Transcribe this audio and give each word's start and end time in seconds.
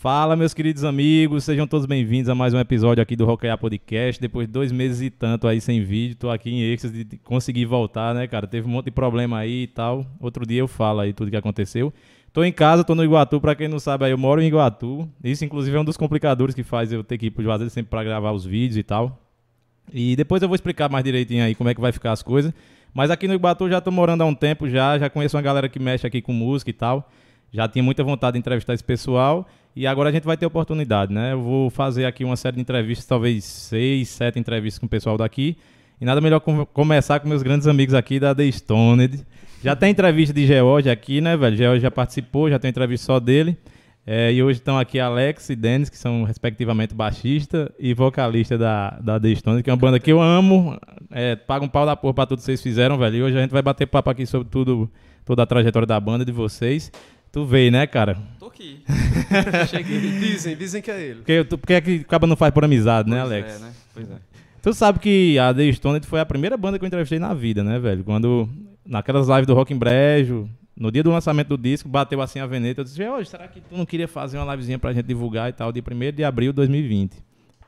Fala, 0.00 0.34
meus 0.34 0.54
queridos 0.54 0.82
amigos, 0.82 1.44
sejam 1.44 1.66
todos 1.66 1.84
bem-vindos 1.84 2.30
a 2.30 2.34
mais 2.34 2.54
um 2.54 2.58
episódio 2.58 3.02
aqui 3.02 3.14
do 3.14 3.26
Rockear 3.26 3.58
Podcast. 3.58 4.18
Depois 4.18 4.46
de 4.46 4.52
dois 4.54 4.72
meses 4.72 5.02
e 5.02 5.10
tanto 5.10 5.46
aí 5.46 5.60
sem 5.60 5.84
vídeo, 5.84 6.16
tô 6.16 6.30
aqui 6.30 6.48
em 6.48 6.62
êxtase 6.72 7.04
de 7.04 7.18
conseguir 7.18 7.66
voltar, 7.66 8.14
né, 8.14 8.26
cara? 8.26 8.46
Teve 8.46 8.66
um 8.66 8.70
monte 8.70 8.86
de 8.86 8.92
problema 8.92 9.36
aí 9.36 9.64
e 9.64 9.66
tal. 9.66 10.06
Outro 10.18 10.46
dia 10.46 10.60
eu 10.60 10.66
falo 10.66 11.00
aí 11.00 11.12
tudo 11.12 11.30
que 11.30 11.36
aconteceu. 11.36 11.92
Tô 12.32 12.42
em 12.42 12.50
casa, 12.50 12.82
tô 12.82 12.94
no 12.94 13.04
Iguatu, 13.04 13.38
pra 13.42 13.54
quem 13.54 13.68
não 13.68 13.78
sabe 13.78 14.06
aí, 14.06 14.10
eu 14.10 14.16
moro 14.16 14.40
em 14.40 14.46
Iguatu. 14.46 15.06
Isso, 15.22 15.44
inclusive, 15.44 15.76
é 15.76 15.80
um 15.80 15.84
dos 15.84 15.98
complicadores 15.98 16.54
que 16.54 16.62
faz 16.62 16.90
eu 16.90 17.04
ter 17.04 17.18
que 17.18 17.26
ir 17.26 17.30
pro 17.30 17.42
Juazeiro 17.42 17.68
sempre 17.68 17.90
pra 17.90 18.02
gravar 18.02 18.32
os 18.32 18.46
vídeos 18.46 18.78
e 18.78 18.82
tal. 18.82 19.20
E 19.92 20.16
depois 20.16 20.40
eu 20.40 20.48
vou 20.48 20.54
explicar 20.54 20.88
mais 20.88 21.04
direitinho 21.04 21.44
aí 21.44 21.54
como 21.54 21.68
é 21.68 21.74
que 21.74 21.80
vai 21.80 21.92
ficar 21.92 22.12
as 22.12 22.22
coisas. 22.22 22.54
Mas 22.94 23.10
aqui 23.10 23.28
no 23.28 23.34
Iguatu 23.34 23.68
já 23.68 23.82
tô 23.82 23.90
morando 23.90 24.22
há 24.22 24.24
um 24.24 24.34
tempo 24.34 24.66
já, 24.66 24.98
já 24.98 25.10
conheço 25.10 25.36
uma 25.36 25.42
galera 25.42 25.68
que 25.68 25.78
mexe 25.78 26.06
aqui 26.06 26.22
com 26.22 26.32
música 26.32 26.70
e 26.70 26.72
tal. 26.72 27.06
Já 27.52 27.68
tinha 27.68 27.82
muita 27.82 28.04
vontade 28.04 28.34
de 28.34 28.38
entrevistar 28.38 28.74
esse 28.74 28.84
pessoal 28.84 29.46
e 29.74 29.86
agora 29.86 30.08
a 30.08 30.12
gente 30.12 30.24
vai 30.24 30.36
ter 30.36 30.46
oportunidade, 30.46 31.12
né? 31.12 31.32
Eu 31.32 31.42
vou 31.42 31.70
fazer 31.70 32.04
aqui 32.04 32.24
uma 32.24 32.36
série 32.36 32.56
de 32.56 32.62
entrevistas, 32.62 33.06
talvez 33.06 33.44
seis, 33.44 34.08
sete 34.08 34.38
entrevistas 34.38 34.78
com 34.78 34.86
o 34.86 34.88
pessoal 34.88 35.16
daqui. 35.16 35.56
E 36.00 36.04
nada 36.04 36.20
melhor 36.20 36.40
com 36.40 36.64
começar 36.66 37.20
com 37.20 37.28
meus 37.28 37.42
grandes 37.42 37.66
amigos 37.66 37.94
aqui 37.94 38.18
da 38.18 38.34
The 38.34 38.50
Stoned. 38.50 39.24
Já 39.62 39.76
tem 39.76 39.90
entrevista 39.90 40.32
de 40.32 40.46
George 40.46 40.88
aqui, 40.88 41.20
né, 41.20 41.36
velho? 41.36 41.56
George 41.56 41.82
já 41.82 41.90
participou, 41.90 42.48
já 42.48 42.58
tem 42.58 42.70
entrevista 42.70 43.06
só 43.06 43.20
dele. 43.20 43.58
É, 44.06 44.32
e 44.32 44.42
hoje 44.42 44.58
estão 44.58 44.78
aqui 44.78 44.98
Alex 44.98 45.50
e 45.50 45.56
Dennis, 45.56 45.90
que 45.90 45.98
são 45.98 46.24
respectivamente 46.24 46.94
baixista 46.94 47.72
e 47.78 47.92
vocalista 47.92 48.56
da, 48.56 48.98
da 49.00 49.20
The 49.20 49.34
Stone, 49.34 49.62
que 49.62 49.68
é 49.68 49.72
uma 49.72 49.78
banda 49.78 50.00
que 50.00 50.10
eu 50.10 50.20
amo. 50.20 50.76
É, 51.10 51.36
paga 51.36 51.64
um 51.64 51.68
pau 51.68 51.84
da 51.84 51.94
porra 51.94 52.14
pra 52.14 52.26
tudo 52.26 52.38
que 52.38 52.44
vocês 52.44 52.62
fizeram, 52.62 52.96
velho. 52.96 53.16
E 53.16 53.22
hoje 53.22 53.36
a 53.36 53.40
gente 53.42 53.50
vai 53.50 53.62
bater 53.62 53.86
papo 53.86 54.08
aqui 54.08 54.24
sobre 54.24 54.48
tudo, 54.48 54.90
toda 55.24 55.42
a 55.42 55.46
trajetória 55.46 55.86
da 55.86 56.00
banda 56.00 56.24
de 56.24 56.32
vocês. 56.32 56.90
Tu 57.32 57.44
veio, 57.44 57.70
né, 57.70 57.86
cara? 57.86 58.18
Tô 58.38 58.46
aqui. 58.46 58.82
Cheguei. 59.68 60.00
Dizem, 60.00 60.56
dizem 60.56 60.82
que 60.82 60.90
é 60.90 61.00
ele. 61.00 61.16
Porque, 61.16 61.44
tu, 61.44 61.58
porque 61.58 61.74
é 61.74 61.80
que 61.80 61.96
acaba 61.96 62.26
não 62.26 62.36
faz 62.36 62.52
por 62.52 62.64
amizade, 62.64 63.08
né, 63.08 63.20
Pois 63.20 63.32
Alex? 63.32 63.54
É, 63.54 63.58
né? 63.58 63.72
Pois 63.94 64.10
é. 64.10 64.16
Tu 64.62 64.74
sabe 64.74 64.98
que 64.98 65.38
a 65.38 65.54
The 65.54 65.72
Stoned 65.72 66.06
foi 66.06 66.20
a 66.20 66.26
primeira 66.26 66.56
banda 66.56 66.78
que 66.78 66.84
eu 66.84 66.86
entrevistei 66.86 67.18
na 67.18 67.32
vida, 67.32 67.64
né, 67.64 67.78
velho? 67.78 68.04
Quando, 68.04 68.48
naquelas 68.84 69.28
lives 69.28 69.46
do 69.46 69.54
Rock 69.54 69.72
em 69.72 69.78
Brejo, 69.78 70.50
no 70.76 70.90
dia 70.90 71.02
do 71.02 71.10
lançamento 71.10 71.48
do 71.48 71.58
disco, 71.58 71.88
bateu 71.88 72.20
assim 72.20 72.40
a 72.40 72.46
veneta. 72.46 72.80
Eu 72.80 72.84
disse, 72.84 73.02
hoje, 73.08 73.30
será 73.30 73.46
que 73.48 73.60
tu 73.60 73.76
não 73.76 73.86
queria 73.86 74.08
fazer 74.08 74.38
uma 74.38 74.50
livezinha 74.52 74.78
pra 74.78 74.92
gente 74.92 75.06
divulgar 75.06 75.48
e 75.48 75.52
tal? 75.52 75.72
De 75.72 75.80
1 75.80 76.12
de 76.12 76.24
abril 76.24 76.52
de 76.52 76.56
2020. 76.56 77.16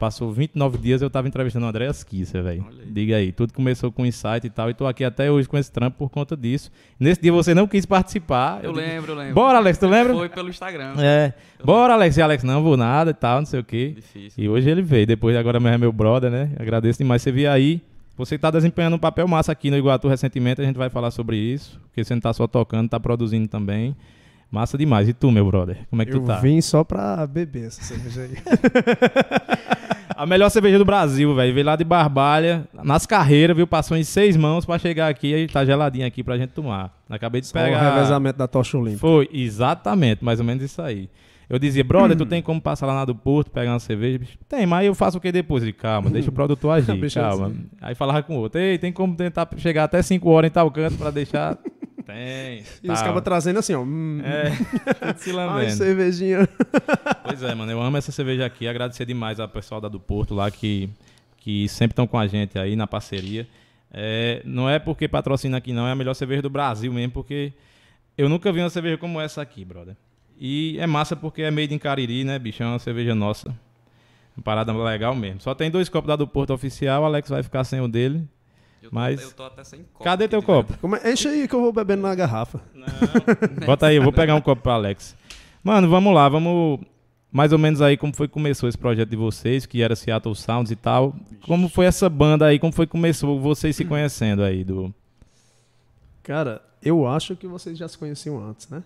Passou 0.02 0.32
29 0.32 0.78
dias 0.78 1.00
eu 1.00 1.08
tava 1.08 1.28
entrevistando 1.28 1.64
o 1.64 1.68
André 1.68 1.88
Kisser, 2.04 2.42
velho. 2.42 2.66
Diga 2.88 3.18
aí, 3.18 3.30
tudo 3.30 3.52
começou 3.52 3.92
com 3.92 4.04
insight 4.04 4.44
e 4.44 4.50
tal. 4.50 4.68
E 4.68 4.74
tô 4.74 4.84
aqui 4.84 5.04
até 5.04 5.30
hoje 5.30 5.48
com 5.48 5.56
esse 5.56 5.70
trampo 5.70 5.96
por 5.96 6.10
conta 6.10 6.36
disso. 6.36 6.72
Nesse 6.98 7.22
dia 7.22 7.32
você 7.32 7.54
não 7.54 7.68
quis 7.68 7.86
participar. 7.86 8.64
Eu 8.64 8.72
digo, 8.72 8.84
lembro, 8.84 9.12
eu 9.12 9.16
lembro. 9.16 9.34
Bora, 9.34 9.58
Alex, 9.58 9.78
tu 9.78 9.86
lembra? 9.86 10.12
Foi 10.12 10.28
pelo 10.28 10.48
Instagram. 10.48 10.94
É. 10.98 11.32
Bora, 11.64 11.92
Alex. 11.94 12.16
E 12.16 12.20
Alex, 12.20 12.42
não 12.42 12.64
vou 12.64 12.76
nada 12.76 13.12
e 13.12 13.14
tal, 13.14 13.38
não 13.38 13.46
sei 13.46 13.60
o 13.60 13.64
quê. 13.64 13.92
Difícil. 13.94 14.42
E 14.42 14.48
hoje 14.48 14.68
ele 14.68 14.82
veio. 14.82 15.06
Depois 15.06 15.36
agora 15.36 15.60
mesmo 15.60 15.76
é 15.76 15.78
meu 15.78 15.92
brother, 15.92 16.32
né? 16.32 16.50
Agradeço 16.58 16.98
demais 16.98 17.22
você 17.22 17.30
vir 17.30 17.46
aí. 17.46 17.80
Você 18.16 18.34
está 18.34 18.50
desempenhando 18.50 18.96
um 18.96 18.98
papel 18.98 19.28
massa 19.28 19.52
aqui 19.52 19.70
no 19.70 19.76
Iguatu 19.76 20.08
recentemente, 20.08 20.60
a 20.60 20.64
gente 20.64 20.76
vai 20.76 20.90
falar 20.90 21.12
sobre 21.12 21.36
isso. 21.36 21.80
Porque 21.84 22.02
você 22.02 22.12
não 22.12 22.20
tá 22.20 22.32
só 22.32 22.48
tocando, 22.48 22.88
tá 22.88 22.98
produzindo 22.98 23.46
também. 23.46 23.94
Massa 24.50 24.76
demais. 24.76 25.08
E 25.08 25.12
tu, 25.12 25.30
meu 25.30 25.46
brother? 25.46 25.78
Como 25.88 26.02
é 26.02 26.04
que 26.04 26.12
Eu 26.12 26.20
tu 26.20 26.26
tá? 26.26 26.40
vim 26.40 26.60
só 26.60 26.82
pra 26.82 27.24
beber 27.24 27.68
essa 27.68 27.82
cerveja 27.84 28.22
aí. 28.22 28.36
A 30.16 30.26
melhor 30.26 30.48
cerveja 30.50 30.78
do 30.78 30.84
Brasil, 30.84 31.34
velho. 31.34 31.54
Veio 31.54 31.66
lá 31.66 31.76
de 31.76 31.84
Barbalha, 31.84 32.66
nas 32.82 33.06
carreiras, 33.06 33.56
viu? 33.56 33.66
Passou 33.66 33.96
em 33.96 34.02
seis 34.04 34.36
mãos 34.36 34.64
pra 34.64 34.78
chegar 34.78 35.08
aqui 35.08 35.34
e 35.34 35.46
tá 35.46 35.64
geladinha 35.64 36.06
aqui 36.06 36.22
pra 36.22 36.36
gente 36.38 36.50
tomar. 36.50 36.90
Acabei 37.08 37.40
de 37.40 37.46
Só 37.46 37.58
o 37.58 37.62
pegar. 37.62 37.94
revezamento 37.94 38.38
da 38.38 38.46
tocha 38.48 38.76
olímpica. 38.78 39.00
Foi, 39.00 39.28
exatamente, 39.32 40.24
mais 40.24 40.40
ou 40.40 40.46
menos 40.46 40.62
isso 40.62 40.80
aí. 40.82 41.08
Eu 41.50 41.58
dizia, 41.58 41.84
brother, 41.84 42.16
tu 42.16 42.24
tem 42.24 42.40
como 42.40 42.60
passar 42.60 42.86
lá 42.86 42.94
na 42.94 43.04
do 43.04 43.14
Porto, 43.14 43.50
pegar 43.50 43.72
uma 43.72 43.78
cerveja? 43.78 44.18
Bicho, 44.18 44.38
tem, 44.48 44.64
mas 44.64 44.86
eu 44.86 44.94
faço 44.94 45.18
o 45.18 45.20
que 45.20 45.30
depois? 45.30 45.62
Ele, 45.62 45.72
calma, 45.74 46.08
deixa 46.08 46.30
o 46.30 46.32
produtor 46.32 46.70
agir, 46.78 46.98
Deixa 46.98 47.20
calma. 47.20 47.48
assim. 47.48 47.64
Aí 47.80 47.94
falava 47.94 48.22
com 48.22 48.36
o 48.36 48.40
outro, 48.40 48.58
ei, 48.58 48.78
tem 48.78 48.90
como 48.90 49.14
tentar 49.14 49.46
chegar 49.58 49.84
até 49.84 50.00
5 50.00 50.30
horas 50.30 50.48
em 50.48 50.52
tal 50.52 50.70
canto 50.70 50.96
pra 50.96 51.10
deixar? 51.10 51.58
Tem. 52.12 52.64
E 52.82 52.90
os 52.90 52.98
tal. 52.98 53.08
cabas 53.08 53.22
trazendo 53.22 53.58
assim, 53.58 53.74
ó. 53.74 53.82
Hum, 53.82 54.20
É, 54.24 54.50
se 55.14 55.30
ai, 55.30 55.36
lambendo. 55.36 55.72
cervejinha. 55.72 56.48
Pois 57.24 57.42
é, 57.42 57.54
mano, 57.54 57.70
eu 57.70 57.80
amo 57.80 57.96
essa 57.96 58.12
cerveja 58.12 58.44
aqui. 58.44 58.66
Agradecer 58.66 59.04
demais 59.06 59.38
ao 59.40 59.48
pessoal 59.48 59.80
da 59.80 59.88
do 59.88 59.98
Porto 60.00 60.34
lá 60.34 60.50
que, 60.50 60.90
que 61.38 61.68
sempre 61.68 61.92
estão 61.92 62.06
com 62.06 62.18
a 62.18 62.26
gente 62.26 62.58
aí 62.58 62.74
na 62.76 62.86
parceria. 62.86 63.46
É, 63.92 64.42
não 64.44 64.68
é 64.68 64.78
porque 64.78 65.06
patrocina 65.06 65.58
aqui, 65.58 65.72
não, 65.72 65.86
é 65.86 65.92
a 65.92 65.94
melhor 65.94 66.14
cerveja 66.14 66.42
do 66.42 66.50
Brasil 66.50 66.92
mesmo, 66.92 67.12
porque 67.12 67.52
eu 68.16 68.28
nunca 68.28 68.50
vi 68.52 68.60
uma 68.60 68.70
cerveja 68.70 68.96
como 68.98 69.20
essa 69.20 69.40
aqui, 69.42 69.64
brother. 69.64 69.94
E 70.38 70.76
é 70.80 70.86
massa 70.86 71.14
porque 71.14 71.42
é 71.42 71.50
made 71.50 71.72
in 71.74 71.78
Cariri, 71.78 72.24
né, 72.24 72.38
bicho? 72.38 72.62
É 72.62 72.66
uma 72.66 72.78
cerveja 72.78 73.14
nossa. 73.14 73.48
Uma 74.36 74.42
parada 74.42 74.72
legal 74.72 75.14
mesmo. 75.14 75.40
Só 75.40 75.54
tem 75.54 75.70
dois 75.70 75.88
copos 75.88 76.08
da 76.08 76.16
do 76.16 76.26
Porto 76.26 76.52
oficial, 76.52 77.02
o 77.02 77.04
Alex 77.06 77.28
vai 77.28 77.42
ficar 77.42 77.64
sem 77.64 77.80
o 77.80 77.86
dele. 77.88 78.26
Eu 78.92 78.94
tô, 78.94 79.00
Mas- 79.00 79.22
eu 79.22 79.30
tô 79.32 79.42
até 79.44 79.64
sem 79.64 79.80
copo. 79.92 80.04
Cadê 80.04 80.28
teu 80.28 80.42
copo? 80.42 80.76
Como 80.78 80.94
é? 80.96 81.12
Enche 81.12 81.26
aí 81.28 81.48
que 81.48 81.54
eu 81.54 81.62
vou 81.62 81.72
bebendo 81.72 82.02
na 82.02 82.14
garrafa. 82.14 82.60
Bota 83.64 83.86
aí, 83.86 83.96
eu 83.96 84.02
vou 84.02 84.12
pegar 84.12 84.34
um 84.34 84.40
copo 84.40 84.60
pro 84.62 84.72
Alex. 84.72 85.16
Mano, 85.64 85.88
vamos 85.88 86.14
lá, 86.14 86.28
vamos 86.28 86.80
mais 87.30 87.50
ou 87.52 87.58
menos 87.58 87.80
aí 87.80 87.96
como 87.96 88.14
foi 88.14 88.28
que 88.28 88.34
começou 88.34 88.68
esse 88.68 88.76
projeto 88.76 89.08
de 89.08 89.16
vocês, 89.16 89.64
que 89.64 89.80
era 89.80 89.96
Seattle 89.96 90.34
Sounds 90.34 90.70
e 90.70 90.76
tal. 90.76 91.14
Como 91.46 91.68
foi 91.70 91.86
essa 91.86 92.08
banda 92.10 92.46
aí, 92.46 92.58
como 92.58 92.72
foi 92.72 92.86
que 92.86 92.92
começou 92.92 93.40
vocês 93.40 93.74
se 93.74 93.84
conhecendo 93.86 94.42
aí 94.42 94.62
do 94.62 94.94
Cara, 96.22 96.60
eu 96.82 97.06
acho 97.06 97.34
que 97.34 97.46
vocês 97.46 97.78
já 97.78 97.88
se 97.88 97.96
conheciam 97.96 98.38
antes, 98.44 98.68
né? 98.68 98.82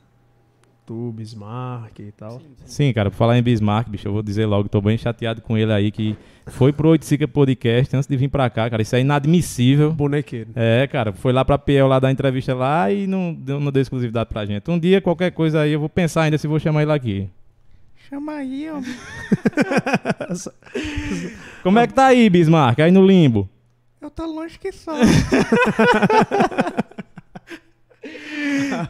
Tu, 0.87 1.13
Bismarck 1.13 1.99
e 1.99 2.13
tal. 2.13 2.39
Sim, 2.39 2.47
sim. 2.59 2.65
Sim, 2.65 2.93
cara, 2.93 3.11
por 3.11 3.17
falar 3.17 3.37
em 3.37 3.43
Bismarck, 3.43 3.89
bicho, 3.91 4.07
eu 4.07 4.13
vou 4.13 4.23
dizer 4.23 4.47
logo, 4.47 4.69
tô 4.69 4.81
bem 4.81 4.97
chateado 4.97 5.43
com 5.43 5.59
ele 5.59 5.73
aí 5.73 5.91
que 5.91 6.17
foi 6.47 6.73
pro 6.73 6.91
Oiticica 6.91 7.27
Podcast 7.27 7.97
antes 7.97 8.07
de 8.09 8.17
vir 8.17 8.29
pra 8.29 8.49
cá, 8.49 8.71
cara. 8.71 8.81
Isso 8.83 8.95
é 8.95 9.01
inadmissível. 9.01 9.93
Bonequeiro. 9.93 10.51
É, 10.55 10.87
cara, 10.87 11.13
foi 11.13 11.33
lá 11.33 11.45
pra 11.45 11.59
PL 11.59 11.89
lá 11.89 11.99
dar 11.99 12.13
entrevista 12.13 12.55
lá 12.55 12.93
e 12.93 13.09
não 13.09 13.35
deu, 13.35 13.59
não 13.59 13.73
deu 13.73 13.83
exclusividade 13.83 14.31
pra 14.31 14.47
gente. 14.47 14.71
Um 14.71 14.79
dia, 14.79 15.01
qualquer 15.01 15.33
coisa 15.33 15.63
aí, 15.63 15.73
eu 15.73 15.81
vou 15.81 15.89
pensar 15.89 16.23
ainda 16.23 16.39
se 16.39 16.47
vou 16.47 16.61
chamar 16.61 16.83
ele 16.83 16.93
aqui. 16.93 17.29
Chama 18.09 18.35
aí, 18.35 18.71
homem. 18.71 18.95
Como 21.65 21.81
é 21.81 21.89
que 21.89 21.95
tá 21.95 22.07
aí, 22.07 22.31
Bismarck? 22.31 22.79
Aí 22.79 22.93
no 22.93 23.05
limbo? 23.05 23.51
Eu 24.01 24.09
tô 24.09 24.25
longe 24.25 24.57
que 24.57 24.71
só. 24.71 24.93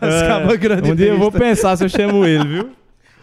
As 0.00 0.22
É, 0.22 0.28
cabas 0.28 0.56
grandes. 0.58 0.90
Um 0.90 0.94
dia 0.94 1.08
eu 1.08 1.18
vou 1.18 1.30
pensar 1.32 1.76
se 1.76 1.84
eu 1.84 1.88
chamo 1.88 2.24
ele, 2.26 2.46
viu? 2.46 2.70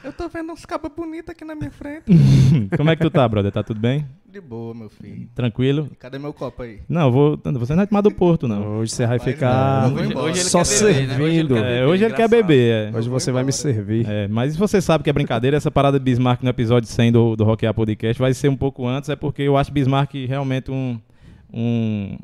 Eu 0.03 0.11
tô 0.11 0.27
vendo 0.27 0.51
uns 0.51 0.65
cabas 0.65 0.91
bonitos 0.93 1.29
aqui 1.29 1.45
na 1.45 1.55
minha 1.55 1.71
frente. 1.71 2.03
Como 2.75 2.89
é 2.89 2.95
que 2.95 3.01
tu 3.01 3.09
tá, 3.09 3.25
brother? 3.25 3.53
Tá 3.53 3.63
tudo 3.63 3.79
bem? 3.79 4.05
De 4.29 4.41
boa, 4.41 4.73
meu 4.75 4.89
filho. 4.89 5.29
Tranquilo? 5.33 5.89
Cadê 5.97 6.19
meu 6.19 6.33
copo 6.33 6.61
aí? 6.63 6.79
Não, 6.89 7.09
vou. 7.09 7.39
Você 7.41 7.73
não 7.73 7.83
é 7.83 7.85
tomar 7.85 8.01
do 8.01 8.11
Porto, 8.11 8.45
não. 8.45 8.79
Hoje 8.79 8.91
você 8.91 9.07
vai 9.07 9.17
ficar 9.17 9.89
não, 9.89 9.95
Hoje, 9.95 10.13
vou 10.13 10.23
hoje 10.23 10.39
ele 10.41 10.49
só 10.49 10.61
quer 10.61 10.69
beber, 10.83 11.07
né? 11.07 11.15
servindo. 11.15 11.57
É, 11.57 11.85
hoje 11.85 12.03
ele 12.03 12.13
quer 12.15 12.27
beber. 12.27 12.89
é. 12.93 12.97
Hoje 12.97 13.07
vou 13.07 13.17
você 13.17 13.31
vai 13.31 13.43
me 13.45 13.53
servir. 13.53 14.05
É, 14.09 14.27
mas 14.27 14.57
você 14.57 14.81
sabe 14.81 15.05
que 15.05 15.09
é 15.09 15.13
brincadeira, 15.13 15.55
essa 15.55 15.71
parada 15.71 15.97
de 15.97 16.03
Bismarck 16.03 16.43
no 16.43 16.49
episódio 16.49 16.89
100 16.89 17.11
do, 17.13 17.35
do 17.37 17.45
Rockear 17.45 17.73
Podcast 17.73 18.19
vai 18.21 18.33
ser 18.33 18.49
um 18.49 18.57
pouco 18.57 18.85
antes, 18.85 19.09
é 19.09 19.15
porque 19.15 19.43
eu 19.43 19.55
acho 19.55 19.71
Bismarck 19.71 20.15
realmente 20.27 20.69
um. 20.69 20.99
um 21.53 22.17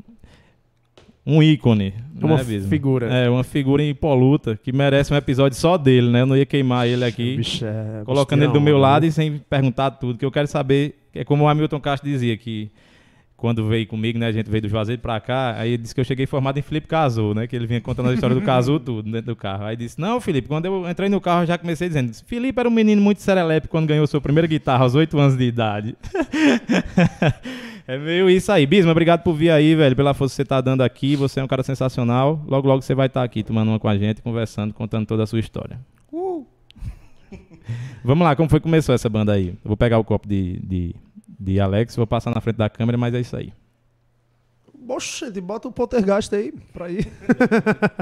um 1.26 1.42
ícone. 1.42 1.94
Uma 2.20 2.36
né, 2.36 2.60
figura. 2.68 3.06
É, 3.06 3.30
uma 3.30 3.44
figura 3.44 3.82
impoluta 3.82 4.58
que 4.62 4.72
merece 4.72 5.12
um 5.12 5.16
episódio 5.16 5.56
só 5.56 5.78
dele, 5.78 6.10
né? 6.10 6.22
Eu 6.22 6.26
não 6.26 6.36
ia 6.36 6.44
queimar 6.44 6.86
ele 6.86 7.04
aqui. 7.04 7.36
Bicho, 7.36 7.64
é- 7.64 8.02
colocando 8.04 8.40
bicho 8.40 8.50
ele 8.50 8.58
do 8.58 8.60
meu 8.60 8.78
lado 8.78 9.02
né? 9.02 9.08
e 9.08 9.12
sem 9.12 9.38
perguntar 9.38 9.92
tudo, 9.92 10.18
que 10.18 10.24
eu 10.24 10.30
quero 10.30 10.46
saber, 10.46 10.96
é 11.14 11.24
como 11.24 11.44
o 11.44 11.48
Hamilton 11.48 11.80
Castro 11.80 12.08
dizia, 12.08 12.36
que 12.36 12.70
quando 13.40 13.66
veio 13.66 13.86
comigo, 13.86 14.18
né, 14.18 14.26
a 14.26 14.32
gente 14.32 14.50
veio 14.50 14.60
do 14.60 14.68
Juazeiro 14.68 15.00
pra 15.00 15.18
cá, 15.18 15.54
aí 15.56 15.72
ele 15.72 15.82
disse 15.82 15.94
que 15.94 16.00
eu 16.00 16.04
cheguei 16.04 16.26
formado 16.26 16.58
em 16.58 16.62
Felipe 16.62 16.86
Casu, 16.86 17.32
né, 17.32 17.46
que 17.46 17.56
ele 17.56 17.66
vinha 17.66 17.80
contando 17.80 18.10
a 18.10 18.14
história 18.14 18.36
do 18.36 18.42
Casu 18.42 18.78
tudo 18.78 19.10
dentro 19.10 19.28
do 19.28 19.36
carro. 19.36 19.64
Aí 19.64 19.74
disse, 19.76 19.98
não, 19.98 20.20
Felipe, 20.20 20.46
quando 20.46 20.66
eu 20.66 20.88
entrei 20.88 21.08
no 21.08 21.22
carro 21.22 21.44
eu 21.44 21.46
já 21.46 21.56
comecei 21.56 21.88
dizendo, 21.88 22.12
Felipe 22.26 22.60
era 22.60 22.68
um 22.68 22.72
menino 22.72 23.00
muito 23.00 23.22
serelepe 23.22 23.66
quando 23.66 23.86
ganhou 23.86 24.06
sua 24.06 24.20
primeira 24.20 24.46
guitarra 24.46 24.84
aos 24.84 24.94
8 24.94 25.18
anos 25.18 25.38
de 25.38 25.44
idade. 25.44 25.96
é 27.88 27.96
meio 27.96 28.28
isso 28.28 28.52
aí. 28.52 28.66
Bisma, 28.66 28.92
obrigado 28.92 29.22
por 29.22 29.32
vir 29.32 29.50
aí, 29.50 29.74
velho, 29.74 29.96
pela 29.96 30.12
força 30.12 30.32
que 30.32 30.36
você 30.36 30.44
tá 30.44 30.60
dando 30.60 30.82
aqui, 30.82 31.16
você 31.16 31.40
é 31.40 31.42
um 31.44 31.48
cara 31.48 31.62
sensacional. 31.62 32.44
Logo, 32.46 32.68
logo 32.68 32.82
você 32.82 32.94
vai 32.94 33.06
estar 33.06 33.22
aqui 33.22 33.42
tomando 33.42 33.70
uma 33.70 33.80
com 33.80 33.88
a 33.88 33.96
gente, 33.96 34.20
conversando, 34.20 34.74
contando 34.74 35.06
toda 35.06 35.22
a 35.22 35.26
sua 35.26 35.40
história. 35.40 35.80
Uh! 36.12 36.44
Vamos 38.04 38.22
lá, 38.22 38.36
como 38.36 38.50
foi 38.50 38.60
que 38.60 38.64
começou 38.64 38.94
essa 38.94 39.08
banda 39.08 39.32
aí? 39.32 39.48
Eu 39.48 39.56
vou 39.64 39.78
pegar 39.78 39.98
o 39.98 40.04
copo 40.04 40.28
de, 40.28 40.60
de, 40.62 40.94
de 41.40 41.58
Alex, 41.58 41.96
vou 41.96 42.06
passar 42.06 42.34
na 42.34 42.40
frente 42.40 42.56
da 42.56 42.68
câmera, 42.68 42.98
mas 42.98 43.14
é 43.14 43.20
isso 43.20 43.34
aí. 43.34 43.50
Oxe, 44.86 45.30
bota 45.40 45.68
o 45.68 45.72
poltergeist 45.72 46.34
aí 46.34 46.52
pra 46.72 46.90
ir. 46.90 47.08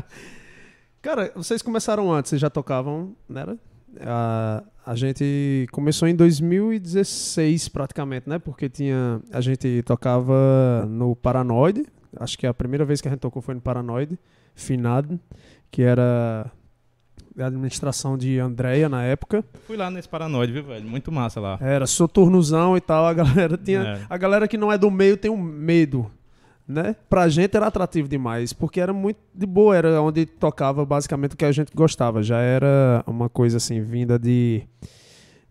Cara, 1.01 1.31
vocês 1.37 1.63
começaram 1.63 2.13
antes, 2.13 2.31
vocês 2.31 2.41
já 2.41 2.51
tocavam, 2.51 3.15
né? 3.29 3.43
era? 3.43 3.59
A, 4.01 4.65
a 4.85 4.95
gente 4.97 5.67
começou 5.71 6.09
em 6.09 6.17
2016 6.17 7.69
praticamente, 7.69 8.29
né? 8.29 8.39
Porque 8.39 8.69
tinha 8.69 9.21
a 9.31 9.41
gente 9.41 9.83
tocava 9.85 10.87
no 10.89 11.15
Paranoide, 11.15 11.87
acho 12.17 12.37
que 12.37 12.47
a 12.47 12.53
primeira 12.53 12.85
vez 12.85 13.01
que 13.01 13.07
a 13.07 13.11
gente 13.11 13.21
tocou 13.21 13.41
foi 13.41 13.55
no 13.55 13.61
Paranoide, 13.61 14.19
finado, 14.55 15.21
que 15.71 15.83
era 15.83 16.51
administração 17.47 18.19
de 18.19 18.39
Andréia 18.39 18.89
na 18.89 19.03
época. 19.05 19.45
Fui 19.67 19.77
lá 19.77 19.91
nesse 19.91 20.09
Paranoide, 20.09 20.53
viu, 20.53 20.65
velho? 20.65 20.89
Muito 20.89 21.13
massa 21.13 21.41
lá. 21.41 21.59
Era 21.61 21.87
soturnozão 21.87 22.77
e 22.77 22.81
tal, 22.81 23.07
a 23.07 23.15
galera 23.15 23.57
tinha. 23.57 23.81
É. 23.81 24.01
A 24.09 24.17
galera 24.17 24.49
que 24.49 24.57
não 24.57 24.73
é 24.73 24.79
do 24.79 24.91
meio 24.91 25.17
tem 25.17 25.31
um 25.31 25.37
medo. 25.37 26.11
Né? 26.67 26.97
Pra 27.09 27.31
gente 27.31 27.57
era 27.57 27.67
atrativo 27.67 28.07
demais, 28.07 28.53
porque 28.53 28.79
era 28.79 28.93
muito 28.93 29.19
de 29.35 29.47
boa, 29.47 29.75
era 29.75 30.03
onde 30.03 30.27
tocava 30.27 30.85
basicamente 30.85 31.33
o 31.33 31.37
que 31.37 31.47
a 31.47 31.53
gente 31.53 31.73
gostava. 31.75 32.23
Já 32.23 32.41
era 32.41 33.03
uma 33.07 33.31
coisa 33.31 33.57
assim, 33.57 33.81
vinda 33.81 34.19
de, 34.19 34.65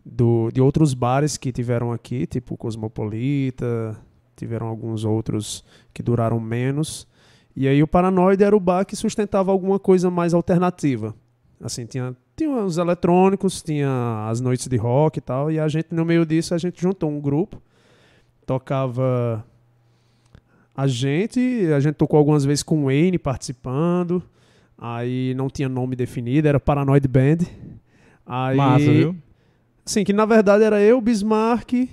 do, 0.06 0.52
de 0.52 0.62
outros 0.62 0.94
bares 0.94 1.36
que 1.36 1.52
tiveram 1.52 1.92
aqui, 1.92 2.28
tipo 2.28 2.56
Cosmopolita, 2.56 3.98
tiveram 4.36 4.68
alguns 4.68 5.04
outros 5.04 5.66
que 5.92 6.04
duraram 6.04 6.40
menos. 6.40 7.08
E 7.56 7.68
aí 7.68 7.82
o 7.82 7.88
Paranoide 7.88 8.44
era 8.44 8.56
o 8.56 8.60
bar 8.60 8.86
que 8.86 8.96
sustentava 8.96 9.52
alguma 9.52 9.80
coisa 9.80 10.12
mais 10.12 10.36
alternativa. 10.36 11.16
Assim, 11.62 11.86
tinha, 11.86 12.16
tinha 12.36 12.50
os 12.50 12.78
eletrônicos, 12.78 13.62
tinha 13.62 14.28
as 14.30 14.40
noites 14.40 14.68
de 14.68 14.78
rock 14.78 15.18
e 15.18 15.22
tal, 15.22 15.52
e 15.52 15.60
a 15.60 15.68
gente, 15.68 15.88
no 15.92 16.06
meio 16.06 16.26
disso, 16.26 16.54
a 16.54 16.58
gente 16.58 16.82
juntou 16.82 17.10
um 17.10 17.20
grupo, 17.20 17.62
tocava 18.46 19.44
a 20.76 20.86
gente, 20.86 21.40
a 21.76 21.80
gente 21.80 21.96
tocou 21.96 22.20
algumas 22.20 22.46
vezes 22.46 22.62
com 22.62 22.84
o 22.84 22.86
Wayne 22.86 23.18
participando, 23.18 24.22
aí 24.78 25.34
não 25.36 25.50
tinha 25.50 25.68
nome 25.68 25.96
definido, 25.96 26.48
era 26.48 26.60
Paranoid 26.60 27.08
Band. 27.08 27.38
Aí, 28.24 28.56
Massa, 28.56 28.92
viu? 28.92 29.16
Sim, 29.84 30.04
que 30.04 30.14
na 30.14 30.26
verdade 30.26 30.64
era 30.64 30.80
eu, 30.80 31.02
Bismarck, 31.02 31.90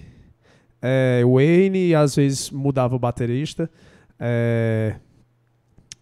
é, 0.82 1.22
Wayne, 1.24 1.88
e 1.88 1.94
às 1.94 2.14
vezes 2.14 2.50
mudava 2.50 2.94
o 2.94 2.98
baterista. 2.98 3.70
É, 4.20 4.96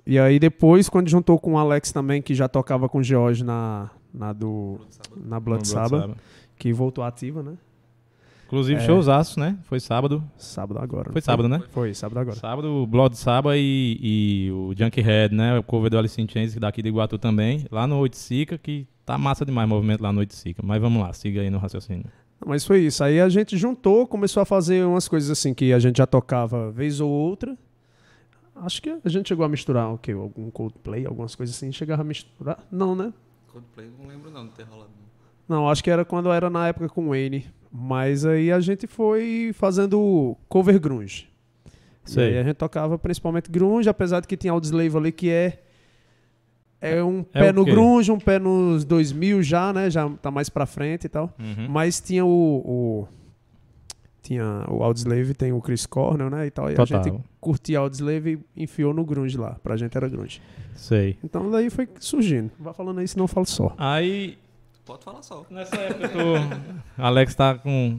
e 0.07 0.19
aí 0.19 0.39
depois, 0.39 0.89
quando 0.89 1.09
juntou 1.09 1.39
com 1.39 1.55
o 1.55 1.59
Alex 1.59 1.93
também, 1.93 2.21
que 2.21 2.35
já 2.35 2.49
tocava 2.49 2.89
com 2.89 2.99
o 2.99 3.03
George 3.03 3.45
na, 3.45 3.91
na, 4.13 4.33
do, 4.33 4.79
na 5.17 5.39
Blood 5.39 5.67
Sabbath, 5.67 6.17
que 6.57 6.73
voltou 6.73 7.05
ativa, 7.05 7.43
né? 7.43 7.55
Inclusive, 8.47 8.83
É. 8.83 8.85
showzaço, 8.85 9.41
né? 9.41 9.57
Foi 9.63 9.81
sábado. 9.81 10.23
Sábado 10.37 10.79
agora. 10.79 11.05
Foi 11.05 11.15
não 11.15 11.23
sábado, 11.23 11.49
né? 11.49 11.63
Foi, 11.71 11.95
sábado 11.95 12.19
agora. 12.19 12.37
Sábado, 12.37 12.87
Blood 12.87 13.17
Saba 13.17 13.57
e, 13.57 13.99
e 14.03 14.51
o 14.53 14.75
Junkhead, 14.77 15.35
né? 15.35 15.59
O 15.59 15.63
cover 15.63 15.91
do 15.91 15.97
Alice 15.97 16.21
in 16.21 16.29
Chains 16.29 16.55
daqui 16.57 16.83
de 16.83 16.91
Iguatu 16.91 17.17
também. 17.17 17.65
Lá 17.71 17.87
no 17.87 17.97
Oiticica, 17.99 18.59
que 18.59 18.87
tá 19.07 19.17
massa 19.17 19.47
demais 19.47 19.67
o 19.67 19.71
movimento 19.71 20.03
lá 20.03 20.13
no 20.13 20.21
Oiticica. 20.21 20.63
Mas 20.63 20.83
vamos 20.83 21.01
lá, 21.03 21.11
siga 21.15 21.41
aí 21.41 21.49
no 21.49 21.57
raciocínio. 21.57 22.05
Mas 22.45 22.67
foi 22.67 22.81
isso. 22.81 23.03
Aí 23.03 23.21
a 23.21 23.29
gente 23.31 23.57
juntou, 23.57 24.07
começou 24.07 24.43
a 24.43 24.45
fazer 24.45 24.85
umas 24.85 25.09
coisas 25.09 25.31
assim 25.31 25.55
que 25.55 25.73
a 25.73 25.79
gente 25.79 25.97
já 25.97 26.07
tocava 26.07 26.71
vez 26.71 27.01
ou 27.01 27.09
outra. 27.11 27.57
Acho 28.55 28.83
que 28.83 28.97
a 29.05 29.09
gente 29.09 29.29
chegou 29.29 29.45
a 29.45 29.49
misturar 29.49 29.93
o 29.93 29.99
quê? 29.99 30.13
Algum 30.13 30.51
Coldplay, 30.51 31.07
algumas 31.07 31.35
coisas 31.35 31.57
assim. 31.57 31.73
Chegava 31.73 32.03
a 32.03 32.05
misturar? 32.05 32.59
Não, 32.71 32.95
né? 32.95 33.13
Coldplay, 33.53 33.91
não 33.99 34.09
lembro 34.09 34.31
não 34.31 34.47
de 34.47 34.53
ter 34.53 34.65
rolado. 34.65 34.91
Não, 35.49 35.69
acho 35.69 35.83
que 35.83 35.91
era 35.91 36.05
quando 36.05 36.31
era 36.31 36.49
na 36.49 36.69
época 36.69 36.89
com 36.89 37.07
o 37.07 37.09
Wayne. 37.11 37.47
Mas 37.71 38.25
aí 38.25 38.53
a 38.53 38.61
gente 38.61 38.87
foi 38.87 39.53
fazendo 39.55 40.37
cover 40.49 40.79
grunge. 40.79 41.29
E 42.07 42.11
Sei. 42.11 42.29
aí 42.29 42.39
a 42.39 42.45
gente 42.45 42.57
tocava 42.57 42.99
principalmente 42.99 43.51
grunge, 43.51 43.89
apesar 43.89 44.21
de 44.21 44.29
que 44.29 44.37
tinha 44.37 44.53
Audioslave 44.53 44.97
ali 44.97 45.13
que 45.13 45.31
é 45.31 45.63
é 46.81 47.03
um 47.03 47.25
É 47.33 47.41
pé 47.41 47.53
no 47.53 47.65
grunge, 47.65 48.11
um 48.11 48.19
pé 48.19 48.41
nos 48.41 48.85
2000 48.85 49.41
já, 49.43 49.73
né? 49.73 49.89
Já 49.89 50.11
tá 50.21 50.33
mais 50.33 50.49
pra 50.49 50.67
frente 50.67 51.05
e 51.05 51.09
tal. 51.09 51.33
Uhum. 51.39 51.69
Mas 51.69 52.01
tinha 52.01 52.25
o, 52.25 52.29
o 52.29 53.09
tinha 54.23 54.65
o 54.69 54.83
Audioslave, 54.83 55.35
tem 55.35 55.53
o 55.53 55.61
Chris 55.61 55.85
Cornell, 55.85 56.31
né, 56.31 56.47
e 56.47 56.51
tal. 56.51 56.71
E 56.71 56.75
Total. 56.75 57.01
a 57.01 57.03
gente 57.03 57.17
curtia 57.41 57.79
Audioslave 57.81 58.39
e 58.57 58.63
enfiou 58.63 58.95
no 58.95 59.05
grunge 59.05 59.37
lá. 59.37 59.57
Pra 59.63 59.77
gente 59.77 59.97
era 59.97 60.09
grunge. 60.09 60.41
Sei. 60.77 61.19
Então 61.23 61.51
daí 61.51 61.69
foi 61.69 61.89
surgindo. 62.01 62.51
Vai 62.59 62.73
falando 62.73 63.01
aí, 63.01 63.09
senão 63.09 63.25
eu 63.25 63.29
falo 63.29 63.47
só. 63.47 63.75
Aí, 63.77 64.39
Pode 64.85 65.05
falar 65.05 65.23
só. 65.23 65.45
nessa 65.51 65.77
época, 65.77 66.09
tu... 66.09 66.19
Alex 66.97 67.35
tá 67.35 67.55
com 67.57 67.99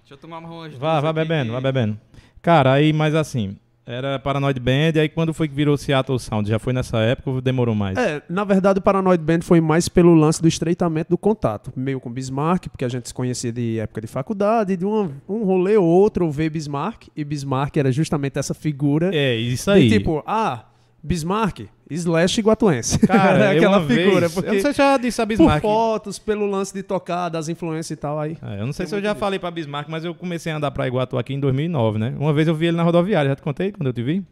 Deixa 0.00 0.14
eu 0.14 0.18
tomar 0.18 0.40
Vá, 0.40 0.48
duas 0.68 0.78
vá 0.78 0.98
aqui 0.98 1.12
bebendo, 1.14 1.46
que- 1.46 1.52
vá 1.52 1.60
bebendo. 1.60 1.98
Cara, 2.42 2.72
aí, 2.72 2.92
mas 2.92 3.14
assim, 3.14 3.56
era 3.86 4.18
Paranoid 4.18 4.58
Band, 4.58 4.92
e 4.94 5.00
aí 5.00 5.08
quando 5.08 5.34
foi 5.34 5.48
que 5.48 5.54
virou 5.54 5.76
Seattle 5.76 6.18
Sound? 6.18 6.48
Já 6.48 6.58
foi 6.58 6.72
nessa 6.72 6.98
época 6.98 7.30
ou 7.30 7.40
demorou 7.40 7.74
mais? 7.74 7.96
É, 7.98 8.22
na 8.28 8.44
verdade 8.44 8.78
o 8.78 8.82
Paranoid 8.82 9.22
Band 9.22 9.40
foi 9.42 9.60
mais 9.60 9.88
pelo 9.88 10.14
lance 10.14 10.40
do 10.40 10.48
estreitamento 10.48 11.10
do 11.10 11.18
contato. 11.18 11.72
Meio 11.76 12.00
com 12.00 12.10
Bismarck, 12.10 12.68
porque 12.68 12.84
a 12.84 12.88
gente 12.88 13.08
se 13.08 13.14
conhecia 13.14 13.52
de 13.52 13.78
época 13.78 14.00
de 14.00 14.06
faculdade, 14.06 14.76
de 14.76 14.84
uma, 14.84 15.10
um 15.28 15.44
rolê 15.44 15.76
ou 15.76 15.86
outro 15.86 16.30
ver 16.30 16.50
Bismarck. 16.50 17.08
E 17.14 17.24
Bismarck 17.24 17.76
era 17.76 17.92
justamente 17.92 18.38
essa 18.38 18.54
figura. 18.54 19.10
É, 19.14 19.36
isso 19.36 19.70
de 19.70 19.78
aí. 19.78 19.88
tipo, 19.88 20.22
ah, 20.26 20.64
Bismarck, 21.06 21.66
slash 21.90 22.40
iguatuense. 22.40 22.98
cara, 22.98 23.50
aquela 23.52 23.78
figura. 23.86 24.20
vez, 24.20 24.32
porque 24.34 24.48
eu 24.48 24.54
não 24.54 24.60
sei 24.62 24.72
se 24.72 24.80
eu 24.80 24.86
já 24.86 24.96
disse 24.96 25.20
a 25.20 25.26
por 25.26 25.28
Bismarck. 25.28 25.60
fotos, 25.60 26.18
pelo 26.18 26.46
lance 26.46 26.72
de 26.72 26.82
tocar, 26.82 27.28
das 27.28 27.48
influências 27.48 27.90
e 27.90 27.96
tal 27.96 28.18
aí. 28.18 28.38
É, 28.42 28.60
eu 28.60 28.64
não 28.66 28.72
sei 28.72 28.86
se 28.86 28.94
eu 28.94 29.02
já 29.02 29.10
disso. 29.12 29.20
falei 29.20 29.38
pra 29.38 29.50
Bismarck, 29.50 29.86
mas 29.90 30.02
eu 30.04 30.14
comecei 30.14 30.50
a 30.50 30.56
andar 30.56 30.70
pra 30.70 30.88
Iguatu 30.88 31.18
aqui 31.18 31.34
em 31.34 31.40
2009, 31.40 31.98
né? 31.98 32.14
Uma 32.18 32.32
vez 32.32 32.48
eu 32.48 32.54
vi 32.54 32.66
ele 32.68 32.76
na 32.78 32.82
rodoviária, 32.82 33.28
já 33.28 33.36
te 33.36 33.42
contei 33.42 33.70
quando 33.70 33.88
eu 33.88 33.92
te 33.92 34.02
vi? 34.02 34.24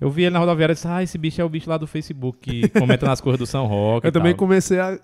Eu 0.00 0.08
vi 0.08 0.22
ele 0.22 0.30
na 0.32 0.38
rodoviária 0.38 0.72
e 0.72 0.74
disse, 0.76 0.86
ah, 0.88 1.02
esse 1.02 1.18
bicho 1.18 1.40
é 1.40 1.44
o 1.44 1.48
bicho 1.48 1.68
lá 1.68 1.76
do 1.76 1.86
Facebook 1.86 2.38
que 2.40 2.68
comenta 2.70 3.04
nas 3.06 3.20
coisas 3.20 3.38
do 3.38 3.46
São 3.46 3.66
Roque 3.66 4.06
Eu 4.08 4.12
também 4.12 4.32
tal. 4.32 4.38
comecei 4.38 4.78
a 4.78 4.98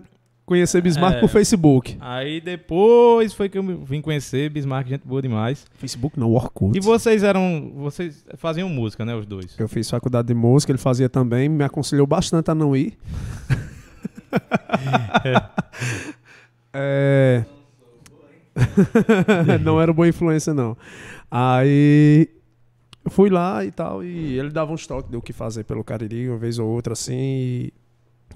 conhecer 0.47 0.81
Bismarck 0.81 1.17
É. 1.17 1.21
por 1.21 1.29
Facebook. 1.29 1.97
Aí 2.01 2.41
depois 2.41 3.35
foi 3.35 3.49
que 3.49 3.59
eu 3.59 3.63
vim 3.85 4.01
conhecer 4.01 4.49
Bismarck, 4.49 4.89
gente 4.89 5.07
boa 5.07 5.21
demais. 5.21 5.67
Facebook 5.75 6.19
não, 6.19 6.33
Orkut. 6.33 6.79
E 6.79 6.81
vocês 6.81 7.23
eram, 7.25 7.73
vocês 7.75 8.25
faziam 8.37 8.69
música, 8.69 9.05
né, 9.05 9.15
os 9.15 9.27
dois? 9.27 9.59
Eu 9.59 9.69
fiz 9.69 9.91
faculdade 9.91 10.29
de 10.29 10.35
música, 10.35 10.71
ele 10.71 10.79
fazia 10.79 11.09
também, 11.09 11.49
me 11.49 11.65
aconselhou 11.65 12.07
bastante 12.07 12.51
a 12.51 12.55
não 12.55 12.75
ir. 12.75 12.97
É... 16.79 17.47
não 19.63 19.81
era 19.81 19.93
boa 19.93 20.07
influência, 20.09 20.53
não. 20.53 20.77
Aí 21.31 22.29
fui 23.09 23.31
lá 23.31 23.65
e 23.65 23.71
tal, 23.71 24.05
e 24.05 24.39
ele 24.39 24.51
dava 24.51 24.73
uns 24.73 24.87
toques 24.87 25.11
do 25.11 25.23
que 25.23 25.33
fazer 25.33 25.65
pelo 25.65 25.83
Cariri, 25.83 26.29
uma 26.29 26.37
vez 26.39 26.59
ou 26.59 26.69
outra, 26.69 26.93
assim. 26.93 27.15
e 27.15 27.73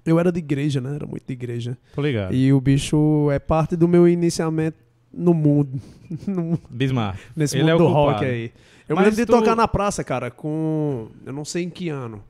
Eu 0.05 0.19
era 0.19 0.31
de 0.33 0.39
igreja, 0.39 0.81
né? 0.81 0.95
Era 0.95 1.07
muito 1.07 1.25
de 1.27 1.33
igreja. 1.33 1.77
Tô 1.95 2.03
ligado. 2.03 2.35
E 2.35 2.53
o 2.53 2.61
bicho 2.61 3.31
é 3.31 3.39
parte 3.39 3.77
do 3.77 3.87
meu 3.89 4.09
iniciamento 4.09 4.79
no 5.13 5.35
mundo. 5.35 5.81
no- 6.27 6.59
Bismarck. 6.71 7.19
nesse 7.37 7.57
Ele 7.57 7.65
mundo 7.65 7.75
é 7.75 7.79
do 7.79 7.93
rock 7.93 8.25
aí. 8.25 8.53
Eu 8.89 8.97
Mas 8.97 9.05
me 9.05 9.11
lembro 9.11 9.17
de 9.17 9.27
tu- 9.27 9.33
tocar 9.39 9.55
na 9.55 9.69
praça, 9.69 10.03
cara, 10.03 10.31
com. 10.31 11.09
Eu 11.25 11.33
não 11.33 11.45
sei 11.45 11.65
em 11.65 11.71
que 11.71 11.89
ano. 11.89 12.23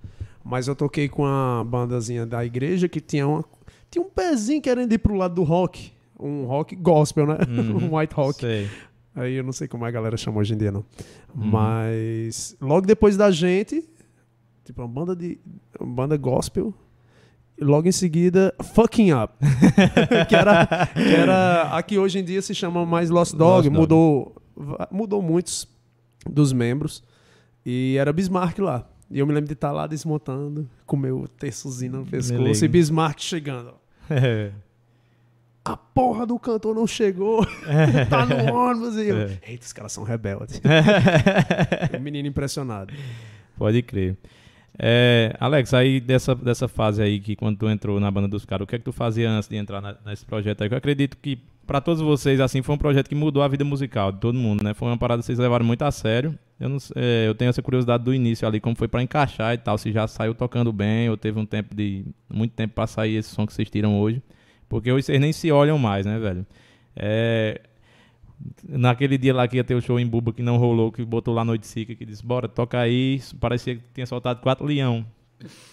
Mas 0.44 0.66
eu 0.68 0.74
toquei 0.74 1.08
com 1.08 1.24
a 1.26 1.62
bandazinha 1.64 2.26
da 2.26 2.44
igreja 2.44 2.88
que 2.88 3.00
tinha 3.00 3.26
uma. 3.26 3.44
Tinha 3.90 4.02
um 4.04 4.08
pezinho 4.08 4.60
querendo 4.60 4.92
ir 4.92 4.98
pro 4.98 5.14
lado 5.14 5.34
do 5.34 5.42
rock. 5.42 5.92
Um 6.18 6.44
rock 6.44 6.74
gospel, 6.76 7.26
né? 7.26 7.38
Uhum. 7.48 7.88
um 7.92 7.96
white 7.98 8.14
rock. 8.14 8.40
Sei. 8.40 8.68
Aí 9.14 9.34
eu 9.34 9.42
não 9.44 9.52
sei 9.52 9.66
como 9.68 9.84
a 9.84 9.90
galera 9.90 10.16
chama 10.16 10.38
hoje 10.38 10.54
em 10.54 10.56
dia, 10.56 10.70
não. 10.70 10.84
Uhum. 11.34 11.46
Mas 11.46 12.56
logo 12.60 12.86
depois 12.86 13.16
da 13.16 13.30
gente, 13.30 13.84
tipo, 14.64 14.80
uma 14.82 14.88
banda 14.88 15.16
de. 15.16 15.38
Uma 15.78 15.94
banda 15.94 16.16
gospel. 16.16 16.74
Logo 17.60 17.86
em 17.88 17.92
seguida, 17.92 18.54
Fucking 18.74 19.12
Up. 19.12 19.34
que, 20.28 20.34
era, 20.34 20.66
que 20.94 21.14
era. 21.14 21.62
Aqui 21.76 21.98
hoje 21.98 22.18
em 22.18 22.24
dia 22.24 22.40
se 22.40 22.54
chama 22.54 22.86
mais 22.86 23.10
Lost 23.10 23.34
Dog. 23.34 23.42
Lost 23.42 23.64
Dog. 23.68 23.78
mudou. 23.78 24.36
va- 24.56 24.88
Mudou 24.90 25.20
muitos 25.20 25.68
dos 26.28 26.52
membros. 26.52 27.02
E 27.64 27.96
era 27.98 28.12
Bismarck 28.12 28.58
lá. 28.58 28.88
E 29.10 29.18
eu 29.18 29.26
me 29.26 29.32
lembro 29.34 29.48
de 29.48 29.54
estar 29.54 29.72
lá 29.72 29.86
desmontando, 29.86 30.68
com 30.86 30.96
meu 30.96 31.26
terçozinho 31.38 31.92
no 31.98 32.06
pescoço 32.06 32.64
e 32.64 32.68
Bismarck 32.68 33.20
chegando. 33.20 33.72
É. 34.08 34.50
A 35.62 35.76
porra 35.76 36.24
do 36.24 36.38
cantor 36.38 36.74
não 36.74 36.86
chegou. 36.86 37.44
tá 38.08 38.24
no 38.24 38.54
ônibus. 38.54 38.96
E 38.96 39.08
eu, 39.08 39.16
É. 39.18 39.38
Eita, 39.46 39.66
os 39.66 39.72
caras 39.74 39.92
são 39.92 40.02
rebeldes. 40.04 40.60
o 41.96 42.00
menino 42.00 42.26
impressionado. 42.26 42.94
Pode 43.58 43.82
crer. 43.82 44.16
É, 44.82 45.36
Alex, 45.38 45.74
aí 45.74 46.00
dessa, 46.00 46.34
dessa 46.34 46.66
fase 46.66 47.02
aí 47.02 47.20
que 47.20 47.36
quando 47.36 47.58
tu 47.58 47.68
entrou 47.68 48.00
na 48.00 48.10
banda 48.10 48.26
dos 48.26 48.46
caras, 48.46 48.64
o 48.64 48.66
que 48.66 48.76
é 48.76 48.78
que 48.78 48.84
tu 48.84 48.92
fazia 48.92 49.28
antes 49.30 49.46
de 49.46 49.56
entrar 49.56 49.80
na- 49.82 49.94
nesse 50.06 50.24
projeto 50.24 50.62
aí? 50.62 50.70
Eu 50.70 50.76
acredito 50.78 51.18
que 51.20 51.38
pra 51.66 51.82
todos 51.82 52.00
vocês, 52.00 52.40
assim, 52.40 52.62
foi 52.62 52.74
um 52.74 52.78
projeto 52.78 53.06
que 53.06 53.14
mudou 53.14 53.42
a 53.42 53.48
vida 53.48 53.62
musical 53.62 54.10
de 54.10 54.18
todo 54.20 54.38
mundo, 54.38 54.64
né? 54.64 54.72
Foi 54.72 54.88
uma 54.88 54.96
parada 54.96 55.20
que 55.20 55.26
vocês 55.26 55.38
levaram 55.38 55.66
muito 55.66 55.82
a 55.82 55.90
sério. 55.90 56.34
Eu, 56.58 56.70
não 56.70 56.78
é, 56.96 57.28
eu 57.28 57.34
tenho 57.34 57.50
essa 57.50 57.60
curiosidade 57.60 58.02
do 58.04 58.14
início 58.14 58.48
ali, 58.48 58.58
como 58.58 58.74
foi 58.74 58.88
pra 58.88 59.02
encaixar 59.02 59.52
e 59.54 59.58
tal, 59.58 59.76
se 59.76 59.92
já 59.92 60.06
saiu 60.08 60.34
tocando 60.34 60.72
bem 60.72 61.10
ou 61.10 61.16
teve 61.16 61.38
um 61.38 61.44
tempo 61.46 61.74
de... 61.74 62.04
muito 62.32 62.52
tempo 62.52 62.74
pra 62.74 62.86
sair 62.86 63.16
esse 63.16 63.28
som 63.34 63.46
que 63.46 63.52
vocês 63.52 63.68
tiram 63.68 64.00
hoje. 64.00 64.22
Porque 64.68 64.90
hoje 64.90 65.04
vocês 65.04 65.20
nem 65.20 65.32
se 65.32 65.52
olham 65.52 65.78
mais, 65.78 66.06
né, 66.06 66.18
velho? 66.18 66.46
É, 66.96 67.60
Naquele 68.66 69.18
dia 69.18 69.34
lá 69.34 69.46
que 69.46 69.56
ia 69.56 69.64
ter 69.64 69.74
o 69.74 69.80
show 69.80 69.98
em 69.98 70.06
Buba 70.06 70.32
que 70.32 70.42
não 70.42 70.56
rolou, 70.56 70.90
que 70.90 71.04
botou 71.04 71.34
lá 71.34 71.44
Noite 71.44 71.66
Sica, 71.66 71.94
que 71.94 72.04
disse, 72.04 72.24
bora, 72.24 72.48
toca 72.48 72.78
aí. 72.78 73.20
Parecia 73.38 73.76
que 73.76 73.82
tinha 73.94 74.06
soltado 74.06 74.40
quatro 74.40 74.66
leão 74.66 75.04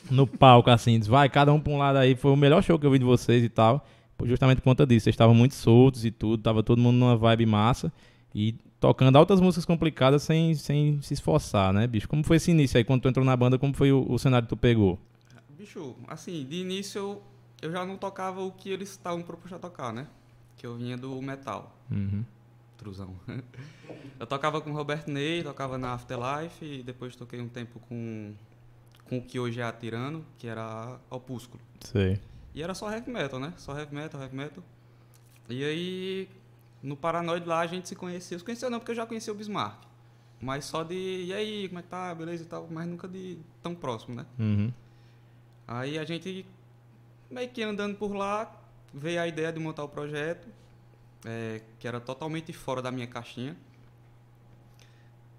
no 0.10 0.28
palco, 0.28 0.70
assim. 0.70 0.98
Disse, 1.00 1.10
vai, 1.10 1.30
cada 1.30 1.54
um 1.54 1.60
pra 1.60 1.74
um 1.74 1.78
lado 1.78 1.98
aí. 1.98 2.16
Foi 2.16 2.32
o 2.32 2.36
melhor 2.36 2.62
show 2.64 2.78
que 2.78 2.86
eu 2.86 2.92
vi 2.92 3.00
de 3.00 3.06
vocês 3.06 3.44
e 3.44 3.50
tal. 3.50 3.86
Justamente 4.26 4.58
por 4.58 4.66
conta 4.66 4.86
disso. 4.86 5.06
Vocês 5.06 5.14
estavam 5.14 5.36
muito 5.36 5.56
soltos 5.56 6.04
e 6.06 6.12
tudo. 6.12 6.42
Tava 6.42 6.64
todo 6.64 6.80
mundo 6.80 6.98
numa 6.98 7.16
vibe 7.16 7.46
massa. 7.46 7.92
E 8.34 8.56
tocando 8.80 9.16
altas 9.18 9.40
músicas 9.40 9.66
complicadas 9.66 10.24
sem, 10.24 10.54
sem 10.56 11.02
se 11.02 11.14
esforçar, 11.14 11.74
né, 11.74 11.88
bicho? 11.88 12.08
Como 12.08 12.24
foi 12.24 12.38
esse 12.38 12.52
início 12.52 12.78
aí? 12.78 12.84
Quando 12.84 13.02
tu 13.02 13.10
entrou 13.10 13.26
na 13.26 13.36
banda, 13.36 13.58
como 13.58 13.74
foi 13.74 13.92
o, 13.92 14.06
o 14.08 14.20
cenário 14.20 14.46
que 14.46 14.50
tu 14.50 14.58
pegou? 14.58 15.00
Bicho, 15.58 15.96
assim, 16.08 16.46
de 16.46 16.58
início 16.58 17.00
eu 17.00 17.24
eu 17.62 17.72
já 17.72 17.86
não 17.86 17.98
tocava 17.98 18.42
o 18.42 18.52
que 18.52 18.70
eles 18.70 18.92
estavam 18.92 19.22
proposto 19.22 19.56
a 19.56 19.60
tocar, 19.60 19.92
né? 19.92 20.08
Que 20.58 20.66
eu 20.66 20.76
vinha 20.76 20.98
do 20.98 21.22
metal, 21.22 21.76
Uhum. 21.90 22.24
Truzão. 22.78 23.16
eu 24.20 24.28
tocava 24.28 24.62
com 24.62 24.72
o 24.72 24.74
Roberto 24.74 25.10
Ney, 25.10 25.44
tocava 25.44 25.78
na 25.78 25.94
Afterlife 25.94 26.64
e 26.64 26.84
depois 26.84 27.16
toquei 27.16 27.42
um 27.42 27.50
tempo 27.50 27.80
com, 27.82 28.34
com 29.06 29.18
o 29.18 29.22
que 29.22 29.40
hoje 29.40 29.60
é 29.60 29.64
a 29.64 29.72
Tirano, 29.72 30.26
que 30.38 30.48
era 30.48 31.00
Opúsculo. 31.10 31.62
Sei. 31.82 32.20
E 32.54 32.64
era 32.64 32.74
só 32.74 32.92
heavy 32.92 33.12
metal, 33.12 33.40
né? 33.40 33.54
Só 33.58 33.78
heavy 33.78 33.94
metal, 33.94 34.22
heavy 34.22 34.36
metal. 34.36 34.64
E 35.50 35.64
aí, 35.64 36.30
no 36.82 36.96
Paranoid 36.96 37.46
lá 37.46 37.60
a 37.60 37.68
gente 37.68 37.88
se 37.88 37.96
conhecia. 37.96 38.38
Se 38.38 38.44
conhecia 38.44 38.70
não, 38.70 38.80
porque 38.80 38.92
eu 38.92 38.96
já 38.96 39.06
conhecia 39.06 39.32
o 39.32 39.36
Bismarck. 39.36 39.88
Mas 40.40 40.66
só 40.66 40.84
de, 40.84 41.26
e 41.26 41.34
aí, 41.34 41.68
como 41.68 41.80
é 41.80 41.82
que 41.82 41.88
tá, 41.90 42.14
beleza 42.14 42.44
e 42.44 42.46
tal, 42.46 42.68
mas 42.70 42.88
nunca 42.88 43.08
de 43.08 43.38
tão 43.62 43.74
próximo, 43.74 44.16
né? 44.16 44.26
Uhum. 44.38 44.72
Aí 45.68 45.98
a 45.98 46.06
gente, 46.06 46.46
meio 47.30 47.50
que 47.50 47.64
andando 47.64 47.96
por 47.96 48.14
lá, 48.14 48.56
veio 48.94 49.22
a 49.22 49.28
ideia 49.28 49.52
de 49.52 49.60
montar 49.60 49.84
o 49.84 49.90
projeto, 49.90 50.48
é, 51.28 51.62
que 51.78 51.88
era 51.88 52.00
totalmente 52.00 52.54
fora 52.54 52.82
da 52.82 52.90
minha 52.90 53.06
caixinha. 53.06 53.56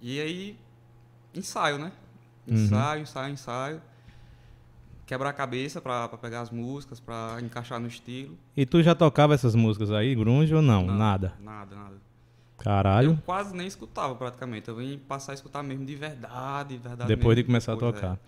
E 0.01 0.21
aí, 0.21 0.59
ensaio, 1.35 1.79
né? 1.79 1.91
Uhum. 2.47 2.55
Ensaio, 2.55 3.03
ensaio, 3.03 3.33
ensaio. 3.33 3.83
Quebrar 5.07 5.31
a 5.31 5.33
cabeça 5.33 5.81
pra, 5.81 6.07
pra 6.07 6.19
pegar 6.19 6.43
as 6.43 6.51
músicas, 6.51 7.01
pra 7.01 7.39
encaixar 7.43 7.81
no 7.81 7.89
estilo. 7.89 8.37
E 8.55 8.67
tu 8.67 8.83
já 8.83 8.95
tocava 8.95 9.33
essas 9.33 9.55
músicas 9.55 9.91
aí, 9.91 10.15
grunge 10.15 10.55
ou 10.55 10.61
não? 10.61 10.85
Nada. 10.85 11.33
Nada, 11.41 11.75
nada. 11.75 11.97
Caralho. 12.59 13.13
Eu 13.13 13.19
quase 13.25 13.57
nem 13.57 13.67
escutava 13.67 14.15
praticamente. 14.15 14.69
Eu 14.69 14.77
vim 14.77 14.99
passar 14.99 15.33
a 15.33 15.35
escutar 15.35 15.63
mesmo 15.63 15.87
de 15.87 15.95
verdade, 15.95 16.77
de 16.77 16.83
verdade 16.83 17.09
Depois 17.09 17.35
de 17.35 17.43
mesmo, 17.43 17.47
começar 17.47 17.73
a 17.73 17.75
depois, 17.77 17.95
tocar. 17.95 18.19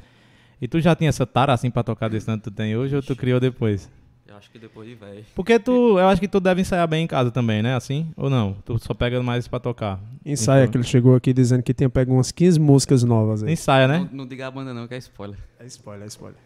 E 0.60 0.66
tu 0.66 0.80
já 0.80 0.96
tinha 0.96 1.10
essa 1.10 1.26
tara 1.26 1.52
assim 1.52 1.70
pra 1.70 1.82
tocar 1.82 2.08
desse 2.08 2.24
tanto 2.24 2.44
que 2.44 2.50
tu 2.50 2.54
tem 2.54 2.74
hoje 2.76 2.96
ou 2.96 3.02
tu 3.02 3.14
criou 3.14 3.38
depois? 3.38 3.90
Eu 4.30 4.36
acho 4.36 4.48
que 4.48 4.60
depois 4.60 4.88
de 4.88 4.94
velho. 4.94 5.24
Porque 5.34 5.58
tu, 5.58 5.98
eu 5.98 6.06
acho 6.08 6.20
que 6.20 6.28
tu 6.28 6.38
deve 6.38 6.60
ensaiar 6.60 6.86
bem 6.86 7.02
em 7.02 7.06
casa 7.08 7.32
também, 7.32 7.62
né? 7.62 7.74
Assim? 7.74 8.12
Ou 8.16 8.30
não? 8.30 8.54
Tu 8.64 8.78
só 8.78 8.94
pega 8.94 9.20
mais 9.22 9.48
pra 9.48 9.58
tocar? 9.58 9.98
Ensaia, 10.24 10.60
Então. 10.62 10.70
que 10.70 10.76
ele 10.78 10.84
chegou 10.84 11.16
aqui 11.16 11.32
dizendo 11.32 11.64
que 11.64 11.74
tinha 11.74 11.90
pego 11.90 12.12
umas 12.12 12.30
15 12.30 12.60
músicas 12.60 13.02
novas 13.02 13.42
aí. 13.42 13.52
Ensaia, 13.52 13.88
né? 13.88 14.08
Não, 14.12 14.18
não 14.18 14.26
diga 14.26 14.46
a 14.46 14.50
banda 14.50 14.72
não, 14.72 14.86
que 14.86 14.94
é 14.94 14.98
spoiler. 14.98 15.36
É 15.58 15.66
spoiler, 15.66 16.04
é 16.04 16.06
spoiler. 16.06 16.38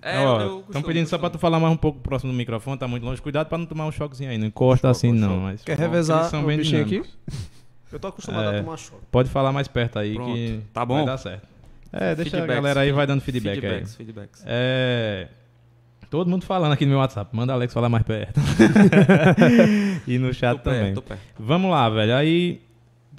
É, 0.00 0.20
Ó, 0.24 0.40
eu 0.40 0.60
Estão 0.68 0.82
pedindo 0.82 1.08
só 1.08 1.18
pra 1.18 1.28
tu 1.28 1.36
falar 1.36 1.58
mais 1.58 1.74
um 1.74 1.76
pouco 1.76 1.98
próximo 1.98 2.30
do 2.30 2.36
microfone, 2.36 2.78
tá 2.78 2.86
muito 2.86 3.02
longe. 3.04 3.20
Cuidado 3.20 3.48
pra 3.48 3.58
não 3.58 3.66
tomar 3.66 3.86
um 3.86 3.90
choquezinho 3.92 4.30
aí. 4.30 4.38
Não 4.38 4.46
encosta 4.46 4.88
assim, 4.88 5.10
não. 5.10 5.40
Mas, 5.40 5.64
Quer 5.64 5.74
Bom, 5.76 5.82
revezar 5.82 6.24
são 6.30 6.44
o 6.44 6.46
bem 6.46 6.58
bichinho 6.58 6.82
aqui? 6.82 6.90
dinâmicos. 7.02 7.16
Eu 7.90 7.98
tô 7.98 8.06
acostumado 8.08 8.44
É. 8.54 8.58
a 8.60 8.62
tomar 8.62 8.76
choque. 8.76 9.02
Pode 9.10 9.30
falar 9.30 9.50
mais 9.52 9.66
perto 9.66 9.98
aí 9.98 10.14
Pronto. 10.14 10.32
que 10.34 10.60
Tá 10.72 10.84
bom? 10.84 10.96
vai 10.98 11.06
dar 11.06 11.16
certo. 11.18 11.48
É, 11.92 12.14
deixa 12.14 12.36
a 12.36 12.40
Feedbacks, 12.40 12.54
galera 12.56 12.80
aí, 12.80 12.92
vai 12.92 13.06
dando 13.06 13.20
feedback 13.20 13.60
feedbacks, 13.60 13.90
aí. 13.90 13.96
feedbacks. 13.96 14.42
É. 14.46 15.28
Todo 16.16 16.30
mundo 16.30 16.46
falando 16.46 16.72
aqui 16.72 16.86
no 16.86 16.92
meu 16.92 16.98
WhatsApp. 17.00 17.36
Manda 17.36 17.52
Alex 17.52 17.74
falar 17.74 17.90
mais 17.90 18.02
perto. 18.02 18.40
e 20.08 20.16
no 20.18 20.32
chat 20.32 20.56
Tô 20.56 20.62
perto, 20.62 20.78
também. 20.78 20.94
tô 20.94 21.02
perto. 21.02 21.20
Vamos 21.38 21.70
lá, 21.70 21.90
velho. 21.90 22.16
Aí 22.16 22.62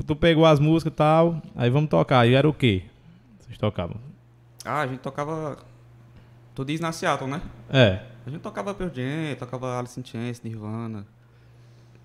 tu 0.07 0.15
pegou 0.15 0.47
as 0.47 0.59
músicas 0.59 0.93
e 0.93 0.95
tal. 0.95 1.39
Aí 1.55 1.69
vamos 1.69 1.91
tocar. 1.91 2.27
E 2.27 2.33
era 2.33 2.49
o 2.49 2.53
quê? 2.53 2.85
Vocês 3.39 3.55
tocavam? 3.55 3.97
Ah, 4.65 4.81
a 4.81 4.87
gente 4.87 5.01
tocava... 5.01 5.59
Tu 6.55 6.65
diz 6.65 6.79
na 6.79 6.91
Seattle, 6.91 7.29
né? 7.29 7.39
É. 7.69 8.01
A 8.25 8.31
gente 8.31 8.41
tocava 8.41 8.73
Pearl 8.73 8.91
Jam, 8.91 9.35
tocava 9.37 9.77
Alice 9.77 9.99
in 9.99 10.03
Chains, 10.03 10.41
Nirvana. 10.41 11.05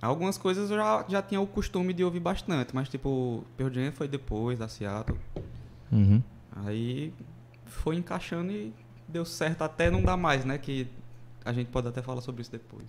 Algumas 0.02 0.37
coisas 0.37 0.70
eu 0.70 0.76
já, 0.76 1.06
já 1.08 1.22
tinha 1.22 1.40
o 1.40 1.46
costume 1.46 1.94
de 1.94 2.04
ouvir 2.04 2.20
bastante, 2.20 2.75
mas 2.75 2.90
tipo, 2.90 3.46
Pearl 3.56 3.72
Jam 3.72 3.92
foi 3.92 4.08
depois 4.08 4.58
da 4.58 4.68
Seattle. 4.68 5.18
Uhum. 5.90 6.22
Aí 6.66 7.14
foi 7.64 7.96
encaixando 7.96 8.52
e 8.52 8.75
deu 9.12 9.25
certo 9.25 9.62
até 9.62 9.90
não 9.90 10.02
dar 10.02 10.16
mais, 10.16 10.45
né? 10.45 10.59
Que 10.59 10.87
a 11.45 11.52
gente 11.52 11.69
pode 11.69 11.88
até 11.88 12.00
falar 12.00 12.21
sobre 12.21 12.42
isso 12.42 12.50
depois. 12.50 12.85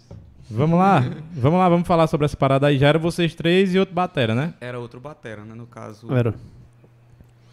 Vamos 0.50 0.78
lá. 0.78 1.00
vamos 1.34 1.60
lá, 1.60 1.70
vamos 1.70 1.88
falar 1.88 2.08
sobre 2.08 2.26
essa 2.26 2.38
parada 2.38 2.68
aí. 2.68 2.78
Já 2.78 2.88
era 2.88 3.00
vocês 3.00 3.34
três 3.36 3.74
e 3.74 3.80
outro 3.80 3.94
batera, 3.94 4.34
né? 4.34 4.54
Era 4.62 4.80
outro 4.80 5.00
batera, 5.00 5.44
né? 5.44 5.54
No 5.54 5.66
caso, 5.66 6.12
Era. 6.14 6.34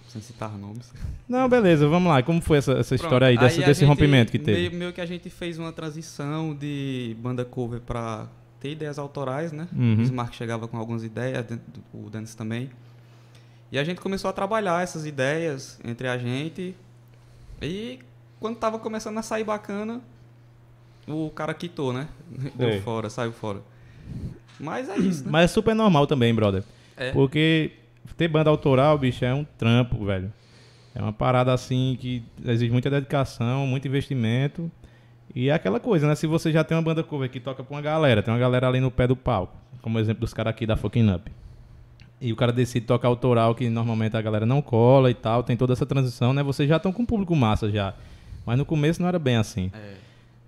sem 0.09 0.21
citar 0.21 0.57
nomes. 0.57 0.93
Não, 1.29 1.49
beleza, 1.49 1.89
vamos 1.89 2.11
lá. 2.11 2.23
Como 2.23 2.41
foi 2.41 2.59
essa, 2.59 2.73
essa 2.73 2.95
Pronto, 2.95 3.05
história 3.05 3.27
aí, 3.29 3.39
desse, 3.39 3.63
a 3.63 3.67
desse 3.67 3.81
gente 3.81 3.89
rompimento 3.89 4.31
que 4.31 4.39
teve? 4.39 4.59
Meio, 4.59 4.73
meio 4.73 4.93
que 4.93 5.01
a 5.01 5.07
gente 5.07 5.31
fez 5.31 5.59
uma 5.59 5.73
transição 5.73 6.55
de 6.55 7.17
banda 7.21 7.45
cover 7.45 7.81
pra 7.81 8.27
ter 8.61 8.73
ideias 8.73 8.99
autorais, 8.99 9.53
né? 9.53 9.67
Uhum. 9.73 9.95
O 9.95 9.97
Bismarck 9.97 10.35
chegava 10.35 10.69
com 10.69 10.77
algumas 10.77 11.03
ideias, 11.03 11.47
o 11.95 12.11
Dennis 12.11 12.35
também. 12.35 12.71
E 13.73 13.79
a 13.79 13.85
gente 13.85 14.01
começou 14.01 14.29
a 14.29 14.33
trabalhar 14.33 14.83
essas 14.83 15.07
ideias 15.07 15.79
entre 15.85 16.09
a 16.09 16.19
gente. 16.19 16.75
E 17.63 18.01
quando 18.41 18.57
tava 18.57 18.79
começando 18.79 19.19
a 19.19 19.23
sair 19.23 19.45
bacana, 19.45 20.01
o 21.07 21.31
cara 21.31 21.53
quitou, 21.55 21.93
né? 21.93 22.09
Deu 22.57 22.71
Sei. 22.71 22.81
fora, 22.81 23.11
saiu 23.11 23.33
fora. 23.33 23.61
Mas 24.59 24.89
é 24.89 24.99
isso, 24.99 25.25
né? 25.25 25.31
Mas 25.31 25.45
é 25.45 25.49
super 25.49 25.75
normal 25.75 26.07
também, 26.07 26.35
brother. 26.35 26.65
É. 26.97 27.13
Porque 27.13 27.73
ter 28.17 28.29
banda 28.29 28.51
autoral, 28.51 28.99
bicho, 28.99 29.25
é 29.25 29.33
um 29.33 29.45
trampo, 29.45 30.05
velho. 30.05 30.33
É 30.95 31.01
uma 31.01 31.13
parada 31.13 31.53
assim 31.53 31.97
que 32.01 32.23
exige 32.45 32.73
muita 32.73 32.91
dedicação, 32.91 33.67
muito 33.67 33.87
investimento. 33.87 34.71
E 35.35 35.49
é 35.49 35.53
aquela 35.53 35.79
coisa, 35.79 36.07
né? 36.07 36.15
Se 36.15 36.27
você 36.27 36.51
já 36.51 36.65
tem 36.65 36.77
uma 36.77 36.83
banda 36.83 37.03
cover 37.03 37.31
que 37.31 37.39
toca 37.39 37.63
com 37.63 37.75
uma 37.75 37.81
galera, 37.81 38.23
tem 38.23 38.33
uma 38.33 38.41
galera 38.41 38.69
ali 38.69 38.81
no 38.81 38.91
pé 38.91 39.07
do 39.07 39.15
palco, 39.15 39.57
como 39.81 39.97
o 39.97 40.01
exemplo 40.01 40.21
dos 40.21 40.35
caras 40.35 40.51
aqui 40.51 40.67
da 40.67 40.77
Fucking 40.77 41.11
Up. 41.13 41.31
E 42.21 42.33
o 42.33 42.37
cara 42.37 42.53
decide 42.53 42.85
tocar 42.85 43.09
autoral, 43.09 43.55
que 43.55 43.71
normalmente 43.71 44.17
a 44.17 44.21
galera 44.21 44.45
não 44.45 44.61
cola 44.61 45.11
e 45.11 45.15
tal, 45.15 45.43
tem 45.43 45.57
toda 45.57 45.73
essa 45.73 45.87
transição, 45.87 46.33
né? 46.33 46.43
Vocês 46.43 46.69
já 46.69 46.77
estão 46.77 46.93
com 46.93 47.03
um 47.03 47.07
público 47.07 47.35
massa 47.35 47.71
já. 47.71 47.95
Mas 48.51 48.59
no 48.59 48.65
começo 48.65 49.01
não 49.01 49.09
era 49.09 49.17
bem 49.17 49.37
assim. 49.37 49.71
É. 49.73 49.93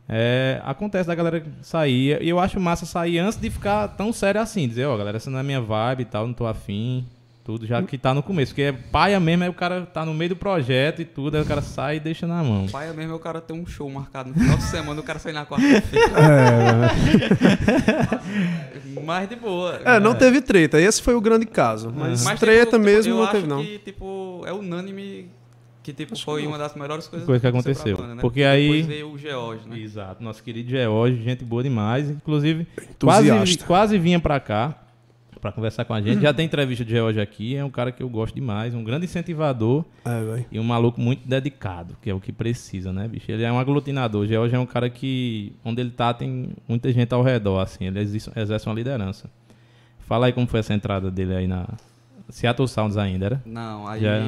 É, 0.09 0.61
acontece 0.65 1.07
da 1.07 1.15
galera 1.15 1.41
sair. 1.63 2.21
E 2.21 2.29
eu 2.29 2.41
acho 2.41 2.59
massa 2.59 2.85
sair 2.85 3.21
antes 3.21 3.39
de 3.39 3.49
ficar 3.49 3.87
tão 3.87 4.13
sério 4.13 4.41
assim. 4.41 4.67
Dizer, 4.67 4.87
ó, 4.87 4.97
galera, 4.97 5.19
essa 5.19 5.31
não 5.31 5.39
é 5.39 5.43
minha 5.45 5.61
vibe 5.61 6.01
e 6.01 6.05
tal, 6.05 6.27
não 6.27 6.35
tô 6.35 6.45
afim. 6.45 7.07
Tudo 7.45 7.65
já 7.65 7.81
que 7.81 7.97
tá 7.97 8.13
no 8.13 8.21
começo. 8.21 8.51
Porque 8.51 8.63
é 8.63 8.73
paia 8.73 9.21
mesmo, 9.21 9.45
aí 9.45 9.49
o 9.49 9.55
cara 9.55 9.83
tá 9.87 10.05
no 10.05 10.13
meio 10.13 10.31
do 10.31 10.37
projeto 10.37 11.01
e 11.01 11.05
tudo, 11.05 11.37
aí 11.37 11.43
o 11.45 11.47
cara 11.47 11.63
sai 11.63 11.99
e 11.99 12.01
deixa 12.01 12.27
na 12.27 12.43
mão. 12.43 12.67
Pai 12.67 12.91
é 12.91 12.93
mesmo 12.93 13.13
é 13.13 13.15
o 13.15 13.21
cara 13.21 13.41
ter 13.41 13.53
um 13.53 13.65
show 13.65 13.89
marcado 13.89 14.31
no 14.31 14.35
final 14.35 14.57
de 14.57 14.65
semana, 14.65 15.01
o 15.01 15.05
cara 15.05 15.21
sair 15.21 15.33
na 15.33 15.47
quarta-feira. 15.47 16.09
Mas 19.05 19.29
de 19.29 19.37
boa. 19.37 19.81
É, 19.85 20.01
não 20.01 20.17
teve 20.17 20.41
treta. 20.41 20.81
Esse 20.81 21.01
foi 21.01 21.15
o 21.15 21.21
grande 21.21 21.47
caso. 21.47 21.93
Mas, 21.97 22.25
Mas, 22.25 22.41
treta 22.41 22.73
tipo, 22.73 22.85
mesmo 22.85 23.13
eu 23.13 23.17
não 23.19 23.23
acho 23.23 23.33
teve, 23.33 23.47
não. 23.47 23.63
que, 23.65 23.79
tipo, 23.79 24.43
é 24.45 24.53
unânime 24.53 25.31
que, 25.83 25.93
tipo, 25.93 26.17
foi 26.19 26.47
uma 26.47 26.57
das 26.59 26.75
melhores 26.75 27.07
coisas 27.09 27.27
Coisa 27.27 27.41
que 27.41 27.47
aconteceu 27.47 27.97
banda, 27.97 28.15
né? 28.15 28.21
Porque 28.23 28.43
aí- 28.43 28.67
Depois 28.69 28.87
veio 28.87 29.11
o 29.13 29.19
George, 29.19 29.69
né? 29.69 29.79
Exato, 29.79 30.23
nosso 30.23 30.43
querido 30.43 30.71
George, 30.71 31.23
gente 31.23 31.45
boa 31.45 31.63
demais. 31.63 32.09
Inclusive, 32.09 32.67
quase, 33.01 33.59
quase 33.67 33.99
vinha 33.99 34.21
pra 34.21 34.39
cá 34.41 34.79
pra 35.41 35.51
conversar 35.51 35.85
com 35.85 35.93
a 35.93 36.01
gente. 36.01 36.21
Já 36.23 36.33
tem 36.33 36.47
entrevista 36.47 36.85
de 36.85 36.93
George 36.93 37.21
aqui, 37.21 37.57
é 37.57 37.65
um 37.65 37.71
cara 37.71 37.91
que 37.91 38.01
eu 38.01 38.09
gosto 38.09 38.33
demais, 38.33 38.75
um 38.77 38.85
grande 38.85 39.07
incentivador. 39.07 39.85
É. 40.05 40.45
E 40.53 40.61
um 40.61 40.63
maluco 40.63 41.01
muito 41.01 41.27
dedicado, 41.27 41.97
que 42.01 42.09
é 42.09 42.15
o 42.15 42.21
que 42.21 42.31
precisa, 42.33 42.93
né, 42.93 43.09
bicho? 43.09 43.29
Ele 43.31 43.43
é 43.43 43.51
um 43.51 43.59
aglutinador. 43.59 44.25
George 44.25 44.55
é 44.55 44.59
um 44.59 44.67
cara 44.67 44.89
que, 44.89 45.53
onde 45.65 45.81
ele 45.81 45.91
tá, 45.91 46.15
tem 46.15 46.51
muita 46.69 46.93
gente 46.93 47.13
ao 47.13 47.23
redor, 47.23 47.59
assim. 47.59 47.87
Ele 47.89 47.99
exerce, 47.99 48.31
exerce 48.37 48.67
uma 48.69 48.75
liderança. 48.77 49.29
Fala 49.99 50.27
aí 50.27 50.33
como 50.33 50.47
foi 50.47 50.61
essa 50.61 50.75
entrada 50.75 51.11
dele 51.11 51.35
aí 51.35 51.47
na 51.49 51.67
Seattle 52.33 52.67
Sounds 52.67 52.97
ainda, 52.97 53.27
era? 53.27 53.43
Não, 53.45 53.87
aí 53.87 54.01
Já- 54.01 54.19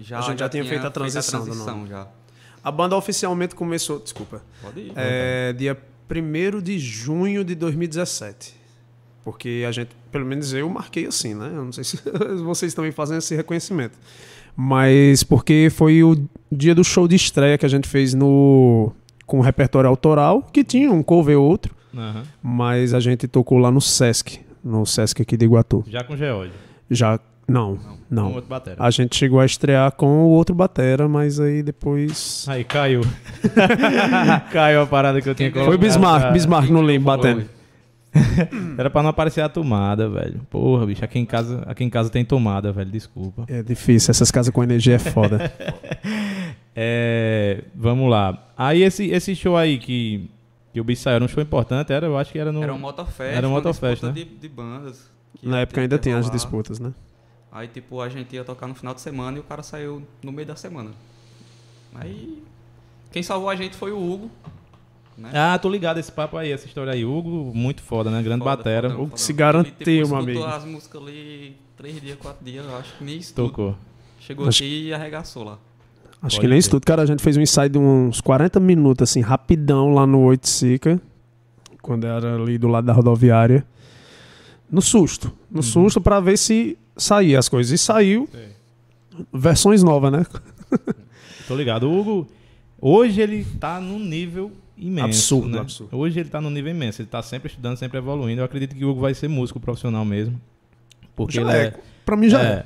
já, 0.00 0.18
A 0.18 0.22
gente 0.22 0.38
já 0.40 0.48
tinha 0.48 0.64
feito 0.64 0.84
a 0.86 0.90
transição 0.90 1.40
do 1.40 1.46
transição 1.46 1.86
já. 1.86 2.06
A 2.62 2.70
banda 2.70 2.96
oficialmente 2.96 3.54
começou, 3.54 3.98
desculpa, 4.00 4.42
Pode 4.60 4.80
ir. 4.80 4.92
é, 4.96 5.52
dia 5.52 5.76
1 6.10 6.60
de 6.60 6.78
junho 6.78 7.44
de 7.44 7.54
2017. 7.54 8.54
Porque 9.24 9.64
a 9.66 9.70
gente, 9.70 9.90
pelo 10.10 10.26
menos 10.26 10.52
eu 10.52 10.68
marquei 10.68 11.06
assim, 11.06 11.34
né? 11.34 11.46
Eu 11.46 11.64
não 11.64 11.72
sei 11.72 11.84
se 11.84 11.98
vocês 12.44 12.74
também 12.74 12.90
fazem 12.90 13.18
esse 13.18 13.34
reconhecimento. 13.36 13.96
Mas 14.56 15.22
porque 15.22 15.68
foi 15.70 16.02
o 16.02 16.16
dia 16.50 16.74
do 16.74 16.82
show 16.84 17.06
de 17.08 17.14
estreia 17.16 17.56
que 17.56 17.64
a 17.64 17.68
gente 17.68 17.88
fez 17.88 18.12
no 18.14 18.92
com 19.26 19.38
o 19.38 19.40
repertório 19.40 19.88
autoral, 19.88 20.42
que 20.52 20.62
tinha 20.64 20.90
um 20.92 21.02
cover 21.02 21.38
ou 21.38 21.48
outro, 21.48 21.74
Aham. 21.94 22.24
mas 22.42 22.92
a 22.92 23.00
gente 23.00 23.26
tocou 23.26 23.56
lá 23.58 23.70
no 23.70 23.80
Sesc, 23.80 24.40
no 24.62 24.84
Sesc 24.84 25.22
aqui 25.22 25.36
de 25.38 25.44
Iguatu. 25.46 25.82
Já 25.88 26.04
com 26.04 26.14
George. 26.16 26.52
Já 26.90 27.18
não, 27.48 27.76
Com 27.76 27.98
não. 28.10 28.32
outro 28.32 28.48
batera. 28.48 28.76
A 28.78 28.90
gente 28.90 29.16
chegou 29.16 29.40
a 29.40 29.44
estrear 29.44 29.92
com 29.92 30.06
o 30.24 30.28
outro 30.28 30.54
batera, 30.54 31.08
mas 31.08 31.40
aí 31.40 31.62
depois 31.62 32.46
Aí, 32.48 32.64
caiu. 32.64 33.02
caiu 34.52 34.82
a 34.82 34.86
parada 34.86 35.20
que 35.20 35.28
eu 35.28 35.34
tinha 35.34 35.50
colocado. 35.50 35.70
foi 35.70 35.78
Bismarck. 35.78 36.32
Bismarck 36.32 36.70
no 36.70 36.82
limbo 36.82 37.06
batendo. 37.06 37.44
Era 38.76 38.90
pra 38.90 39.02
não 39.02 39.10
aparecer 39.10 39.40
a 39.40 39.48
tomada, 39.48 40.08
velho. 40.08 40.40
Porra, 40.50 40.86
bicho, 40.86 41.04
aqui 41.04 41.18
em 41.18 41.24
casa, 41.24 41.62
aqui 41.66 41.82
em 41.82 41.90
casa 41.90 42.10
tem 42.10 42.24
tomada, 42.24 42.70
velho, 42.72 42.90
desculpa. 42.90 43.44
É 43.48 43.62
difícil, 43.62 44.10
essas 44.10 44.30
casas 44.30 44.52
com 44.52 44.62
energia 44.62 44.94
é 44.94 44.98
foda. 44.98 45.52
É, 46.74 47.64
vamos 47.74 48.08
lá. 48.08 48.50
Aí 48.56 48.82
esse, 48.82 49.06
esse 49.10 49.36
show 49.36 49.58
aí 49.58 49.76
que, 49.76 50.30
que 50.72 50.80
o 50.80 50.84
bicho 50.84 51.02
saiu, 51.02 51.16
era 51.16 51.24
um 51.24 51.28
show 51.28 51.42
importante, 51.42 51.92
era, 51.92 52.06
eu 52.06 52.16
acho 52.16 52.32
que 52.32 52.38
era 52.38 52.50
no... 52.50 52.62
Era 52.62 52.72
um 52.72 52.78
Motofest. 52.78 53.36
Era 53.36 53.46
um 53.46 53.50
uma 53.50 53.58
Motofest, 53.58 54.02
né? 54.02 54.12
de, 54.12 54.24
de 54.24 54.48
bandas. 54.48 55.10
Na 55.42 55.60
época 55.60 55.82
ainda 55.82 55.98
tem 55.98 56.14
as 56.14 56.30
disputas, 56.30 56.80
né? 56.80 56.92
Aí, 57.52 57.68
tipo, 57.68 58.00
a 58.00 58.08
gente 58.08 58.34
ia 58.34 58.42
tocar 58.44 58.66
no 58.66 58.74
final 58.74 58.94
de 58.94 59.00
semana 59.02 59.36
e 59.36 59.40
o 59.40 59.44
cara 59.44 59.62
saiu 59.62 60.02
no 60.22 60.32
meio 60.32 60.46
da 60.48 60.56
semana. 60.56 60.90
Aí, 61.94 62.42
quem 63.10 63.22
salvou 63.22 63.50
a 63.50 63.54
gente 63.56 63.76
foi 63.76 63.92
o 63.92 63.98
Hugo. 63.98 64.30
né? 65.18 65.30
Ah, 65.34 65.58
tô 65.58 65.68
ligado 65.68 65.98
esse 65.98 66.10
papo 66.10 66.36
aí, 66.38 66.50
essa 66.50 66.66
história 66.66 66.92
aí. 66.92 67.04
Hugo, 67.04 67.52
muito 67.54 67.82
foda, 67.82 68.10
né? 68.10 68.22
Grande 68.22 68.42
Foda, 68.42 68.56
batera. 68.56 68.88
foda, 68.88 69.00
O 69.02 69.04
foda. 69.04 69.14
que 69.16 69.20
se 69.20 69.32
garantiu, 69.34 69.74
tipo, 69.76 70.08
meu 70.08 70.16
amigo. 70.16 70.44
as 70.44 70.64
músicas 70.64 71.02
ali 71.02 71.56
três 71.76 72.00
dias, 72.00 72.16
quatro 72.18 72.42
dias, 72.44 72.64
eu 72.64 72.76
acho 72.76 72.96
que 72.96 73.04
nem 73.04 73.18
isso 73.18 73.34
tudo. 73.34 73.48
Tocou. 73.48 73.76
Chegou 74.20 74.48
Acho- 74.48 74.62
aqui 74.62 74.84
e 74.86 74.94
arregaçou 74.94 75.44
lá. 75.44 75.58
Acho 76.22 76.36
Pode 76.36 76.40
que 76.40 76.46
nem 76.48 76.56
isso 76.58 76.68
ter. 76.70 76.76
tudo, 76.76 76.84
cara. 76.86 77.02
A 77.02 77.06
gente 77.06 77.22
fez 77.22 77.36
um 77.36 77.40
ensaio 77.42 77.68
de 77.68 77.76
uns 77.78 78.20
40 78.20 78.58
minutos, 78.60 79.10
assim, 79.10 79.20
rapidão 79.20 79.92
lá 79.92 80.06
no 80.06 80.20
Oito 80.20 80.48
Sica, 80.48 80.98
quando 81.82 82.06
era 82.06 82.36
ali 82.36 82.56
do 82.56 82.68
lado 82.68 82.86
da 82.86 82.92
rodoviária. 82.94 83.66
No 84.70 84.80
susto. 84.80 85.30
No 85.50 85.56
Uhum. 85.58 85.62
susto 85.62 86.00
pra 86.00 86.20
ver 86.20 86.38
se 86.38 86.78
saía 86.96 87.38
as 87.38 87.48
coisas. 87.48 87.72
E 87.72 87.82
saiu. 87.82 88.28
Versões 89.32 89.82
novas, 89.82 90.12
né? 90.12 90.26
Tô 91.46 91.54
ligado. 91.54 91.88
O 91.88 91.98
Hugo, 92.00 92.28
hoje 92.80 93.20
ele 93.20 93.44
tá 93.60 93.80
num 93.80 93.98
nível 93.98 94.50
imenso. 94.76 95.06
Absurdo, 95.36 95.48
né? 95.48 95.60
absurdo. 95.60 95.96
Hoje 95.96 96.20
ele 96.20 96.28
tá 96.28 96.40
num 96.40 96.50
nível 96.50 96.70
imenso. 96.70 97.02
Ele 97.02 97.08
tá 97.08 97.22
sempre 97.22 97.48
estudando, 97.48 97.76
sempre 97.76 97.98
evoluindo. 97.98 98.40
Eu 98.40 98.44
acredito 98.44 98.74
que 98.74 98.84
o 98.84 98.90
Hugo 98.90 99.00
vai 99.00 99.14
ser 99.14 99.28
músico 99.28 99.60
profissional 99.60 100.04
mesmo. 100.04 100.40
Porque 101.14 101.34
Já 101.34 101.42
ele 101.42 101.68
é. 101.68 101.74
Pra 102.04 102.16
mim 102.16 102.28
já 102.28 102.42
é. 102.42 102.46
É, 102.46 102.64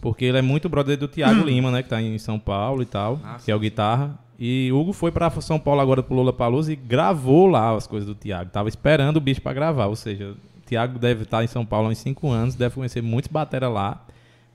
porque 0.00 0.24
ele 0.24 0.38
é 0.38 0.42
muito 0.42 0.68
brother 0.68 0.96
do 0.96 1.06
Thiago 1.06 1.44
Lima, 1.44 1.70
né? 1.70 1.82
Que 1.82 1.88
tá 1.88 2.00
em 2.00 2.18
São 2.18 2.38
Paulo 2.38 2.82
e 2.82 2.86
tal, 2.86 3.20
Ah, 3.22 3.36
que 3.44 3.50
é 3.50 3.54
o 3.54 3.58
guitarra. 3.58 4.18
E 4.38 4.70
Hugo 4.72 4.92
foi 4.92 5.12
pra 5.12 5.30
São 5.40 5.60
Paulo 5.60 5.80
agora 5.80 6.02
pro 6.02 6.14
Lula 6.16 6.32
Palusa 6.32 6.72
e 6.72 6.76
gravou 6.76 7.46
lá 7.46 7.74
as 7.76 7.86
coisas 7.86 8.06
do 8.06 8.14
Thiago. 8.14 8.50
Tava 8.50 8.68
esperando 8.68 9.18
o 9.18 9.20
bicho 9.20 9.40
pra 9.40 9.52
gravar. 9.52 9.86
Ou 9.86 9.94
seja, 9.96 10.34
o 10.64 10.68
Thiago 10.68 10.98
deve 10.98 11.22
estar 11.24 11.44
em 11.44 11.46
São 11.46 11.64
Paulo 11.66 11.88
há 11.88 11.90
uns 11.90 11.98
5 11.98 12.28
anos, 12.30 12.54
deve 12.54 12.74
conhecer 12.74 13.02
muitos 13.02 13.30
batera 13.30 13.68
lá. 13.68 14.04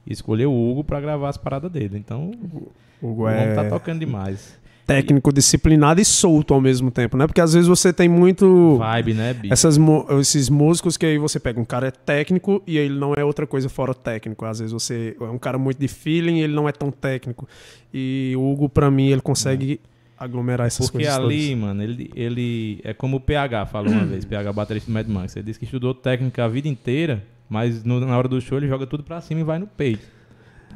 E 0.07 0.13
escolheu 0.13 0.51
o 0.51 0.71
Hugo 0.71 0.83
pra 0.83 0.99
gravar 0.99 1.29
as 1.29 1.37
paradas 1.37 1.71
dele. 1.71 1.97
Então, 1.97 2.31
O 2.51 2.71
o 3.01 3.11
Hugo 3.11 3.23
homem 3.23 3.35
é 3.39 3.53
tá 3.53 3.63
tocando 3.69 3.99
demais. 3.99 4.57
técnico, 4.87 5.31
disciplinado 5.31 6.01
e 6.01 6.05
solto 6.05 6.51
ao 6.53 6.59
mesmo 6.59 6.89
tempo, 6.89 7.15
né? 7.15 7.27
Porque 7.27 7.39
às 7.39 7.53
vezes 7.53 7.67
você 7.67 7.93
tem 7.93 8.09
muito. 8.09 8.77
Vibe, 8.77 9.13
né, 9.13 9.33
bicho? 9.33 9.53
Essas, 9.53 9.77
esses 10.19 10.49
músicos 10.49 10.97
que 10.97 11.05
aí 11.05 11.17
você 11.19 11.39
pega 11.39 11.59
um 11.61 11.65
cara 11.65 11.89
é 11.89 11.91
técnico 11.91 12.63
e 12.65 12.77
ele 12.77 12.97
não 12.97 13.13
é 13.15 13.23
outra 13.23 13.45
coisa 13.45 13.69
fora 13.69 13.93
técnico. 13.93 14.45
Às 14.45 14.59
vezes 14.59 14.73
você 14.73 15.15
é 15.19 15.23
um 15.25 15.37
cara 15.37 15.57
muito 15.59 15.77
de 15.79 15.87
feeling 15.87 16.37
e 16.37 16.41
ele 16.41 16.53
não 16.55 16.67
é 16.67 16.71
tão 16.71 16.89
técnico. 16.89 17.47
E 17.93 18.33
o 18.35 18.51
Hugo, 18.51 18.67
pra 18.67 18.89
mim, 18.89 19.09
ele 19.09 19.21
consegue 19.21 19.79
aglomerar 20.19 20.67
essas 20.67 20.89
Porque 20.89 21.05
coisas 21.05 21.23
ali, 21.23 21.55
mano, 21.55 21.81
ele, 21.81 22.11
ele 22.15 22.81
é 22.83 22.93
como 22.93 23.17
o 23.17 23.19
PH 23.19 23.65
falou 23.67 23.91
uma 23.91 24.05
vez, 24.05 24.25
PH 24.25 24.51
baterista 24.53 24.91
do 24.91 24.93
Mad 24.93 25.07
Max. 25.07 25.35
Ele 25.35 25.45
disse 25.45 25.57
que 25.59 25.65
estudou 25.65 25.93
técnica 25.93 26.43
a 26.45 26.47
vida 26.47 26.67
inteira, 26.67 27.23
mas 27.49 27.83
no- 27.83 27.99
na 27.99 28.17
hora 28.17 28.27
do 28.27 28.39
show 28.41 28.57
ele 28.57 28.67
joga 28.67 28.85
tudo 28.85 29.03
pra 29.03 29.21
cima 29.21 29.39
e 29.41 29.43
vai 29.43 29.57
no 29.59 29.67
peito. 29.67 30.05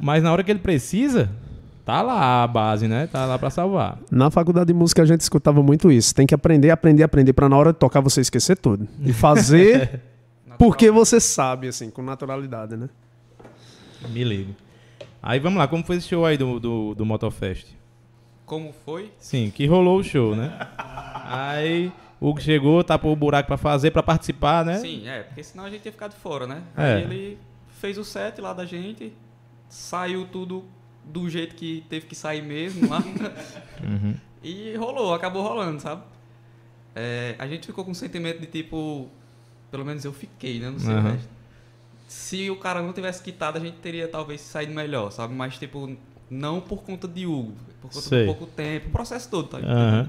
Mas 0.00 0.22
na 0.22 0.32
hora 0.32 0.42
que 0.42 0.50
ele 0.50 0.58
precisa, 0.60 1.30
tá 1.84 2.00
lá 2.02 2.42
a 2.42 2.46
base, 2.46 2.88
né? 2.88 3.06
Tá 3.06 3.26
lá 3.26 3.38
pra 3.38 3.50
salvar. 3.50 3.96
todas. 3.96 4.10
Na 4.10 4.30
faculdade 4.30 4.68
de 4.68 4.74
música 4.74 5.02
a 5.02 5.06
gente 5.06 5.20
escutava 5.20 5.62
muito 5.62 5.92
isso. 5.92 6.14
Tem 6.14 6.26
que 6.26 6.34
aprender, 6.34 6.70
aprender, 6.70 7.02
aprender 7.02 7.32
pra 7.32 7.48
na 7.48 7.56
hora 7.56 7.72
de 7.72 7.78
tocar 7.78 8.00
você 8.00 8.20
esquecer 8.20 8.56
tudo. 8.56 8.88
E 9.04 9.12
fazer 9.14 10.00
porque 10.58 10.90
você 10.90 11.20
sabe, 11.20 11.68
assim, 11.68 11.90
com 11.90 12.02
naturalidade, 12.02 12.76
né? 12.76 12.88
Me 14.10 14.22
ligo. 14.24 14.54
Aí 15.22 15.38
vamos 15.40 15.58
lá, 15.58 15.66
como 15.66 15.84
foi 15.84 15.96
esse 15.96 16.08
show 16.08 16.24
aí 16.26 16.36
do, 16.36 16.58
do, 16.60 16.94
do 16.94 17.04
Motofest? 17.04 17.66
Como 18.46 18.72
foi? 18.84 19.12
Sim, 19.18 19.50
que 19.50 19.66
rolou 19.66 19.98
o 20.00 20.04
show, 20.04 20.36
né? 20.36 20.58
Aí 21.24 21.92
o 22.20 22.28
Hugo 22.28 22.40
chegou, 22.40 22.84
tapou 22.84 23.12
o 23.12 23.16
buraco 23.16 23.46
pra 23.46 23.56
fazer, 23.56 23.90
pra 23.90 24.02
participar, 24.02 24.64
né? 24.64 24.78
Sim, 24.78 25.08
é, 25.08 25.22
porque 25.22 25.42
senão 25.42 25.64
a 25.64 25.70
gente 25.70 25.84
ia 25.86 25.92
ficar 25.92 26.08
de 26.08 26.16
fora, 26.16 26.46
né? 26.46 26.62
É. 26.76 26.94
Aí 26.94 27.02
ele 27.02 27.38
fez 27.80 27.96
o 27.96 28.04
set 28.04 28.40
lá 28.40 28.52
da 28.52 28.64
gente, 28.64 29.12
saiu 29.68 30.26
tudo 30.26 30.64
do 31.04 31.28
jeito 31.28 31.54
que 31.54 31.84
teve 31.88 32.06
que 32.06 32.14
sair 32.14 32.42
mesmo 32.42 32.88
lá. 32.88 33.02
Uhum. 33.82 34.14
E 34.42 34.74
rolou, 34.76 35.12
acabou 35.12 35.42
rolando, 35.42 35.80
sabe? 35.80 36.02
É, 36.94 37.34
a 37.38 37.46
gente 37.46 37.66
ficou 37.66 37.84
com 37.84 37.90
um 37.90 37.94
sentimento 37.94 38.40
de 38.40 38.46
tipo. 38.46 39.08
Pelo 39.70 39.84
menos 39.84 40.04
eu 40.04 40.12
fiquei, 40.12 40.60
né? 40.60 40.70
Não 40.70 40.78
sei 40.78 40.94
Aham. 40.94 41.12
resto. 41.12 41.28
Se 42.06 42.50
o 42.50 42.56
cara 42.56 42.80
não 42.80 42.92
tivesse 42.92 43.22
quitado, 43.22 43.58
a 43.58 43.60
gente 43.60 43.78
teria 43.78 44.06
talvez 44.06 44.40
saído 44.40 44.72
melhor, 44.72 45.10
sabe? 45.10 45.34
Mas, 45.34 45.58
tipo, 45.58 45.96
não 46.30 46.60
por 46.60 46.82
conta 46.82 47.06
de 47.08 47.26
Hugo, 47.26 47.52
por 47.80 47.90
conta 47.90 48.00
Sei. 48.08 48.20
do 48.20 48.26
pouco 48.34 48.46
tempo, 48.46 48.88
o 48.88 48.90
processo 48.90 49.28
todo, 49.30 49.48
tá? 49.48 49.58
Aham. 49.58 50.08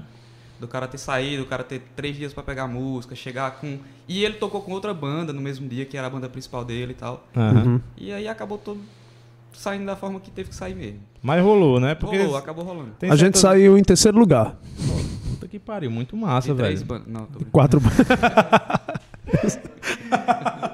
Do 0.58 0.66
cara 0.66 0.86
ter 0.88 0.96
saído, 0.96 1.42
do 1.42 1.48
cara 1.48 1.62
ter 1.62 1.82
três 1.94 2.16
dias 2.16 2.32
pra 2.32 2.42
pegar 2.42 2.62
a 2.62 2.66
música, 2.66 3.14
chegar 3.14 3.50
com. 3.60 3.78
E 4.08 4.24
ele 4.24 4.34
tocou 4.36 4.62
com 4.62 4.72
outra 4.72 4.94
banda 4.94 5.30
no 5.30 5.40
mesmo 5.40 5.68
dia, 5.68 5.84
que 5.84 5.98
era 5.98 6.06
a 6.06 6.10
banda 6.10 6.30
principal 6.30 6.64
dele 6.64 6.92
e 6.92 6.94
tal. 6.94 7.26
Uhum. 7.36 7.78
E 7.94 8.10
aí 8.10 8.26
acabou 8.26 8.56
todo 8.56 8.80
saindo 9.52 9.84
da 9.84 9.94
forma 9.96 10.18
que 10.18 10.30
teve 10.30 10.48
que 10.48 10.54
sair 10.54 10.74
mesmo. 10.74 11.00
Mas 11.22 11.42
rolou, 11.42 11.78
né? 11.78 11.94
Porque 11.94 12.16
Rolou, 12.16 12.36
acabou 12.36 12.64
rolando. 12.64 12.92
tem 12.98 13.10
A 13.10 13.16
gente 13.16 13.38
saiu 13.38 13.76
em 13.76 13.82
terceiro 13.82 14.18
lugar. 14.18 14.56
Puta 15.30 15.46
que 15.46 15.58
pariu, 15.58 15.90
muito 15.90 16.16
massa, 16.16 16.50
E 16.50 16.54
três 16.54 16.80
velho. 16.82 16.86
bandas. 16.86 17.06
Não, 17.12 17.26
tô 17.26 17.38
brincando. 17.38 17.80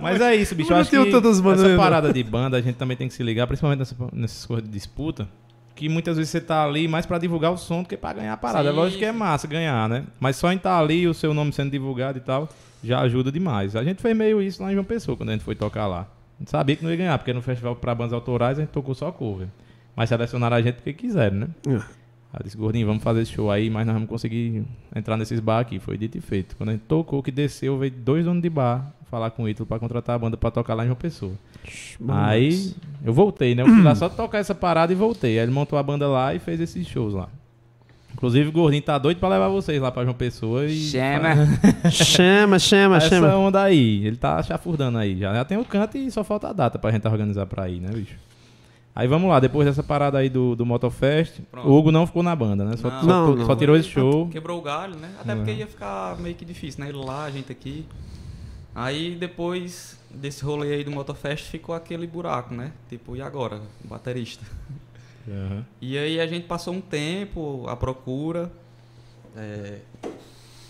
Mas 0.01 0.21
é 0.21 0.35
isso, 0.35 0.55
bicho. 0.55 0.73
Eu 0.73 0.77
acho 0.77 0.91
que 0.91 0.97
essa 0.97 1.77
parada 1.77 2.13
de 2.13 2.23
banda 2.23 2.57
a 2.57 2.61
gente 2.61 2.77
também 2.77 2.97
tem 2.97 3.09
que 3.09 3.15
se 3.15 3.23
ligar, 3.23 3.47
principalmente 3.47 3.79
nessa, 3.79 3.97
nessas 4.13 4.45
coisas 4.45 4.65
de 4.65 4.71
disputa. 4.71 5.29
Que 5.75 5.89
muitas 5.89 6.17
vezes 6.17 6.31
você 6.31 6.41
tá 6.41 6.65
ali 6.65 6.87
mais 6.87 7.07
pra 7.07 7.19
divulgar 7.19 7.53
o 7.53 7.57
som 7.57 7.83
do 7.83 7.89
que 7.89 7.97
pra 7.97 8.13
ganhar 8.13 8.35
a 8.35 8.37
parada. 8.37 8.65
Sim, 8.65 8.69
é 8.69 8.73
lógico 8.73 8.99
que 8.99 9.05
é 9.05 9.13
sim. 9.13 9.19
massa 9.19 9.47
ganhar, 9.47 9.89
né? 9.89 10.05
Mas 10.21 10.37
só 10.37 10.53
em 10.53 10.57
estar 10.57 10.79
ali, 10.79 11.09
o 11.09 11.15
seu 11.15 11.33
nome 11.33 11.53
sendo 11.53 11.71
divulgado 11.71 12.19
e 12.19 12.21
tal, 12.21 12.49
já 12.85 13.01
ajuda 13.01 13.33
demais. 13.33 13.75
A 13.75 13.83
gente 13.83 14.03
fez 14.03 14.17
meio 14.17 14.43
isso 14.43 14.63
lá 14.63 14.71
em 14.71 14.75
João 14.75 14.85
Pessoa, 14.85 15.17
quando 15.17 15.31
a 15.31 15.33
gente 15.33 15.45
foi 15.45 15.55
tocar 15.55 15.87
lá. 15.87 16.01
A 16.01 16.39
gente 16.41 16.51
sabia 16.51 16.77
que 16.77 16.85
não 16.85 16.91
ia 16.91 16.97
ganhar, 16.97 17.19
porque 17.19 17.33
no 17.33 17.41
festival 17.41 17.75
pra 17.77 17.95
bandas 17.95 18.13
autorais 18.13 18.59
a 18.59 18.63
gente 18.63 18.71
tocou 18.71 18.95
só 18.95 19.11
cover. 19.11 19.49
Mas 19.97 20.09
selecionaram 20.09 20.57
a 20.57 20.63
gente 20.63 20.77
porque 20.77 20.93
quiseram, 20.93 21.37
né? 21.37 21.49
É. 21.69 22.02
Aí 22.33 22.41
eu 22.41 22.45
disse, 22.45 22.57
gordinho, 22.57 22.87
vamos 22.87 23.03
fazer 23.03 23.21
esse 23.23 23.33
show 23.33 23.51
aí, 23.51 23.69
mas 23.69 23.87
nós 23.87 23.93
vamos 23.95 24.09
conseguir 24.09 24.65
entrar 24.97 25.17
nesses 25.19 25.39
bar 25.39 25.61
aqui. 25.61 25.79
Foi 25.79 25.99
dito 25.99 26.17
e 26.17 26.21
feito. 26.21 26.57
Quando 26.57 26.71
a 26.71 26.73
gente 26.73 26.83
tocou, 26.83 27.23
que 27.23 27.31
desceu, 27.31 27.79
veio 27.79 27.93
dois 27.93 28.25
donos 28.25 28.43
de 28.43 28.49
bar 28.49 28.91
falar 29.11 29.31
com 29.31 29.43
o 29.43 29.49
Ítalo 29.49 29.67
pra 29.67 29.79
contratar 29.79 30.17
a 30.17 30.19
banda 30.19 30.39
pra 30.39 30.51
tocar 30.51 30.73
lá 30.73 30.85
em 30.85 30.87
João 30.87 30.97
Pessoa. 30.97 31.33
Aí 32.09 32.73
eu 33.05 33.13
voltei, 33.13 33.55
né? 33.55 33.63
Eu 33.63 33.67
fui 33.67 33.83
lá 33.83 33.95
só 33.95 34.09
tocar 34.09 34.39
essa 34.39 34.55
parada 34.55 34.91
e 34.91 34.97
voltei. 34.97 35.39
Aí 35.39 35.45
ele 35.45 35.53
montou 35.53 35.79
a 35.79 35.83
banda 35.83 36.09
lá 36.09 36.35
e 36.35 36.39
fez 36.39 36.59
esses 36.59 36.87
shows 36.87 37.13
lá. 37.13 37.29
Inclusive 38.15 38.49
o 38.49 38.53
gordinho 38.53 38.83
tá 38.83 38.97
doido 38.97 39.19
pra 39.19 39.29
levar 39.29 39.49
vocês 39.49 39.81
lá 39.81 39.91
pra 39.91 40.03
João 40.05 40.15
Pessoa 40.15 40.65
e. 40.65 40.75
Chama. 40.75 41.29
chama, 41.91 42.59
chama, 42.59 42.97
Essa 42.97 43.09
chama. 43.11 43.37
onda 43.37 43.63
aí. 43.63 44.07
Ele 44.07 44.17
tá 44.17 44.43
chafurdando 44.43 44.97
aí. 44.97 45.19
Já, 45.19 45.35
já 45.35 45.45
tem 45.45 45.59
o 45.59 45.65
canto 45.65 45.99
e 45.99 46.11
só 46.11 46.25
falta 46.25 46.49
a 46.49 46.53
data 46.53 46.79
pra 46.79 46.91
gente 46.91 47.07
organizar 47.07 47.45
pra 47.47 47.69
ir, 47.69 47.81
né, 47.81 47.91
bicho? 47.93 48.17
Aí 48.95 49.09
vamos 49.09 49.31
lá, 49.31 49.41
depois 49.41 49.67
dessa 49.67 49.83
parada 49.83 50.19
aí 50.19 50.29
do, 50.29 50.55
do 50.55 50.67
Motofest, 50.67 51.41
Pronto. 51.51 51.67
o 51.67 51.73
Hugo 51.79 51.91
não 51.91 52.07
ficou 52.07 52.23
na 52.23 52.37
banda, 52.37 52.63
né? 52.65 52.77
Só, 52.77 52.91
Não. 52.91 53.01
só- 53.01 53.07
Não, 53.07 53.37
só 53.47 53.49
não. 53.49 53.57
tirou 53.57 53.75
esse 53.77 53.89
show. 53.89 54.29
Quebrou 54.29 54.59
o 54.59 54.63
galho, 54.63 54.97
né? 54.97 55.15
Até 55.19 55.35
porque 55.35 55.53
ia 55.53 55.67
ficar 55.67 56.19
meio 56.19 56.35
que 56.35 56.45
difícil, 56.45 56.85
né? 56.85 56.91
Ele 56.91 56.99
lá, 56.99 57.25
a 57.25 57.31
gente 57.31 57.51
aqui. 57.51 57.87
Aí 58.75 59.15
depois 59.17 59.99
desse 60.11 60.45
rolê 60.45 60.75
aí 60.75 60.85
do 60.85 60.91
Motofest 60.91 61.47
ficou 61.51 61.75
aquele 61.75 62.07
buraco, 62.07 62.55
né? 62.55 62.73
Tipo, 62.91 63.17
e 63.17 63.23
agora? 63.23 63.61
O 63.83 63.89
baterista. 63.89 64.45
Aham. 65.27 65.65
E 65.81 65.97
aí 65.97 66.21
a 66.21 66.27
gente 66.27 66.47
passou 66.47 66.75
um 66.75 66.81
tempo 66.81 67.65
à 67.69 67.77
procura. 67.77 68.53
É, 69.35 69.79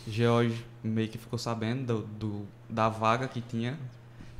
George 0.07 0.65
meio 0.83 1.09
que 1.09 1.19
ficou 1.19 1.39
sabendo 1.39 2.03
do, 2.19 2.29
do- 2.29 2.47
da 2.69 2.89
vaga 2.89 3.27
que 3.29 3.41
tinha. 3.41 3.79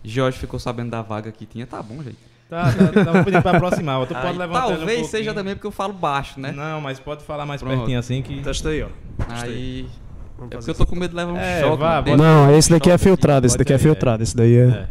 George 0.05 0.39
ficou 0.39 0.59
sabendo 0.61 0.91
da 0.91 1.03
vaga 1.03 1.31
que 1.33 1.47
tinha. 1.47 1.67
Tá 1.67 1.83
bom, 1.83 2.03
gente. 2.03 2.19
Tá, 2.53 2.65
tá, 2.71 3.05
tá. 3.05 3.13
Vou 3.13 3.25
pedir 3.25 3.41
pra 3.41 3.53
aproximar. 3.57 4.07
Tu 4.07 4.15
pode 4.15 4.37
levantar 4.37 4.67
um 4.67 4.77
talvez 4.77 5.07
seja 5.07 5.33
também 5.33 5.55
porque 5.55 5.67
eu 5.67 5.71
falo 5.71 5.95
baixo, 5.95 6.39
né? 6.39 6.53
Não, 6.53 6.83
mas 6.83 7.01
pode 7.01 7.25
falar 7.25 7.47
mais 7.47 7.63
Pronto. 7.63 7.79
pertinho 7.79 7.99
assim 7.99 8.21
que. 8.21 8.43
Testa 8.43 8.69
aí, 8.69 8.83
ó. 8.83 8.89
Aí. 9.27 9.89
É 10.51 10.57
porque 10.57 10.71
eu 10.71 10.75
tô 10.75 10.85
com 10.85 10.95
medo 10.95 11.13
de 11.13 11.17
levar 11.17 11.33
um 11.33 11.37
É, 11.39 11.61
choque. 11.63 11.77
vá, 11.79 12.03
bota- 12.03 12.17
Não, 12.19 12.55
esse 12.55 12.69
daqui 12.69 12.91
é 12.91 12.99
filtrado, 12.99 13.47
esse 13.47 13.57
daqui 13.57 13.73
é 13.73 13.79
filtrado, 13.79 14.23
esse 14.23 14.37
daí 14.37 14.55
é. 14.57 14.67
É. 14.67 14.89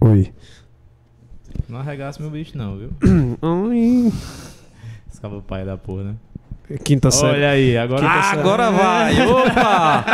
Oi. 0.00 0.32
Não 1.68 1.78
arregaça 1.78 2.20
meu 2.20 2.30
bicho, 2.30 2.58
não, 2.58 2.76
viu? 2.76 2.90
Ai. 3.40 4.12
Escava 5.12 5.36
o 5.36 5.42
pai 5.42 5.64
da 5.64 5.76
porra, 5.76 6.02
né? 6.02 6.14
Quinta 6.84 7.10
série. 7.10 7.32
Olha 7.38 7.50
aí, 7.50 7.76
agora. 7.76 8.06
Ah, 8.06 8.20
tá 8.22 8.30
agora 8.32 8.70
vai! 8.70 9.14
Opa! 9.26 10.04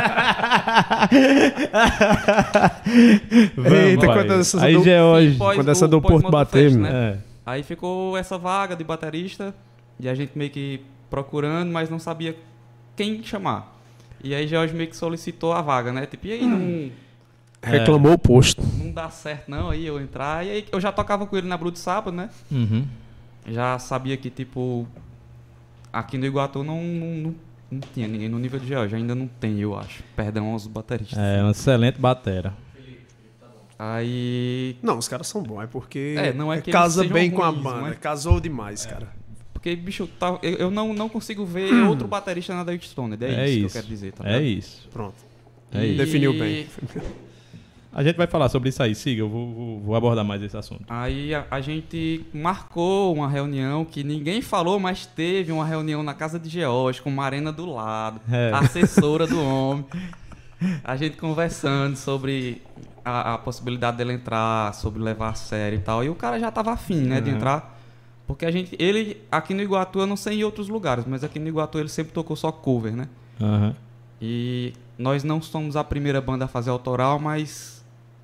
Vamos, 3.57 3.73
Eita, 3.73 4.07
quando 4.07 4.33
essa 4.33 4.65
Aí 4.65 4.75
do- 4.75 4.85
já 4.85 4.93
é 4.93 5.03
hoje. 5.03 5.37
Pós 5.37 5.57
Quando 5.57 5.71
essa 5.71 5.89
do 5.89 6.01
Porto 6.01 6.31
bater, 6.31 6.73
né? 6.73 6.91
É. 6.91 7.19
Aí 7.45 7.63
ficou 7.63 8.17
essa 8.17 8.37
vaga 8.39 8.75
de 8.75 8.83
baterista 8.85 9.55
e 10.01 10.09
a 10.09 10.15
gente 10.15 10.33
meio 10.37 10.51
que 10.51 10.81
procurando, 11.11 11.71
mas 11.71 11.89
não 11.91 11.99
sabia 11.99 12.37
quem 12.97 13.23
chamar. 13.23 13.75
E 14.23 14.35
aí 14.35 14.47
George 14.49 14.75
meio 14.75 14.89
que 14.89 14.97
solicitou 14.97 15.53
a 15.53 15.61
vaga, 15.63 15.93
né? 15.93 16.07
Tipo, 16.07 16.27
e 16.27 16.33
aí 16.33 16.47
não, 16.47 16.91
Reclamou 17.63 18.13
o 18.13 18.19
posto. 18.19 18.63
não 18.79 18.91
dá 18.93 19.11
certo 19.11 19.49
não 19.51 19.71
aí 19.71 19.87
eu 19.87 20.01
entrar. 20.01 20.45
E 20.45 20.51
aí 20.51 20.65
eu 20.73 20.81
já 20.81 20.91
tocava 20.91 21.27
com 21.27 21.37
ele 21.37 21.47
na 21.47 21.57
Blue 21.57 21.71
de 21.71 21.79
sábado, 21.79 22.17
né? 22.17 22.29
Uhum. 22.51 22.85
Já 23.49 23.79
sabia 23.79 24.17
que, 24.17 24.29
tipo, 24.31 24.87
aqui 25.99 26.19
no 26.19 26.27
Iguatu 26.27 26.63
não, 26.65 26.83
não, 26.83 27.07
não, 27.09 27.35
não 27.71 27.81
tinha 27.95 28.07
ninguém 28.09 28.29
no 28.29 28.39
nível 28.39 28.59
de 28.61 28.67
George. 28.69 28.95
Ainda 28.95 29.15
não 29.15 29.27
tem, 29.27 29.59
eu 29.61 29.77
acho. 29.79 30.03
Perdão 30.15 30.47
aos 30.53 30.67
bateristas. 30.67 31.19
É, 31.19 31.43
uma 31.43 31.51
excelente 31.53 31.99
batera. 32.01 32.55
Aí 33.79 34.77
Não, 34.83 34.97
os 34.99 35.07
caras 35.07 35.27
são 35.27 35.43
bons, 35.43 35.63
é 35.63 35.67
porque 35.67 36.15
É, 36.19 36.33
não 36.33 36.51
é 36.53 36.61
que 36.63 36.71
casa 36.73 37.05
bem 37.05 37.31
com 37.31 37.43
a 37.43 37.53
banda. 37.53 37.81
mas- 37.83 37.99
Casou 37.99 38.41
demais, 38.41 38.87
cara. 38.87 39.09
Porque 39.53 39.77
bicho, 39.77 40.07
tá- 40.19 40.39
eu, 40.43 40.53
eu 40.57 40.71
não, 40.71 40.95
não 40.95 41.09
consigo 41.09 41.45
ver 41.45 41.73
outro 41.87 42.09
baterista 42.09 42.55
na 42.55 42.65
David 42.65 42.87
Stone. 42.89 43.19
É, 43.21 43.45
É 43.45 43.49
isso, 43.51 43.59
que 43.61 43.65
eu 43.67 43.71
quero 43.83 43.87
dizer, 43.87 44.13
tá 44.13 44.27
É 44.29 44.41
isso. 44.43 44.89
Pronto. 44.93 45.15
É 45.73 45.85
E- 45.85 45.89
isso. 45.89 45.99
Definiu 45.99 46.33
bem. 46.39 46.67
A 47.93 48.03
gente 48.05 48.17
vai 48.17 48.27
falar 48.27 48.49
sobre 48.51 48.69
isso 48.69 48.83
aí. 48.83 48.95
Siga, 48.95 49.23
eu 49.23 49.29
vou, 49.29 49.53
vou- 49.55 49.81
vou 49.81 49.95
abordar 49.97 50.25
mais 50.25 50.43
esse 50.43 50.57
assunto. 50.57 50.85
Aí 50.89 51.35
a, 51.35 51.47
a 51.51 51.61
gente 51.61 52.27
marcou 52.35 53.15
uma 53.15 53.29
reunião 53.29 53.85
que 53.85 54.05
ninguém 54.05 54.43
falou, 54.43 54.79
mas 54.79 55.07
teve 55.07 55.51
uma 55.51 55.65
reunião 55.65 56.03
na 56.03 56.13
casa 56.13 56.39
de 56.39 56.49
George, 56.51 57.01
com 57.01 57.11
Marena 57.11 57.51
do 57.51 57.65
lado, 57.67 58.21
É. 58.31 58.51
a 58.53 58.59
assessora 58.59 59.27
do 59.27 59.43
homem. 59.43 59.85
A 60.85 60.97
gente 60.97 61.17
conversando 61.17 61.97
sobre 61.97 62.63
a, 63.05 63.35
a 63.35 63.39
possibilidade 63.39 63.97
dele 63.99 64.13
entrar, 64.15 64.75
sobre 64.75 65.03
levar 65.03 65.31
a 65.31 65.35
sério 65.35 65.79
e 65.79 65.83
tal. 65.83 66.03
E 66.05 66.09
o 66.09 66.15
cara 66.15 66.39
já 66.41 66.51
tava 66.51 66.73
afim, 66.73 67.01
né, 67.01 67.21
de 67.21 67.31
Uhum. 67.31 67.37
entrar. 67.37 67.79
Porque 68.27 68.45
a 68.45 68.51
gente, 68.51 68.75
ele, 68.79 69.23
aqui 69.31 69.55
no 69.55 69.63
Iguatu, 69.63 70.01
eu 70.01 70.07
não 70.07 70.17
sei 70.17 70.41
em 70.41 70.45
outros 70.45 70.69
lugares, 70.69 71.05
mas 71.07 71.23
aqui 71.23 71.39
no 71.39 71.47
Iguatu 71.49 71.79
ele 71.79 71.89
sempre 71.89 72.13
tocou 72.13 72.35
só 72.37 72.51
cover, 72.51 72.95
né? 72.97 73.09
Aham. 73.41 73.75
E 74.21 74.73
nós 74.99 75.23
não 75.23 75.41
somos 75.43 75.77
a 75.77 75.85
primeira 75.85 76.21
banda 76.21 76.47
a 76.47 76.49
fazer 76.49 76.71
autoral, 76.71 77.19
mas 77.21 77.76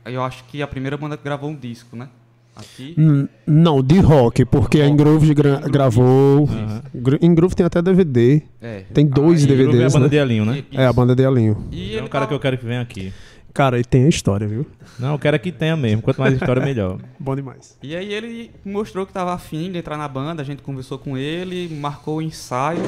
eu 0.04 0.22
acho 0.22 0.44
que 0.44 0.62
a 0.62 0.66
primeira 0.66 0.96
banda 0.96 1.16
que 1.16 1.24
gravou 1.24 1.50
um 1.50 1.56
disco, 1.56 1.96
né? 1.96 2.08
Aqui. 2.54 2.94
Não, 3.46 3.82
de 3.82 3.98
rock, 3.98 4.44
porque 4.44 4.80
a 4.80 4.86
Ingroove 4.86 5.32
gra- 5.34 5.50
Ingroove. 5.54 5.70
gravou. 5.70 6.48
Gru- 6.94 7.18
Ingroove 7.22 7.54
tem 7.54 7.64
até 7.64 7.80
DVD. 7.80 8.42
É. 8.60 8.80
Tem 8.92 9.06
dois 9.06 9.40
Aí- 9.42 9.46
DVDs. 9.48 9.80
É 9.80 9.86
a 9.86 9.88
banda 9.90 10.00
né? 10.04 10.08
de 10.10 10.16
Elinho, 10.16 10.44
né? 10.44 10.64
É 10.72 10.84
a 10.86 10.92
banda 10.92 11.16
de 11.16 11.24
Alinho. 11.24 11.64
E 11.72 11.96
É 11.96 12.02
um 12.02 12.08
cara 12.08 12.10
tava- 12.10 12.26
que 12.28 12.34
eu 12.34 12.40
quero 12.40 12.58
que 12.58 12.66
venha 12.66 12.82
aqui. 12.82 13.10
Cara, 13.54 13.78
e 13.78 13.84
tem 13.84 14.04
a 14.04 14.08
história, 14.08 14.46
viu? 14.46 14.66
Não, 14.98 15.12
eu 15.12 15.18
quero 15.18 15.38
que 15.38 15.50
tenha 15.52 15.76
mesmo. 15.76 16.02
Quanto 16.02 16.18
mais 16.20 16.34
história, 16.34 16.62
melhor. 16.62 16.98
Bom 17.18 17.34
demais. 17.36 17.76
E 17.82 17.96
aí 17.96 18.12
ele 18.12 18.50
mostrou 18.64 19.06
que 19.06 19.12
tava 19.14 19.32
afim 19.32 19.70
de 19.72 19.78
entrar 19.78 19.96
na 19.96 20.08
banda, 20.08 20.42
a 20.42 20.44
gente 20.44 20.62
conversou 20.62 20.98
com 20.98 21.16
ele, 21.16 21.74
marcou 21.74 22.16
o 22.18 22.22
ensaio. 22.22 22.82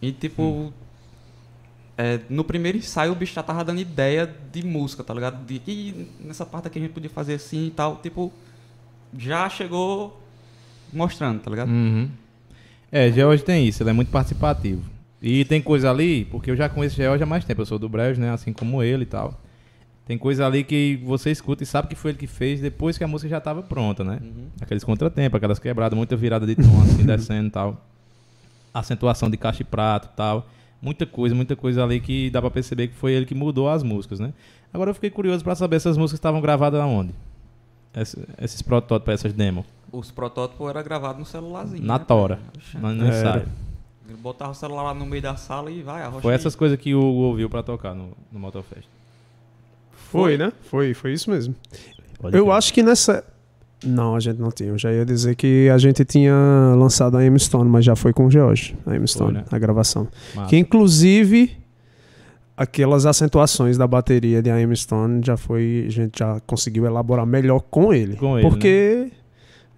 E 0.00 0.12
tipo. 0.12 0.42
Hum. 0.42 0.72
É, 1.96 2.20
no 2.28 2.42
primeiro 2.42 2.78
ensaio 2.78 3.12
o 3.12 3.14
bicho 3.14 3.34
já 3.34 3.42
tava 3.42 3.64
dando 3.64 3.80
ideia 3.80 4.32
de 4.52 4.64
música, 4.64 5.04
tá 5.04 5.14
ligado? 5.14 5.44
De 5.44 5.58
que 5.58 6.08
nessa 6.20 6.44
parte 6.44 6.66
aqui 6.66 6.78
a 6.78 6.82
gente 6.82 6.92
podia 6.92 7.10
fazer 7.10 7.34
assim 7.34 7.66
e 7.66 7.70
tal. 7.70 7.96
Tipo, 7.96 8.32
já 9.16 9.48
chegou 9.48 10.20
mostrando, 10.92 11.40
tá 11.40 11.50
ligado? 11.50 11.68
Uhum. 11.68 12.10
É, 12.90 13.10
George 13.10 13.44
tem 13.44 13.66
isso, 13.66 13.82
ele 13.82 13.90
é 13.90 13.92
muito 13.92 14.10
participativo. 14.10 14.82
E 15.22 15.44
tem 15.44 15.62
coisa 15.62 15.90
ali, 15.90 16.26
porque 16.26 16.50
eu 16.50 16.56
já 16.56 16.68
conheço 16.68 16.96
George 16.96 17.22
há 17.22 17.26
mais 17.26 17.44
tempo, 17.44 17.62
eu 17.62 17.66
sou 17.66 17.78
do 17.78 17.88
Brejo, 17.88 18.20
né? 18.20 18.30
Assim 18.30 18.52
como 18.52 18.82
ele 18.82 19.04
e 19.04 19.06
tal. 19.06 19.40
Tem 20.06 20.18
coisa 20.18 20.46
ali 20.46 20.62
que 20.62 21.00
você 21.02 21.30
escuta 21.30 21.62
e 21.62 21.66
sabe 21.66 21.88
que 21.88 21.94
foi 21.94 22.10
ele 22.10 22.18
que 22.18 22.26
fez 22.26 22.60
depois 22.60 22.98
que 22.98 23.04
a 23.04 23.08
música 23.08 23.30
já 23.30 23.38
estava 23.38 23.62
pronta, 23.62 24.04
né? 24.04 24.18
Uhum. 24.20 24.48
Aqueles 24.60 24.84
contratempos, 24.84 25.36
aquelas 25.36 25.58
quebradas, 25.58 25.96
muita 25.96 26.14
virada 26.14 26.46
de 26.46 26.56
tom, 26.56 26.82
assim, 26.82 27.02
descendo 27.06 27.48
e 27.48 27.50
tal. 27.50 27.86
Acentuação 28.72 29.30
de 29.30 29.36
caixa 29.38 29.62
e 29.62 29.64
prato 29.64 30.10
e 30.12 30.16
tal. 30.16 30.46
Muita 30.84 31.06
coisa, 31.06 31.34
muita 31.34 31.56
coisa 31.56 31.82
ali 31.82 31.98
que 31.98 32.28
dá 32.28 32.40
pra 32.42 32.50
perceber 32.50 32.88
que 32.88 32.94
foi 32.94 33.12
ele 33.12 33.24
que 33.24 33.34
mudou 33.34 33.70
as 33.70 33.82
músicas, 33.82 34.20
né? 34.20 34.34
Agora 34.72 34.90
eu 34.90 34.94
fiquei 34.94 35.08
curioso 35.08 35.42
pra 35.42 35.54
saber 35.54 35.80
se 35.80 35.88
essas 35.88 35.96
músicas 35.96 36.18
estavam 36.18 36.40
gravadas 36.42 36.78
aonde? 36.78 37.14
Esse- 37.96 38.18
esses 38.38 38.60
protótipos, 38.60 39.14
essas 39.14 39.32
demos. 39.32 39.64
Os 39.90 40.10
protótipos 40.10 40.68
eram 40.68 40.82
gravados 40.84 41.18
no 41.20 41.24
celularzinho. 41.24 41.82
Na 41.82 41.98
né, 41.98 42.04
tora. 42.06 42.38
No, 42.74 42.92
ensaio. 43.08 43.48
Ele 44.06 44.18
botava 44.18 44.50
o 44.50 44.54
celular 44.54 44.82
lá 44.82 44.92
no 44.94 45.06
meio 45.06 45.22
da 45.22 45.36
sala 45.36 45.70
e 45.70 45.82
vai, 45.82 46.02
arrocha 46.02 46.20
Foi 46.20 46.32
aí. 46.34 46.38
essas 46.38 46.54
coisas 46.54 46.78
que 46.78 46.94
o 46.94 46.98
Hugo 46.98 47.20
ouviu 47.22 47.48
pra 47.48 47.62
tocar 47.62 47.94
no, 47.94 48.10
no 48.30 48.38
Motofest. 48.38 48.86
Foi, 50.10 50.36
né? 50.36 50.52
Foi, 50.62 50.92
foi 50.94 51.12
isso 51.12 51.30
mesmo. 51.30 51.54
Pode 52.18 52.36
Eu 52.36 52.44
crer. 52.44 52.54
acho 52.56 52.74
que 52.74 52.82
nessa. 52.82 53.24
Não, 53.84 54.14
a 54.14 54.20
gente 54.20 54.38
não 54.40 54.50
tinha. 54.50 54.70
Eu 54.70 54.78
já 54.78 54.92
ia 54.92 55.04
dizer 55.04 55.34
que 55.36 55.68
a 55.68 55.78
gente 55.78 56.04
tinha 56.04 56.34
lançado 56.76 57.16
a 57.16 57.24
M-Stone, 57.24 57.68
mas 57.68 57.84
já 57.84 57.94
foi 57.96 58.12
com 58.12 58.26
o 58.26 58.30
George, 58.30 58.76
a 58.86 58.94
M-Stone, 58.94 59.32
Foi, 59.32 59.40
né? 59.40 59.46
a 59.50 59.58
gravação. 59.58 60.08
Massa. 60.34 60.48
Que 60.48 60.56
inclusive 60.56 61.56
aquelas 62.56 63.04
acentuações 63.04 63.76
da 63.76 63.86
bateria 63.86 64.40
de 64.40 64.50
AM 64.50 64.74
Stone 64.76 65.20
já 65.24 65.36
foi, 65.36 65.84
a 65.86 65.90
gente 65.90 66.18
já 66.18 66.40
conseguiu 66.46 66.86
elaborar 66.86 67.26
melhor 67.26 67.60
com 67.60 67.92
ele. 67.92 68.16
Com 68.16 68.38
ele, 68.38 68.48
né? 68.48 69.10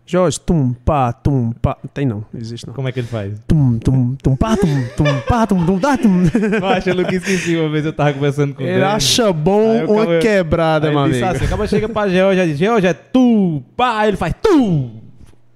Jorge, 0.08 0.38
tum, 0.38 0.72
pá, 0.72 1.12
tum, 1.12 1.50
pá, 1.60 1.76
tem 1.92 2.06
não, 2.06 2.24
existe 2.32 2.64
não. 2.64 2.72
Como 2.74 2.86
é 2.88 2.92
que 2.92 3.00
ele 3.00 3.08
faz? 3.08 3.32
Tum, 3.48 3.76
tum, 3.80 4.14
tum, 4.22 4.36
pá, 4.36 4.56
tum, 4.56 4.84
tum, 4.96 5.04
pá, 5.26 5.46
tum, 5.48 5.66
tum, 5.66 5.78
tá, 5.80 5.98
tum. 5.98 6.08
Nunca 6.94 7.14
esqueci 7.16 7.56
uma 7.56 7.68
vez 7.68 7.84
eu 7.84 7.92
tava 7.92 8.12
conversando 8.12 8.54
com 8.54 8.62
Ele 8.62 8.84
acha 8.84 9.32
bom 9.32 9.84
uma 9.84 10.06
cara- 10.06 10.18
quebrada, 10.20 10.90
meu 10.92 11.00
ele 11.06 11.16
amigo. 11.18 11.26
assim, 11.36 11.44
acaba 11.46 11.66
chega 11.66 11.88
pra 11.88 12.08
George 12.08 12.40
e 12.40 12.46
diz, 12.46 12.58
George 12.58 12.86
é 12.86 12.94
tu, 12.94 13.60
pá, 13.76 13.98
Aí 13.98 14.10
ele 14.10 14.16
faz 14.16 14.32
tu. 14.40 14.90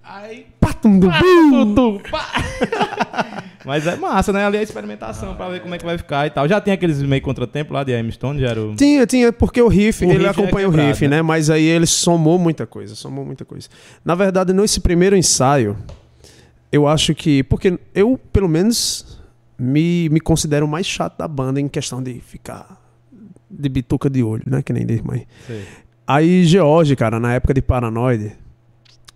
Aí, 0.02 0.46
Mas 3.64 3.86
é 3.86 3.96
massa, 3.96 4.32
né? 4.32 4.44
Ali 4.44 4.56
é 4.56 4.60
a 4.60 4.62
experimentação 4.62 5.34
pra 5.34 5.48
ver 5.48 5.60
como 5.60 5.74
é 5.74 5.78
que 5.78 5.84
vai 5.84 5.98
ficar 5.98 6.26
e 6.26 6.30
tal. 6.30 6.48
Já 6.48 6.60
tem 6.60 6.72
aqueles 6.72 7.02
meio 7.02 7.20
contratempo 7.20 7.72
lá 7.74 7.84
de 7.84 7.94
AM 7.94 8.10
Stone, 8.10 8.40
já 8.40 8.48
era 8.48 8.60
o... 8.60 8.74
Tinha, 8.74 9.06
tinha, 9.06 9.32
porque 9.32 9.60
o 9.60 9.68
riff, 9.68 10.04
O 10.04 10.08
ele 10.08 10.18
riff 10.18 10.26
é 10.26 10.30
acompanha 10.30 10.66
o 10.66 10.70
quebrado, 10.70 10.88
riff, 10.88 11.08
né? 11.08 11.16
né? 11.16 11.22
Mas 11.22 11.50
aí 11.50 11.64
ele 11.64 11.86
somou 11.86 12.38
muita 12.38 12.66
coisa, 12.66 12.94
somou 12.94 13.24
muita 13.24 13.44
coisa. 13.44 13.68
Na 14.04 14.14
verdade, 14.14 14.52
nesse 14.52 14.80
primeiro 14.80 15.16
ensaio, 15.16 15.76
eu 16.72 16.88
acho 16.88 17.14
que. 17.14 17.42
Porque 17.44 17.78
eu, 17.94 18.18
pelo 18.32 18.48
menos, 18.48 19.20
me, 19.58 20.08
me 20.08 20.20
considero 20.20 20.64
o 20.64 20.68
mais 20.68 20.86
chato 20.86 21.18
da 21.18 21.28
banda 21.28 21.60
em 21.60 21.68
questão 21.68 22.02
de 22.02 22.14
ficar 22.20 22.80
de 23.50 23.68
bituca 23.68 24.08
de 24.08 24.22
olho, 24.22 24.44
né? 24.46 24.62
Que 24.62 24.72
nem 24.72 24.86
diz 24.86 25.02
mãe. 25.02 25.26
Sei. 25.46 25.64
Aí, 26.06 26.44
George, 26.44 26.96
cara, 26.96 27.20
na 27.20 27.34
época 27.34 27.52
de 27.52 27.60
Paranoide, 27.60 28.32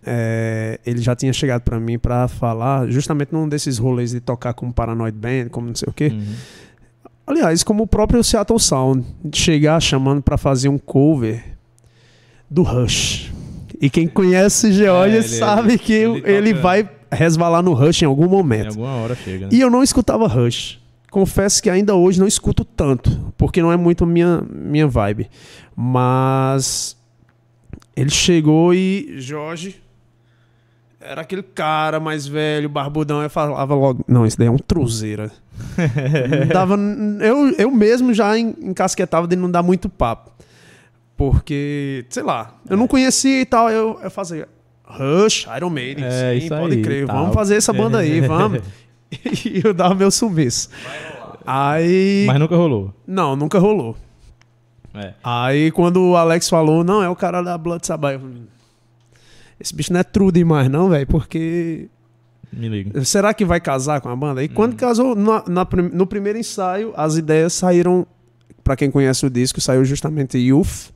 é, 0.06 0.78
ele 0.84 1.00
já 1.00 1.14
tinha 1.16 1.32
chegado 1.32 1.62
pra 1.62 1.78
mim 1.80 1.98
pra 1.98 2.28
falar, 2.28 2.88
justamente 2.90 3.32
num 3.32 3.48
desses 3.48 3.78
rolês 3.78 4.10
de 4.10 4.20
tocar 4.20 4.52
como 4.54 4.72
Paranoid 4.72 5.16
Band, 5.16 5.48
como 5.50 5.68
não 5.68 5.74
sei 5.74 5.88
o 5.88 5.92
quê. 5.92 6.08
Uhum. 6.12 6.34
Aliás, 7.26 7.62
como 7.62 7.84
o 7.84 7.86
próprio 7.86 8.22
Seattle 8.22 8.60
Sound, 8.60 9.04
chegar 9.32 9.80
chamando 9.80 10.20
pra 10.22 10.36
fazer 10.36 10.68
um 10.68 10.76
cover 10.78 11.42
do 12.50 12.62
Rush. 12.62 13.32
E 13.80 13.88
quem 13.88 14.06
conhece 14.06 14.72
George 14.72 15.14
É, 15.16 15.18
ele- 15.18 15.28
sabe 15.28 15.78
que 15.78 15.92
ele 15.92 16.22
ele, 16.24 16.54
vai 16.54 16.88
resvalar 17.10 17.62
no 17.62 17.72
Rush 17.72 18.02
em 18.02 18.04
algum 18.06 18.26
Em 18.26 18.28
momento. 18.28 18.68
alguma 18.68 18.94
hora 18.96 19.14
chega, 19.14 19.46
né? 19.46 19.52
E 19.52 19.60
eu 19.60 19.70
não 19.70 19.82
escutava 19.82 20.26
Rush. 20.26 20.80
Confesso 21.10 21.62
que 21.62 21.70
ainda 21.70 21.94
hoje 21.94 22.18
não 22.20 22.26
escuto 22.26 22.64
tanto, 22.64 23.32
porque 23.38 23.62
não 23.62 23.70
é 23.72 23.76
muito 23.76 24.04
minha, 24.04 24.42
minha 24.52 24.86
vibe. 24.86 25.28
Mas 25.76 26.96
ele 27.96 28.10
chegou 28.10 28.74
e 28.74 29.14
Jorge 29.18 29.76
era 31.04 31.20
aquele 31.20 31.42
cara 31.42 32.00
mais 32.00 32.26
velho, 32.26 32.68
barbudão, 32.68 33.22
eu 33.22 33.30
falava 33.30 33.74
logo, 33.74 34.04
não, 34.08 34.24
isso 34.26 34.38
daí 34.38 34.48
é 34.48 34.50
um 34.50 34.58
truzeira. 34.58 35.30
Dava, 36.52 36.76
eu, 37.20 37.50
eu 37.58 37.70
mesmo 37.70 38.12
já 38.14 38.36
en- 38.38 38.54
encasquetava 38.62 39.26
de 39.26 39.36
não 39.36 39.50
dar 39.50 39.62
muito 39.62 39.88
papo. 39.88 40.32
Porque, 41.16 42.04
sei 42.10 42.22
lá, 42.24 42.54
eu 42.68 42.76
não 42.76 42.88
conhecia 42.88 43.40
e 43.40 43.46
tal, 43.46 43.70
eu, 43.70 44.00
eu 44.02 44.10
fazia 44.10 44.48
Rush, 44.84 45.46
Iron 45.56 45.70
Maiden, 45.70 46.04
É, 46.04 46.38
sim, 46.40 46.48
pode 46.48 46.74
aí, 46.76 46.82
crer, 46.82 47.06
tal. 47.06 47.16
vamos 47.18 47.34
fazer 47.34 47.54
essa 47.56 47.72
banda 47.72 47.98
aí, 47.98 48.20
vamos. 48.26 48.60
e 49.44 49.60
eu 49.64 49.72
dava 49.72 49.94
meu 49.94 50.10
sumiço. 50.10 50.68
Aí. 51.46 52.24
Mas 52.26 52.40
nunca 52.40 52.56
rolou. 52.56 52.92
Não, 53.06 53.36
nunca 53.36 53.58
rolou. 53.58 53.96
É. 54.94 55.12
Aí 55.22 55.70
quando 55.70 56.00
o 56.10 56.16
Alex 56.16 56.48
falou, 56.48 56.82
não, 56.82 57.02
é 57.02 57.08
o 57.08 57.14
cara 57.16 57.42
da 57.42 57.56
Blood 57.58 57.86
Sabbath. 57.86 58.14
eu 58.14 58.20
falei, 58.20 58.42
Esse 59.60 59.74
bicho 59.74 59.92
não 59.92 60.00
é 60.00 60.04
true 60.04 60.30
demais, 60.32 60.68
não, 60.68 60.88
velho, 60.88 61.06
porque. 61.06 61.88
Me 62.52 62.68
liga. 62.68 63.04
Será 63.04 63.32
que 63.34 63.44
vai 63.44 63.60
casar 63.60 64.00
com 64.00 64.08
a 64.08 64.14
banda? 64.16 64.42
E 64.42 64.46
Hum. 64.46 64.50
quando 64.54 64.76
casou, 64.76 65.14
na- 65.16 65.44
na 65.48 65.66
no 65.92 66.06
primeiro 66.06 66.38
ensaio, 66.38 66.92
as 66.96 67.16
ideias 67.16 67.52
saíram. 67.52 68.06
Pra 68.62 68.76
quem 68.76 68.90
conhece 68.90 69.26
o 69.26 69.30
disco, 69.30 69.60
saiu 69.60 69.84
justamente 69.84 70.38
Youth. 70.38 70.90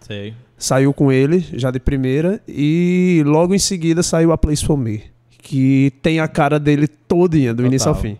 Sei. 0.00 0.34
Saiu 0.56 0.92
com 0.94 1.10
ele, 1.10 1.44
já 1.54 1.70
de 1.70 1.80
primeira. 1.80 2.40
E 2.46 3.22
logo 3.26 3.54
em 3.54 3.58
seguida 3.58 4.02
saiu 4.02 4.30
A 4.32 4.38
Place 4.38 4.64
For 4.64 4.76
Me. 4.76 5.02
Que 5.38 5.92
tem 6.02 6.20
a 6.20 6.28
cara 6.28 6.58
dele 6.60 6.86
todinha, 6.86 7.52
do 7.52 7.58
Total. 7.58 7.66
início 7.66 7.88
ao 7.88 7.94
fim. 7.94 8.16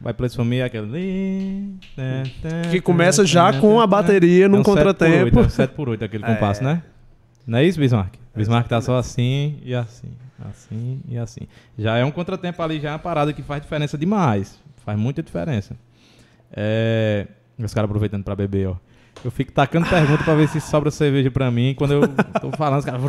Vai 0.00 0.12
Place 0.14 0.34
For 0.34 0.44
Me, 0.44 0.62
aquele... 0.62 1.74
Que 2.70 2.80
começa 2.80 3.24
já 3.24 3.52
com 3.60 3.80
a 3.80 3.86
bateria 3.86 4.48
num 4.48 4.58
É 4.58 4.60
um 4.60 4.64
7 4.64 4.74
por 4.74 4.78
8, 4.78 4.96
contratempo. 4.98 5.38
É 5.38 5.42
um 5.42 5.48
7 5.48 5.70
por 5.74 5.88
8 5.88 6.04
aquele 6.04 6.24
É. 6.26 6.34
compasso, 6.34 6.62
né? 6.64 6.82
Não 7.48 7.58
é 7.58 7.64
isso, 7.64 7.80
Bismarck? 7.80 8.14
Bismarck 8.36 8.68
tá 8.68 8.78
só 8.82 8.98
assim 8.98 9.58
e 9.64 9.74
assim, 9.74 10.10
assim 10.38 11.00
e 11.08 11.16
assim. 11.16 11.48
Já 11.78 11.96
é 11.96 12.04
um 12.04 12.10
contratempo 12.10 12.62
ali, 12.62 12.78
já 12.78 12.90
é 12.90 12.92
uma 12.92 12.98
parada 12.98 13.32
que 13.32 13.42
faz 13.42 13.62
diferença 13.62 13.96
demais. 13.96 14.60
Faz 14.84 14.98
muita 14.98 15.22
diferença. 15.22 15.74
É... 16.52 17.26
Os 17.58 17.72
caras 17.72 17.88
aproveitando 17.88 18.22
pra 18.22 18.36
beber, 18.36 18.68
ó. 18.68 18.76
Eu 19.24 19.30
fico 19.30 19.50
tacando 19.50 19.88
pergunta 19.88 20.22
pra 20.22 20.34
ver 20.34 20.46
se 20.48 20.60
sobra 20.60 20.90
cerveja 20.90 21.30
pra 21.30 21.50
mim. 21.50 21.74
Quando 21.74 21.94
eu 21.94 22.02
tô 22.40 22.52
falando, 22.52 22.80
os 22.80 22.84
caras... 22.84 23.00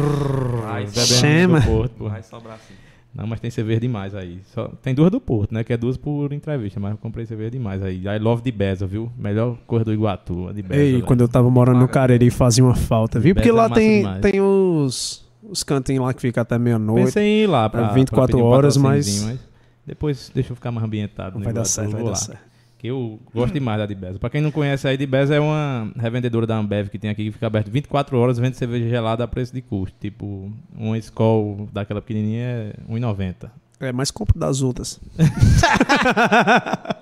Chama. 1.19 1.61
Porto, 1.61 1.91
porra. 1.95 2.11
Vai 2.11 2.23
sobrar 2.23 2.55
assim. 2.55 2.73
Não, 3.13 3.25
mas 3.25 3.39
tem 3.39 3.49
cerveja 3.49 3.79
demais 3.79 4.13
aí. 4.13 4.39
Só, 4.53 4.67
tem 4.81 4.93
duas 4.93 5.09
do 5.09 5.19
Porto, 5.19 5.53
né? 5.53 5.63
Que 5.63 5.73
é 5.73 5.77
duas 5.77 5.97
por 5.97 6.31
entrevista, 6.31 6.79
mas 6.79 6.91
eu 6.91 6.97
comprei 6.97 7.25
cerveja 7.25 7.51
demais 7.51 7.81
aí. 7.81 8.03
I 8.05 8.19
love 8.19 8.41
de 8.43 8.51
Beza, 8.51 8.85
viu? 8.85 9.11
Melhor 9.17 9.57
cor 9.65 9.83
do 9.83 9.91
Iguatu, 9.91 10.53
de 10.53 10.61
Beza. 10.61 10.81
Ei, 10.81 10.91
velho. 10.93 11.05
quando 11.05 11.21
eu 11.21 11.27
tava 11.27 11.49
morando 11.49 11.79
no 11.79 11.87
Cariri 11.87 12.29
fazia 12.29 12.63
uma 12.63 12.75
falta, 12.75 13.19
viu? 13.19 13.33
Porque 13.33 13.49
é 13.49 13.53
lá 13.53 13.63
massa 13.63 13.75
tem, 13.75 13.97
demais. 13.97 14.21
tem 14.21 14.41
os, 14.41 15.27
os 15.43 15.63
cantinhos 15.63 16.05
lá 16.05 16.13
que 16.13 16.21
fica 16.21 16.41
até 16.41 16.57
meia-noite. 16.59 17.05
Pensei 17.05 17.23
em 17.23 17.43
ir 17.43 17.47
lá 17.47 17.67
pra, 17.69 17.89
É 17.89 17.93
24 17.93 18.13
pra 18.13 18.25
pedir 18.27 18.41
um 18.41 18.45
horas, 18.45 18.77
patrocíniozinho, 18.77 19.39
depois 19.85 20.31
deixa 20.33 20.51
eu 20.51 20.55
ficar 20.55 20.71
mais 20.71 20.85
ambientado. 20.85 21.39
Vai 21.39 21.51
dar 21.51 21.65
certo, 21.65 21.91
vai 21.91 22.03
dar 22.03 22.15
certo. 22.15 22.48
Que 22.79 22.87
eu 22.87 23.19
gosto 23.35 23.53
demais 23.53 23.77
da 23.77 23.85
Dibesa. 23.85 24.17
Pra 24.17 24.29
quem 24.29 24.39
não 24.39 24.51
conhece, 24.51 24.87
a 24.87 24.95
Dibesa 24.95 25.35
é 25.35 25.39
uma 25.39 25.91
revendedora 25.97 26.47
da 26.47 26.57
Ambev 26.57 26.87
que 26.87 26.97
tem 26.97 27.09
aqui, 27.09 27.25
que 27.25 27.31
fica 27.33 27.45
aberto 27.45 27.69
24 27.69 28.17
horas, 28.17 28.39
vende 28.39 28.55
cerveja 28.55 28.87
gelada 28.87 29.21
a 29.21 29.27
preço 29.27 29.53
de 29.53 29.61
custo. 29.61 29.95
Tipo, 29.99 30.49
uma 30.73 30.97
Skol 30.97 31.67
daquela 31.73 32.01
pequenininha 32.01 32.45
é 32.45 32.73
1,90. 32.89 33.51
É, 33.81 33.91
mas 33.91 34.09
compro 34.11 34.39
das 34.39 34.61
outras. 34.61 34.99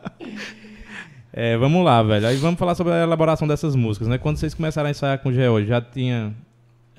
É, 1.40 1.56
vamos 1.56 1.86
lá, 1.86 2.02
velho. 2.02 2.26
Aí 2.26 2.36
vamos 2.38 2.58
falar 2.58 2.74
sobre 2.74 2.94
a 2.94 3.04
elaboração 3.04 3.48
dessas 3.48 3.76
músicas, 3.76 4.08
né? 4.08 4.18
Quando 4.18 4.38
vocês 4.38 4.56
começaram 4.56 4.88
a 4.88 4.90
ensaiar 4.90 5.20
com 5.20 5.30
o 5.30 5.32
George, 5.32 5.68
já 5.68 5.80
tinha 5.80 6.34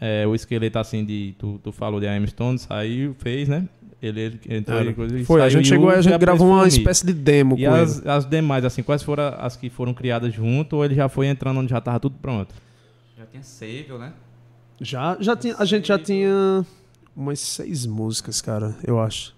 é, 0.00 0.24
o 0.28 0.32
esqueleto 0.32 0.78
assim 0.78 1.04
de. 1.04 1.34
Tu, 1.36 1.58
tu 1.58 1.72
falou 1.72 1.98
de 1.98 2.06
I'm 2.06 2.24
Stone, 2.24 2.56
saiu, 2.56 3.16
fez, 3.18 3.48
né? 3.48 3.68
Ele, 4.00 4.20
ele 4.20 4.40
entrou 4.48 4.78
Era. 4.78 4.90
e 4.90 4.94
coisa, 4.94 5.18
e 5.18 5.24
Foi, 5.24 5.42
a 5.42 5.48
gente 5.48 5.66
chegou, 5.66 5.90
a 5.90 6.00
gente 6.00 6.16
gravou 6.18 6.46
uma 6.48 6.68
espécie 6.68 7.04
de 7.04 7.12
demo 7.12 7.56
E 7.58 7.64
com 7.64 7.74
as, 7.74 7.98
ele. 7.98 8.08
as 8.08 8.24
demais, 8.24 8.64
assim, 8.64 8.82
quais 8.82 9.02
foram 9.02 9.34
as 9.38 9.56
que 9.56 9.68
foram 9.68 9.92
criadas 9.92 10.32
junto 10.32 10.76
ou 10.76 10.84
ele 10.84 10.94
já 10.94 11.08
foi 11.08 11.26
entrando 11.26 11.58
onde 11.58 11.70
já 11.70 11.80
tava 11.80 11.98
tudo 11.98 12.16
pronto? 12.22 12.54
Já 13.18 13.26
tinha 13.26 13.42
Save, 13.42 13.88
né? 13.98 14.12
Já, 14.80 15.16
já 15.20 15.34
tinha, 15.36 15.56
a 15.58 15.64
gente 15.64 15.88
já 15.88 15.98
tinha 15.98 16.64
umas 17.16 17.40
seis 17.40 17.84
músicas, 17.86 18.40
cara, 18.40 18.76
eu 18.86 19.00
acho. 19.00 19.34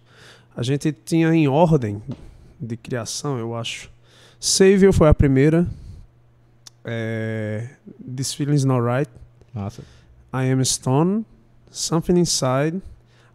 A 0.54 0.62
gente 0.62 0.92
tinha 0.92 1.32
em 1.34 1.48
ordem 1.48 2.02
de 2.60 2.76
criação, 2.76 3.38
eu 3.38 3.56
acho. 3.56 3.88
Savior 4.38 4.92
foi 4.92 5.08
a 5.08 5.14
primeira. 5.14 5.66
É, 6.84 7.70
This 8.14 8.34
Feeling's 8.34 8.64
Not 8.64 8.82
Right. 8.82 9.10
Nossa. 9.54 9.82
I 10.34 10.50
Am 10.50 10.62
Stone. 10.64 11.24
Something 11.70 12.18
Inside. 12.18 12.82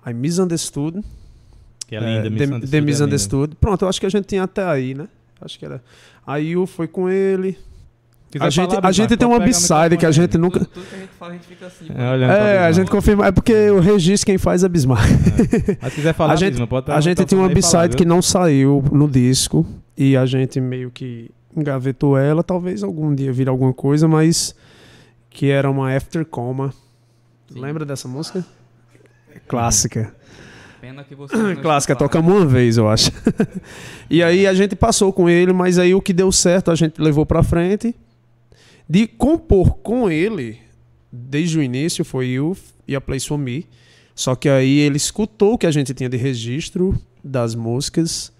I 0.06 0.14
Misunderstood. 0.14 1.04
Que 1.88 1.96
é 1.96 2.00
linda, 2.00 2.28
É, 2.28 2.30
Miss 2.30 2.38
The, 2.40 2.46
Understood 2.46 2.72
The 2.72 2.78
é 2.78 2.82
Misunderstood. 2.82 3.56
Pronto, 3.62 3.82
eu 3.86 3.90
acho 3.90 4.00
que 4.00 4.06
a 4.06 4.10
gente 4.10 4.26
tinha 4.26 4.44
até 4.44 4.64
aí, 4.66 4.94
né? 4.94 5.08
Acho 5.42 5.60
que 5.60 5.66
era. 5.66 5.82
A 6.26 6.38
Yu 6.38 6.66
foi 6.66 6.88
com 6.88 7.10
ele. 7.10 7.58
Quiser 8.32 8.46
A 8.46 8.50
gente, 8.50 8.70
falar, 8.76 8.88
a 8.88 8.92
gente 8.92 9.16
tem 9.16 9.28
uma 9.28 9.38
o 9.38 9.40
B-side 9.40 9.98
que 9.98 10.06
a 10.06 10.12
gente 10.12 10.36
aí. 10.36 10.42
nunca. 10.42 10.60
Tudo, 10.60 10.70
tudo 10.72 10.86
que 10.88 10.96
a 10.96 10.98
gente 10.98 11.12
fala, 11.18 11.32
a 11.32 11.34
gente 11.36 11.46
fica 11.48 11.68
assim. 11.68 11.86
É, 11.90 12.02
É, 12.02 12.08
a 12.08 12.14
Bismarck. 12.18 12.74
gente 12.74 12.92
confirma. 12.92 13.28
É 13.28 13.32
porque 13.32 13.70
o 13.70 13.80
registro 13.80 14.26
quem 14.26 14.38
faz 14.38 14.64
é 14.64 14.68
Bismarck. 14.70 15.08
Mas 15.82 15.94
se 15.94 15.96
quiser 16.00 16.14
falar, 16.16 16.34
A 16.34 16.36
gente- 16.36 16.52
Bismarck, 16.52 16.70
pode 16.70 16.92
A 16.92 16.98
o 16.98 17.02
gente 17.02 17.24
tinha 17.26 17.40
uma 17.40 17.48
aí 17.48 17.54
B-side 17.54 17.96
que 17.96 18.04
não 18.04 18.22
saiu 18.22 18.84
no 18.92 19.08
disco 19.08 19.66
e 19.96 20.18
a 20.18 20.26
gente 20.26 20.60
meio 20.60 20.90
que 20.92 21.30
engavetou 21.56 22.18
ela. 22.18 22.44
Talvez 22.44 22.84
algum 22.84 23.14
dia 23.14 23.32
vire 23.32 23.50
alguma 23.50 23.74
coisa, 23.74 24.08
mas 24.08 24.54
que 25.30 25.50
era 25.52 25.70
uma 25.70 25.96
After 25.96 26.26
Coma. 26.26 26.74
Sim. 27.54 27.60
Lembra 27.62 27.86
dessa 27.86 28.08
música? 28.08 28.44
Clássica. 29.48 30.14
Pena 30.86 31.04
que 31.04 31.16
você. 31.16 31.34
Clássica, 31.64 31.94
escutaram. 31.94 31.98
tocamos 31.98 32.32
uma 32.32 32.46
vez, 32.46 32.78
eu 32.78 32.88
acho. 32.88 33.12
e 34.08 34.22
aí 34.22 34.46
a 34.46 34.54
gente 34.54 34.76
passou 34.76 35.12
com 35.12 35.28
ele, 35.28 35.52
mas 35.52 35.80
aí 35.80 35.96
o 35.96 36.02
que 36.02 36.14
deu 36.14 36.32
certo 36.32 36.70
a 36.70 36.76
gente 36.76 37.02
levou 37.02 37.26
pra 37.26 37.42
frente. 37.42 37.96
De 38.88 39.08
compor 39.08 39.78
com 39.78 40.12
ele, 40.12 40.60
desde 41.12 41.58
o 41.58 41.64
início, 41.64 42.06
foi 42.06 42.28
Youth 42.28 42.60
e 42.88 42.96
a 42.96 43.02
Place 43.02 43.28
For 43.28 43.36
Me. 43.36 43.66
Só 44.14 44.36
que 44.36 44.48
aí 44.48 44.78
ele 44.78 44.98
escutou 44.98 45.54
o 45.54 45.58
que 45.58 45.66
a 45.66 45.72
gente 45.72 45.92
tinha 45.92 46.08
de 46.08 46.18
registro 46.18 46.96
das 47.24 47.56
músicas 47.56 48.32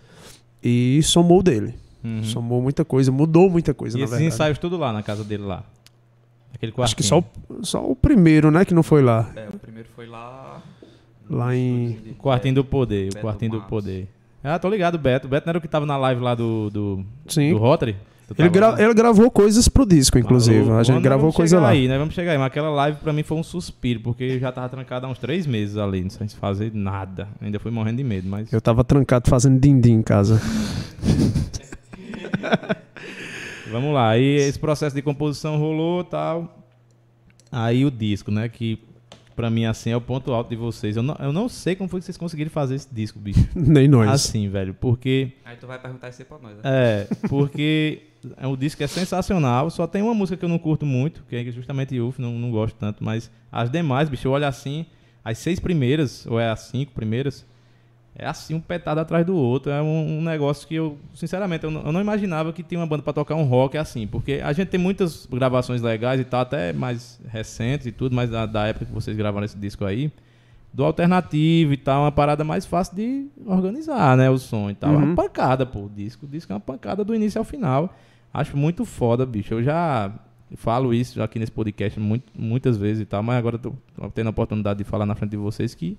e 0.62 1.02
somou 1.02 1.42
dele. 1.42 1.74
Uhum. 2.04 2.24
Somou 2.24 2.62
muita 2.62 2.86
coisa, 2.86 3.12
mudou 3.12 3.50
muita 3.50 3.74
coisa, 3.74 3.98
E 3.98 4.02
na 4.02 4.06
esses 4.06 4.12
verdade. 4.20 4.36
ensaios 4.36 4.60
tudo 4.60 4.78
lá 4.78 4.94
na 4.94 5.02
casa 5.02 5.24
dele 5.24 5.44
lá. 5.44 5.64
Aquele 6.54 6.72
quartinho. 6.72 6.86
Acho 6.86 6.96
que 6.96 7.04
só 7.04 7.20
o, 7.20 7.66
só 7.66 7.84
o 7.84 7.96
primeiro, 7.96 8.52
né, 8.52 8.64
que 8.64 8.74
não 8.74 8.84
foi 8.84 9.02
lá. 9.02 9.32
É, 9.36 9.50
o 9.50 9.58
primeiro 9.58 9.90
foi 9.96 10.06
lá. 10.06 10.55
Lá 11.30 11.56
em- 11.56 11.98
O 12.12 12.16
quartinho 12.22 12.56
do 12.56 12.66
poder, 12.66 13.10
o 13.10 13.14
Beto 13.14 13.26
quartinho 13.26 13.52
do 13.52 13.58
Matos. 13.58 13.70
poder. 13.70 14.08
Ah, 14.44 14.60
tô 14.60 14.70
ligado, 14.70 14.96
o 14.96 15.00
Beto. 15.00 15.26
O 15.26 15.30
Beto 15.30 15.48
não 15.48 15.52
era 15.52 15.58
o 15.58 15.62
que 15.62 15.68
tava 15.68 15.86
na 15.86 15.98
live 15.98 16.22
lá 16.22 16.36
do, 16.36 16.70
do, 16.70 17.06
Sim. 17.28 17.52
do 17.52 17.58
Rotary? 17.58 17.96
Ele, 18.40 18.50
gra- 18.50 18.72
lá? 18.72 18.82
ele 18.82 18.94
gravou 18.96 19.30
coisas 19.30 19.68
pro 19.68 19.86
disco, 19.86 20.18
inclusive. 20.18 20.72
A 20.72 20.82
gente 20.82 21.00
gravou 21.02 21.24
vamos 21.26 21.36
coisa 21.36 21.58
chegar 21.58 21.68
lá. 21.68 21.74
aí, 21.74 21.88
né? 21.88 21.96
Vamos 21.98 22.16
chegar 22.16 22.32
aí. 22.32 22.38
Mas 22.40 22.48
aquela 22.48 22.70
live 22.70 22.98
pra 23.00 23.14
mim 23.14 23.22
foi 23.22 23.38
um 23.38 23.44
suspiro, 23.44 24.00
porque 24.00 24.24
eu 24.24 24.40
já 24.40 24.52
tava 24.52 24.68
trancado 24.68 25.06
há 25.06 25.10
uns 25.10 25.20
três 25.20 25.46
meses 25.46 25.78
ali, 25.78 26.02
não 26.02 26.10
sem 26.10 26.28
fazer 26.30 26.72
nada. 26.74 27.28
Ainda 27.40 27.60
fui 27.60 27.70
morrendo 27.72 27.98
de 27.98 28.04
medo, 28.04 28.28
mas. 28.28 28.52
Eu 28.52 28.60
tava 28.60 28.84
trancado 28.84 29.30
fazendo 29.30 29.60
din-din 29.60 29.94
em 29.94 30.02
casa. 30.02 30.42
Vamos 33.72 33.94
lá. 33.94 34.10
Aí 34.10 34.24
esse 34.38 34.60
processo 34.60 34.96
de 34.96 35.02
composição 35.02 35.58
rolou 35.58 36.02
e 36.02 36.06
tal. 36.06 36.60
Aí 37.52 37.86
o 37.86 37.92
disco, 37.92 38.32
né? 38.32 38.48
Que 38.50 38.80
pra 39.36 39.50
mim, 39.50 39.66
assim, 39.66 39.92
é 39.92 39.98
o 39.98 40.02
ponto 40.02 40.32
alto 40.32 40.50
de 40.50 40.56
vocês. 40.56 40.96
Eu 40.96 41.04
não, 41.04 41.16
eu 41.20 41.34
não 41.34 41.50
sei 41.50 41.76
como 41.76 41.90
foi 41.90 42.00
que 42.00 42.06
vocês 42.06 42.18
conseguiram 42.18 42.50
fazer 42.50 42.76
esse 42.76 42.88
disco, 42.92 43.20
bicho. 43.20 43.48
Nem 43.56 43.88
nós. 43.88 44.10
Assim, 44.10 44.48
velho. 44.50 44.74
Porque. 44.74 45.34
Aí 45.44 45.58
tu 45.58 45.68
vai 45.68 45.80
perguntar 45.80 46.10
isso 46.10 46.22
aí 46.22 46.26
pra 46.26 46.40
nós, 46.40 46.56
né? 46.56 46.62
É, 46.64 47.08
porque 47.28 48.04
é 48.38 48.48
um 48.48 48.56
disco 48.56 48.78
que 48.78 48.84
é 48.84 48.88
sensacional. 48.88 49.70
Só 49.70 49.86
tem 49.86 50.02
uma 50.02 50.14
música 50.14 50.38
que 50.38 50.46
eu 50.46 50.50
não 50.50 50.58
curto 50.58 50.86
muito, 50.86 51.24
que 51.28 51.36
é 51.36 51.52
justamente 51.52 52.00
Uf, 52.00 52.22
não, 52.22 52.32
não 52.32 52.52
gosto 52.52 52.76
tanto. 52.76 53.04
Mas 53.04 53.30
as 53.52 53.70
demais, 53.70 54.10
bicho, 54.10 54.28
eu 54.28 54.32
olho 54.32 54.48
assim, 54.48 54.86
as 55.24 55.38
seis 55.38 55.60
primeiras, 55.60 56.26
ou 56.26 56.40
é 56.40 56.50
as 56.50 56.62
cinco 56.62 56.92
primeiras, 56.94 57.46
é 58.18 58.26
assim, 58.26 58.54
um 58.54 58.60
petado 58.62 59.00
atrás 59.00 59.26
do 59.26 59.36
outro. 59.36 59.72
É 59.72 59.82
um, 59.82 60.20
um 60.20 60.22
negócio 60.22 60.68
que 60.68 60.76
eu, 60.76 60.98
sinceramente, 61.14 61.66
eu 61.66 61.72
não, 61.72 61.82
eu 61.86 61.92
não 61.92 62.00
imaginava 62.02 62.54
que 62.54 62.64
tinha 62.64 62.80
uma 62.80 62.88
banda 62.88 63.04
pra 63.04 63.12
tocar 63.14 63.36
um 63.36 63.44
rock 63.44 63.78
assim. 63.78 64.08
Porque 64.08 64.42
a 64.44 64.54
gente 64.54 64.70
tem 64.70 64.80
muitas 64.80 65.26
gravações 65.26 65.82
legais 65.82 66.20
e 66.22 66.24
tal, 66.24 66.42
até 66.42 66.72
mais 66.72 67.20
recentes 67.28 67.88
e 67.88 67.92
tudo, 67.92 68.16
mas 68.16 68.30
da, 68.30 68.46
da 68.46 68.68
época 68.68 68.86
que 68.86 68.92
vocês 68.94 69.16
gravaram 69.18 69.44
esse 69.46 69.58
disco 69.58 69.84
aí. 69.86 70.12
Do 70.74 70.84
alternativo 70.84 71.72
e 71.74 71.78
tal, 71.78 72.04
uma 72.04 72.12
parada 72.12 72.44
mais 72.44 72.66
fácil 72.66 72.96
de 72.96 73.28
organizar, 73.46 74.18
né? 74.18 74.30
O 74.30 74.38
som 74.38 74.70
e 74.70 74.76
tal. 74.76 74.92
É 74.94 74.98
Uhum. 74.98 75.04
uma 75.04 75.16
pancada, 75.16 75.66
pô. 75.66 75.86
O 75.86 75.90
disco, 75.90 76.26
o 76.26 76.30
disco 76.30 76.52
é 76.52 76.56
uma 76.56 76.60
pancada 76.62 77.04
do 77.04 77.14
início 77.16 77.40
ao 77.40 77.46
final. 77.46 77.94
Acho 78.34 78.58
muito 78.58 78.84
foda, 78.84 79.26
bicho. 79.26 79.54
Eu 79.54 79.64
já 79.64 80.12
falo 80.58 80.94
isso 80.94 81.22
aqui 81.24 81.40
nesse 81.40 81.52
podcast 81.52 82.00
muito, 82.00 82.26
muitas 82.38 82.78
vezes 82.78 83.02
e 83.02 83.06
tal, 83.06 83.24
mas 83.24 83.38
agora 83.38 83.58
tô 83.58 83.74
tô 83.96 84.10
tendo 84.10 84.28
a 84.28 84.30
oportunidade 84.32 84.78
de 84.80 84.84
falar 84.84 85.06
na 85.06 85.16
frente 85.16 85.32
de 85.32 85.38
vocês 85.38 85.74
que 85.74 85.98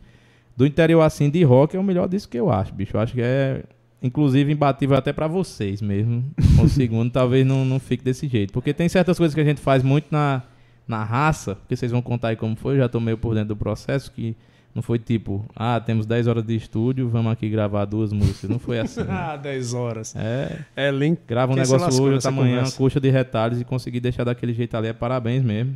do 0.57 0.66
interior 0.66 1.03
assim 1.03 1.29
de 1.31 1.42
rock 1.45 1.77
é 1.77 1.81
o 1.81 1.85
melhor 1.85 2.09
disco 2.09 2.33
que 2.33 2.38
eu 2.38 2.51
acho, 2.51 2.73
bicho. 2.75 2.97
Eu 2.97 3.01
acho 3.01 3.12
que 3.14 3.21
é 3.23 3.62
inclusive 4.03 4.53
imbatível 4.53 4.97
até 4.97 5.12
pra 5.12 5.27
vocês 5.27 5.83
mesmo. 5.83 6.25
O 6.62 6.69
segundo 6.69 7.11
talvez 7.11 7.47
não, 7.47 7.64
não 7.64 7.79
fique 7.79 8.05
desse 8.05 8.27
jeito, 8.29 8.53
porque 8.53 8.73
tem 8.73 8.88
certas 8.88 9.19
coisas 9.19 9.35
que 9.35 9.40
a 9.40 9.45
gente 9.45 9.61
faz 9.61 9.83
muito 9.83 10.07
na 10.11 10.42
na 10.88 11.03
raça, 11.03 11.57
porque 11.57 11.75
vocês 11.75 11.90
vão 11.90 12.01
contar 12.01 12.29
aí 12.29 12.37
como 12.37 12.55
foi, 12.55 12.75
eu 12.75 12.79
já 12.79 12.88
tô 12.88 13.01
meio 13.01 13.19
por 13.19 13.35
dentro 13.35 13.49
do 13.49 13.57
processo 13.57 14.12
que 14.12 14.37
não 14.73 14.83
foi 14.83 14.99
tipo, 15.01 15.45
ah, 15.57 15.81
temos 15.81 16.05
10 16.07 16.27
horas 16.29 16.45
de 16.45 16.55
estúdio, 16.55 17.09
vamos 17.09 17.33
aqui 17.33 17.49
gravar 17.49 17.87
duas 17.87 18.12
músicas. 18.12 18.49
Não 18.51 18.59
foi 18.59 18.79
assim. 18.79 19.01
né? 19.03 19.07
Ah, 19.11 19.37
10 19.37 19.73
horas. 19.75 20.14
É, 20.14 20.59
É 20.77 20.90
link. 20.90 21.19
grava 21.27 21.51
um 21.51 21.55
Quem 21.57 21.64
negócio 21.64 22.03
hoje, 22.05 22.29
amanhã, 22.29 22.57
conversa? 22.59 22.77
custa 22.77 23.01
de 23.01 23.09
retalhos 23.11 23.59
e 23.61 23.64
conseguir 23.64 24.01
deixar 24.01 24.23
daquele 24.23 24.53
jeito 24.53 24.77
ali 24.77 24.88
é 24.88 24.92
parabéns 24.92 25.42
mesmo. 25.42 25.75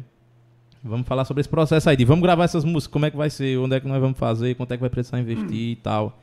Vamos 0.83 1.07
falar 1.07 1.25
sobre 1.25 1.41
esse 1.43 1.49
processo 1.49 1.91
aí. 1.91 1.97
De 1.97 2.05
vamos 2.05 2.23
gravar 2.23 2.45
essas 2.45 2.65
músicas, 2.65 2.93
como 2.93 3.05
é 3.07 3.11
que 3.11 3.17
vai 3.17 3.29
ser, 3.31 3.59
onde 3.59 3.77
é 3.77 3.81
que 3.81 3.87
nós 3.89 4.01
vamos 4.01 4.19
fazer, 4.19 4.55
quanto 4.55 4.73
é 4.73 4.77
que 4.77 4.81
vai 4.81 4.91
precisar 4.91 5.21
investir 5.21 5.73
e 5.73 5.77
tal. 5.77 6.19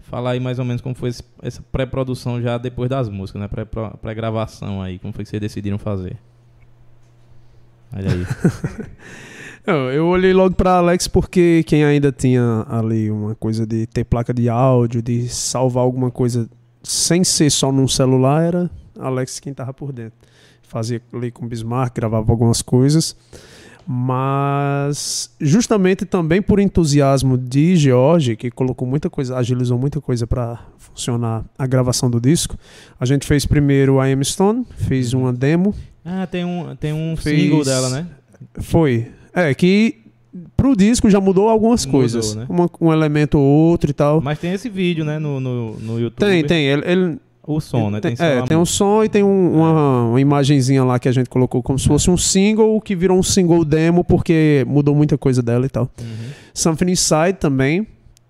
Falar 0.00 0.32
aí 0.32 0.40
mais 0.40 0.58
ou 0.58 0.64
menos 0.64 0.82
como 0.82 0.94
foi 0.94 1.08
esse- 1.10 1.22
essa 1.40 1.62
pré-produção 1.72 2.40
já 2.42 2.58
depois 2.58 2.90
das 2.90 3.08
músicas, 3.08 3.40
né? 3.40 3.48
Pré- 3.48 3.64
Pré-gravação 4.02 4.82
aí, 4.82 4.98
como 4.98 5.12
foi 5.14 5.24
que 5.24 5.30
vocês 5.30 5.40
decidiram 5.40 5.78
fazer. 5.78 6.16
Olha 7.94 8.10
aí. 8.10 8.26
Eu, 9.64 10.08
olhei 10.08 10.32
logo 10.32 10.56
pra 10.56 10.78
Alex 10.78 11.06
porque 11.06 11.62
quem 11.68 11.84
ainda 11.84 12.10
tinha 12.10 12.66
ali 12.68 13.08
uma 13.10 13.36
coisa 13.36 13.64
de 13.64 13.86
ter 13.86 14.02
placa 14.04 14.34
de 14.34 14.48
áudio, 14.48 15.00
de 15.00 15.28
salvar 15.28 15.84
alguma 15.84 16.10
coisa 16.10 16.50
sem 16.82 17.22
ser 17.22 17.48
só 17.48 17.70
num 17.70 17.86
celular, 17.86 18.42
era 18.42 18.70
Alex 18.98 19.38
quem 19.38 19.54
tava 19.54 19.72
por 19.72 19.92
dentro. 19.92 20.18
Fazia 20.62 21.00
ali 21.12 21.30
com 21.30 21.46
Bismarck, 21.46 21.94
gravava 21.94 22.32
algumas 22.32 22.60
coisas. 22.60 23.16
Mas 23.86 25.30
justamente 25.40 26.04
também 26.04 26.40
por 26.42 26.58
entusiasmo 26.60 27.36
de 27.38 27.76
George, 27.76 28.36
que 28.36 28.50
colocou 28.50 28.86
muita 28.86 29.08
coisa, 29.10 29.36
agilizou 29.36 29.78
muita 29.78 30.00
coisa 30.00 30.26
para 30.26 30.58
funcionar 30.78 31.44
a 31.58 31.66
gravação 31.66 32.10
do 32.10 32.20
disco. 32.20 32.56
A 32.98 33.04
gente 33.06 33.26
fez 33.26 33.46
primeiro 33.46 34.00
a 34.00 34.08
M 34.08 34.24
Stone, 34.24 34.64
fez 34.76 35.12
uma 35.12 35.32
demo, 35.32 35.74
Ah, 36.04 36.26
tem 36.26 36.44
um, 36.44 36.74
tem 36.76 36.92
um 36.92 37.16
Fez- 37.16 37.40
single 37.42 37.64
dela, 37.64 37.88
né? 37.88 38.06
foi. 38.60 39.06
É, 39.32 39.54
que 39.54 40.00
pro 40.56 40.74
disco 40.76 41.08
já 41.08 41.20
mudou 41.20 41.48
algumas 41.48 41.86
Mudou, 41.86 42.00
coisas. 42.00 42.34
né? 42.34 42.46
Uma- 42.48 42.68
um 42.80 42.92
elemento 42.92 43.38
ou 43.38 43.44
outro 43.44 43.90
e 43.90 43.94
tal. 43.94 44.20
Mas 44.20 44.38
tem 44.38 44.52
esse 44.52 44.68
vídeo, 44.68 45.04
né, 45.04 45.18
no, 45.18 45.38
no, 45.38 45.74
no 45.78 46.00
YouTube. 46.00 46.18
Tem, 46.28 46.42
tem. 46.44 46.66
Ele, 46.66 46.82
ele- 46.84 47.18
O 47.44 47.60
som, 47.60 47.90
né? 47.90 48.00
tem, 48.00 48.14
só 48.14 48.22
é, 48.24 48.42
tem 48.42 48.56
um 48.56 48.64
som 48.64 49.02
e 49.02 49.08
tem 49.08 49.22
um- 49.24 49.54
uma, 49.56 50.04
uma 50.10 50.20
imagenzinha 50.20 50.84
lá 50.84 50.98
que 50.98 51.08
a 51.08 51.12
gente 51.12 51.28
colocou 51.28 51.60
como 51.62 51.76
se 51.78 51.88
fosse 51.88 52.08
um 52.10 52.16
single 52.16 52.80
que 52.80 52.94
virou 52.94 53.18
um 53.18 53.22
single 53.22 53.64
demo 53.64 54.04
porque 54.04 54.64
mudou 54.68 54.94
muita 54.94 55.18
coisa 55.18 55.42
dela 55.42 55.66
e 55.66 55.68
tal. 55.68 55.90
Uhum. 56.00 56.06
Something 56.54 56.90
Inside 56.92 57.34
também. 57.40 57.86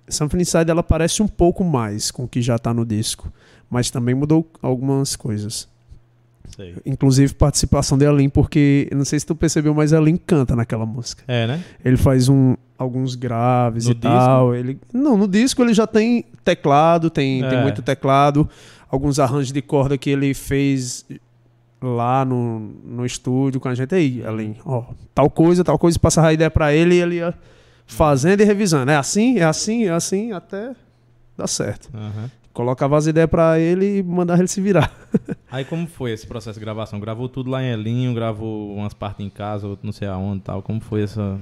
Something 0.09 0.38
Inside 0.40 0.70
ela 0.70 0.83
parece 0.83 1.22
um 1.22 1.29
pouco 1.29 1.62
mais 1.62 2.11
com 2.11 2.25
o 2.25 2.29
que 2.29 2.40
já 2.40 2.59
tá 2.59 2.72
no 2.72 2.87
disco. 2.87 3.31
Mas 3.68 3.90
também 3.90 4.14
mudou 4.14 4.46
algumas 4.62 5.14
coisas. 5.16 5.68
Sei. 6.57 6.75
Inclusive 6.85 7.33
participação 7.35 7.96
de 7.96 8.05
Elin, 8.05 8.29
porque 8.29 8.88
não 8.94 9.05
sei 9.05 9.18
se 9.18 9.25
tu 9.25 9.35
percebeu, 9.35 9.72
mas 9.75 9.92
Elin 9.92 10.16
canta 10.16 10.55
naquela 10.55 10.85
música. 10.85 11.22
É, 11.27 11.46
né? 11.46 11.62
Ele 11.83 11.96
faz 11.96 12.29
um, 12.29 12.55
alguns 12.77 13.14
graves 13.14 13.87
No 13.87 13.92
e 13.92 13.94
tal. 13.94 14.55
Ele, 14.55 14.79
não, 14.92 15.16
no 15.16 15.27
disco 15.27 15.62
ele 15.62 15.72
já 15.72 15.87
tem 15.87 16.25
teclado, 16.44 17.09
tem, 17.09 17.40
tem 17.48 17.59
É. 17.59 17.62
muito 17.62 17.81
teclado, 17.81 18.46
alguns 18.93 19.19
arranjos 19.19 19.51
de 19.53 19.63
corda 19.63 19.97
que 19.97 20.11
ele 20.11 20.35
fez 20.35 21.05
lá 21.81 22.25
no, 22.25 22.61
no 22.61 23.07
estúdio 23.07 23.59
com 23.59 23.69
a 23.69 23.75
gente. 23.75 23.95
Aí, 23.95 24.21
Elin, 24.21 24.57
ó, 24.65 24.85
tal 25.15 25.31
coisa, 25.31 25.65
tal 25.65 25.79
coisa, 25.79 25.99
passava 25.99 26.29
a 26.29 26.33
ideia 26.33 26.51
pra 26.51 26.73
ele 26.75 26.95
e 26.97 27.01
ele 27.01 27.15
ia 27.17 27.35
fazendo 27.87 28.43
e 28.43 28.45
revisando. 28.45 28.91
É 28.91 28.97
assim, 28.97 29.39
é 29.39 29.45
assim, 29.45 29.85
é 29.87 29.91
assim, 29.91 30.33
até 30.33 30.77
dar 31.37 31.47
certo. 31.47 31.89
Aham. 31.95 32.31
Colocava 32.53 32.99
as 32.99 33.07
ideias 33.07 33.31
pra 33.31 33.59
ele 33.59 33.99
e 33.99 34.03
mandava 34.03 34.41
ele 34.43 34.49
se 34.49 34.61
virar. 34.61 34.93
Aí 35.51 35.65
como 35.65 35.87
foi 35.87 36.13
esse 36.13 36.27
processo 36.27 36.59
de 36.59 36.65
gravação? 36.65 37.01
Gravou 37.01 37.27
tudo 37.27 37.51
lá 37.51 37.63
em 37.63 37.73
Elinho, 37.73 38.13
gravou 38.13 38.77
umas 38.77 38.93
partes 38.93 39.25
em 39.25 39.31
casa, 39.31 39.67
outro 39.67 39.87
não 39.87 39.93
sei 39.93 40.07
aonde 40.07 40.41
e 40.41 40.43
tal. 40.43 40.63
Como 40.63 40.79
foi 40.79 41.03
essa 41.03 41.41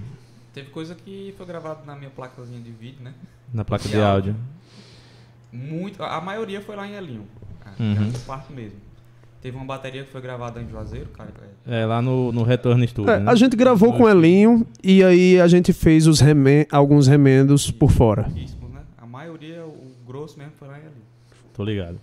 Teve 0.54 0.70
coisa 0.70 0.94
que 0.94 1.34
foi 1.36 1.46
gravada 1.46 1.80
na 1.84 1.96
minha 1.96 2.10
placazinha 2.10 2.60
de 2.60 2.70
vídeo, 2.70 3.02
né? 3.02 3.12
na 3.52 3.64
placa 3.64 3.82
De 3.88 3.90
de 3.90 4.00
áudio? 4.00 4.36
Muito, 5.52 6.02
a 6.02 6.20
maioria 6.20 6.60
foi 6.60 6.76
lá 6.76 6.86
em 6.86 6.92
Elinho. 6.94 7.26
A 7.64 7.82
Uhum. 7.82 8.12
parte 8.26 8.52
mesmo. 8.52 8.78
Teve 9.42 9.56
uma 9.56 9.64
bateria 9.64 10.04
que 10.04 10.10
foi 10.12 10.20
gravada 10.20 10.60
em 10.60 10.68
Juazeiro, 10.68 11.08
cara. 11.10 11.30
é- 11.66 11.80
É, 11.82 11.86
lá 11.86 12.02
no, 12.02 12.30
no 12.30 12.42
Retorno 12.42 12.86
Studio, 12.86 13.10
É, 13.10 13.18
né? 13.20 13.30
a 13.30 13.34
gente 13.34 13.56
gravou 13.56 13.92
com 13.96 14.08
Elinho 14.08 14.66
e 14.84 15.02
aí 15.02 15.40
a 15.40 15.48
gente 15.48 15.72
fez 15.72 16.06
os 16.06 16.20
remen 16.20 16.66
alguns 16.70 17.06
remendos 17.06 17.70
por 17.70 17.90
fora. 17.90 18.28
né? 18.28 18.44
A 18.98 19.06
maioria, 19.06 19.64
o 19.64 19.92
grosso 20.06 20.38
mesmo 20.38 20.52
foi 20.58 20.68
lá 20.68 20.74
em 20.76 20.80
Elinho. 20.82 20.92
Tô 21.54 21.64
ligado. 21.64 21.98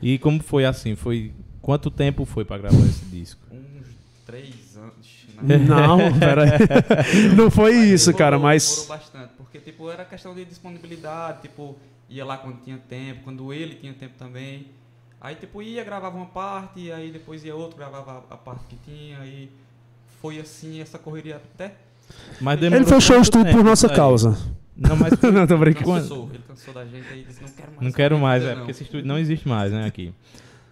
E 0.00 0.18
como 0.18 0.42
foi 0.42 0.64
assim? 0.64 0.96
Foi 0.96 1.32
quanto 1.60 1.90
tempo 1.90 2.24
foi 2.24 2.44
pra 2.46 2.56
gravar 2.56 2.78
esse 2.86 3.04
disco? 3.04 3.40
Uns 3.52 3.86
três 4.24 4.76
anos. 4.76 5.26
né? 5.42 5.58
Não, 5.58 5.98
peraí. 6.18 6.50
Não 7.36 7.50
foi 7.50 7.74
isso, 7.76 8.12
cara, 8.14 8.36
demorou, 8.36 8.42
mas. 8.54 8.68
Demorou 8.86 8.88
bastante, 8.98 9.30
tipo, 9.70 9.90
era 9.90 10.04
questão 10.04 10.34
de 10.34 10.44
disponibilidade, 10.44 11.42
tipo, 11.42 11.76
ia 12.08 12.24
lá 12.24 12.36
quando 12.36 12.60
tinha 12.62 12.78
tempo, 12.78 13.22
quando 13.24 13.52
ele 13.52 13.76
tinha 13.76 13.92
tempo 13.94 14.14
também. 14.18 14.66
Aí, 15.20 15.34
tipo, 15.34 15.62
ia, 15.62 15.84
gravava 15.84 16.16
uma 16.16 16.26
parte, 16.26 16.90
aí 16.90 17.10
depois 17.10 17.44
ia 17.44 17.54
outro, 17.54 17.76
gravava 17.76 18.24
a 18.30 18.36
parte 18.36 18.64
que 18.66 18.76
tinha, 18.84 19.18
aí 19.20 19.50
foi 20.20 20.38
assim, 20.40 20.80
essa 20.80 20.98
correria 20.98 21.36
até... 21.36 21.74
Mas 22.40 22.60
Ele 22.60 22.84
fechou 22.84 23.18
o 23.18 23.22
estúdio 23.22 23.52
por 23.52 23.62
nossa 23.62 23.88
aí? 23.88 23.94
causa. 23.94 24.36
Não, 24.76 24.96
mas 24.96 25.12
Não, 25.32 25.46
tô 25.46 25.58
brincando. 25.58 25.86
Cansou, 25.86 26.30
ele 26.32 26.42
cansou 26.46 26.74
da 26.74 26.84
gente 26.84 27.06
aí 27.08 27.24
disse, 27.24 27.42
não 27.42 27.48
quero 27.50 27.70
mais. 27.70 27.82
não 27.82 27.92
quero 27.92 28.18
mais, 28.18 28.42
é, 28.42 28.48
não." 28.48 28.56
porque 28.56 28.70
esse 28.72 28.82
estúdio 28.82 29.06
não 29.06 29.18
existe 29.18 29.46
mais, 29.46 29.70
né, 29.72 29.86
aqui. 29.86 30.12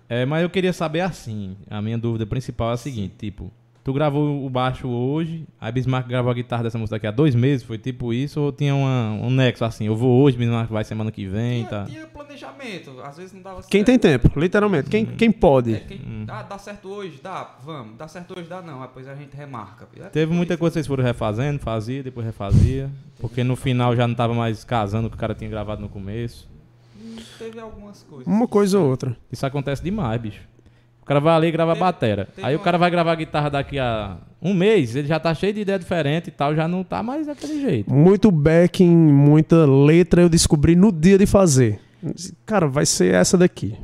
É, 0.09 0.25
mas 0.25 0.43
eu 0.43 0.51
queria 0.51 0.73
saber 0.73 1.03
assim, 1.03 1.57
a 1.69 1.83
minha 1.83 1.99
dúvida 1.99 2.27
principal 2.27 2.71
é 2.71 2.75
a 2.75 2.77
seguinte, 2.79 3.15
tipo, 3.19 3.53
tu 3.85 3.93
gravou 3.93 4.45
o 4.45 4.51
baixo 4.51 4.87
hoje, 4.89 5.47
aí 5.61 5.73
Bismarck 5.73 6.07
gravou 6.09 6.31
a 6.31 6.35
guitarra 6.35 6.63
dessa 6.65 6.79
música 6.79 6.97
daqui 6.97 7.07
a 7.07 7.11
dois 7.11 7.35
meses, 7.35 7.65
foi 7.67 7.79
tipo 7.79 8.13
isso, 8.13 8.41
ou 8.41 8.53
tinha 8.53 8.75
uma- 8.75 9.13
um 9.23 9.31
nexo 9.31 9.65
assim, 9.65 9.87
eu 9.87 9.97
vou 9.97 10.23
hoje, 10.23 10.37
Bismarck 10.37 10.71
vai 10.71 10.85
semana 10.85 11.11
que 11.11 11.27
vem, 11.27 11.61
Tinha, 11.65 11.71
tá? 11.71 11.85
tinha 11.87 12.07
planejamento, 12.07 13.01
às 13.03 13.17
vezes 13.17 13.33
não 13.33 13.41
dava 13.43 13.57
certo. 13.63 13.71
Quem 13.71 13.83
tem 13.85 13.99
tempo, 13.99 14.31
literalmente. 14.39 14.91
Quem, 14.91 15.07
quem 15.07 15.29
É, 15.31 15.33
pode. 15.33 15.81
quem, 15.81 15.99
Hum. 15.99 16.25
ah, 16.29 16.43
dá 16.43 16.59
certo 16.59 16.89
hoje? 16.89 17.19
Dá, 17.23 17.57
vamos. 17.65 17.97
Dá 17.97 18.07
certo 18.07 18.39
hoje? 18.39 18.49
Dá 18.49 18.61
não. 18.61 18.83
Aí 18.83 18.89
Depois 18.89 19.09
a 19.09 19.15
gente 19.15 19.35
remarca. 19.37 19.89
É 19.97 20.03
Teve 20.09 20.27
tipo 20.27 20.35
muita 20.35 20.55
isso. 20.55 20.61
coisa 20.61 20.73
que 20.73 20.75
vocês 20.75 20.87
foram 20.87 21.03
refazendo, 21.05 21.59
fazia, 21.59 22.03
depois 22.03 22.27
refazia, 22.27 22.91
porque 23.21 23.43
no 23.43 23.57
final 23.57 23.95
já 23.97 24.07
não 24.07 24.15
tava 24.15 24.35
mais 24.35 24.65
casando 24.65 25.07
o 25.07 25.11
que 25.11 25.17
o 25.17 25.19
cara 25.19 25.35
tinha 25.35 25.49
gravado 25.49 25.81
no 25.81 25.89
começo. 25.89 26.49
Hum, 27.01 27.17
Teve 27.39 27.59
algumas 27.61 28.03
coisas. 28.03 28.27
Uma 28.27 28.47
coisa 28.47 28.79
ou 28.79 28.89
outra. 28.89 29.17
Isso 29.33 29.47
acontece 29.47 29.83
demais, 29.83 30.21
bicho. 30.21 30.41
O 31.09 31.13
cara 31.17 31.21
vai 31.21 31.35
ali 31.35 31.47
e 31.47 31.51
grava 31.51 31.73
a 31.73 31.75
Teve- 31.75 31.85
batera. 31.87 32.29
teve 32.37 32.47
Aí 32.47 32.55
o 32.55 32.59
uma- 32.59 32.65
cara 32.65 32.77
vai 32.77 32.91
gravar 32.91 33.15
guitarra 33.15 33.49
daqui 33.49 33.79
a 33.79 34.19
um 34.43 34.53
mês, 34.53 34.95
ele 34.95 35.09
já 35.09 35.19
tá 35.19 35.35
cheio 35.35 35.55
de 35.55 35.63
ideia 35.63 35.79
diferente 35.79 36.29
e 36.29 36.31
tal, 36.31 36.55
já 36.55 36.69
não 36.69 36.85
tá 36.85 37.03
mais 37.03 37.27
daquele 37.27 37.63
jeito. 37.63 37.91
Muito 37.93 38.31
backing, 38.31 38.95
muita 38.95 39.65
letra 39.65 40.21
eu 40.21 40.29
descobri 40.29 40.77
no 40.77 40.93
dia 40.93 41.17
de 41.17 41.25
fazer. 41.25 41.81
Cara, 42.45 42.69
vai 42.69 42.85
ser 42.85 43.15
essa 43.15 43.39
daqui. 43.39 43.75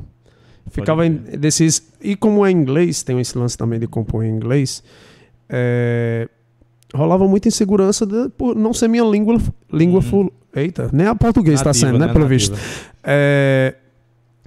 Ficava 0.69 1.05
em- 1.07 1.13
desses. 1.15 1.81
E 1.99 2.15
como 2.15 2.45
é 2.45 2.51
inglês, 2.51 3.01
tem 3.01 3.19
esse 3.19 3.35
lance 3.37 3.57
também 3.57 3.79
de 3.79 3.87
compor 3.87 4.23
em 4.23 4.29
inglês. 4.29 4.83
é, 5.49 6.27
rolava 6.93 7.27
muita 7.27 7.47
insegurança 7.47 8.05
de- 8.05 8.29
por 8.29 8.55
não 8.55 8.73
ser 8.73 8.87
minha 8.87 9.03
língua, 9.03 9.37
língua 9.71 9.97
Uhum. 9.97 10.01
full. 10.01 10.33
Eita, 10.55 10.89
nem 10.93 11.05
a 11.07 11.13
português 11.15 11.59
está 11.59 11.73
sendo, 11.73 11.99
né? 11.99 12.07
Pelo 12.07 12.19
Nativa. 12.27 12.27
visto. 12.27 12.57
É, 13.03 13.75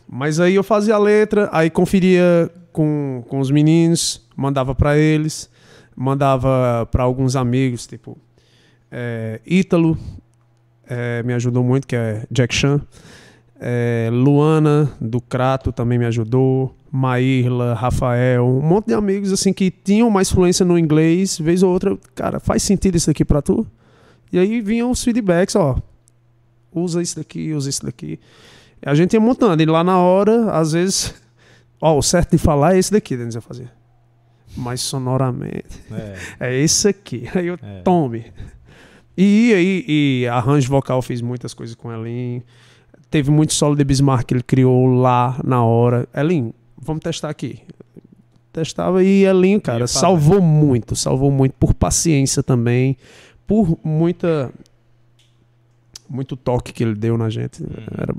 mas 0.09 0.41
aí 0.41 0.55
eu 0.55 0.65
fazia 0.65 0.95
a 0.95 0.99
letra, 0.99 1.49
aí 1.53 1.69
conferia 1.71 2.51
com, 2.79 3.25
com 3.27 3.41
os 3.41 3.51
meninos, 3.51 4.25
mandava 4.37 4.73
pra 4.73 4.97
eles, 4.97 5.51
mandava 5.97 6.87
pra 6.93 7.03
alguns 7.03 7.35
amigos, 7.35 7.89
tipo 7.89 8.17
é, 8.89 9.41
Ítalo, 9.45 9.99
é, 10.87 11.25
me 11.25 11.35
ajudou 11.35 11.65
muito, 11.65 11.89
que 11.89 11.97
é 11.97 12.25
Jack 12.31 12.55
Chan. 12.55 12.81
É, 13.61 14.09
Luana, 14.13 14.89
do 15.01 15.21
Crato, 15.21 15.73
também 15.73 15.99
me 15.99 16.07
ajudou. 16.07 16.73
Maírla, 16.89 17.75
Rafael, 17.75 18.47
um 18.47 18.63
monte 18.63 18.87
de 18.87 18.95
amigos 18.95 19.33
assim 19.33 19.53
que 19.53 19.73
tinham 19.73 20.09
mais 20.09 20.31
fluência 20.31 20.65
no 20.65 20.79
inglês, 20.79 21.37
vez 21.37 21.65
ou 21.65 21.73
outra, 21.73 21.99
cara, 22.15 22.39
faz 22.39 22.63
sentido 22.63 22.95
isso 22.95 23.11
aqui 23.11 23.25
pra 23.25 23.43
tu? 23.43 23.67
E 24.33 24.39
aí 24.39 24.63
vinham 24.63 24.91
os 24.91 25.03
feedbacks, 25.03 25.55
ó, 25.55 25.77
usa 26.73 27.03
isso 27.03 27.17
daqui, 27.17 27.53
usa 27.53 27.69
isso 27.69 27.85
daqui. 27.85 28.21
A 28.81 28.95
gente 28.95 29.13
ia 29.13 29.21
montando, 29.21 29.63
e 29.63 29.67
lá 29.67 29.85
na 29.85 29.99
hora, 29.99 30.53
às 30.53 30.73
vezes, 30.73 31.15
ó, 31.81 31.97
o 31.97 32.03
certo 32.03 32.33
de 32.33 32.39
falar 32.39 32.75
é 32.75 32.79
esse 32.79 32.91
daqui, 32.93 33.17
Denis 33.17 33.37
fazer. 33.41 33.71
Mas 34.57 34.81
sonoramente, 34.81 35.67
É, 36.41 36.49
é 36.49 36.59
esse 36.61 36.89
aqui. 36.89 37.29
Aí 37.35 37.47
eu 37.47 37.59
é. 37.63 37.81
tome. 37.83 38.33
E 39.21 39.53
aí, 39.53 39.85
e 39.89 40.29
arranjo 40.29 40.69
vocal, 40.69 41.03
fiz 41.03 41.21
muitas 41.21 41.53
coisas 41.53 41.75
com 41.75 41.93
Elin. 41.93 42.41
Teve 43.11 43.31
muito 43.33 43.53
solo 43.53 43.75
de 43.75 43.83
Bismarck 43.83 44.27
que 44.27 44.35
ele 44.35 44.43
criou 44.45 44.87
lá 44.87 45.41
na 45.45 45.65
hora. 45.65 46.09
Elin, 46.15 46.53
vamos 46.81 47.03
testar 47.03 47.29
aqui. 47.29 47.61
Testava 48.53 49.03
e 49.03 49.25
Elin, 49.25 49.59
cara, 49.59 49.87
salvou 49.89 50.41
muito, 50.41 50.95
salvou 50.95 51.31
muito 51.33 51.53
por 51.55 51.75
paciência 51.75 52.43
também, 52.43 52.97
por 53.47 53.77
muita 53.85 54.53
muito 56.09 56.37
toque 56.37 56.73
que 56.73 56.83
ele 56.83 56.95
deu 56.95 57.19
na 57.19 57.29
gente. 57.29 57.63
Era- 57.93 58.15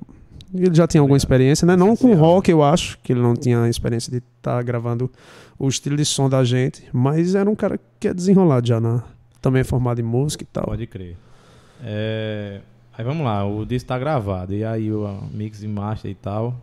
ele 0.54 0.74
já 0.74 0.88
tinha 0.88 1.02
alguma 1.02 1.18
experiência, 1.18 1.66
né? 1.66 1.76
Não 1.76 1.96
com 1.96 2.14
rock, 2.16 2.50
eu 2.50 2.64
acho, 2.64 2.98
que 3.04 3.14
ele 3.14 3.22
não 3.22 3.36
tinha 3.36 3.64
a 3.64 3.70
experiência 3.70 4.12
de 4.12 4.24
estar 4.38 4.62
gravando 4.64 5.10
o 5.58 5.68
estilo 5.68 5.98
de 5.98 6.06
som 6.06 6.30
da 6.30 6.44
gente, 6.44 6.84
mas 6.94 7.36
era 7.36 7.50
um 7.50 7.56
cara 7.56 7.80
que 8.00 8.08
é 8.08 8.14
desenrolado 8.14 8.68
já 8.68 8.80
na 8.80 9.04
também 9.42 9.62
é 9.62 9.64
formado 9.64 10.02
em 10.02 10.04
música 10.04 10.44
e 10.44 10.48
tal. 10.48 10.66
Pode 10.66 10.86
crer. 10.86 11.16
É, 11.82 12.60
Aí 13.00 13.06
vamos 13.06 13.24
lá, 13.24 13.46
o 13.46 13.66
disco 13.66 13.88
tá 13.88 13.98
gravado. 13.98 14.54
E 14.54 14.66
aí 14.66 14.92
o 14.92 15.08
mix 15.32 15.64
e 15.64 15.68
master 15.70 16.12
e 16.12 16.16
tal. 16.16 16.54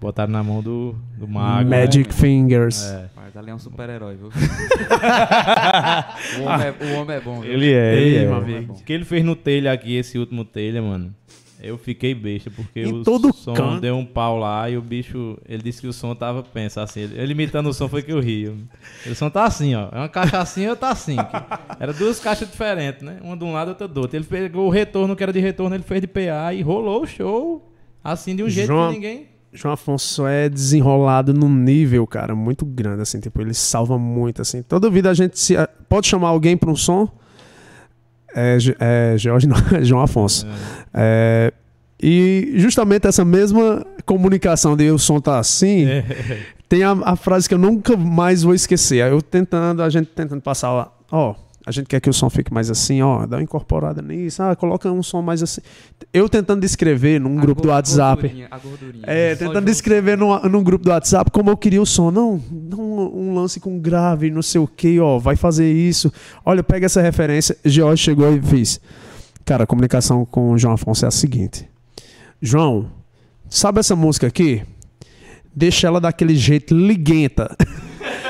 Botaram 0.00 0.32
na 0.32 0.42
mão 0.42 0.60
do, 0.60 0.96
do 1.16 1.28
Mago. 1.28 1.70
Magic 1.70 2.08
né? 2.08 2.12
Fingers. 2.12 2.82
É. 2.82 3.08
Mas 3.14 3.36
ali 3.36 3.50
é 3.50 3.54
um 3.54 3.58
super-herói, 3.60 4.16
viu? 4.16 4.30
o, 6.40 6.42
homem 6.42 6.66
é, 6.66 6.74
o 6.84 7.00
homem 7.00 7.16
é 7.16 7.20
bom, 7.20 7.40
viu? 7.40 7.52
Ele 7.52 7.72
é, 7.72 7.94
ele 7.94 8.16
Ei, 8.16 8.24
é. 8.24 8.32
amigo. 8.32 8.72
O 8.72 8.82
que 8.82 8.92
ele 8.92 9.04
fez 9.04 9.24
no 9.24 9.36
telha 9.36 9.70
aqui, 9.70 9.94
esse 9.94 10.18
último 10.18 10.44
telha, 10.44 10.82
mano. 10.82 11.14
Eu 11.62 11.76
fiquei 11.76 12.14
besta, 12.14 12.50
porque 12.50 12.82
Em 12.82 12.92
o 12.92 13.02
todo 13.02 13.32
som 13.34 13.52
canto. 13.52 13.80
deu 13.80 13.96
um 13.96 14.04
pau 14.04 14.38
lá 14.38 14.70
e 14.70 14.76
o 14.76 14.82
bicho, 14.82 15.36
ele 15.48 15.62
disse 15.62 15.80
que 15.80 15.86
o 15.88 15.92
som 15.92 16.14
tava, 16.14 16.42
pensa 16.42 16.82
assim, 16.82 17.00
ele, 17.00 17.32
imitando 17.32 17.68
o 17.68 17.72
som 17.74 17.88
foi 17.88 18.02
que 18.02 18.12
eu 18.12 18.20
ri. 18.20 18.48
O 19.06 19.14
som 19.14 19.28
tá 19.28 19.44
assim, 19.44 19.74
ó, 19.74 19.88
é 19.90 19.96
uma 19.98 20.08
caixa 20.08 20.38
assim 20.38 20.62
e 20.64 20.68
outra 20.68 20.90
assim. 20.90 21.16
que- 21.16 21.22
Era 21.82 21.92
duas 21.92 22.20
caixas 22.20 22.48
diferentes, 22.48 23.02
né? 23.02 23.18
Uma 23.22 23.36
de 23.36 23.44
um 23.44 23.52
lado 23.52 23.68
e 23.68 23.70
outra 23.70 23.88
do 23.88 24.00
outro. 24.00 24.16
Ele 24.16 24.24
pegou 24.24 24.66
o 24.66 24.70
retorno 24.70 25.16
que 25.16 25.22
era 25.22 25.32
de 25.32 25.40
retorno, 25.40 25.74
ele 25.74 25.82
fez 25.84 26.00
de 26.00 26.06
PA 26.06 26.54
e 26.54 26.62
rolou 26.62 27.02
o 27.02 27.06
show, 27.06 27.72
assim, 28.04 28.36
de 28.36 28.42
um 28.44 28.48
jeito 28.48 28.68
João- 28.68 28.88
que 28.90 28.94
ninguém... 28.94 29.26
João 29.50 29.72
Afonso 29.72 30.26
é 30.26 30.46
desenrolado 30.48 31.32
num 31.32 31.48
nível, 31.52 32.06
cara, 32.06 32.34
muito 32.36 32.66
grande, 32.66 33.00
assim, 33.00 33.18
tipo, 33.18 33.40
ele 33.40 33.54
salva 33.54 33.98
muito, 33.98 34.42
assim. 34.42 34.62
Toda 34.62 34.90
vida 34.90 35.08
a 35.10 35.14
gente 35.14 35.38
se, 35.40 35.54
pode 35.88 36.06
chamar 36.06 36.28
alguém 36.28 36.54
para 36.54 36.70
um 36.70 36.76
som, 36.76 37.08
é, 38.38 39.12
é 39.14 39.18
Jorge, 39.18 39.46
não, 39.46 39.56
é 39.76 39.82
João 39.84 40.02
Afonso. 40.02 40.46
É, 40.94 41.52
e 42.02 42.52
justamente 42.56 43.06
essa 43.06 43.24
mesma 43.24 43.84
comunicação 44.06 44.76
de 44.76 44.90
o 44.90 44.98
som 44.98 45.20
tá 45.20 45.38
assim, 45.38 45.84
É. 45.86 46.04
tem 46.68 46.82
a, 46.82 46.92
a 47.04 47.16
frase 47.16 47.48
que 47.48 47.54
eu 47.54 47.58
nunca 47.58 47.96
mais 47.96 48.42
vou 48.42 48.54
esquecer. 48.54 49.10
Eu 49.10 49.20
tentando, 49.20 49.82
a 49.82 49.90
gente 49.90 50.06
tentando 50.06 50.40
passar 50.40 50.72
lá, 50.72 50.92
ó, 51.10 51.34
a 51.68 51.70
gente 51.70 51.86
quer 51.86 52.00
que 52.00 52.08
o 52.08 52.12
som 52.14 52.30
fique 52.30 52.50
mais 52.50 52.70
assim, 52.70 53.02
ó, 53.02 53.26
dá 53.26 53.36
uma 53.36 53.42
incorporada 53.42 54.00
nisso, 54.00 54.42
ah, 54.42 54.56
coloca 54.56 54.90
um 54.90 55.02
som 55.02 55.20
mais 55.20 55.42
assim. 55.42 55.60
Eu 56.14 56.26
tentando 56.26 56.62
descrever 56.62 57.20
num 57.20 57.38
A 57.38 57.42
grupo 57.42 57.60
do 57.60 57.68
WhatsApp. 57.68 58.22
gordurinha, 58.22 58.48
A 58.50 58.58
gordurinha. 58.58 59.04
É, 59.06 59.34
tentando 59.34 59.66
descrever 59.66 60.16
num, 60.16 60.38
num 60.48 60.62
grupo 60.62 60.86
do 60.86 60.90
WhatsApp 60.90 61.30
como 61.30 61.50
eu 61.50 61.56
queria 61.58 61.82
o 61.82 61.84
som. 61.84 62.10
Não, 62.10 62.42
não 62.50 62.80
um 63.14 63.34
lance 63.34 63.60
com 63.60 63.78
grave, 63.78 64.30
não 64.30 64.40
sei 64.40 64.60
o 64.60 64.66
que, 64.66 64.98
ó, 64.98 65.18
vai 65.18 65.36
fazer 65.36 65.70
isso. 65.70 66.10
Olha, 66.42 66.62
pega 66.62 66.86
essa 66.86 67.02
referência. 67.02 67.54
George 67.64 68.02
chegou 68.02 68.34
e 68.34 68.40
fez. 68.40 68.80
Cara, 69.44 69.64
a 69.64 69.66
comunicação 69.66 70.24
com 70.24 70.52
o 70.52 70.58
João 70.58 70.72
Afonso 70.72 71.04
é 71.04 71.08
a 71.08 71.10
seguinte. 71.10 71.68
João, 72.40 72.90
sabe 73.50 73.80
essa 73.80 73.94
música 73.94 74.26
aqui? 74.26 74.62
deixa 75.58 75.88
ela 75.88 76.00
daquele 76.00 76.36
jeito 76.36 76.74
liguenta. 76.74 77.54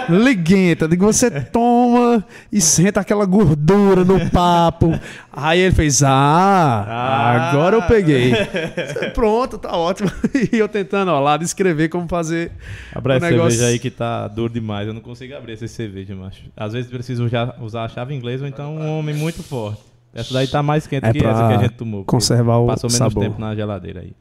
liguenta, 0.09 0.87
de 0.89 0.97
que 0.97 1.03
você 1.05 1.31
toma 1.31 2.25
e 2.53 2.61
senta 2.61 3.01
aquela 3.01 3.25
gordura 3.25 4.05
no 4.05 4.31
papo. 4.31 4.93
Aí 5.33 5.61
ele 5.61 5.75
fez: 5.75 6.03
Ah, 6.03 6.85
Ah. 6.89 7.51
agora 7.51 7.77
eu 7.77 7.83
peguei. 7.83 8.33
Pronto, 9.15 9.59
tá 9.59 9.77
ótimo. 9.77 10.11
E 10.53 10.57
eu 10.59 10.69
tentando, 10.69 11.11
ó, 11.11 11.21
lá 11.21 11.37
descrever 11.37 11.89
como 11.89 12.09
fazer. 12.09 12.53
Abra 12.95 13.17
essa 13.17 13.31
negócio- 13.31 13.51
cerveja 13.53 13.71
aí 13.73 13.79
que 13.79 13.91
tá 13.91 14.29
duro 14.29 14.53
demais. 14.53 14.87
Eu 14.89 14.95
não 14.95 15.01
consigo 15.01 15.35
abrir 15.37 15.53
essa 15.55 15.67
cerveja, 15.69 16.15
macho. 16.15 16.43
Às 16.57 16.73
vezes 16.73 16.91
preciso 16.91 17.25
usar, 17.25 17.57
usar 17.61 17.85
a 17.85 17.89
chave 17.89 18.15
inglesa 18.15 18.45
ou 18.45 18.49
então 18.49 18.77
um 18.77 18.99
homem 18.99 19.15
muito 19.15 19.43
forte. 19.43 19.81
Essa 20.15 20.33
daí 20.35 20.47
tá 20.49 20.63
mais 20.63 20.87
quente 20.87 21.05
É 21.07 21.13
que 21.13 21.19
essa 21.25 21.49
que 21.49 21.55
a 21.55 21.59
gente 21.59 21.75
tomou. 21.75 22.05
conservar 22.05 22.57
o 22.57 22.67
Passou 22.67 22.89
menos 22.89 22.97
sabor. 22.99 23.23
tempo 23.23 23.41
na 23.41 23.55
geladeira 23.55 24.01
aí. 24.01 24.13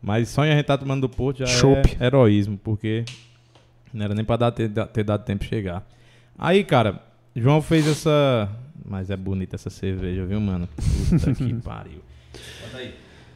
Mas 0.00 0.28
só 0.28 0.44
em 0.44 0.50
a 0.52 0.56
gente 0.56 0.64
tá 0.66 0.76
tomando 0.78 1.02
do 1.02 1.08
Porto 1.08 1.38
já 1.40 1.46
Chopp. 1.46 1.96
é 2.00 2.06
heroísmo, 2.06 2.58
porque 2.62 3.04
não 3.92 4.04
era 4.04 4.14
nem 4.14 4.24
pra 4.24 4.36
dar, 4.36 4.50
ter, 4.52 4.68
ter 4.68 5.04
dado 5.04 5.24
tempo 5.24 5.42
de 5.44 5.48
chegar. 5.50 5.86
Aí, 6.38 6.64
cara, 6.64 7.00
João 7.36 7.60
fez 7.62 7.86
essa. 7.86 8.48
Mas 8.84 9.10
é 9.10 9.16
bonita 9.16 9.54
essa 9.56 9.70
cerveja, 9.70 10.24
viu, 10.26 10.40
mano? 10.40 10.68
Puta 11.08 11.32
que 11.34 11.54
pariu. 11.62 12.00
Bota 12.64 12.76
aí. 12.78 12.94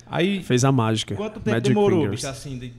Aí, 0.09 0.43
Fez 0.43 0.65
a 0.65 0.73
mágica. 0.73 1.15
Quanto 1.15 1.35
tempo 1.41 1.51
Magic 1.51 1.69
demorou, 1.69 2.01
Fingers. 2.03 2.21
bicho, 2.23 2.29
assim, 2.29 2.59
de- 2.59 2.73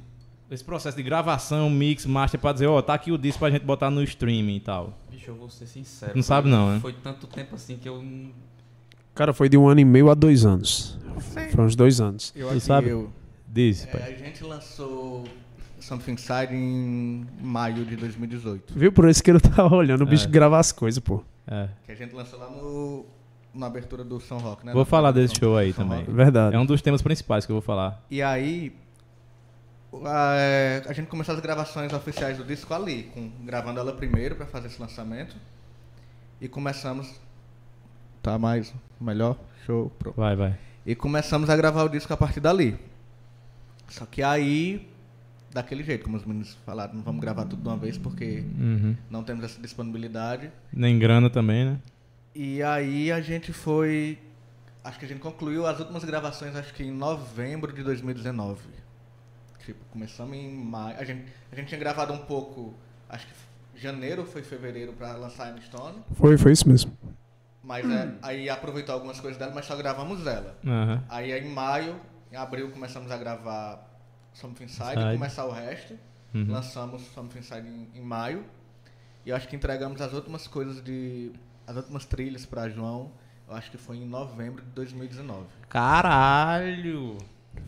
esse 0.51 0.63
processo 0.63 0.95
de 0.95 1.03
gravação, 1.03 1.69
mix, 1.69 2.05
master, 2.05 2.39
pra 2.39 2.53
dizer, 2.53 2.67
ó, 2.67 2.81
tá 2.81 2.93
aqui 2.93 3.11
o 3.11 3.17
disco 3.17 3.39
pra 3.39 3.49
gente 3.49 3.63
botar 3.65 3.89
no 3.89 4.01
streaming 4.03 4.55
e 4.55 4.59
tal? 4.61 4.97
Bicho, 5.11 5.31
eu 5.31 5.35
vou 5.35 5.49
ser 5.49 5.65
sincero. 5.65 6.11
Não 6.15 6.23
foi- 6.23 6.23
sabe 6.23 6.49
não, 6.49 6.73
né? 6.73 6.79
Foi 6.79 6.93
tanto 6.93 7.25
tempo 7.27 7.55
assim 7.55 7.77
que 7.77 7.87
eu. 7.87 8.03
Cara, 9.15 9.33
foi 9.33 9.49
de 9.49 9.57
um 9.57 9.67
ano 9.67 9.79
e 9.81 9.85
meio 9.85 10.09
a 10.09 10.13
dois 10.13 10.45
anos. 10.45 10.97
Sei. 11.33 11.49
Foi 11.49 11.65
uns 11.65 11.75
dois 11.75 11.99
anos. 11.99 12.31
Eu 12.35 12.47
Tu 12.47 12.51
aqui, 12.51 12.59
sabe? 12.61 12.89
eu. 12.89 13.09
Diz, 13.47 13.83
É, 13.87 13.87
pai. 13.87 14.13
a 14.13 14.15
gente 14.25 14.43
lançou 14.43 15.23
Something 15.87 16.11
Inside 16.13 16.53
em 16.53 17.25
maio 17.41 17.85
de 17.85 17.95
2018. 17.95 18.73
Viu? 18.77 18.91
Por 18.91 19.07
isso 19.09 19.23
que 19.23 19.31
eu 19.31 19.39
tava 19.39 19.73
olhando 19.75 20.01
o 20.03 20.05
bicho 20.05 20.25
É. 20.25 20.29
gravar 20.29 20.59
as 20.59 20.71
coisas, 20.71 20.99
pô. 20.99 21.23
É. 21.47 21.69
Que 21.85 21.91
a 21.91 21.95
gente 21.95 22.13
lançou 22.13 22.37
lá 22.39 22.49
no. 22.49 23.05
Na 23.53 23.65
abertura 23.67 24.03
do 24.03 24.19
São 24.19 24.37
Rock, 24.37 24.63
né? 24.65 24.71
Vou 24.73 24.81
Na 24.81 24.85
falar 24.85 25.11
desse 25.11 25.39
show 25.39 25.57
aí 25.57 25.73
São 25.73 25.83
também. 25.85 26.01
Rock. 26.03 26.11
Verdade. 26.11 26.55
É 26.55 26.59
um 26.59 26.65
dos 26.65 26.81
temas 26.81 27.01
principais 27.01 27.45
que 27.45 27.51
eu 27.51 27.55
vou 27.55 27.61
falar. 27.61 28.03
E 28.11 28.21
aí, 28.21 28.75
a, 30.05 30.35
é, 30.37 30.83
a 30.87 30.93
gente 30.93 31.07
começou 31.07 31.33
as 31.33 31.39
gravações 31.41 31.91
oficiais 31.91 32.37
do 32.37 32.43
disco 32.43 32.71
ali, 32.73 33.03
com, 33.13 33.31
gravando 33.45 33.79
ela 33.79 33.93
primeiro 33.93 34.35
para 34.35 34.45
fazer 34.45 34.67
esse 34.67 34.79
lançamento. 34.79 35.35
E 36.39 36.47
começamos. 36.47 37.11
Tá 38.21 38.37
mais 38.37 38.71
melhor? 39.01 39.37
Show, 39.65 39.89
pronto. 39.97 40.17
Vai, 40.17 40.35
vai. 40.35 40.55
E 40.85 40.93
começamos 40.93 41.49
a 41.49 41.55
gravar 41.55 41.83
o 41.83 41.89
disco 41.89 42.13
a 42.13 42.17
partir 42.17 42.39
dali. 42.39 42.77
Só 43.87 44.05
que 44.05 44.21
aí, 44.21 44.87
daquele 45.57 45.83
jeito, 45.83 46.03
como 46.05 46.15
os 46.17 46.23
meninos 46.25 46.55
falaram, 46.65 46.93
não 46.93 47.01
vamos 47.03 47.19
gravar 47.21 47.45
tudo 47.45 47.61
de 47.61 47.67
uma 47.67 47.77
vez 47.77 47.97
porque 47.97 48.43
Uhum. 48.57 48.95
não 49.09 49.23
temos 49.23 49.43
essa 49.43 49.59
disponibilidade. 49.61 50.51
Nem 50.71 50.97
grana 50.97 51.29
também, 51.29 51.65
né? 51.65 51.79
E 52.33 52.61
aí 52.63 53.11
a 53.11 53.19
gente 53.19 53.51
foi. 53.51 54.19
Acho 54.83 54.99
que 54.99 55.05
a 55.05 55.07
gente 55.07 55.19
concluiu 55.19 55.65
as 55.67 55.79
últimas 55.79 56.03
gravações, 56.03 56.55
acho 56.55 56.73
que 56.73 56.83
em 56.83 56.91
novembro 56.91 57.73
de 57.73 57.83
2019. 57.83 58.61
Tipo, 59.65 59.83
começamos 59.91 60.37
em 60.37 60.49
maio. 60.49 60.97
A 60.97 61.03
gente, 61.03 61.25
a 61.51 61.55
gente 61.55 61.67
tinha 61.67 61.79
gravado 61.79 62.13
um 62.13 62.19
pouco, 62.19 62.73
acho 63.09 63.27
que 63.27 63.33
janeiro 63.81 64.21
ou 64.21 64.27
foi 64.27 64.41
fevereiro 64.43 64.93
pra 64.93 65.13
lançar 65.13 65.53
a 65.53 65.61
Stone. 65.61 65.97
Foi, 66.13 66.37
foi 66.37 66.51
isso 66.53 66.67
mesmo. 66.69 66.91
Mas 67.63 67.89
é, 67.89 68.13
aí 68.21 68.49
aproveitou 68.49 68.95
algumas 68.95 69.19
coisas 69.19 69.37
dela, 69.37 69.51
mas 69.53 69.65
só 69.65 69.75
gravamos 69.75 70.25
ela. 70.25 70.55
Aham. 70.65 71.03
Aí 71.09 71.31
em 71.37 71.49
maio, 71.53 71.99
em 72.31 72.35
abril, 72.37 72.71
começamos 72.71 73.11
a 73.11 73.17
gravar 73.17 73.86
Something 74.39 74.65
Inside, 74.65 74.97
Inside. 74.97 75.13
começar 75.13 75.45
o 75.45 75.51
resto. 75.51 75.97
Uhum. 76.33 76.51
Lançamos 76.51 77.01
Something 77.13 77.39
Inside 77.39 77.67
em, 77.67 77.87
em 77.95 78.01
maio. 78.01 78.43
E 79.25 79.29
eu 79.29 79.35
acho 79.35 79.47
que 79.47 79.55
entregamos 79.55 79.99
as 80.01 80.13
últimas 80.13 80.47
coisas 80.47 80.81
de. 80.83 81.31
as 81.65 81.75
últimas 81.75 82.05
trilhas 82.05 82.45
pra 82.45 82.69
João. 82.69 83.11
Eu 83.47 83.55
acho 83.55 83.71
que 83.71 83.77
foi 83.77 83.97
em 83.97 84.05
novembro 84.05 84.61
de 84.61 84.69
2019. 84.71 85.45
Caralho! 85.69 87.17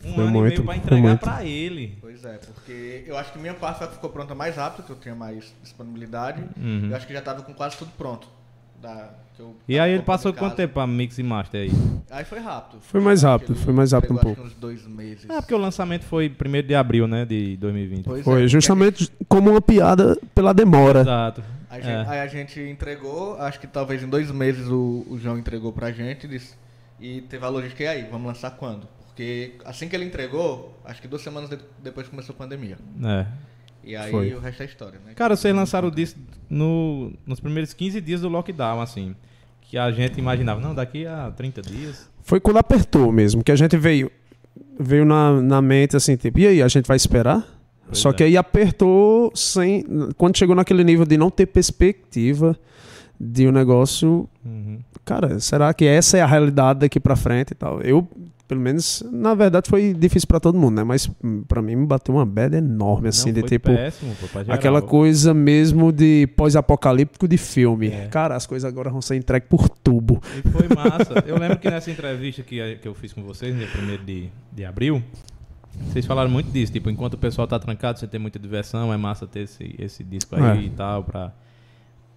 Um 0.04 0.14
Foi 0.14 0.24
ano 0.24 0.28
e 0.28 0.32
muito, 0.32 0.62
meio 0.62 0.64
pra 0.64 0.76
entregar 0.76 1.08
muito. 1.08 1.20
pra 1.20 1.44
ele. 1.44 1.98
Pois 2.00 2.24
é, 2.24 2.38
porque 2.38 3.04
eu 3.06 3.16
acho 3.16 3.32
que 3.32 3.38
minha 3.38 3.54
parte 3.54 3.84
ficou 3.88 4.08
pronta 4.10 4.34
mais 4.34 4.56
rápido, 4.56 4.84
que 4.86 4.92
eu 4.92 4.96
tinha 4.96 5.14
mais 5.14 5.52
disponibilidade. 5.62 6.42
Uhum. 6.56 6.88
Eu 6.90 6.96
acho 6.96 7.06
que 7.06 7.12
já 7.12 7.20
tava 7.20 7.42
com 7.42 7.52
quase 7.52 7.76
tudo 7.76 7.90
pronto. 7.98 8.28
Da, 8.80 9.10
que 9.36 9.42
eu 9.42 9.54
E 9.68 9.78
aí 9.78 9.92
ele 9.92 10.02
passou 10.02 10.32
quanto 10.32 10.56
tempo 10.56 10.74
pra 10.74 10.86
mix 10.86 11.18
e 11.18 11.22
master 11.22 11.62
aí? 11.62 11.70
Aí 12.10 12.24
foi 12.24 12.38
rápido. 12.38 12.80
Foi 12.80 13.00
mais 13.00 13.22
rápido, 13.22 13.54
foi 13.54 13.72
mais 13.74 13.92
rápido 13.92 14.14
um 14.14 14.16
pouco. 14.16 14.40
acho 14.40 14.50
que 14.50 14.54
uns 14.56 14.60
dois 14.60 14.86
meses. 14.86 15.26
Ah, 15.28 15.42
porque 15.42 15.54
o 15.54 15.58
lançamento 15.58 16.04
foi 16.04 16.28
1 16.28 16.66
de 16.66 16.74
abril, 16.74 17.06
né? 17.06 17.24
De 17.24 17.56
2020. 17.58 18.04
Pois 18.04 18.20
é, 18.20 18.22
Foi 18.24 18.32
porque 18.34 18.48
justamente 18.48 19.12
como 19.28 19.50
uma 19.50 19.60
piada 19.60 20.16
pela 20.34 20.52
demora. 20.54 21.00
Exato. 21.00 21.42
A 21.68 21.74
gente, 21.76 21.88
É. 21.88 22.04
Aí 22.08 22.20
a 22.20 22.26
gente 22.26 22.58
entregou, 22.60 23.36
acho 23.38 23.60
que 23.60 23.66
talvez 23.66 24.02
em 24.02 24.08
dois 24.08 24.30
meses 24.30 24.66
o, 24.66 25.06
o 25.08 25.18
João 25.18 25.38
entregou 25.38 25.72
pra 25.72 25.92
gente 25.92 26.26
disse- 26.26 26.54
e 26.98 27.20
teve 27.22 27.44
a 27.44 27.48
logística, 27.48 27.82
e 27.82 27.86
aí, 27.86 28.08
vamos 28.10 28.26
lançar 28.26 28.50
quando? 28.52 28.86
Porque 29.06 29.54
assim 29.64 29.88
que 29.88 29.94
ele 29.94 30.04
entregou, 30.04 30.76
acho 30.84 31.00
que 31.00 31.06
duas 31.06 31.22
semanas 31.22 31.48
de- 31.48 31.58
depois 31.82 32.08
começou 32.08 32.34
a 32.34 32.38
pandemia. 32.38 32.76
É. 33.04 33.26
E 33.82 33.96
aí 33.96 34.10
Foi. 34.10 34.34
o 34.34 34.40
resto 34.40 34.62
é 34.62 34.66
história, 34.66 35.00
né? 35.04 35.12
Cara, 35.14 35.36
vocês 35.36 35.54
lançaram 35.54 35.88
o 35.88 35.90
disco 35.90 36.18
no, 36.48 37.12
nos 37.26 37.40
primeiros 37.40 37.72
15 37.72 38.00
dias 38.00 38.20
do 38.20 38.28
lockdown, 38.28 38.80
assim. 38.80 39.14
Que 39.62 39.78
a 39.78 39.90
gente 39.90 40.18
imaginava, 40.18 40.60
não, 40.60 40.74
daqui 40.74 41.06
a 41.06 41.30
30 41.30 41.62
dias. 41.62 42.10
Foi 42.22 42.40
quando 42.40 42.58
apertou 42.58 43.10
mesmo, 43.12 43.42
que 43.42 43.52
a 43.52 43.56
gente 43.56 43.76
veio 43.76 44.10
veio 44.78 45.04
na, 45.04 45.40
na 45.40 45.62
mente 45.62 45.96
assim, 45.96 46.16
tipo, 46.16 46.38
e 46.38 46.46
aí, 46.46 46.62
a 46.62 46.68
gente 46.68 46.86
vai 46.86 46.96
esperar? 46.96 47.46
Pois 47.86 47.98
Só 47.98 48.10
é. 48.10 48.12
que 48.14 48.22
aí 48.24 48.36
apertou 48.36 49.30
sem. 49.34 49.84
Quando 50.16 50.36
chegou 50.36 50.56
naquele 50.56 50.82
nível 50.82 51.04
de 51.04 51.16
não 51.16 51.30
ter 51.30 51.46
perspectiva 51.46 52.56
de 53.18 53.46
um 53.46 53.52
negócio. 53.52 54.28
Uhum. 54.44 54.78
Cara, 55.04 55.38
será 55.40 55.74
que 55.74 55.84
essa 55.84 56.16
é 56.16 56.22
a 56.22 56.26
realidade 56.26 56.80
daqui 56.80 57.00
pra 57.00 57.16
frente 57.16 57.50
e 57.50 57.54
tal? 57.54 57.82
Eu, 57.82 58.08
pelo 58.50 58.60
menos, 58.60 59.00
na 59.12 59.32
verdade 59.32 59.70
foi 59.70 59.94
difícil 59.94 60.26
pra 60.26 60.40
todo 60.40 60.58
mundo, 60.58 60.74
né? 60.74 60.82
Mas 60.82 61.08
hum, 61.22 61.44
pra 61.46 61.62
mim 61.62 61.76
me 61.76 61.86
bateu 61.86 62.12
uma 62.12 62.26
bad 62.26 62.56
enorme, 62.56 63.06
assim, 63.08 63.30
Não, 63.30 63.40
de 63.40 63.42
tipo. 63.44 63.72
péssimo, 63.72 64.12
pô. 64.16 64.26
Aquela 64.52 64.82
coisa 64.82 65.32
mesmo 65.32 65.92
de 65.92 66.26
pós-apocalíptico 66.36 67.28
de 67.28 67.38
filme. 67.38 67.86
É. 67.90 68.08
Cara, 68.08 68.34
as 68.34 68.48
coisas 68.48 68.68
agora 68.68 68.90
vão 68.90 69.00
ser 69.00 69.14
entregues 69.14 69.48
por 69.48 69.68
tubo. 69.68 70.20
E 70.44 70.48
foi 70.48 70.66
massa. 70.74 71.22
Eu 71.24 71.38
lembro 71.38 71.58
que 71.60 71.70
nessa 71.70 71.92
entrevista 71.92 72.42
que, 72.42 72.74
que 72.82 72.88
eu 72.88 72.92
fiz 72.94 73.12
com 73.12 73.22
vocês, 73.22 73.54
no 73.54 73.62
1 73.62 74.04
de, 74.04 74.28
de 74.52 74.64
abril, 74.64 75.00
vocês 75.86 76.04
falaram 76.04 76.28
muito 76.28 76.50
disso. 76.50 76.72
Tipo, 76.72 76.90
enquanto 76.90 77.14
o 77.14 77.18
pessoal 77.18 77.46
tá 77.46 77.56
trancado, 77.56 78.00
você 78.00 78.08
tem 78.08 78.18
muita 78.18 78.40
diversão, 78.40 78.92
é 78.92 78.96
massa 78.96 79.28
ter 79.28 79.42
esse, 79.44 79.76
esse 79.78 80.02
disco 80.02 80.34
aí 80.34 80.58
É. 80.58 80.62
e 80.62 80.70
tal, 80.70 81.04
pra, 81.04 81.32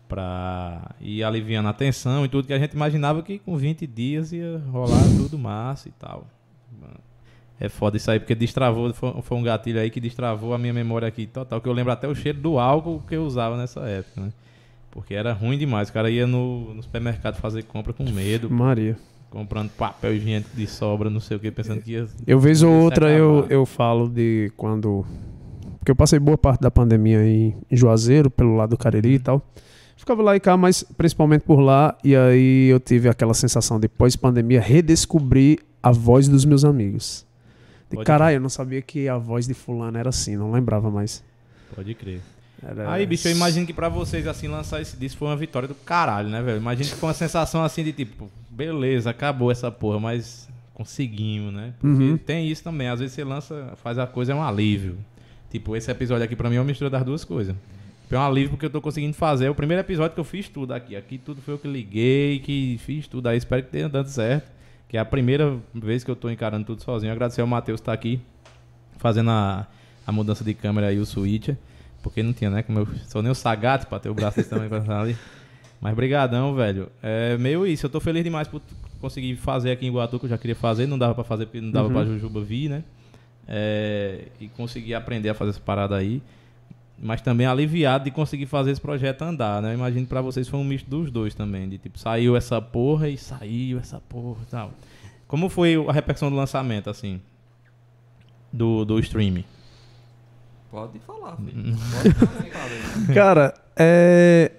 pra 0.08 0.96
ir 1.00 1.24
aliviando 1.24 1.70
a 1.70 1.74
tensão 1.74 2.26
e 2.26 2.30
tudo, 2.30 2.48
que 2.48 2.54
a 2.54 2.60
gente 2.60 2.74
imaginava 2.74 3.22
que 3.24 3.40
com 3.40 3.58
20 3.58 3.88
dias 3.88 4.32
ia 4.32 4.62
rolar 4.72 5.04
tudo 5.18 5.38
massa 5.38 5.90
e 5.90 5.92
tal. 5.92 6.28
É 7.60 7.70
foda 7.70 7.96
isso 7.96 8.12
aí, 8.12 8.20
porque 8.20 8.36
destravou, 8.36 8.94
foi, 8.94 9.38
um 9.38 9.44
gatilho 9.44 9.80
aí 9.80 9.90
que 9.90 10.02
destravou 10.02 10.54
a 10.54 10.58
minha 10.58 10.74
memória 10.74 11.08
aqui 11.08 11.26
total, 11.26 11.62
que 11.62 11.70
eu 11.70 11.74
lembro 11.74 11.94
até 11.94 12.08
o 12.08 12.16
cheiro 12.16 12.40
do 12.40 12.60
álcool 12.60 13.02
que 13.08 13.16
eu 13.16 13.24
usava 13.24 13.56
nessa 13.56 13.80
época, 13.82 14.22
né? 14.22 14.34
Porque 14.92 15.14
era 15.14 15.34
ruim 15.34 15.58
demais. 15.58 15.90
O 15.90 15.94
cara 15.94 16.10
ia 16.10 16.28
no, 16.28 16.74
no 16.74 16.84
supermercado 16.84 17.38
fazer 17.38 17.64
compra 17.64 17.94
com 17.94 18.04
medo, 18.04 18.50
Maria. 18.50 18.98
comprando 19.30 19.70
papel 19.72 20.14
higiênico 20.14 20.56
de 20.56 20.68
sobra, 20.68 21.10
não 21.10 21.20
sei 21.20 21.38
o 21.38 21.40
que, 21.40 21.50
pensando 21.52 21.82
que 21.82 21.94
ia. 21.94 22.06
Eu 22.28 22.38
vez 22.38 22.62
ou 22.62 22.70
ia 22.70 22.78
se 22.78 22.84
outra 22.84 23.10
eu, 23.10 23.48
eu 23.50 23.66
falo 23.66 24.08
de 24.08 24.52
quando. 24.58 25.06
Porque 25.80 25.90
eu 25.90 25.96
passei 25.96 26.20
boa 26.20 26.38
parte 26.38 26.62
da 26.62 26.70
pandemia 26.70 27.26
em, 27.26 27.56
em 27.72 27.76
Juazeiro, 27.76 28.30
pelo 28.30 28.56
lado 28.56 28.72
do 28.72 28.78
Cariri 28.78 29.14
e 29.14 29.20
tal. 29.20 29.42
Ficava 30.04 30.22
lá 30.22 30.36
e 30.36 30.40
cá, 30.42 30.58
mas 30.58 30.84
principalmente 30.98 31.44
por 31.44 31.62
lá. 31.62 31.98
E 32.04 32.14
aí 32.14 32.68
eu 32.68 32.78
tive 32.78 33.08
aquela 33.08 33.34
sensação 33.34 33.80
de 33.80 33.88
pós-pandemia 33.88 34.60
redescobrir 34.60 35.60
a 35.82 35.94
voz 35.94 36.28
dos 36.28 36.44
meus 36.44 36.66
amigos. 36.66 37.26
De 37.90 37.96
Pode 37.96 38.06
caralho, 38.06 38.36
eu 38.36 38.42
não 38.42 38.50
sabia 38.50 38.82
que 38.82 39.08
a 39.08 39.18
voz 39.18 39.48
de 39.48 39.54
fulano 39.54 39.98
era 39.98 40.10
assim, 40.10 40.36
não 40.36 40.52
lembrava 40.52 40.92
mais. 40.92 41.24
Pode 41.74 41.94
crer. 41.94 42.20
Era- 42.62 42.92
Aí, 42.92 43.06
bicho, 43.06 43.30
eu 43.30 43.32
imagino 43.32 43.66
que 43.66 43.72
pra 43.74 43.88
vocês, 43.88 44.28
assim, 44.28 44.50
lançar 44.50 44.82
esse 44.82 44.98
disco 44.98 45.20
foi 45.20 45.30
uma 45.30 45.38
vitória 45.38 45.70
do 45.70 45.76
caralho, 45.76 46.28
né, 46.28 46.42
velho? 46.42 46.58
Imagino 46.58 46.90
que 46.90 46.96
foi 46.98 47.08
uma 47.08 47.16
sensação 47.16 47.64
assim 47.64 47.82
de 47.86 47.94
tipo, 47.94 48.30
beleza, 48.50 49.10
acabou 49.10 49.52
essa 49.54 49.72
porra, 49.72 50.02
mas 50.02 50.50
conseguimos, 50.74 51.54
né? 51.54 51.74
Porque 51.80 52.04
Uhum. 52.04 52.18
tem 52.18 52.50
isso 52.50 52.62
também. 52.62 52.90
Às 52.90 53.00
vezes 53.00 53.16
você 53.16 53.24
lança, 53.24 53.72
faz 53.82 53.98
a 53.98 54.06
coisa, 54.06 54.34
é 54.34 54.36
um 54.36 54.44
alívio. 54.44 54.98
Tipo, 55.50 55.78
esse 55.78 55.90
episódio 55.90 56.26
aqui 56.26 56.36
pra 56.36 56.50
mim 56.50 56.58
é 56.58 56.60
uma 56.60 56.66
mistura 56.66 56.90
das 56.90 57.04
duas 57.06 57.24
coisas. 57.24 57.56
É 58.14 58.18
um 58.20 58.22
alívio 58.22 58.52
porque 58.52 58.66
eu 58.66 58.70
tô 58.70 58.82
conseguindo 58.82 59.14
fazer. 59.16 59.46
É 59.46 59.50
o 59.50 59.56
primeiro 59.56 59.82
episódio 59.82 60.14
que 60.14 60.20
eu 60.20 60.24
fiz 60.24 60.48
tudo 60.50 60.74
aqui. 60.74 60.96
Aqui 60.96 61.18
tudo 61.18 61.42
foi 61.42 61.54
eu 61.56 61.58
que 61.58 61.68
liguei, 61.68 62.40
que 62.40 62.78
fiz 62.80 63.08
tudo. 63.08 63.28
Aí 63.28 63.38
espero 63.38 63.64
que 63.64 63.70
tenha 63.70 63.90
dado 63.90 64.08
certo. 64.10 64.52
Que 64.88 64.98
é 64.98 65.00
a 65.00 65.06
primeira 65.06 65.58
vez 65.74 66.04
que 66.04 66.12
eu 66.12 66.16
tô 66.16 66.30
encarando 66.30 66.66
tudo 66.66 66.84
sozinho. 66.84 67.12
Agradecer 67.12 67.42
ao 67.42 67.48
Matheus 67.48 67.80
que 67.80 67.86
tá 67.86 67.94
aqui 67.94 68.22
fazendo 68.98 69.32
a, 69.32 69.68
a 70.06 70.12
mudança 70.12 70.44
de 70.44 70.54
câmera 70.54 70.94
e 70.94 71.00
o 71.00 71.06
switcher. 71.06 71.58
Porque 72.04 72.22
não 72.22 72.34
tinha, 72.34 72.50
né? 72.50 72.62
Como 72.64 72.80
eu 72.80 72.88
sou 73.08 73.22
nem 73.24 73.32
o 73.32 73.36
Sagat 73.36 73.86
pra 73.88 73.98
ter 74.00 74.10
o 74.10 74.14
braço 74.14 74.44
tamanho 74.48 74.70
pra 74.70 74.80
estar 74.80 75.00
ali. 75.02 75.16
Mas 75.82 75.96
brigadão, 75.96 76.54
velho. 76.54 76.90
É 77.02 77.38
meio 77.38 77.66
isso. 77.66 77.86
Eu 77.86 77.90
tô 77.90 78.00
feliz 78.00 78.24
demais 78.24 78.48
por 78.48 78.62
conseguir 79.02 79.36
fazer 79.38 79.72
aqui 79.72 79.86
em 79.88 79.92
Guatu, 79.92 80.20
que 80.20 80.26
eu 80.26 80.30
já 80.30 80.38
queria 80.38 80.56
fazer. 80.56 80.86
Não 80.86 80.98
dava 80.98 81.16
pra 81.16 81.24
fazer 81.24 81.48
não 81.56 81.72
dava 81.72 81.88
Uhum. 81.88 81.94
pra 81.94 82.06
Jujuba 82.06 82.42
vir, 82.42 82.70
né? 82.70 82.84
É, 83.48 84.26
e 84.40 84.48
conseguir 84.50 84.94
aprender 84.94 85.30
a 85.30 85.34
fazer 85.34 85.52
essa 85.52 85.60
parada 85.60 85.96
aí. 85.96 86.22
Mas 87.04 87.22
também 87.22 87.46
aliviado 87.46 88.06
de 88.06 88.12
conseguir 88.12 88.46
fazer 88.46 88.72
esse 88.72 88.82
projeto 88.82 89.22
andar, 89.24 89.62
né? 89.62 89.70
Eu 89.72 89.74
imagino 89.76 90.06
pra 90.08 90.22
vocês 90.22 90.48
foi 90.48 90.60
um 90.60 90.64
misto 90.64 90.90
dos 90.90 91.12
dois 91.12 91.36
também, 91.36 91.68
de 91.70 91.78
tipo, 91.78 92.00
saiu 92.00 92.36
essa 92.36 92.62
porra 92.62 93.10
e 93.10 93.18
saiu 93.18 93.78
essa 93.80 94.00
porra 94.00 94.40
e 94.48 94.50
tal. 94.50 94.72
Como 95.28 95.50
foi 95.50 95.76
a 95.88 95.92
repercussão 95.92 96.30
do 96.30 96.36
lançamento, 96.36 96.90
assim, 96.90 97.20
do, 98.52 98.86
do 98.86 99.00
streaming? 99.00 99.44
Pode 100.72 101.00
falar, 101.00 101.38
Hum. 101.40 101.46
filho. 101.46 101.76
Pode 101.76 102.14
falar. 102.16 103.08
Cara, 103.14 103.54
é, 103.76 104.52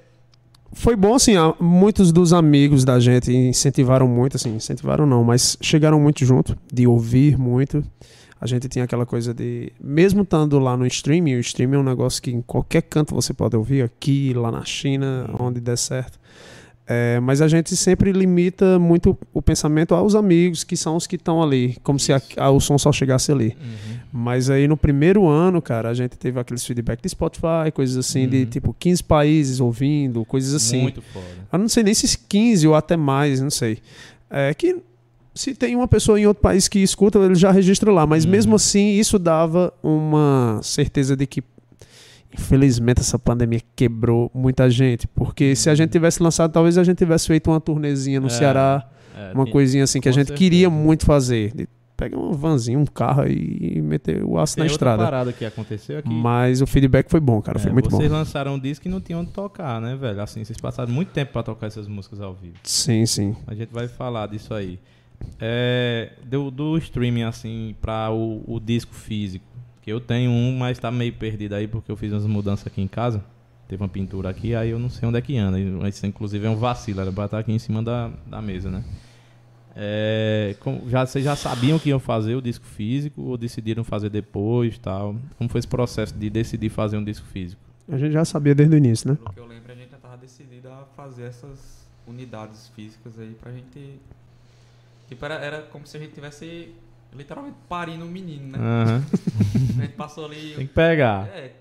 foi 0.73 0.95
bom, 0.97 1.15
assim, 1.15 1.35
muitos 1.61 2.13
dos 2.13 2.33
amigos 2.33 2.85
da 2.85 2.99
gente 3.01 3.33
incentivaram 3.33 4.07
muito, 4.07 4.37
assim, 4.37 4.55
incentivaram 4.55 5.07
não, 5.07 5.25
mas 5.25 5.57
chegaram 5.61 5.99
muito 6.01 6.25
junto, 6.25 6.57
de 6.73 6.87
ouvir 6.87 7.39
muito. 7.39 7.83
A 8.41 8.47
gente 8.47 8.69
tinha 8.69 8.85
aquela 8.85 9.07
coisa 9.07 9.33
de, 9.33 9.73
mesmo 9.81 10.23
estando 10.23 10.59
lá 10.59 10.77
no 10.77 10.87
streaming, 10.87 11.37
o 11.37 11.41
streaming 11.41 11.77
é 11.77 11.79
um 11.79 11.83
negócio 11.85 12.21
que 12.23 12.31
em 12.31 12.43
qualquer 12.43 12.83
canto 12.83 13.15
você 13.15 13.33
pode 13.33 13.57
ouvir, 13.57 13.83
aqui, 13.83 14.35
lá 14.35 14.51
na 14.51 14.65
China, 14.65 15.31
onde 15.39 15.61
der 15.61 15.79
certo. 15.79 16.19
É, 16.87 17.19
mas 17.21 17.41
a 17.41 17.49
gente 17.49 17.75
sempre 17.75 18.13
limita 18.13 18.79
muito 18.79 19.17
o 19.33 19.41
pensamento 19.41 19.95
aos 19.95 20.15
amigos, 20.15 20.65
que 20.65 20.77
são 20.77 20.97
os 20.97 21.07
que 21.07 21.17
estão 21.17 21.43
ali, 21.43 21.79
como 21.83 21.99
se 21.99 22.13
a- 22.13 22.21
a- 22.37 22.51
o 22.51 22.61
som 22.61 22.77
só 22.77 22.93
chegasse 22.93 23.33
ali. 23.33 23.57
Mas 24.13 24.51
aí 24.51 24.69
no 24.69 24.77
primeiro 24.77 25.27
ano, 25.27 25.63
cara, 25.63 25.89
a 25.89 25.95
gente 25.95 26.19
teve 26.19 26.39
aqueles 26.39 26.63
feedback 26.67 27.01
de 27.01 27.09
Spotify, 27.09 27.73
coisas 27.73 27.97
assim, 27.97 28.29
de 28.29 28.41
Uhum. 28.41 28.47
tipo 28.47 28.77
15 28.79 29.03
países 29.03 29.61
ouvindo, 29.61 30.23
coisas 30.27 30.53
assim. 30.53 30.83
Muito 30.83 31.01
foda. 31.01 31.25
Eu 31.51 31.59
não 31.59 31.69
sei 31.71 31.83
nem 31.83 31.95
se 31.95 32.19
15 32.29 32.69
ou 32.69 32.75
até 32.75 32.99
mais, 32.99 33.41
não 33.41 33.49
sei. 33.51 33.79
É 34.29 34.53
que 34.53 34.77
se 35.35 35.55
tem 35.55 35.75
uma 35.77 35.89
pessoa 35.89 36.19
em 36.21 36.27
outro 36.27 36.43
país 36.43 36.69
que 36.69 36.79
escuta, 36.79 37.19
ele 37.19 37.35
já 37.35 37.51
registra 37.51 37.91
lá. 37.93 38.07
Mas 38.07 38.25
Uhum. 38.25 38.31
mesmo 38.31 38.55
assim, 38.57 38.91
isso 38.99 39.19
dava 39.19 39.73
uma 39.83 40.61
certeza 40.63 41.17
de 41.17 41.27
que, 41.27 41.43
infelizmente, 42.33 43.01
essa 43.01 43.19
pandemia 43.19 43.61
quebrou 43.77 44.31
muita 44.35 44.69
gente. 44.71 45.07
Porque 45.09 45.55
se 45.55 45.71
a 45.71 45.75
gente 45.75 45.91
tivesse 45.91 46.23
lançado, 46.23 46.53
talvez 46.53 46.77
a 46.79 46.85
gente 46.85 46.99
tivesse 46.99 47.27
feito 47.27 47.51
uma 47.51 47.61
turnezinha 47.61 48.21
no 48.21 48.27
É, 48.27 48.31
Ceará, 48.31 48.89
É, 49.17 49.33
uma 49.33 49.45
tem- 49.45 49.53
coisinha 49.53 49.85
assim 49.85 50.01
que 50.01 50.09
a 50.09 50.13
gente 50.13 50.29
certeza. 50.29 50.39
queria 50.39 50.69
muito 50.71 51.05
fazer. 51.07 51.53
De 51.55 51.69
pegar 51.97 52.19
uma 52.19 52.33
vanzinha, 52.33 52.77
um 52.77 52.85
carro 52.85 53.25
e 53.29 53.81
meter 53.81 54.25
o 54.25 54.37
aço 54.37 54.57
tem 54.57 54.65
na 54.65 54.65
outra 54.65 54.75
estrada. 54.75 55.05
parada 55.05 55.33
que 55.33 55.45
aconteceu 55.45 55.99
aqui. 56.01 56.09
Mas 56.13 56.61
o 56.61 56.67
feedback 56.67 57.09
foi 57.09 57.21
bom, 57.21 57.41
cara. 57.41 57.59
Foi 57.61 57.71
É, 57.71 57.73
muito 57.73 57.89
bom. 57.89 57.97
vocês 57.99 58.11
lançaram 58.11 58.55
um 58.55 58.59
disco 58.59 58.89
e 58.89 58.91
não 58.91 59.01
tinham 59.01 59.21
onde 59.21 59.31
tocar, 59.31 59.81
né, 59.81 59.95
velho? 59.95 60.21
Assim, 60.21 60.45
vocês 60.45 60.59
passaram 60.59 60.93
muito 60.93 61.11
tempo 61.13 61.33
pra 61.33 61.45
tocar 61.45 61.69
essas 61.69 61.87
músicas 61.87 62.21
ao 62.21 62.35
vivo. 62.35 62.55
Sim, 62.65 63.07
sim. 63.07 63.37
A 63.47 63.55
gente 63.55 63.73
vai 63.73 63.87
falar 63.87 64.27
disso 64.27 64.53
aí. 64.53 64.81
É, 65.41 66.13
do, 66.25 66.51
do 66.51 66.79
streaming, 66.79 67.23
assim, 67.23 67.75
pra 67.81 68.11
o, 68.11 68.43
o 68.47 68.61
disco 68.61 68.95
físico. 68.95 69.45
Que 69.83 69.93
eu 69.93 70.01
tenho 70.01 70.31
um, 70.31 70.57
mas 70.57 70.79
tá 70.79 70.91
meio 70.91 71.13
perdido 71.13 71.55
aí 71.55 71.69
porque 71.69 71.91
eu 71.93 71.97
fiz 71.97 72.13
umas 72.13 72.25
mudanças 72.27 72.67
aqui 72.67 72.81
em 72.81 72.89
casa. 72.89 73.23
Teve 73.69 73.83
uma 73.83 73.89
pintura 73.89 74.29
aqui, 74.31 74.55
aí 74.55 74.71
eu 74.71 74.79
não 74.79 74.89
sei 74.91 75.09
onde 75.09 75.19
é 75.19 75.23
que 75.23 75.37
anda. 75.37 75.59
Isso, 75.89 76.07
inclusive, 76.07 76.47
é 76.47 76.51
um 76.51 76.57
vacilo, 76.57 77.01
era 77.01 77.13
pra 77.13 77.25
estar 77.27 77.39
aqui 77.39 77.53
em 77.53 77.59
cima 77.59 77.83
da, 77.83 78.11
da 78.27 78.41
mesa, 78.41 78.71
né? 78.71 78.85
É, 79.77 80.55
como- 80.61 80.89
já, 80.89 81.05
vocês 81.05 81.25
já 81.25 81.35
sabiam 81.35 81.79
que 81.79 81.89
iam 81.89 81.99
fazer 81.99 82.37
o 82.37 82.41
disco 82.43 82.65
físico 82.65 83.23
ou 83.23 83.37
decidiram 83.37 83.83
fazer 83.83 84.09
depois 84.09 84.79
tal? 84.79 85.17
Como 85.37 85.51
foi 85.51 85.59
esse 85.59 85.67
processo 85.69 86.15
de 86.15 86.31
decidir 86.31 86.69
fazer 86.69 86.97
um 86.97 87.05
disco 87.05 87.27
físico? 87.27 87.61
A 87.89 87.99
gente 87.99 88.13
já 88.13 88.25
sabia 88.25 88.55
desde 88.55 88.75
o 88.75 88.79
início, 88.79 89.11
né? 89.11 89.17
Pelo 89.17 89.33
que 89.35 89.41
eu 89.41 89.47
lembro, 89.47 89.73
a 89.73 89.75
gente 89.75 89.91
já 89.91 89.99
tava 89.99 90.17
decidido 90.17 90.69
a 90.69 90.85
fazer 90.97 91.25
essas 91.25 91.87
unidades 92.07 92.69
físicas 92.75 93.19
aí 93.19 93.35
pra 93.41 93.51
gente. 93.53 93.99
Tipo, 95.09 95.25
era, 95.25 95.35
era 95.35 95.63
como 95.63 95.87
se 95.87 95.97
a 95.97 96.01
gente 96.01 96.13
tivesse 96.13 96.75
literalmente 97.13 97.57
parindo 97.69 98.05
um 98.05 98.09
menino, 98.09 98.49
né? 98.49 98.59
Aham. 98.59 99.05
A 99.79 99.83
gente 99.83 99.95
passou 99.95 100.27
ali. 100.27 100.55
Tem 100.57 100.67
que 100.67 100.75
pegar. 100.75 101.29
É, 101.29 101.53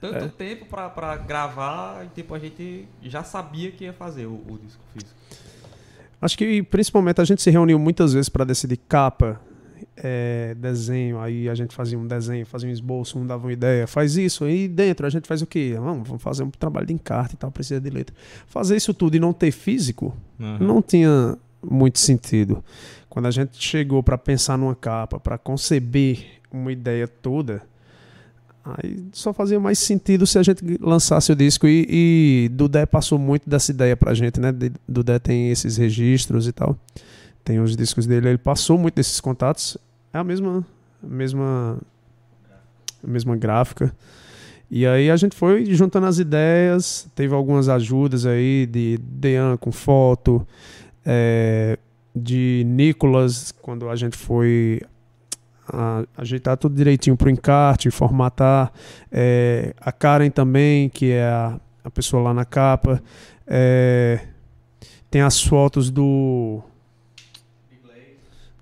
tanto 0.00 0.28
tempo 0.30 0.66
pra, 0.66 0.88
pra 0.88 1.16
gravar 1.16 2.04
e 2.04 2.08
tipo, 2.08 2.34
a 2.34 2.38
gente 2.38 2.88
já 3.02 3.22
sabia 3.22 3.70
que 3.70 3.84
ia 3.84 3.92
fazer 3.92 4.26
o, 4.26 4.32
o 4.32 4.58
disco 4.58 4.82
físico. 4.92 5.14
Acho 6.20 6.36
que 6.36 6.62
principalmente 6.62 7.20
a 7.20 7.24
gente 7.24 7.42
se 7.42 7.50
reuniu 7.50 7.78
muitas 7.78 8.12
vezes 8.12 8.28
para 8.28 8.44
decidir 8.44 8.78
capa, 8.88 9.40
é, 9.96 10.54
desenho. 10.54 11.18
Aí 11.20 11.48
a 11.48 11.54
gente 11.54 11.74
fazia 11.74 11.98
um 11.98 12.06
desenho, 12.06 12.44
fazia 12.46 12.68
um 12.68 12.72
esboço, 12.72 13.18
um 13.18 13.26
dava 13.26 13.46
uma 13.46 13.52
ideia, 13.52 13.86
faz 13.86 14.16
isso. 14.16 14.44
Aí 14.44 14.68
dentro 14.68 15.06
a 15.06 15.10
gente 15.10 15.26
faz 15.26 15.42
o 15.42 15.46
quê? 15.46 15.74
Vamos, 15.78 16.06
vamos 16.08 16.22
fazer 16.22 16.42
um 16.42 16.50
trabalho 16.50 16.86
de 16.86 16.92
encarte 16.92 17.34
e 17.34 17.38
tal, 17.38 17.50
precisa 17.50 17.80
de 17.80 17.90
letra. 17.90 18.14
Fazer 18.46 18.76
isso 18.76 18.92
tudo 18.92 19.16
e 19.16 19.20
não 19.20 19.32
ter 19.32 19.50
físico 19.50 20.16
Aham. 20.38 20.58
não 20.60 20.82
tinha 20.82 21.38
muito 21.62 21.98
sentido. 21.98 22.62
Quando 23.08 23.26
a 23.26 23.30
gente 23.30 23.60
chegou 23.60 24.02
para 24.02 24.16
pensar 24.16 24.56
numa 24.56 24.74
capa, 24.74 25.18
para 25.18 25.36
conceber 25.36 26.40
uma 26.50 26.70
ideia 26.70 27.08
toda, 27.08 27.62
aí 28.64 29.04
só 29.12 29.32
fazia 29.32 29.58
mais 29.58 29.78
sentido 29.78 30.26
se 30.26 30.38
a 30.38 30.42
gente 30.42 30.62
lançasse 30.80 31.32
o 31.32 31.36
disco. 31.36 31.66
E, 31.66 31.86
e 31.88 32.48
Dudé 32.52 32.86
passou 32.86 33.18
muito 33.18 33.48
dessa 33.48 33.70
ideia 33.70 33.96
pra 33.96 34.14
gente, 34.14 34.38
né? 34.38 34.52
Dudé 34.88 35.18
tem 35.18 35.50
esses 35.50 35.76
registros 35.76 36.46
e 36.46 36.52
tal, 36.52 36.78
tem 37.44 37.60
os 37.60 37.76
discos 37.76 38.06
dele, 38.06 38.28
ele 38.28 38.38
passou 38.38 38.78
muito 38.78 38.94
desses 38.94 39.20
contatos. 39.20 39.76
É 40.12 40.18
a 40.18 40.24
mesma, 40.24 40.64
a 41.02 41.06
mesma, 41.06 41.78
a 43.02 43.06
mesma 43.06 43.36
gráfica. 43.36 43.94
E 44.70 44.86
aí 44.86 45.10
a 45.10 45.16
gente 45.16 45.34
foi 45.34 45.64
juntando 45.64 46.06
as 46.06 46.20
ideias, 46.20 47.08
teve 47.16 47.34
algumas 47.34 47.68
ajudas 47.68 48.24
aí 48.24 48.66
de 48.66 48.98
Dean 49.02 49.56
com 49.56 49.72
foto, 49.72 50.46
é, 51.04 51.78
de 52.14 52.62
Nicolas, 52.66 53.52
quando 53.62 53.88
a 53.88 53.96
gente 53.96 54.16
foi 54.16 54.80
a- 55.68 56.04
ajeitar 56.18 56.56
tudo 56.56 56.74
direitinho 56.74 57.16
pro 57.16 57.30
encarte, 57.30 57.90
formatar. 57.90 58.72
É, 59.10 59.74
a 59.80 59.92
Karen 59.92 60.30
também, 60.30 60.88
que 60.88 61.12
é 61.12 61.24
a, 61.24 61.60
a 61.84 61.90
pessoa 61.90 62.22
lá 62.22 62.34
na 62.34 62.44
capa. 62.44 63.02
É, 63.46 64.20
tem 65.10 65.22
as 65.22 65.42
fotos 65.42 65.90
do. 65.90 66.62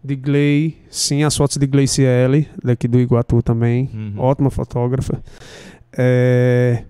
De 0.03 0.15
Gley, 0.15 0.79
sim, 0.89 1.25
as 1.25 1.37
fotos 1.37 1.57
de 1.57 1.67
Gleiciele, 1.67 2.49
daqui 2.63 2.87
do 2.87 3.01
Iguatu 3.01 3.43
também. 3.43 3.91
Uhum. 3.93 4.15
Ótima 4.19 4.49
fotógrafa. 4.49 5.21
É, 5.93 6.85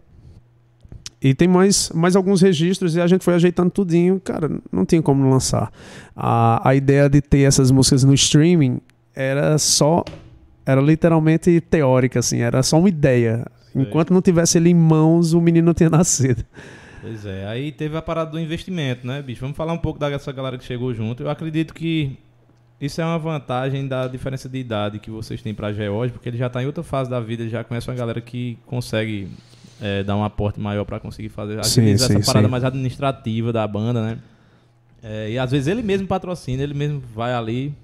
E 1.21 1.35
tem 1.35 1.49
mais, 1.49 1.91
mais 1.91 2.15
alguns 2.15 2.41
registros 2.41 2.95
e 2.95 3.01
a 3.01 3.07
gente 3.07 3.25
foi 3.25 3.35
ajeitando 3.35 3.71
tudinho. 3.71 4.21
Cara, 4.21 4.49
não 4.71 4.85
tinha 4.85 5.03
como 5.03 5.29
lançar. 5.29 5.73
A, 6.15 6.69
a 6.69 6.75
ideia 6.75 7.09
de 7.09 7.21
ter 7.21 7.41
essas 7.41 7.71
músicas 7.71 8.05
no 8.05 8.15
streaming 8.15 8.81
era 9.15 9.59
só. 9.59 10.05
Era 10.65 10.81
literalmente 10.81 11.61
teórica, 11.61 12.21
assim. 12.21 12.41
Era 12.41 12.63
só 12.63 12.79
uma 12.79 12.89
ideia. 12.89 13.45
Sei. 13.73 13.83
Enquanto 13.83 14.13
não 14.13 14.23
tivesse 14.23 14.59
ele 14.59 14.71
em 14.71 14.75
mãos, 14.75 15.33
o 15.33 15.41
menino 15.41 15.67
não 15.67 15.75
tinha 15.75 15.91
nascido. 15.91 16.45
Pois 17.01 17.25
é, 17.25 17.47
aí 17.47 17.73
teve 17.73 17.97
a 17.97 18.03
parada 18.03 18.31
do 18.31 18.41
investimento, 18.41 19.07
né, 19.07 19.23
bicho? 19.23 19.41
Vamos 19.41 19.57
falar 19.57 19.73
um 19.73 19.79
pouco 19.79 19.99
dessa 19.99 20.33
galera 20.33 20.59
que 20.59 20.65
chegou 20.65 20.93
junto. 20.93 21.23
Eu 21.23 21.31
acredito 21.31 21.73
que 21.73 22.19
isso 22.81 23.01
é 23.01 23.05
uma 23.05 23.19
vantagem 23.19 23.87
da 23.87 24.07
diferença 24.07 24.49
de 24.49 24.59
idade 24.59 24.99
que 24.99 25.11
vocês 25.11 25.41
têm 25.43 25.55
pra 25.55 25.73
George, 25.73 26.13
porque 26.13 26.29
ele 26.29 26.37
já 26.37 26.49
tá 26.49 26.63
em 26.63 26.67
outra 26.67 26.83
fase 26.83 27.09
da 27.09 27.21
vida, 27.21 27.43
ele 27.43 27.51
já 27.51 27.65
conhece 27.65 27.89
uma 27.89 27.97
galera 27.97 28.21
que 28.21 28.59
consegue 28.67 29.29
é, 29.81 30.03
dar 30.03 30.17
um 30.17 30.25
aporte 30.25 30.59
maior 30.61 30.85
pra 30.85 30.99
conseguir 31.01 31.29
fazer. 31.29 31.59
Às 31.61 31.69
Sim, 31.69 31.83
vezes 31.83 32.07
sim, 32.07 32.17
essa 32.17 32.27
parada 32.27 32.47
sim. 32.47 32.51
mais 32.51 32.65
administrativa 32.65 33.53
da 33.53 33.67
banda, 33.67 34.03
né? 34.03 34.19
É, 35.03 35.31
e 35.31 35.39
às 35.39 35.51
vezes 35.51 35.69
ele 35.69 35.83
mesmo 35.83 36.07
patrocina, 36.07 36.63
ele 36.63 36.75
mesmo 36.75 37.01
vai 37.15 37.33
ali. 37.33 37.75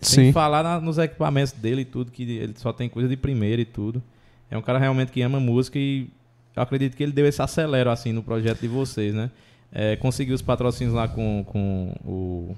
Sem 0.00 0.32
falar 0.32 0.64
na- 0.64 0.80
nos 0.80 0.98
equipamentos 0.98 1.52
dele 1.52 1.82
e 1.82 1.84
tudo, 1.84 2.10
que 2.10 2.22
ele 2.24 2.54
só 2.56 2.72
tem 2.72 2.88
coisa 2.88 3.08
de 3.08 3.16
primeira 3.16 3.62
e 3.62 3.64
tudo. 3.64 4.02
É 4.50 4.58
um 4.58 4.62
cara 4.62 4.78
realmente 4.78 5.12
que 5.12 5.22
ama 5.22 5.38
música 5.38 5.78
e 5.78 6.08
eu 6.56 6.62
acredito 6.62 6.96
que 6.96 7.02
ele 7.04 7.12
deu 7.12 7.24
esse 7.26 7.40
acelero 7.40 7.88
assim 7.88 8.12
no 8.12 8.22
projeto 8.22 8.60
de 8.60 8.66
vocês, 8.68 9.14
né? 9.14 9.30
É, 9.72 9.94
conseguiu 9.96 10.34
os 10.34 10.42
patrocínios 10.42 10.94
lá 10.94 11.06
com, 11.06 11.44
com 11.46 11.94
o, 12.04 12.56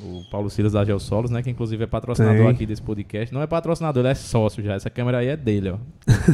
o 0.00 0.22
Paulo 0.30 0.50
Silas 0.50 0.72
da 0.72 0.84
Geossolos, 0.84 1.30
né? 1.30 1.42
Que 1.42 1.50
inclusive 1.50 1.82
é 1.84 1.86
patrocinador 1.86 2.38
Tem. 2.38 2.48
aqui 2.48 2.66
desse 2.66 2.82
podcast. 2.82 3.32
Não 3.34 3.42
é 3.42 3.46
patrocinador, 3.46 4.02
ele 4.02 4.10
é 4.10 4.14
sócio 4.14 4.62
já. 4.62 4.74
Essa 4.74 4.90
câmera 4.90 5.18
aí 5.18 5.28
é 5.28 5.36
dele, 5.36 5.70
ó. 5.70 5.76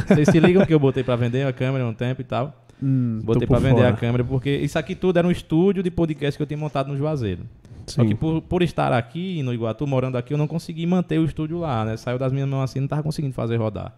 Vocês 0.07 0.29
se 0.29 0.39
ligam 0.39 0.65
que 0.65 0.73
eu 0.73 0.79
botei 0.79 1.03
pra 1.03 1.15
vender 1.15 1.45
a 1.47 1.53
câmera 1.53 1.83
há 1.83 1.87
um 1.87 1.93
tempo 1.93 2.21
e 2.21 2.23
tal. 2.25 2.53
Hum, 2.81 3.21
Botei 3.23 3.47
por 3.47 3.53
pra 3.57 3.69
vender 3.69 3.81
a 3.81 3.85
fora. 3.85 3.97
câmera, 3.97 4.23
porque 4.25 4.49
isso 4.57 4.77
aqui 4.77 4.93
tudo 4.93 5.17
era 5.17 5.25
um 5.27 5.31
estúdio 5.31 5.81
de 5.81 5.89
podcast 5.89 6.37
que 6.37 6.41
eu 6.43 6.47
tinha 6.47 6.57
montado 6.57 6.87
no 6.87 6.97
Juazeiro. 6.97 7.43
Só 7.87 8.01
Sim. 8.01 8.09
que 8.09 8.15
por, 8.15 8.41
por 8.41 8.61
estar 8.61 8.91
aqui 8.91 9.41
no 9.43 9.53
Iguatu, 9.53 9.87
morando 9.87 10.17
aqui, 10.17 10.33
eu 10.33 10.37
não 10.37 10.47
consegui 10.47 10.85
manter 10.85 11.17
o 11.19 11.23
estúdio 11.25 11.59
lá, 11.59 11.85
né? 11.85 11.95
Saiu 11.97 12.17
das 12.19 12.31
minhas 12.33 12.47
mãos 12.49 12.63
assim, 12.63 12.79
não 12.81 12.87
tava 12.87 13.03
conseguindo 13.03 13.33
fazer 13.33 13.55
rodar. 13.57 13.93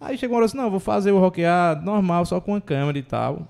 Aí 0.00 0.18
chegou 0.18 0.34
uma 0.34 0.38
hora 0.38 0.46
assim, 0.46 0.56
não, 0.56 0.70
vou 0.70 0.80
fazer 0.80 1.12
o 1.12 1.18
rockear 1.20 1.82
normal, 1.84 2.24
só 2.26 2.40
com 2.40 2.54
a 2.54 2.60
câmera 2.60 2.98
e 2.98 3.02
tal. 3.02 3.46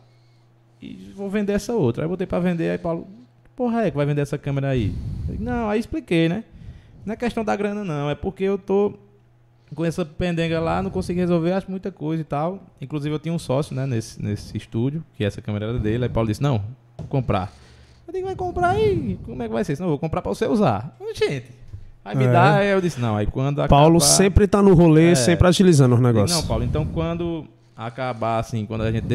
E 0.81 1.13
vou 1.17 1.31
vender 1.31 1.55
essa 1.55 1.73
outra. 1.73 2.05
Aí 2.05 2.09
botei 2.09 2.27
pra 2.27 2.39
vender, 2.39 2.71
aí 2.71 2.79
Paulo, 2.79 3.07
porra 3.57 3.83
é 3.87 3.91
que 3.91 3.97
vai 3.97 4.07
vender 4.07 4.21
essa 4.21 4.39
câmera 4.39 4.69
aí? 4.69 4.95
Falei, 5.25 5.41
não, 5.41 5.69
aí 5.69 5.81
expliquei, 5.81 6.29
né? 6.29 6.45
Não 7.05 7.15
é 7.15 7.17
questão 7.17 7.45
da 7.45 7.55
grana 7.57 7.85
não, 7.85 8.11
é 8.11 8.15
porque 8.15 8.45
eu 8.45 8.59
tô 8.59 8.95
com 9.75 9.85
essa 9.85 10.05
pendenga 10.05 10.61
lá, 10.61 10.81
não 10.83 10.91
consegui 10.91 11.19
resolver, 11.21 11.53
acho 11.53 11.71
muita 11.71 11.91
coisa 11.91 12.21
e 12.21 12.25
tal. 12.25 12.61
Inclusive 12.81 13.15
eu 13.15 13.19
tinha 13.19 13.33
um 13.35 13.39
sócio, 13.39 13.75
né, 13.75 13.87
nesse, 13.87 14.23
nesse 14.23 14.57
estúdio, 14.57 15.03
que 15.17 15.25
essa 15.25 15.41
câmera 15.43 15.67
era 15.67 15.79
dele. 15.79 16.05
Aí 16.05 16.09
Paulo 16.11 16.29
disse, 16.29 16.43
não, 16.43 16.63
vou 16.99 17.07
comprar. 17.09 17.53
Eu 18.07 18.13
digo, 18.13 18.27
vai 18.27 18.37
comprar 18.37 18.69
aí? 18.71 19.19
Como 19.25 19.43
é 19.43 19.49
que 19.49 19.53
vai 19.53 19.65
ser? 19.65 19.79
Não, 19.79 19.87
eu 19.87 19.91
vou 19.91 19.99
comprar 19.99 20.23
pra 20.23 20.33
você 20.33 20.47
usar. 20.47 20.97
Eu, 21.01 21.13
gente, 21.15 21.47
vai 22.05 22.15
me 22.15 22.25
É. 22.25 22.31
dar. 22.33 22.59
Aí 22.61 22.69
eu 22.71 22.81
disse, 22.81 23.01
não, 23.01 23.17
aí 23.17 23.27
quando 23.27 23.57
Paulo 23.67 23.97
acabar- 23.97 24.01
sempre 24.13 24.47
tá 24.47 24.63
no 24.63 24.75
rolê, 24.75 25.11
É. 25.11 25.15
sempre 25.17 25.49
agilizando 25.49 25.95
os 25.97 26.01
digo, 26.01 26.07
negócios. 26.13 26.41
Não, 26.41 26.47
Paulo, 26.47 26.63
então 26.65 26.87
quando 26.87 27.45
acabar 27.77 28.39
assim, 28.39 28.65
quando 28.67 28.83
a 28.83 28.93
gente 28.93 29.07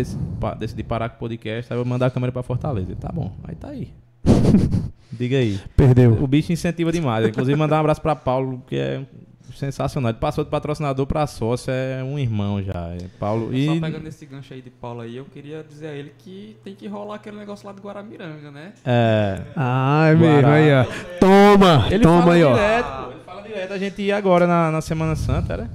decidir 0.60 0.84
parar 0.84 1.10
com 1.10 1.16
o 1.16 1.20
podcast, 1.20 1.72
aí 1.72 1.80
eu 1.80 1.84
vou 1.84 1.90
mandar 1.90 2.08
a 2.08 2.12
câmera 2.12 2.32
pra 2.34 2.44
Fortaleza. 2.44 2.88
Ele, 2.92 2.96
Tá 3.00 3.10
bom, 3.14 3.32
aí 3.46 3.56
tá 3.56 3.70
aí. 3.70 3.90
Diga 5.12 5.38
aí. 5.38 5.60
Perdeu. 5.76 6.14
O 6.22 6.28
bicho 6.28 6.52
incentiva 6.52 6.92
demais. 6.92 7.28
Inclusive, 7.28 7.58
mandar 7.58 7.78
um 7.78 7.80
abraço 7.82 8.02
pra 8.02 8.16
Paulo, 8.16 8.62
que 8.68 8.76
é 8.76 9.02
sensacional. 9.56 10.10
Ele 10.12 10.18
passou 10.20 10.44
de 10.44 10.50
patrocinador 10.50 11.06
pra 11.06 11.28
sócio, 11.28 11.72
é 11.72 12.04
um 12.04 12.18
irmão 12.18 12.62
já. 12.64 12.90
É 13.00 13.06
Paulo. 13.20 13.48
Só 13.48 13.54
E. 13.54 13.80
pegando 13.80 14.08
esse 14.08 14.26
gancho 14.26 14.54
aí 14.54 14.62
de 14.62 14.70
Paulo 14.70 15.02
aí, 15.02 15.18
eu 15.18 15.26
queria 15.26 15.64
dizer 15.68 15.88
a 15.88 15.94
ele 15.94 16.14
que 16.18 16.56
tem 16.64 16.74
que 16.74 16.88
rolar 16.88 17.16
aquele 17.16 17.38
negócio 17.38 17.68
lá 17.68 17.74
do 17.74 17.82
Guaramiranga, 17.82 18.50
né? 18.50 18.74
É. 18.86 19.42
Ah, 19.56 20.08
é 20.10 20.16
mesmo, 20.16 20.48
aí, 20.50 20.72
ó. 20.74 20.86
Toma, 21.20 21.88
Ele 21.92 22.04
toma 22.04 22.22
fala 22.22 22.34
aí, 22.34 22.44
ó. 22.44 22.54
direto. 22.54 23.12
Ele 23.12 23.20
fala 23.26 23.42
direto. 23.44 23.74
A 23.74 23.78
gente 23.78 24.02
ia 24.02 24.18
agora 24.18 24.48
na, 24.48 24.72
na 24.72 24.82
Semana 24.82 25.16
Santa, 25.16 25.54
era? 25.54 25.70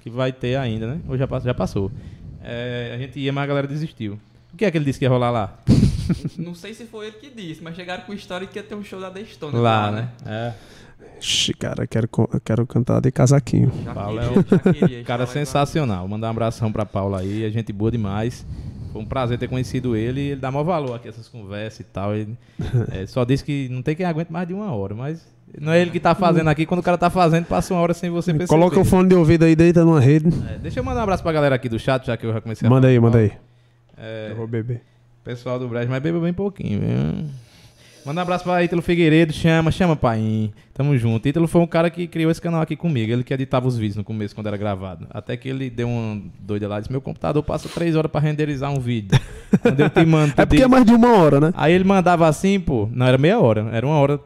Que 0.00 0.08
vai 0.08 0.32
ter 0.32 0.56
ainda, 0.56 0.86
né? 0.86 1.00
Ou 1.08 1.18
já, 1.18 1.26
já 1.44 1.52
passou. 1.52 1.90
É, 2.42 2.92
a 2.94 2.98
gente 2.98 3.18
ia, 3.18 3.32
mas 3.32 3.44
a 3.44 3.46
galera 3.46 3.66
desistiu. 3.66 4.18
O 4.54 4.56
que 4.56 4.64
é 4.64 4.70
que 4.70 4.78
ele 4.78 4.84
disse 4.84 4.98
que 4.98 5.04
ia 5.04 5.10
rolar 5.10 5.30
lá? 5.30 5.58
Não 6.36 6.54
sei 6.54 6.74
se 6.74 6.84
foi 6.86 7.06
ele 7.06 7.16
que 7.16 7.30
disse, 7.30 7.62
mas 7.62 7.74
chegaram 7.76 8.04
com 8.04 8.12
a 8.12 8.14
história 8.14 8.46
que 8.46 8.58
ia 8.58 8.62
ter 8.62 8.74
um 8.74 8.84
show 8.84 9.00
da 9.00 9.10
The 9.10 9.24
Stone 9.24 9.56
Lá, 9.56 9.90
né? 9.90 10.08
É. 10.26 10.52
Ixi, 11.20 11.54
cara, 11.54 11.86
quero, 11.86 12.08
quero 12.44 12.66
cantar 12.66 13.00
de 13.00 13.10
casaquinho. 13.10 13.72
Já 13.84 13.92
Paulo 13.92 14.20
queria, 14.20 14.60
é 14.64 14.72
queria. 14.72 15.04
Cara 15.04 15.26
sensacional. 15.26 16.06
Mandar 16.06 16.28
um 16.28 16.30
abração 16.30 16.70
pra 16.70 16.86
Paula 16.86 17.20
aí, 17.20 17.44
a 17.44 17.50
gente 17.50 17.72
boa 17.72 17.90
demais. 17.90 18.46
Foi 18.92 19.02
um 19.02 19.06
prazer 19.06 19.38
ter 19.38 19.48
conhecido 19.48 19.94
ele 19.96 20.20
e 20.20 20.26
ele 20.30 20.40
dá 20.40 20.50
maior 20.50 20.64
valor 20.64 20.94
aqui 20.94 21.08
essas 21.08 21.28
conversas 21.28 21.80
e 21.80 21.84
tal. 21.84 22.14
Ele 22.14 22.36
é, 22.92 23.06
só 23.06 23.24
disse 23.24 23.44
que 23.44 23.68
não 23.70 23.82
tem 23.82 23.94
quem 23.94 24.06
aguente 24.06 24.32
mais 24.32 24.46
de 24.46 24.54
uma 24.54 24.72
hora, 24.72 24.94
mas 24.94 25.26
não 25.60 25.72
é 25.72 25.80
ele 25.80 25.90
que 25.90 26.00
tá 26.00 26.14
fazendo 26.14 26.48
aqui. 26.48 26.64
Quando 26.66 26.80
o 26.80 26.82
cara 26.82 26.96
tá 26.96 27.10
fazendo, 27.10 27.46
passa 27.46 27.74
uma 27.74 27.80
hora 27.80 27.94
sem 27.94 28.10
você 28.10 28.32
perceber. 28.32 28.48
Coloca 28.48 28.78
o 28.78 28.84
fone 28.84 29.08
de 29.08 29.14
ouvido 29.14 29.44
aí, 29.44 29.54
deita 29.54 29.84
numa 29.84 30.00
rede. 30.00 30.28
É, 30.48 30.58
deixa 30.58 30.80
eu 30.80 30.84
mandar 30.84 31.00
um 31.00 31.02
abraço 31.04 31.22
pra 31.22 31.32
galera 31.32 31.54
aqui 31.54 31.68
do 31.68 31.78
chat, 31.78 32.06
já 32.06 32.16
que 32.16 32.26
eu 32.26 32.32
já 32.32 32.40
comecei 32.40 32.66
a 32.66 32.70
Manda 32.70 32.88
aí, 32.88 32.98
manda 32.98 33.18
aí. 33.18 33.28
Paulo. 33.28 33.42
É, 33.98 34.28
Eu 34.30 34.36
vou 34.36 34.46
beber. 34.46 34.82
Pessoal 35.28 35.58
do 35.58 35.68
Brasil, 35.68 35.90
mas 35.90 36.02
bebeu 36.02 36.22
bem 36.22 36.32
pouquinho, 36.32 36.80
viu? 36.80 37.26
Manda 38.02 38.20
um 38.20 38.22
abraço 38.22 38.44
pra 38.44 38.64
Ítalo 38.64 38.80
Figueiredo, 38.80 39.30
chama, 39.30 39.70
chama, 39.70 39.94
pai. 39.94 40.50
Tamo 40.72 40.96
junto. 40.96 41.28
Ítalo 41.28 41.46
foi 41.46 41.60
um 41.60 41.66
cara 41.66 41.90
que 41.90 42.06
criou 42.06 42.30
esse 42.30 42.40
canal 42.40 42.62
aqui 42.62 42.74
comigo. 42.74 43.12
Ele 43.12 43.22
que 43.22 43.34
editava 43.34 43.68
os 43.68 43.76
vídeos 43.76 43.96
no 43.96 44.04
começo, 44.04 44.34
quando 44.34 44.46
era 44.46 44.56
gravado. 44.56 45.06
Até 45.10 45.36
que 45.36 45.46
ele 45.50 45.68
deu 45.68 45.86
uma 45.86 46.22
doida 46.40 46.66
lá 46.66 46.78
e 46.78 46.80
disse: 46.80 46.90
Meu 46.90 47.02
computador 47.02 47.42
passa 47.42 47.68
três 47.68 47.94
horas 47.94 48.10
pra 48.10 48.22
renderizar 48.22 48.72
um 48.72 48.80
vídeo. 48.80 49.20
quando 49.60 49.80
eu 49.80 49.90
te 49.90 50.06
mando. 50.06 50.32
É 50.38 50.46
porque 50.46 50.62
é 50.62 50.66
mais 50.66 50.86
de 50.86 50.94
uma 50.94 51.14
hora, 51.18 51.40
né? 51.40 51.52
Aí 51.54 51.74
ele 51.74 51.84
mandava 51.84 52.26
assim, 52.26 52.58
pô, 52.58 52.88
não 52.90 53.04
era 53.04 53.18
meia 53.18 53.38
hora, 53.38 53.68
era 53.70 53.86
uma 53.86 53.96
hora. 53.96 54.18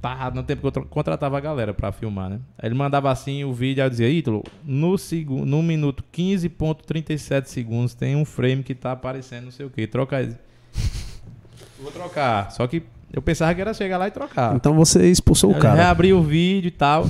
Tá, 0.00 0.30
no 0.30 0.42
tempo 0.42 0.60
que 0.60 0.66
eu 0.66 0.70
tra- 0.72 0.82
contratava 0.84 1.36
a 1.38 1.40
galera 1.40 1.72
pra 1.74 1.90
filmar, 1.90 2.28
né? 2.30 2.38
Aí 2.58 2.68
ele 2.68 2.74
mandava 2.74 3.10
assim 3.10 3.42
o 3.44 3.52
vídeo, 3.52 3.82
aí 3.82 3.86
eu 3.86 3.90
dizia, 3.90 4.08
Ítalo, 4.08 4.44
no, 4.64 4.96
segu- 4.98 5.44
no 5.46 5.62
minuto 5.62 6.04
15.37 6.12 7.46
segundos 7.46 7.94
tem 7.94 8.14
um 8.14 8.24
frame 8.24 8.62
que 8.62 8.74
tá 8.74 8.92
aparecendo, 8.92 9.44
não 9.46 9.50
sei 9.50 9.66
o 9.66 9.70
que, 9.70 9.86
troca 9.86 10.16
aí. 10.18 10.34
Vou 11.80 11.90
trocar. 11.90 12.50
Só 12.52 12.66
que 12.66 12.82
eu 13.12 13.20
pensava 13.22 13.54
que 13.54 13.60
era 13.60 13.72
chegar 13.74 13.98
lá 13.98 14.06
e 14.08 14.10
trocar. 14.10 14.54
Então 14.54 14.74
você 14.74 15.10
expulsou 15.10 15.50
o 15.52 15.56
Eu 15.56 15.60
cara. 15.60 15.74
reabri 15.76 16.12
o 16.12 16.22
vídeo 16.22 16.68
e 16.68 16.72
tal. 16.72 17.06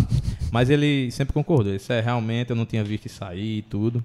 Mas 0.53 0.71
ele 0.71 1.11
sempre 1.11 1.35
concordou. 1.35 1.75
Isso 1.75 1.93
é 1.93 2.01
realmente, 2.01 2.51
eu 2.51 2.57
não 2.57 2.65
tinha 2.65 2.83
visto 2.85 3.07
isso 3.07 3.25
aí 3.25 3.59
e 3.59 3.63
tudo. 3.63 4.03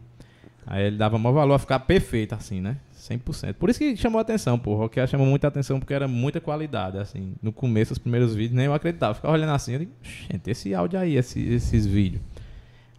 Aí 0.65 0.86
ele 0.88 0.97
dava 0.97 1.17
maior 1.17 1.34
valor 1.36 1.53
a 1.53 1.59
ficar 1.59 1.79
perfeito, 1.79 2.34
assim, 2.36 2.59
né? 2.61 2.77
100%. 3.01 3.53
Por 3.55 3.69
isso 3.69 3.79
que 3.79 3.95
chamou 3.97 4.19
a 4.19 4.21
atenção, 4.21 4.57
pô. 4.59 4.85
O 4.85 5.07
chamou 5.07 5.25
muita 5.25 5.47
atenção 5.47 5.79
porque 5.79 5.93
era 5.93 6.07
muita 6.07 6.39
qualidade, 6.39 6.97
assim. 6.97 7.33
No 7.41 7.51
começo, 7.51 7.93
os 7.93 7.97
primeiros 7.99 8.33
vídeos, 8.35 8.55
nem 8.55 8.65
eu 8.65 8.73
acreditava. 8.73 9.13
Ficava 9.13 9.33
olhando 9.33 9.51
assim, 9.53 9.73
eu 9.73 9.79
digo, 9.79 9.91
gente, 10.01 10.49
esse 10.49 10.73
áudio 10.75 10.99
aí, 10.99 11.15
esse- 11.15 11.41
esses 11.47 11.85
vídeos. 11.85 12.21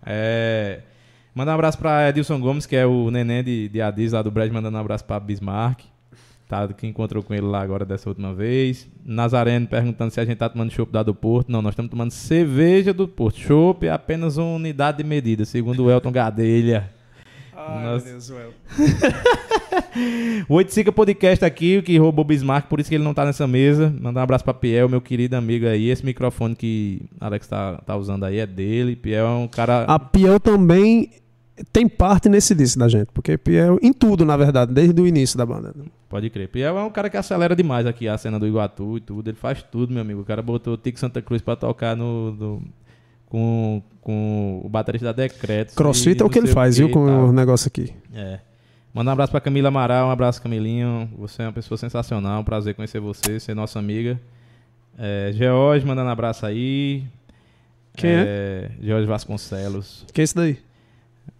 É... 0.04 0.80
Mandar 1.34 1.52
um 1.52 1.54
abraço 1.54 1.78
pra 1.78 2.08
Edilson 2.10 2.38
Gomes, 2.40 2.66
que 2.66 2.76
é 2.76 2.84
o 2.84 3.10
neném 3.10 3.42
de, 3.42 3.68
de 3.68 3.80
Adis, 3.80 4.12
lá 4.12 4.20
do 4.20 4.30
Brad, 4.30 4.50
mandando 4.52 4.76
um 4.76 4.80
abraço 4.80 5.04
pra 5.04 5.18
Bismarck. 5.18 5.80
Tá, 6.46 6.68
que 6.68 6.86
encontrou 6.86 7.22
com 7.22 7.32
ele 7.32 7.46
lá 7.46 7.62
agora 7.62 7.82
dessa 7.82 8.10
última 8.10 8.34
vez. 8.34 8.86
Nazareno 9.06 9.66
perguntando 9.66 10.10
se 10.10 10.20
a 10.20 10.24
gente 10.26 10.36
tá 10.36 10.50
tomando 10.50 10.70
chopp 10.70 10.92
da 10.92 11.02
do 11.02 11.14
Porto. 11.14 11.50
Não, 11.50 11.62
nós 11.62 11.72
estamos 11.72 11.90
tomando 11.90 12.10
cerveja 12.10 12.92
do 12.92 13.08
Porto. 13.08 13.38
Chopp 13.38 13.86
é 13.86 13.90
apenas 13.90 14.36
uma 14.36 14.56
unidade 14.56 14.98
de 14.98 15.04
medida, 15.04 15.46
segundo 15.46 15.84
o 15.84 15.90
Elton 15.90 16.12
Gadelha. 16.12 16.90
Nossa. 17.82 18.50
O 20.48 20.54
Oiticica 20.54 20.92
Podcast 20.92 21.44
aqui, 21.44 21.78
o 21.78 21.82
que 21.82 21.96
roubou 21.98 22.24
o 22.24 22.28
Bismarck, 22.28 22.66
por 22.68 22.80
isso 22.80 22.88
que 22.88 22.94
ele 22.96 23.04
não 23.04 23.14
tá 23.14 23.24
nessa 23.24 23.46
mesa. 23.46 23.94
Mandar 24.00 24.20
um 24.20 24.24
abraço 24.24 24.44
pra 24.44 24.52
Piel, 24.54 24.88
meu 24.88 25.00
querido 25.00 25.36
amigo 25.36 25.66
aí. 25.66 25.88
Esse 25.88 26.04
microfone 26.04 26.54
que 26.54 27.02
Alex 27.20 27.46
tá, 27.46 27.78
tá 27.86 27.96
usando 27.96 28.24
aí 28.24 28.38
é 28.38 28.46
dele. 28.46 28.96
Piel 28.96 29.26
é 29.26 29.30
um 29.30 29.48
cara. 29.48 29.84
A 29.84 29.98
Piel 29.98 30.38
também 30.40 31.10
tem 31.72 31.88
parte 31.88 32.28
nesse 32.28 32.54
disco 32.54 32.78
da 32.78 32.88
gente. 32.88 33.08
Porque 33.12 33.36
Piel, 33.38 33.78
em 33.82 33.92
tudo, 33.92 34.24
na 34.24 34.36
verdade, 34.36 34.72
desde 34.72 35.00
o 35.00 35.06
início 35.06 35.38
da 35.38 35.46
banda. 35.46 35.74
Pode 36.08 36.28
crer. 36.28 36.48
Piel 36.48 36.76
é 36.78 36.82
um 36.84 36.90
cara 36.90 37.08
que 37.08 37.16
acelera 37.16 37.56
demais 37.56 37.86
aqui 37.86 38.06
a 38.08 38.18
cena 38.18 38.38
do 38.38 38.46
Iguatu 38.46 38.98
e 38.98 39.00
tudo. 39.00 39.28
Ele 39.30 39.36
faz 39.36 39.62
tudo, 39.62 39.92
meu 39.92 40.02
amigo. 40.02 40.20
O 40.20 40.24
cara 40.24 40.42
botou 40.42 40.74
o 40.74 40.76
Tico 40.76 40.98
Santa 40.98 41.22
Cruz 41.22 41.40
pra 41.40 41.56
tocar 41.56 41.96
no. 41.96 42.32
no- 42.32 42.62
com, 43.32 43.82
com 44.02 44.60
o 44.62 44.68
baterista 44.68 45.06
da 45.06 45.12
Decretos. 45.12 45.74
Crossfit 45.74 46.20
é 46.20 46.24
o 46.26 46.28
que 46.28 46.38
ele 46.38 46.48
faz, 46.48 46.76
viu, 46.76 46.90
com 46.90 47.00
o 47.00 47.32
negócio 47.32 47.66
aqui. 47.66 47.90
É. 48.14 48.40
Manda 48.92 49.08
um 49.08 49.12
abraço 49.14 49.32
pra 49.32 49.40
Camila 49.40 49.68
Amaral, 49.68 50.08
um 50.08 50.10
abraço, 50.10 50.42
Camilinho. 50.42 51.08
Você 51.16 51.40
é 51.40 51.46
uma 51.46 51.52
pessoa 51.52 51.78
sensacional, 51.78 52.42
um 52.42 52.44
prazer 52.44 52.74
conhecer 52.74 53.00
você, 53.00 53.40
ser 53.40 53.54
nossa 53.54 53.78
amiga. 53.78 54.20
É, 54.98 55.30
George, 55.32 55.86
mandando 55.86 56.10
um 56.10 56.12
abraço 56.12 56.44
aí. 56.44 57.04
Quem 57.96 58.10
é? 58.10 58.70
George 58.82 59.06
Vasconcelos. 59.06 60.04
Que 60.12 60.20
é 60.20 60.24
isso 60.24 60.36
daí? 60.36 60.58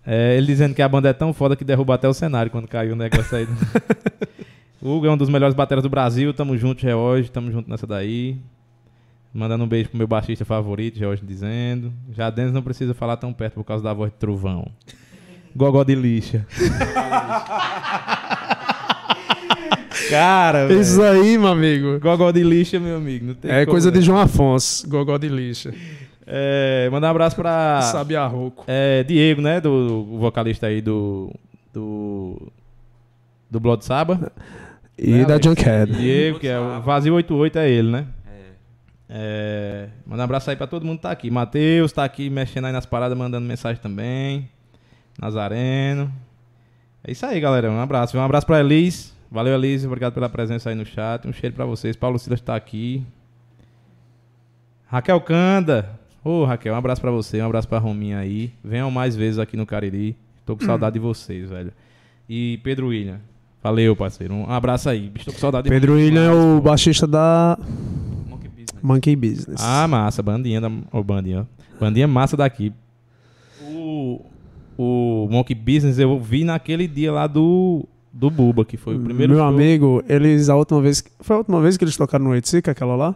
É, 0.06 0.34
ele 0.38 0.46
dizendo 0.46 0.74
que 0.74 0.80
a 0.80 0.88
banda 0.88 1.10
é 1.10 1.12
tão 1.12 1.34
foda 1.34 1.54
que 1.54 1.64
derruba 1.64 1.94
até 1.94 2.08
o 2.08 2.14
cenário 2.14 2.50
quando 2.50 2.66
caiu 2.66 2.94
o 2.94 2.96
negócio 2.96 3.36
aí. 3.36 3.46
Hugo 4.80 5.06
é 5.06 5.10
um 5.10 5.16
dos 5.18 5.28
melhores 5.28 5.54
bateras 5.54 5.82
do 5.82 5.90
Brasil. 5.90 6.32
Tamo 6.32 6.56
junto, 6.56 6.80
George. 6.80 7.30
Tamo 7.30 7.52
junto 7.52 7.68
nessa 7.68 7.86
daí. 7.86 8.38
Mandando 9.34 9.64
um 9.64 9.68
beijo 9.68 9.88
pro 9.88 9.98
meu 9.98 10.06
baixista 10.06 10.44
favorito, 10.44 10.98
George 10.98 11.24
dizendo. 11.24 11.92
Já 12.10 12.28
Denis 12.28 12.52
não 12.52 12.62
precisa 12.62 12.92
falar 12.92 13.16
tão 13.16 13.32
perto 13.32 13.54
por 13.54 13.64
causa 13.64 13.82
da 13.82 13.92
voz 13.94 14.12
de 14.12 14.18
trovão. 14.18 14.66
Gogó 15.56 15.84
de 15.84 15.94
lixa. 15.94 16.46
Cara, 20.10 20.66
velho. 20.66 20.80
Isso 20.80 21.02
aí, 21.02 21.38
meu 21.38 21.48
amigo. 21.48 21.98
Gogó 22.00 22.30
de 22.30 22.42
lixa, 22.42 22.78
meu 22.78 22.96
amigo. 22.96 23.26
Não 23.26 23.34
tem 23.34 23.50
É 23.50 23.64
como, 23.64 23.72
coisa 23.72 23.90
de 23.90 23.98
né? 23.98 24.04
João 24.04 24.18
Afonso, 24.18 24.88
gogó 24.88 25.16
de 25.16 25.28
lixa. 25.28 25.72
É, 26.26 26.88
mandar 26.90 27.08
um 27.08 27.10
abraço 27.10 27.36
pra. 27.36 27.80
Sabe 27.82 28.14
a 28.16 28.26
rouco. 28.26 28.64
É, 28.66 29.02
Diego, 29.04 29.40
né? 29.40 29.60
Do, 29.60 30.06
o 30.10 30.18
vocalista 30.18 30.66
aí 30.66 30.80
do. 30.80 31.30
Do. 31.72 32.52
Do 33.50 33.60
Blood 33.60 33.84
Saba. 33.84 34.32
E 34.98 35.10
Né, 35.10 35.24
da 35.24 35.34
Alex? 35.34 35.46
Junkhead. 35.46 35.92
Diego, 35.92 36.38
que 36.38 36.48
é 36.48 36.58
o 36.58 36.80
Vazio 36.80 37.14
88, 37.14 37.58
é 37.58 37.70
ele, 37.70 37.90
né? 37.90 38.06
É. 39.14 39.88
Mandar 40.06 40.22
um 40.22 40.24
abraço 40.24 40.48
aí 40.48 40.56
pra 40.56 40.66
todo 40.66 40.86
mundo 40.86 40.96
que 40.96 41.02
tá 41.02 41.10
aqui. 41.10 41.30
Matheus 41.30 41.92
tá 41.92 42.02
aqui 42.02 42.30
mexendo 42.30 42.64
aí 42.64 42.72
nas 42.72 42.86
paradas, 42.86 43.16
mandando 43.16 43.46
mensagem 43.46 43.80
também. 43.80 44.48
Nazareno. 45.20 46.10
É 47.04 47.12
isso 47.12 47.26
aí, 47.26 47.38
galera. 47.38 47.70
Um 47.70 47.78
abraço. 47.78 48.16
Um 48.16 48.22
abraço 48.22 48.46
pra 48.46 48.60
Elis. 48.60 49.14
Valeu, 49.30 49.54
Elis. 49.54 49.84
Obrigado 49.84 50.14
pela 50.14 50.30
presença 50.30 50.70
aí 50.70 50.74
no 50.74 50.86
chat. 50.86 51.28
Um 51.28 51.32
cheiro 51.32 51.54
pra 51.54 51.66
vocês. 51.66 51.94
Paulo 51.94 52.18
Silas 52.18 52.40
tá 52.40 52.56
aqui. 52.56 53.04
Raquel 54.86 55.20
Canda. 55.20 55.90
Ô, 56.24 56.46
Raquel, 56.46 56.72
um 56.72 56.76
abraço 56.78 57.02
pra 57.02 57.10
você. 57.10 57.42
Um 57.42 57.46
abraço 57.46 57.68
pra 57.68 57.78
Rominha 57.78 58.18
aí. 58.18 58.50
Venham 58.64 58.90
mais 58.90 59.14
vezes 59.14 59.38
aqui 59.38 59.58
no 59.58 59.66
Cariri. 59.66 60.16
Tô 60.46 60.56
com 60.56 60.64
saudade 60.64 60.94
de 60.94 61.00
vocês, 61.00 61.50
velho. 61.50 61.72
E 62.26 62.58
Pedro 62.62 62.88
William. 62.88 63.20
Valeu, 63.62 63.94
parceiro. 63.94 64.32
Um 64.32 64.50
abraço 64.50 64.88
aí. 64.88 65.10
Tô 65.22 65.32
com 65.32 65.38
saudade 65.38 65.64
de 65.64 65.70
Pedro 65.70 65.94
William 65.94 66.22
é 66.22 66.32
o 66.32 66.60
baixista 66.60 67.06
da 67.06 67.58
Business. 68.62 68.82
Monkey 68.82 69.16
Business. 69.16 69.60
Ah, 69.62 69.86
massa, 69.88 70.22
bandinha 70.22 70.60
da. 70.60 70.70
Ô, 70.92 71.02
bandinha. 71.02 71.46
Bandinha 71.80 72.06
massa 72.08 72.36
daqui. 72.36 72.72
O. 73.62 74.20
O 74.78 75.28
Monkey 75.30 75.54
Business 75.54 75.98
eu 75.98 76.18
vi 76.18 76.44
naquele 76.44 76.88
dia 76.88 77.12
lá 77.12 77.26
do. 77.26 77.86
Do 78.14 78.28
Buba, 78.28 78.62
que 78.62 78.76
foi 78.76 78.94
o 78.96 79.00
primeiro 79.00 79.32
Meu 79.32 79.40
show. 79.42 79.48
amigo, 79.48 80.04
eles 80.06 80.50
a 80.50 80.56
última 80.56 80.82
vez. 80.82 81.02
Foi 81.20 81.34
a 81.34 81.38
última 81.38 81.60
vez 81.62 81.78
que 81.78 81.84
eles 81.84 81.96
tocaram 81.96 82.26
no 82.26 82.34
Eitsica, 82.34 82.70
aquela 82.72 82.94
lá? 82.94 83.14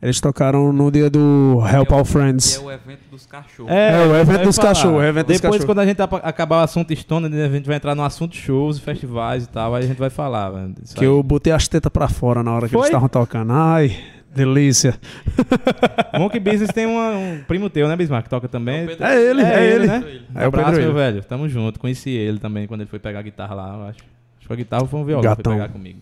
Eles 0.00 0.20
tocaram 0.22 0.72
no 0.72 0.90
dia 0.90 1.08
do 1.10 1.62
Help 1.70 1.90
All 1.92 2.02
Que 2.02 2.12
Friends. 2.12 2.56
é 2.56 2.60
o 2.60 2.70
evento 2.70 3.00
dos 3.10 3.26
cachorros. 3.26 3.70
É, 3.72 3.92
o 3.98 4.10
eu 4.10 4.16
evento 4.16 4.44
dos 4.44 4.58
cachorros, 4.58 4.96
o 5.00 5.12
dos 5.12 5.14
Depois, 5.14 5.40
cachorros. 5.40 5.64
quando 5.64 5.78
a 5.80 5.86
gente 5.86 6.00
acabar 6.00 6.60
o 6.60 6.64
assunto 6.64 6.94
Stone, 6.96 7.26
a 7.26 7.48
gente 7.48 7.66
vai 7.66 7.76
entrar 7.76 7.94
no 7.94 8.02
assunto 8.02 8.36
shows, 8.36 8.78
festivais 8.78 9.44
e 9.44 9.48
tal, 9.48 9.74
aí 9.74 9.84
a 9.84 9.86
gente 9.86 9.98
vai 9.98 10.10
falar, 10.10 10.50
Que 10.94 11.00
aí. 11.00 11.06
eu 11.06 11.22
botei 11.22 11.52
as 11.52 11.66
tetas 11.68 11.90
pra 11.92 12.08
fora 12.08 12.42
na 12.42 12.52
hora 12.54 12.66
que 12.68 12.72
Foi? 12.72 12.80
eles 12.82 12.88
estavam 12.88 13.08
tocando. 13.08 13.52
Ai, 13.52 13.96
delícia. 14.36 14.94
Monkey 16.18 16.38
Business 16.40 16.70
tem 16.72 16.86
uma- 16.86 17.10
um 17.16 17.42
primo 17.46 17.68
teu, 17.70 17.88
né, 17.88 17.96
Bismarck? 17.96 18.24
Que 18.24 18.30
toca 18.30 18.48
também. 18.48 18.84
o 18.84 18.88
Pedro- 18.88 19.04
É 19.04 19.20
ele, 19.22 19.42
é 19.42 19.72
ele. 19.74 19.86
né? 19.86 20.20
É 20.34 20.44
o 20.44 20.48
Abraço, 20.48 20.70
Pedro 20.72 20.84
meu 20.86 20.94
velho. 20.94 21.24
Tamo 21.24 21.48
junto. 21.48 21.78
Conheci 21.80 22.10
ele 22.10 22.38
também 22.38 22.66
quando 22.66 22.82
ele 22.82 22.90
foi 22.90 22.98
pegar 22.98 23.18
a 23.20 23.22
guitarra 23.22 23.54
lá, 23.54 23.74
eu 23.74 23.82
acho. 23.88 23.98
Acho 24.38 24.46
que 24.46 24.52
a 24.52 24.56
guitarra 24.56 24.86
foi 24.86 25.00
um 25.00 25.04
violão 25.04 25.22
que 25.22 25.28
Gatão. 25.28 25.52
foi 25.52 25.60
pegar 25.62 25.72
comigo. 25.72 25.98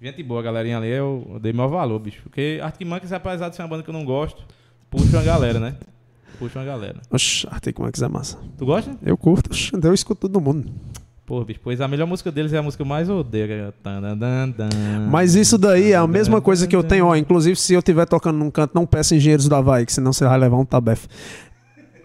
Gente 0.00 0.22
boa, 0.22 0.42
galerinha 0.42 0.76
ali, 0.78 0.88
eu, 0.90 1.26
eu 1.34 1.38
dei 1.40 1.52
maior 1.52 1.68
valor, 1.68 1.98
bicho. 1.98 2.20
Porque 2.24 2.60
Arctic 2.62 2.86
Monkeys, 2.86 3.12
apesar 3.12 3.48
de 3.48 3.56
ser 3.56 3.62
uma 3.62 3.68
banda 3.68 3.82
que 3.82 3.88
eu 3.90 3.94
não 3.94 4.04
gosto, 4.04 4.42
puxa 4.90 5.16
uma 5.16 5.22
galera, 5.22 5.58
né? 5.58 5.74
Puxa 6.38 6.58
uma 6.58 6.64
galera. 6.64 6.96
Oxi, 7.10 7.46
Arctic 7.50 7.78
Monkeys 7.78 8.02
é 8.02 8.08
massa. 8.08 8.38
Tu 8.58 8.66
gosta? 8.66 8.94
Eu 9.04 9.16
curto, 9.16 9.50
oxi, 9.50 9.70
eu 9.82 9.94
escuto 9.94 10.28
todo 10.28 10.40
mundo. 10.40 10.70
Pô, 11.26 11.42
bicho, 11.42 11.60
pois 11.64 11.80
a 11.80 11.88
melhor 11.88 12.06
música 12.06 12.30
deles 12.30 12.52
é 12.52 12.58
a 12.58 12.62
música 12.62 12.82
que 12.84 12.86
eu 12.86 12.88
mais 12.88 13.08
odeio. 13.08 13.46
que 13.46 13.52
é. 13.54 13.72
Mas 15.10 15.34
isso 15.34 15.56
daí 15.56 15.92
é 15.92 15.96
a 15.96 16.06
mesma 16.06 16.40
coisa 16.40 16.66
que 16.66 16.76
eu 16.76 16.82
tenho, 16.82 17.06
ó. 17.06 17.16
Inclusive, 17.16 17.56
se 17.56 17.72
eu 17.72 17.78
estiver 17.78 18.04
tocando 18.06 18.36
num 18.38 18.50
canto, 18.50 18.74
não 18.74 18.84
peça 18.84 19.16
engenheiros 19.16 19.48
do 19.48 19.54
Havaí, 19.54 19.86
que 19.86 19.92
senão 19.92 20.12
você 20.12 20.24
vai 20.26 20.38
levar 20.38 20.58
um 20.58 20.64
tabef. 20.66 21.06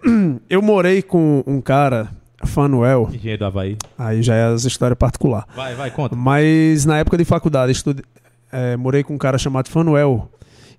Eu 0.48 0.62
morei 0.62 1.02
com 1.02 1.44
um 1.46 1.60
cara, 1.60 2.08
Fanuel, 2.44 3.10
Engenheiro 3.12 3.40
do 3.40 3.44
Havaí. 3.44 3.76
aí 3.98 4.22
já 4.22 4.34
é 4.34 4.46
as 4.46 4.64
histórias 4.64 4.96
particulares. 4.98 5.46
Vai, 5.54 5.74
vai, 5.74 5.90
conta. 5.90 6.16
Mas 6.16 6.86
na 6.86 6.96
época 6.98 7.18
de 7.18 7.24
faculdade, 7.26 7.72
estude- 7.72 8.02
é, 8.50 8.74
morei 8.78 9.04
com 9.04 9.14
um 9.14 9.18
cara 9.18 9.36
chamado 9.36 9.68
Fanuel, 9.68 10.30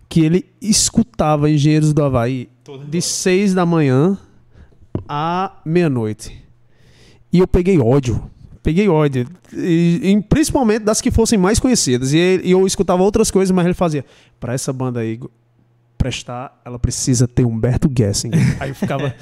que 0.09 0.21
ele 0.25 0.45
escutava 0.59 1.47
Engenheiros 1.49 1.93
do 1.93 2.03
Havaí 2.03 2.49
de 2.89 3.01
6 3.01 3.53
da 3.53 3.63
manhã 3.67 4.17
à 5.07 5.53
meia-noite. 5.63 6.40
E 7.31 7.39
eu 7.39 7.47
peguei 7.47 7.79
ódio. 7.79 8.21
Peguei 8.63 8.87
ódio. 8.87 9.27
E, 9.53 9.99
e 10.03 10.21
principalmente 10.21 10.83
das 10.83 11.01
que 11.01 11.09
fossem 11.09 11.37
mais 11.37 11.59
conhecidas. 11.59 12.13
E, 12.13 12.41
e 12.43 12.51
eu 12.51 12.65
escutava 12.67 13.01
outras 13.01 13.31
coisas, 13.31 13.51
mas 13.51 13.65
ele 13.65 13.73
fazia. 13.73 14.05
Pra 14.39 14.53
essa 14.53 14.71
banda 14.71 14.99
aí 14.99 15.19
prestar, 15.97 16.59
ela 16.65 16.79
precisa 16.79 17.27
ter 17.27 17.45
Humberto 17.45 17.89
Gessing. 17.95 18.31
aí 18.59 18.69
eu 18.69 18.75
ficava. 18.75 19.13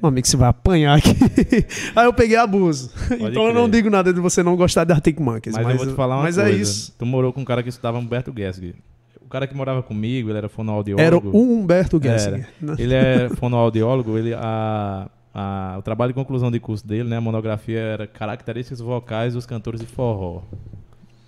Meu 0.00 0.08
amigo, 0.08 0.26
você 0.26 0.36
vai 0.36 0.48
apanhar 0.48 0.98
aqui. 0.98 1.14
aí 1.94 2.06
eu 2.06 2.12
peguei 2.12 2.36
abuso. 2.36 2.90
então 3.10 3.46
eu 3.46 3.54
não 3.54 3.68
crer. 3.68 3.82
digo 3.82 3.90
nada 3.90 4.12
de 4.12 4.20
você 4.20 4.42
não 4.42 4.56
gostar 4.56 4.84
de 4.84 4.92
Arctic 4.92 5.18
Monkeys. 5.18 5.54
Mas, 5.54 5.64
Mas, 5.64 5.74
eu 5.74 5.78
vou 5.78 5.94
te 5.94 5.96
falar 5.96 6.16
uma 6.16 6.24
mas 6.24 6.36
coisa. 6.36 6.50
é 6.50 6.54
isso. 6.54 6.94
Tu 6.98 7.06
morou 7.06 7.32
com 7.32 7.40
um 7.40 7.44
cara 7.44 7.62
que 7.62 7.68
estudava 7.68 7.98
Humberto 7.98 8.32
Gessig. 8.36 8.74
O 9.20 9.28
cara 9.28 9.46
que 9.46 9.54
morava 9.54 9.82
comigo, 9.82 10.28
ele 10.28 10.38
era 10.38 10.48
fonoaudiólogo. 10.48 11.02
Era 11.02 11.16
o 11.16 11.54
Humberto 11.54 12.00
Gessing. 12.02 12.44
Ele 12.78 12.94
é 12.94 13.30
fonoaudiólogo, 13.30 14.18
ele, 14.18 14.34
a, 14.34 15.08
a, 15.34 15.76
o 15.78 15.82
trabalho 15.82 16.10
de 16.10 16.14
conclusão 16.14 16.50
de 16.50 16.60
curso 16.60 16.86
dele, 16.86 17.08
né, 17.08 17.16
a 17.16 17.20
monografia 17.20 17.78
era 17.78 18.06
características 18.06 18.80
vocais 18.80 19.34
dos 19.34 19.46
cantores 19.46 19.80
de 19.80 19.86
forró. 19.86 20.42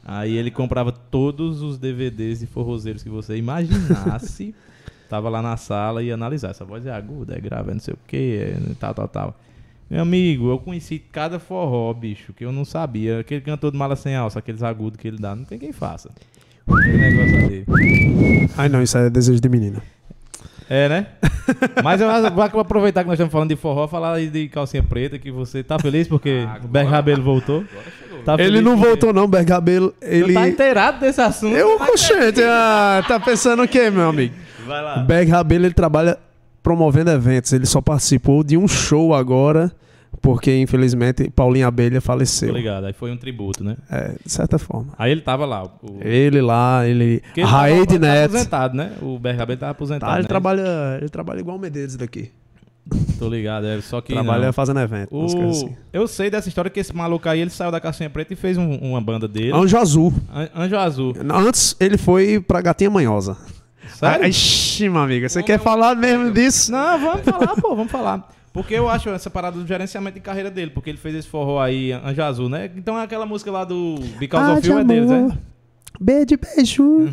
Aí 0.05 0.37
ele 0.37 0.51
comprava 0.51 0.93
todos 0.93 1.63
os 1.63 1.79
DVDs 1.79 2.41
de 2.41 2.47
forrozeiros 2.47 3.03
que 3.03 3.09
você 3.09 3.37
imaginasse. 3.37 4.55
Tava 5.09 5.29
lá 5.29 5.41
na 5.41 5.57
sala 5.57 6.03
e 6.03 6.13
analisar. 6.13 6.51
Essa 6.51 6.65
voz 6.65 6.85
é 6.85 6.93
aguda, 6.93 7.37
é 7.37 7.41
grave, 7.41 7.71
é 7.71 7.75
não 7.75 7.81
sei 7.81 7.95
o 7.95 7.99
que, 8.07 8.39
é 8.39 8.75
tal, 8.79 8.93
tal, 8.93 9.09
tal. 9.09 9.41
Meu 9.89 10.03
amigo, 10.03 10.51
eu 10.51 10.59
conheci 10.59 10.99
cada 10.99 11.39
forró, 11.39 11.93
bicho, 11.95 12.33
que 12.33 12.45
eu 12.45 12.53
não 12.53 12.65
sabia. 12.65 13.21
Aquele 13.21 13.41
cantor 13.41 13.71
de 13.71 13.79
mala 13.79 13.97
sem 13.97 14.15
alça, 14.15 14.39
aqueles 14.39 14.63
agudos 14.63 14.99
que 14.99 15.09
ele 15.09 15.19
dá, 15.19 15.35
não 15.37 15.45
tem 15.45 15.59
quem 15.59 15.73
faça. 15.73 16.11
Aquele 16.67 16.99
negócio 16.99 17.45
ali. 17.45 17.65
Ai 18.57 18.69
não, 18.69 18.83
isso 18.83 18.97
é 18.99 19.09
desejo 19.09 19.41
de 19.41 19.49
menina. 19.49 19.83
É, 20.69 20.89
né? 20.89 21.07
Mas 21.83 22.01
eu 22.01 22.09
vou 22.33 22.61
aproveitar 22.61 23.03
que 23.03 23.07
nós 23.09 23.15
estamos 23.15 23.31
falando 23.33 23.51
de 23.51 23.57
forró, 23.57 23.87
falar 23.87 24.15
aí 24.15 24.29
de 24.29 24.49
calcinha 24.49 24.83
preta, 24.83 25.19
que 25.19 25.31
você 25.31 25.63
tá 25.63 25.79
feliz 25.79 26.09
porque 26.09 26.47
o 26.65 26.69
Berg 26.69 26.89
Rabelo 26.89 27.23
voltou. 27.23 27.65
Tá 28.25 28.37
Ele 28.39 28.63
não 28.63 28.73
porque- 28.73 28.87
voltou 28.89 29.13
não, 29.13 29.29
Bergabelo. 29.29 29.91
Tu 30.01 30.07
Ele... 30.07 30.33
tá 30.33 30.49
inteirado 30.49 31.01
desse 31.01 31.21
assunto? 31.21 31.55
Eu, 31.55 31.77
oxente, 31.77 32.43
ah, 32.43 33.05
tá 33.07 33.21
pensando 33.21 33.63
o 33.63 33.69
quê, 33.69 33.91
meu 33.91 34.09
amigo? 34.09 34.35
Vai 34.67 34.83
lá. 34.83 34.97
Berg 34.99 35.31
Rabelo, 35.31 35.67
ele 35.67 35.75
trabalha 35.75 36.17
promovendo 36.63 37.11
eventos. 37.11 37.53
Ele 37.53 37.67
só 37.67 37.83
participou 37.83 38.43
de 38.43 38.57
um 38.57 38.67
show 38.67 39.13
agora, 39.15 39.71
porque 40.25 40.57
infelizmente 40.61 41.31
Paulinho 41.31 41.67
Abelha 41.67 42.01
Tô 42.01 42.07
faleceu. 42.07 42.53
ligado, 42.53 42.87
aí 42.87 42.93
foi 42.93 43.13
um 43.13 43.17
tributo, 43.17 43.63
né? 43.63 43.77
É, 43.91 44.13
de 44.25 44.33
certa 44.33 44.59
forma. 44.59 44.93
Aí 44.99 45.13
ele 45.13 45.21
tava 45.21 45.45
lá. 45.45 45.65
O... 45.65 45.99
Ele 46.01 46.41
lá, 46.41 46.87
ele. 46.87 47.21
Porque 47.21 47.41
ele 47.43 47.51
tava- 47.51 47.87
tá 47.87 47.99
Neto. 47.99 48.25
aposentado, 48.31 48.77
né? 48.77 48.93
O 49.03 49.17
Rabelo 49.23 49.61
tava 49.61 49.73
aposentado. 49.73 50.11
Tá, 50.11 50.17
ele 50.17 50.23
né? 50.23 50.29
trabalha, 50.29 50.99
ele 51.01 51.09
trabalha 51.11 51.41
igual 51.41 51.57
o 51.57 51.61
Medeiros 51.61 51.95
daqui. 51.97 52.31
Tô 53.19 53.29
ligado, 53.29 53.67
é, 53.67 53.81
só 53.81 54.01
que. 54.01 54.13
trabalha 54.13 54.47
não. 54.47 54.53
fazendo 54.53 54.81
evento, 54.81 55.09
O... 55.11 55.25
assim. 55.49 55.75
Eu 55.93 56.07
sei 56.07 56.29
dessa 56.31 56.49
história 56.49 56.71
que 56.71 56.79
esse 56.81 56.95
maluco 56.95 57.27
aí 57.29 57.41
ele 57.41 57.51
saiu 57.51 57.71
da 57.71 57.81
calcinha 57.81 58.11
preta 58.11 58.33
e 58.33 58.37
fez 58.37 58.59
um- 58.59 58.77
uma 58.77 59.01
banda 59.01 59.27
dele. 59.29 59.53
Anjo 59.55 59.77
Azul. 59.79 60.13
An- 60.35 60.49
Anjo 60.65 60.77
Azul. 60.77 61.15
Antes 61.35 61.77
ele 61.81 61.97
foi 61.97 62.41
pra 62.41 62.61
Gatinha 62.61 62.91
Manhosa. 62.91 63.37
Sério? 63.95 64.25
Ah, 64.25 64.29
Ixi, 64.29 64.89
meu 64.89 65.01
amigo, 65.03 65.29
você 65.29 65.43
quer 65.43 65.59
falar 65.61 65.95
mesmo 65.95 66.31
disso? 66.33 66.73
Não, 66.73 66.99
vamos 66.99 67.23
falar, 67.23 67.55
pô, 67.57 67.75
vamos 67.77 67.93
falar. 67.93 68.29
Porque 68.55 68.73
eu 68.73 68.89
acho 68.89 69.09
essa 69.11 69.29
parada 69.29 69.59
do 69.59 69.67
gerenciamento 69.67 70.15
de 70.15 70.21
carreira 70.21 70.49
dele, 70.49 70.71
porque 70.71 70.89
ele 70.89 70.97
fez 70.97 71.13
esse 71.17 71.27
forró 71.29 71.61
aí, 71.61 71.91
Anjo 71.91 72.23
Azul, 72.23 72.49
né? 72.49 72.71
Então 72.77 72.97
é 72.97 73.03
aquela 73.03 73.27
música 73.27 73.51
lá 73.51 73.65
do 73.65 73.97
Because 74.17 74.49
Ah, 74.49 74.55
of 74.55 74.67
You 74.67 74.79
é 74.79 74.85
deles, 74.85 75.11
né? 75.11 75.37
Beijo, 76.01 76.39
beijo. 76.39 76.83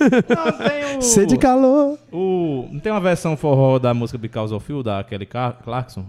Não, 0.00 0.52
tem 0.52 0.98
o... 0.98 1.02
Sede 1.02 1.36
calor. 1.36 1.98
o... 2.12 2.68
Não 2.70 2.78
tem 2.78 2.92
uma 2.92 3.00
versão 3.00 3.36
forró 3.36 3.80
da 3.80 3.92
música 3.92 4.16
Because 4.16 4.54
of 4.54 4.72
You, 4.72 4.84
da 4.84 5.02
Kelly 5.02 5.26
Clarkson? 5.26 6.06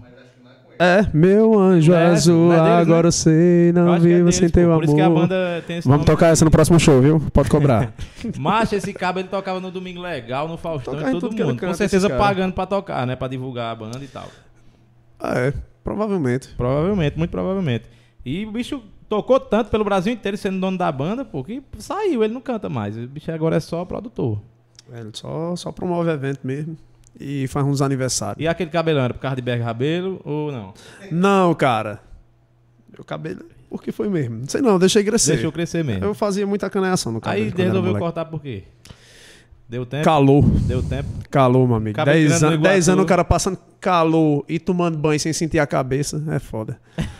É, 0.77 1.07
meu 1.13 1.57
anjo 1.57 1.93
é 1.93 2.05
azul, 2.07 2.51
é 2.53 2.57
deles, 2.57 2.71
agora 2.71 3.03
né? 3.03 3.07
eu 3.07 3.11
sei, 3.11 3.69
Eu 3.69 3.73
não 3.73 3.85
que 3.85 3.91
é 3.95 3.99
vivo 3.99 4.19
deles, 4.19 4.35
sem 4.35 4.49
teu 4.49 4.69
Por 4.71 4.83
isso 4.83 4.93
que 4.93 5.01
a 5.01 5.05
amor. 5.05 5.21
banda 5.21 5.63
tem 5.65 5.77
esse 5.77 5.87
Vamos 5.87 6.05
nome. 6.05 6.15
tocar 6.17 6.27
essa 6.27 6.43
no 6.45 6.51
próximo 6.51 6.79
show, 6.79 7.01
viu? 7.01 7.19
Pode 7.33 7.49
cobrar. 7.49 7.91
Macho, 8.37 8.75
esse 8.75 8.93
cabo 8.93 9.17
ele 9.19 9.29
tocava 9.29 9.59
no 9.59 9.71
Domingo 9.71 10.01
Legal, 10.01 10.47
no 10.47 10.57
Faustão 10.57 10.95
e 10.99 11.19
todo 11.19 11.31
mundo. 11.31 11.59
Com 11.59 11.73
certeza 11.73 12.09
pagando 12.09 12.53
pra 12.53 12.65
tocar, 12.67 13.07
né? 13.07 13.15
Pra 13.15 13.27
divulgar 13.27 13.71
a 13.71 13.75
banda 13.75 13.99
e 14.03 14.07
tal. 14.07 14.27
Ah, 15.19 15.37
é, 15.39 15.53
provavelmente. 15.83 16.49
Provavelmente, 16.55 17.17
muito 17.17 17.31
provavelmente. 17.31 17.85
E 18.25 18.45
o 18.45 18.51
bicho 18.51 18.81
tocou 19.07 19.39
tanto 19.39 19.69
pelo 19.69 19.83
Brasil 19.83 20.11
inteiro 20.13 20.37
sendo 20.37 20.59
dono 20.59 20.77
da 20.77 20.91
banda, 20.91 21.23
pô, 21.23 21.43
que 21.43 21.61
saiu, 21.77 22.23
ele 22.23 22.33
não 22.33 22.41
canta 22.41 22.67
mais. 22.69 22.97
O 22.97 23.07
bicho 23.07 23.31
agora 23.31 23.55
é 23.55 23.59
só 23.59 23.85
produtor. 23.85 24.41
É, 24.91 24.99
Ele 24.99 25.11
só, 25.13 25.55
só 25.55 25.71
promove 25.71 26.09
evento 26.11 26.39
mesmo. 26.43 26.77
E 27.19 27.47
faz 27.47 27.65
uns 27.65 27.81
aniversários. 27.81 28.43
E 28.43 28.47
aquele 28.47 28.69
cabelão 28.69 29.03
era 29.03 29.13
por 29.13 29.21
causa 29.21 29.37
de 29.37 29.41
Berg 29.41 29.61
Rabelo 29.63 30.19
ou 30.25 30.51
não? 30.51 30.73
Não, 31.09 31.53
cara. 31.55 32.01
Meu 32.91 33.05
cabelo. 33.05 33.45
Por 33.69 33.81
que 33.81 33.91
foi 33.91 34.09
mesmo? 34.09 34.39
Não 34.39 34.47
sei 34.47 34.61
não, 34.61 34.77
deixei 34.77 35.03
crescer. 35.03 35.33
Deixou 35.33 35.51
crescer 35.51 35.83
mesmo. 35.83 36.03
Eu 36.03 36.13
fazia 36.13 36.45
muita 36.45 36.69
canaiação 36.69 37.11
no 37.11 37.21
cabelo. 37.21 37.45
Aí 37.45 37.53
resolveu 37.55 37.97
cortar 37.97 38.25
por 38.25 38.41
quê? 38.41 38.63
Deu 39.67 39.85
tempo? 39.85 40.03
Calor. 40.05 40.43
Deu 40.61 40.83
tempo. 40.83 41.09
Calor, 41.29 41.67
meu 41.67 41.75
amigo. 41.77 41.95
Cabelo 41.95 42.17
10 42.17 42.27
grande 42.29 42.41
no 42.43 42.47
anos, 42.49 42.61
10 42.63 42.75
Iguatu. 42.85 42.91
anos 42.91 43.03
o 43.03 43.07
cara 43.07 43.23
passando 43.23 43.57
calor 43.79 44.45
e 44.47 44.59
tomando 44.59 44.97
banho 44.97 45.19
sem 45.19 45.33
sentir 45.33 45.59
a 45.59 45.65
cabeça. 45.67 46.23
É 46.29 46.39
foda. 46.39 46.79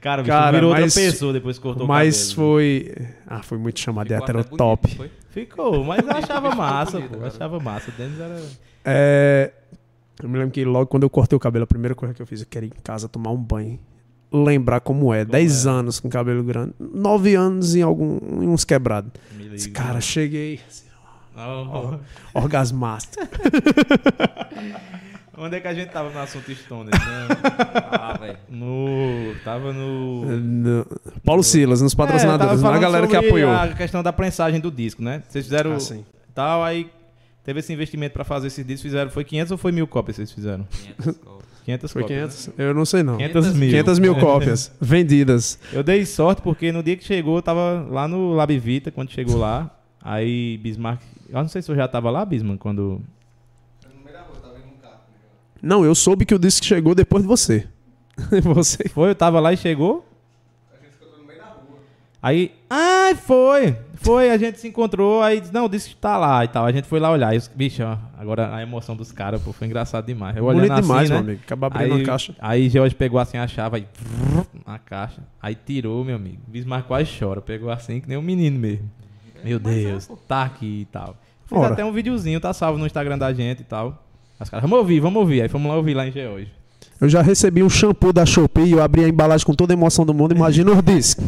Cara, 0.00 0.20
o 0.20 0.24
bicho 0.24 0.36
Cara, 0.36 0.56
virou 0.56 0.70
mas- 0.72 0.96
outra 0.96 1.10
pessoa 1.12 1.32
depois 1.32 1.56
que 1.58 1.62
cortou 1.62 1.86
Mas 1.86 2.32
o 2.32 2.36
cabelo. 2.36 2.50
foi. 2.52 2.94
Ah, 3.26 3.42
foi 3.42 3.58
muito 3.58 3.78
chamado 3.78 4.06
de 4.08 4.14
Ficou 4.14 4.24
hétero 4.24 4.40
até 4.40 4.48
bonito? 4.56 5.10
Ficou, 5.30 5.84
mas 5.84 6.04
eu 6.06 6.10
achava 6.12 6.54
massa, 6.54 6.92
bonito, 6.98 7.10
pô. 7.12 7.16
cara. 7.18 7.28
Achava 7.28 7.60
massa. 7.60 7.90
O 7.90 7.94
Denis 7.94 8.18
era... 8.18 8.42
É, 8.84 9.52
eu 10.22 10.28
me 10.28 10.38
lembro 10.38 10.50
que 10.52 10.64
logo 10.64 10.86
quando 10.86 11.04
eu 11.04 11.10
cortei 11.10 11.36
o 11.36 11.40
cabelo, 11.40 11.64
a 11.64 11.66
primeira 11.66 11.94
coisa 11.94 12.14
que 12.14 12.20
eu 12.22 12.26
fiz, 12.26 12.40
eu 12.40 12.46
queria 12.46 12.66
ir 12.68 12.72
em 12.76 12.82
casa 12.82 13.08
tomar 13.08 13.30
um 13.30 13.36
banho. 13.36 13.78
Lembrar 14.36 14.80
como 14.80 15.14
é. 15.14 15.24
10 15.24 15.66
anos 15.66 16.00
com 16.00 16.08
cabelo 16.08 16.42
grande. 16.42 16.72
9 16.80 17.34
anos 17.36 17.74
em, 17.76 17.82
algum, 17.82 18.18
em 18.42 18.48
uns 18.48 18.64
quebrados. 18.64 19.12
Esse 19.52 19.70
cara, 19.70 20.00
cheguei. 20.00 20.60
assim, 20.68 20.84
Oh. 21.36 21.98
Orgasmasto. 22.32 23.18
Onde 25.36 25.56
é 25.56 25.60
que 25.60 25.66
a 25.66 25.74
gente 25.74 25.90
tava 25.90 26.10
no 26.10 26.18
assunto 26.20 26.54
Stoner? 26.54 26.94
né? 26.94 27.28
Ah, 27.90 28.16
velho. 28.20 28.38
No... 28.48 29.34
Tava 29.44 29.72
no... 29.72 30.24
No- 30.26 30.86
Paulo 31.24 31.42
Silas, 31.42 31.82
nos 31.82 31.92
É, 31.92 31.96
patrocinadores, 31.96 32.60
na 32.60 32.68
falando 32.68 32.80
galera 32.80 33.06
que 33.08 33.16
apoiou. 33.16 33.50
A 33.52 33.68
questão 33.68 34.00
da 34.00 34.12
prensagem 34.12 34.60
do 34.60 34.70
disco, 34.70 35.02
né? 35.02 35.22
Vocês 35.28 35.44
fizeram 35.44 35.72
Ah, 35.74 35.80
sim. 35.80 36.04
tal, 36.32 36.62
aí 36.62 36.88
teve 37.42 37.58
esse 37.58 37.72
investimento 37.72 38.12
pra 38.14 38.22
fazer 38.24 38.46
esse 38.46 38.62
disco, 38.62 38.84
fizeram, 38.84 39.10
foi 39.10 39.24
500 39.24 39.50
ou 39.52 39.58
foi 39.58 39.72
mil 39.72 39.88
cópias 39.88 40.16
vocês 40.16 40.30
fizeram? 40.30 40.64
500 40.98 41.16
cobras. 41.18 41.33
500 41.64 41.92
Foi 41.92 42.02
cópias. 42.02 42.44
500? 42.46 42.58
Eu 42.58 42.74
não 42.74 42.84
sei 42.84 43.02
não. 43.02 43.16
500 43.16 43.54
mil. 43.54 43.70
500 43.70 43.98
mil 43.98 44.14
cópias 44.16 44.72
vendidas. 44.80 45.58
Eu 45.72 45.82
dei 45.82 46.04
sorte 46.04 46.42
porque 46.42 46.70
no 46.70 46.82
dia 46.82 46.96
que 46.96 47.04
chegou, 47.04 47.36
eu 47.36 47.42
tava 47.42 47.86
lá 47.90 48.06
no 48.06 48.34
Lab 48.34 48.56
Vita, 48.58 48.90
quando 48.90 49.10
chegou 49.10 49.36
lá, 49.36 49.70
aí 50.02 50.58
Bismarck... 50.58 51.00
Eu 51.28 51.40
não 51.40 51.48
sei 51.48 51.62
se 51.62 51.70
eu 51.70 51.74
já 51.74 51.88
tava 51.88 52.10
lá, 52.10 52.24
Bismarck, 52.24 52.60
quando... 52.60 53.00
Não, 55.62 55.82
eu 55.82 55.94
soube 55.94 56.26
que 56.26 56.34
o 56.34 56.38
disco 56.38 56.66
chegou 56.66 56.94
depois 56.94 57.22
de 57.22 57.28
você. 57.28 57.66
você. 58.44 58.86
Foi, 58.90 59.08
eu 59.08 59.14
tava 59.14 59.40
lá 59.40 59.50
e 59.50 59.56
chegou? 59.56 60.06
Aí, 62.26 62.52
ai, 62.70 63.14
foi. 63.14 63.76
Foi, 63.96 64.30
a 64.30 64.38
gente 64.38 64.58
se 64.58 64.66
encontrou, 64.66 65.22
aí 65.22 65.40
disse, 65.42 65.52
não, 65.52 65.68
disse 65.68 65.90
que 65.90 65.96
tá 65.96 66.16
lá 66.16 66.42
e 66.42 66.48
tal. 66.48 66.64
A 66.64 66.72
gente 66.72 66.88
foi 66.88 66.98
lá 66.98 67.10
olhar. 67.10 67.28
Aí, 67.28 67.36
os- 67.36 67.48
bicho, 67.54 67.82
ó, 67.82 67.98
agora 68.18 68.54
a 68.54 68.62
emoção 68.62 68.96
dos 68.96 69.12
caras, 69.12 69.42
pô, 69.42 69.52
foi 69.52 69.66
engraçado 69.66 70.06
demais. 70.06 70.34
Eu 70.34 70.44
olhando 70.44 70.62
Bonito 70.62 70.72
assim, 70.72 70.82
demais, 70.88 71.10
né? 71.10 71.16
meu 71.16 71.24
amigo. 71.26 71.40
Acabar 71.44 71.66
abrindo 71.66 71.94
Aí, 71.96 72.02
a 72.02 72.04
caixa. 72.06 72.34
aí 72.40 72.68
George 72.70 72.94
pegou 72.94 73.20
assim 73.20 73.36
a 73.36 73.46
chave, 73.46 73.76
aí, 73.76 73.86
vrr, 74.00 74.46
a 74.64 74.78
caixa. 74.78 75.20
Aí 75.42 75.54
tirou, 75.54 76.02
meu 76.02 76.16
amigo. 76.16 76.38
Bismarck 76.48 76.86
quase 76.86 77.10
chora. 77.18 77.42
Pegou 77.42 77.70
assim, 77.70 78.00
que 78.00 78.08
nem 78.08 78.16
um 78.16 78.22
menino 78.22 78.58
mesmo. 78.58 78.90
Meu 79.44 79.58
Deus, 79.58 80.08
tá 80.26 80.44
aqui 80.44 80.80
e 80.80 80.84
tal. 80.86 81.16
Fiz 81.44 81.58
Ora. 81.58 81.74
até 81.74 81.84
um 81.84 81.92
videozinho, 81.92 82.40
tá 82.40 82.54
salvo 82.54 82.78
no 82.78 82.86
Instagram 82.86 83.18
da 83.18 83.34
gente 83.34 83.60
e 83.60 83.64
tal. 83.64 84.02
As 84.40 84.48
caras, 84.48 84.62
vamos 84.62 84.78
ouvir, 84.78 84.98
vamos 84.98 85.20
ouvir. 85.20 85.42
Aí 85.42 85.48
fomos 85.50 85.68
lá 85.70 85.76
ouvir 85.76 85.92
lá 85.92 86.06
em 86.08 86.10
George. 86.12 86.50
Eu 86.98 87.08
já 87.10 87.20
recebi 87.20 87.62
um 87.62 87.68
shampoo 87.68 88.14
da 88.14 88.24
Shopee 88.24 88.64
e 88.68 88.72
eu 88.72 88.82
abri 88.82 89.04
a 89.04 89.08
embalagem 89.08 89.44
com 89.46 89.52
toda 89.54 89.74
a 89.74 89.76
emoção 89.76 90.06
do 90.06 90.14
mundo. 90.14 90.34
Imagina 90.34 90.72
os 90.72 90.82
discos. 90.82 91.26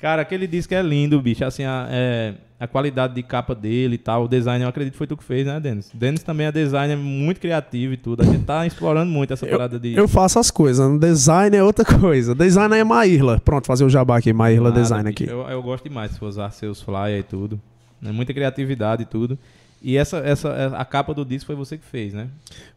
Cara, 0.00 0.22
aquele 0.22 0.46
disco 0.46 0.72
é 0.74 0.80
lindo, 0.80 1.20
bicho. 1.20 1.44
Assim, 1.44 1.64
a- 1.64 1.88
é, 1.90 2.34
a 2.60 2.66
qualidade 2.66 3.14
de 3.14 3.22
capa 3.22 3.54
dele 3.54 3.96
e 3.96 3.98
tal, 3.98 4.24
o 4.24 4.28
design, 4.28 4.62
eu 4.62 4.68
acredito 4.68 4.92
que 4.92 4.98
foi 4.98 5.06
tu 5.06 5.16
que 5.16 5.24
fez, 5.24 5.44
né, 5.46 5.58
Denis? 5.58 5.90
Denis 5.92 6.22
também 6.22 6.46
é 6.46 6.52
designer 6.52 6.96
muito 6.96 7.40
criativo 7.40 7.92
e 7.92 7.96
tudo. 7.96 8.22
A 8.22 8.24
gente 8.24 8.44
tá 8.44 8.64
explorando 8.66 9.10
muito 9.10 9.32
essa 9.32 9.46
parada 9.46 9.78
de. 9.78 9.94
Eu 9.94 10.06
faço 10.06 10.38
as 10.38 10.50
coisas, 10.50 10.88
no 10.88 10.98
design 11.00 11.56
é 11.56 11.62
outra 11.64 11.84
coisa. 11.84 12.34
Design 12.34 12.76
é 12.76 12.84
Maírla. 12.84 13.40
Pronto, 13.40 13.66
fazer 13.66 13.84
o 13.84 13.90
jabá 13.90 14.18
aqui, 14.18 14.32
Maírla 14.32 14.70
Nada, 14.70 14.80
Design 14.82 15.10
bicho. 15.10 15.24
aqui. 15.24 15.32
Eu, 15.32 15.40
eu 15.48 15.62
gosto 15.62 15.88
demais 15.88 16.16
for 16.16 16.26
usar 16.26 16.50
seus 16.50 16.80
flyers 16.80 17.20
e 17.20 17.22
tudo. 17.24 17.60
É 18.04 18.12
muita 18.12 18.32
criatividade 18.32 19.02
e 19.02 19.06
tudo. 19.06 19.36
E 19.82 19.96
essa, 19.96 20.18
essa, 20.18 20.76
a 20.76 20.84
capa 20.84 21.12
do 21.14 21.24
disco 21.24 21.46
foi 21.46 21.54
você 21.56 21.76
que 21.78 21.84
fez, 21.84 22.12
né? 22.12 22.28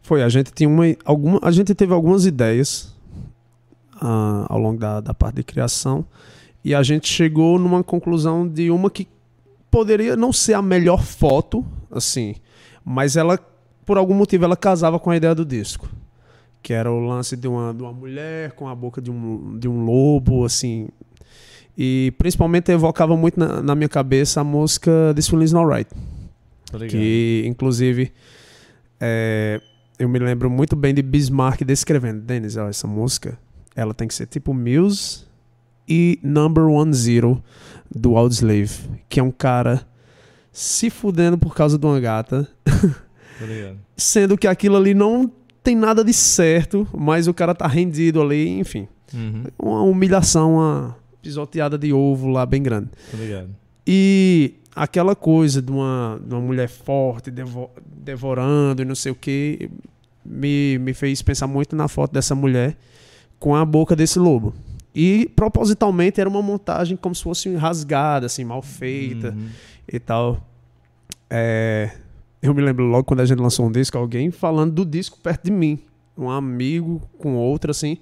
Foi, 0.02 0.22
a 0.22 0.28
gente 0.28 0.52
tinha 0.52 0.68
uma, 0.68 0.84
alguma, 1.04 1.38
a 1.42 1.50
gente 1.50 1.74
teve 1.74 1.92
algumas 1.92 2.26
ideias 2.26 2.94
ah, 4.00 4.46
ao 4.48 4.58
longo 4.58 4.78
da, 4.78 5.00
da 5.00 5.14
parte 5.14 5.36
de 5.36 5.42
criação 5.44 6.04
e 6.64 6.74
a 6.74 6.82
gente 6.82 7.08
chegou 7.08 7.58
numa 7.58 7.82
conclusão 7.82 8.46
de 8.46 8.70
uma 8.70 8.90
que 8.90 9.08
poderia 9.70 10.14
não 10.14 10.32
ser 10.32 10.54
a 10.54 10.62
melhor 10.62 11.02
foto, 11.02 11.64
assim, 11.90 12.36
mas 12.84 13.16
ela, 13.16 13.38
por 13.84 13.96
algum 13.96 14.14
motivo, 14.14 14.44
ela 14.44 14.56
casava 14.56 14.98
com 14.98 15.10
a 15.10 15.16
ideia 15.16 15.34
do 15.34 15.44
disco. 15.44 15.88
Que 16.62 16.72
era 16.72 16.92
o 16.92 17.00
lance 17.00 17.36
de 17.36 17.48
uma, 17.48 17.74
de 17.74 17.82
uma 17.82 17.92
mulher 17.92 18.52
com 18.52 18.68
a 18.68 18.74
boca 18.74 19.00
de 19.02 19.10
um, 19.10 19.58
de 19.58 19.66
um 19.66 19.84
lobo, 19.84 20.44
assim. 20.44 20.88
E 21.76 22.12
principalmente 22.18 22.70
evocava 22.70 23.16
muito 23.16 23.40
na, 23.40 23.60
na 23.60 23.74
minha 23.74 23.88
cabeça 23.88 24.40
a 24.40 24.44
música 24.44 25.12
This 25.16 25.28
Feeling's 25.28 25.52
Not 25.52 25.74
Right. 25.74 25.90
Tô 26.70 26.78
ligado. 26.78 26.92
Que, 26.92 27.42
inclusive, 27.46 28.12
é, 29.00 29.60
eu 29.98 30.08
me 30.08 30.20
lembro 30.20 30.48
muito 30.48 30.76
bem 30.76 30.94
de 30.94 31.02
Bismarck 31.02 31.64
descrevendo. 31.64 32.20
Dennis, 32.20 32.56
ó, 32.56 32.68
essa 32.68 32.86
música, 32.86 33.36
ela 33.74 33.92
tem 33.92 34.06
que 34.06 34.14
ser 34.14 34.26
tipo 34.26 34.54
Muse 34.54 35.31
e 35.94 36.18
Number 36.22 36.64
One 36.64 36.94
Zero 36.94 37.42
do 37.94 38.16
Audioslave, 38.16 38.70
que 39.08 39.20
é 39.20 39.22
um 39.22 39.30
cara 39.30 39.86
se 40.50 40.88
fudendo 40.88 41.36
por 41.36 41.54
causa 41.54 41.76
de 41.78 41.84
uma 41.84 42.00
gata, 42.00 42.48
sendo 43.96 44.38
que 44.38 44.46
aquilo 44.46 44.76
ali 44.76 44.94
não 44.94 45.30
tem 45.62 45.76
nada 45.76 46.02
de 46.04 46.12
certo, 46.12 46.86
mas 46.96 47.28
o 47.28 47.34
cara 47.34 47.54
tá 47.54 47.66
rendido 47.66 48.20
ali, 48.22 48.48
enfim. 48.58 48.88
Uhum, 49.12 49.44
Uma 49.58 49.82
humilhação, 49.82 50.54
uma 50.54 50.96
pisoteada 51.20 51.76
de 51.76 51.92
ovo 51.92 52.28
lá 52.28 52.46
bem 52.46 52.62
grande. 52.62 52.88
E 53.86 54.54
aquela 54.74 55.14
coisa 55.14 55.60
de 55.60 55.70
uma, 55.70 56.20
de 56.26 56.34
uma 56.34 56.40
mulher 56.40 56.68
forte 56.68 57.30
devo- 57.30 57.70
devorando 57.86 58.80
e 58.82 58.84
não 58.84 58.94
sei 58.94 59.12
o 59.12 59.14
que 59.14 59.70
me, 60.24 60.78
me 60.78 60.94
fez 60.94 61.20
pensar 61.20 61.46
muito 61.46 61.76
na 61.76 61.88
foto 61.88 62.12
dessa 62.12 62.34
mulher 62.34 62.76
com 63.38 63.54
a 63.54 63.64
boca 63.64 63.94
desse 63.96 64.18
lobo. 64.18 64.54
E 64.94 65.30
propositalmente 65.34 66.20
era 66.20 66.28
uma 66.28 66.42
montagem 66.42 66.96
como 66.96 67.14
se 67.14 67.22
fosse 67.22 67.54
rasgada, 67.54 68.26
assim, 68.26 68.44
mal 68.44 68.60
feita 68.62 69.30
Uhum. 69.30 69.48
e 69.90 69.98
tal. 69.98 70.46
É, 71.30 71.90
eu 72.42 72.52
me 72.54 72.60
lembro 72.60 72.84
logo 72.84 73.04
quando 73.04 73.20
a 73.20 73.24
gente 73.24 73.38
lançou 73.38 73.66
um 73.66 73.72
disco, 73.72 73.96
alguém 73.96 74.30
falando 74.30 74.72
do 74.72 74.84
disco 74.84 75.18
perto 75.22 75.44
de 75.44 75.50
mim. 75.50 75.78
Um 76.16 76.28
amigo 76.28 77.00
com 77.18 77.34
outro, 77.36 77.70
assim, 77.70 77.96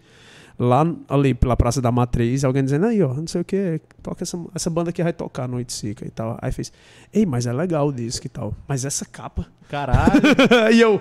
lá 0.59 0.85
ali 1.09 1.33
pela 1.33 1.57
Praça 1.57 1.81
da 1.81 1.93
Matriz, 1.93 2.43
alguém 2.43 2.65
dizendo, 2.65 2.87
aí, 2.87 3.01
ó, 3.03 3.15
não 3.15 3.27
sei 3.29 3.41
o 3.41 3.45
que, 3.45 3.81
toca 4.03 4.25
essa, 4.25 4.37
essa 4.53 4.69
banda 4.69 4.91
aqui 4.91 5.01
vai 5.01 5.13
tocar 5.13 5.47
Noite 5.47 5.73
Seca 5.73 6.05
e 6.05 6.11
tal. 6.11 6.37
Aí 6.43 6.51
fez, 6.51 6.73
ei, 7.15 7.25
mas 7.25 7.47
é 7.47 7.53
legal 7.53 7.87
o 7.87 7.93
disco 7.93 8.27
e 8.27 8.29
tal. 8.29 8.53
Mas 8.67 8.85
essa 8.85 9.05
capa. 9.05 9.47
Caralho. 9.69 10.21
e 10.75 10.81
eu, 10.81 11.01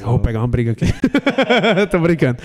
eu 0.00 0.06
vou 0.06 0.18
pegar 0.18 0.40
uma 0.40 0.48
briga 0.48 0.72
aqui. 0.72 0.86
Tô 1.90 1.98
brincando. 2.00 2.38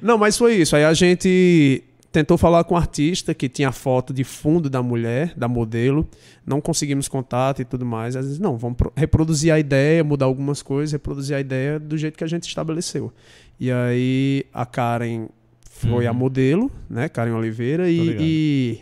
Não, 0.00 0.16
mas 0.16 0.38
foi 0.38 0.54
isso. 0.54 0.74
Aí 0.74 0.84
a 0.84 0.94
gente 0.94 1.84
tentou 2.12 2.36
falar 2.36 2.64
com 2.64 2.74
o 2.74 2.76
artista 2.78 3.32
que 3.34 3.48
tinha 3.48 3.68
a 3.68 3.72
foto 3.72 4.12
de 4.12 4.24
fundo 4.24 4.68
da 4.68 4.82
mulher, 4.82 5.32
da 5.36 5.46
modelo. 5.48 6.08
Não 6.44 6.60
conseguimos 6.60 7.06
contato 7.08 7.62
e 7.62 7.64
tudo 7.64 7.84
mais. 7.86 8.16
Às 8.16 8.24
vezes, 8.26 8.38
não, 8.40 8.56
vamos 8.56 8.76
pro- 8.76 8.92
reproduzir 8.96 9.52
a 9.52 9.58
ideia, 9.58 10.02
mudar 10.02 10.26
algumas 10.26 10.62
coisas, 10.62 10.92
reproduzir 10.92 11.36
a 11.36 11.40
ideia 11.40 11.78
do 11.78 11.96
jeito 11.96 12.16
que 12.18 12.24
a 12.24 12.26
gente 12.26 12.48
estabeleceu. 12.48 13.12
E 13.58 13.70
aí 13.70 14.44
a 14.52 14.64
Karen 14.66 15.28
foi 15.68 16.04
Uhum. 16.04 16.10
a 16.10 16.12
modelo, 16.12 16.70
né? 16.88 17.08
Karen 17.08 17.32
Oliveira, 17.32 17.88
e, 17.90 18.16
e, 18.20 18.80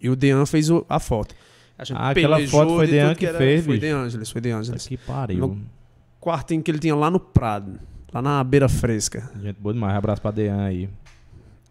e 0.00 0.08
o 0.10 0.16
Dean 0.16 0.44
fez 0.46 0.68
o- 0.70 0.84
a 0.88 0.98
foto. 1.00 1.34
A 1.78 1.84
gente 1.84 1.96
Ah, 1.96 2.10
aquela 2.10 2.38
foto 2.46 2.74
foi 2.76 2.86
de 2.86 2.92
Dean 2.92 3.14
que 3.14 3.26
era- 3.26 3.38
fez, 3.38 3.64
Foi 3.64 3.74
bicho. 3.74 3.86
De 3.86 3.92
Angelis, 3.92 4.30
foi 4.30 4.40
De 4.40 4.50
Angelis 4.50 4.86
Que 4.86 4.96
pariu. 4.96 5.38
No- 5.38 5.60
quartinho 6.20 6.62
que 6.62 6.70
ele 6.70 6.78
tinha 6.78 6.94
lá 6.94 7.10
no 7.10 7.18
Prado, 7.18 7.80
lá 8.12 8.20
na 8.22 8.44
beira 8.44 8.68
fresca. 8.68 9.30
Gente 9.42 9.56
boa 9.58 9.72
demais. 9.72 9.96
Abraço 9.96 10.20
pra 10.22 10.30
Dean 10.30 10.62
aí. 10.62 10.88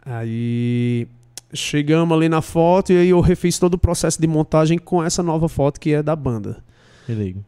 Aí 0.05 1.07
chegamos 1.53 2.15
ali 2.15 2.29
na 2.29 2.41
foto 2.41 2.91
e 2.93 2.97
aí 2.97 3.09
eu 3.09 3.19
refiz 3.19 3.59
todo 3.59 3.75
o 3.75 3.77
processo 3.77 4.19
de 4.19 4.27
montagem 4.27 4.77
com 4.77 5.03
essa 5.03 5.21
nova 5.21 5.49
foto 5.49 5.79
que 5.79 5.93
é 5.93 6.01
da 6.01 6.15
banda. 6.15 6.63
Ligo. 7.07 7.43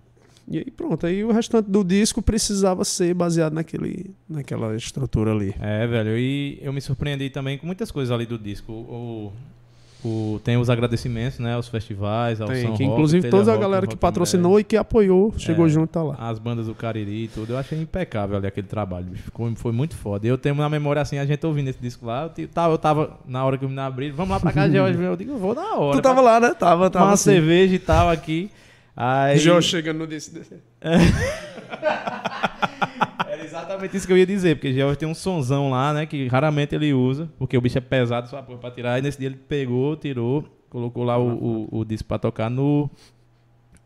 E 0.47 0.57
aí 0.57 0.71
pronto, 0.71 1.05
aí 1.05 1.23
o 1.23 1.31
restante 1.31 1.69
do 1.69 1.83
disco 1.83 2.21
precisava 2.21 2.83
ser 2.83 3.13
baseado 3.13 3.53
naquele, 3.53 4.11
naquela 4.27 4.75
estrutura 4.75 5.31
ali. 5.31 5.55
É, 5.59 5.87
velho, 5.87 6.17
e 6.17 6.59
eu 6.61 6.73
me 6.73 6.81
surpreendi 6.81 7.29
também 7.29 7.57
com 7.57 7.65
muitas 7.65 7.91
coisas 7.91 8.11
ali 8.11 8.25
do 8.25 8.37
disco. 8.37 8.73
O, 8.73 9.31
o- 10.07 10.39
tem 10.43 10.57
os 10.57 10.69
agradecimentos, 10.69 11.39
né, 11.39 11.53
aos 11.55 11.67
festivais, 11.67 12.39
ao 12.41 12.47
Tem, 12.47 12.61
São 12.63 12.73
que 12.75 12.83
Roque, 12.83 12.93
inclusive 12.93 13.29
toda 13.29 13.51
a 13.51 13.53
Rock, 13.53 13.61
galera 13.63 13.81
Rock 13.85 13.95
que 13.95 13.99
patrocinou 13.99 14.59
e 14.59 14.63
que 14.63 14.75
apoiou, 14.77 15.33
chegou 15.37 15.65
É. 15.65 15.69
junto, 15.69 15.89
tá 15.91 16.03
lá. 16.03 16.15
as 16.19 16.39
bandas 16.39 16.67
do 16.67 16.75
Cariri 16.75 17.25
e 17.25 17.27
tudo, 17.27 17.53
eu 17.53 17.57
achei 17.57 17.79
impecável 17.81 18.37
ali 18.37 18.47
aquele 18.47 18.67
trabalho, 18.67 19.05
bicho. 19.05 19.23
Ficou, 19.23 19.51
foi 19.55 19.71
muito 19.71 19.95
foda. 19.95 20.25
E 20.25 20.29
eu 20.29 20.37
tenho 20.37 20.55
na 20.55 20.69
memória 20.69 21.01
assim, 21.01 21.17
a 21.17 21.25
gente 21.25 21.45
ouvindo 21.45 21.69
esse 21.69 21.79
disco 21.79 22.05
lá, 22.05 22.29
eu, 22.37 22.47
tava, 22.47 22.73
eu 22.73 22.77
tava 22.77 23.17
na 23.27 23.43
hora 23.45 23.57
que 23.57 23.65
o 23.65 23.69
menino 23.69 23.85
abriu, 23.85 24.13
vamos 24.13 24.31
lá 24.31 24.39
pra 24.39 24.51
casa, 24.51 24.71
George, 24.71 25.01
eu 25.01 25.15
digo, 25.15 25.31
eu 25.33 25.37
vou 25.39 25.55
na 25.55 25.75
hora. 25.75 25.97
Tu 25.97 26.01
tava 26.01 26.21
lá, 26.21 26.39
né? 26.39 26.53
Tava, 26.53 26.89
tava. 26.89 27.05
uma 27.05 27.13
Assim. 27.13 27.31
cerveja 27.31 27.75
e 27.75 27.79
tal 27.79 28.09
aqui. 28.09 28.49
Aí, 28.95 29.37
Jorge 29.39 29.69
chegando 29.69 29.99
no 29.99 30.07
disco. 30.07 30.39
Exatamente 33.57 33.97
isso 33.97 34.07
que 34.07 34.13
eu 34.13 34.17
ia 34.17 34.25
dizer, 34.25 34.55
porque 34.55 34.73
George 34.73 34.97
tem 34.97 35.07
um 35.07 35.13
sonzão 35.13 35.69
lá, 35.69 35.93
né, 35.93 36.05
que 36.05 36.27
raramente 36.27 36.73
ele 36.75 36.93
usa, 36.93 37.29
porque 37.37 37.57
o 37.57 37.61
bicho 37.61 37.77
é 37.77 37.81
pesado 37.81 38.27
só 38.29 38.41
porra, 38.41 38.57
pra 38.57 38.71
tirar. 38.71 38.99
E 38.99 39.01
nesse 39.01 39.17
dia 39.19 39.27
ele 39.27 39.35
pegou, 39.35 39.95
tirou, 39.95 40.43
colocou 40.69 41.03
lá 41.03 41.17
o, 41.17 41.67
o, 41.71 41.79
o 41.79 41.85
disco 41.85 42.07
pra 42.07 42.17
tocar 42.17 42.49
no, 42.49 42.89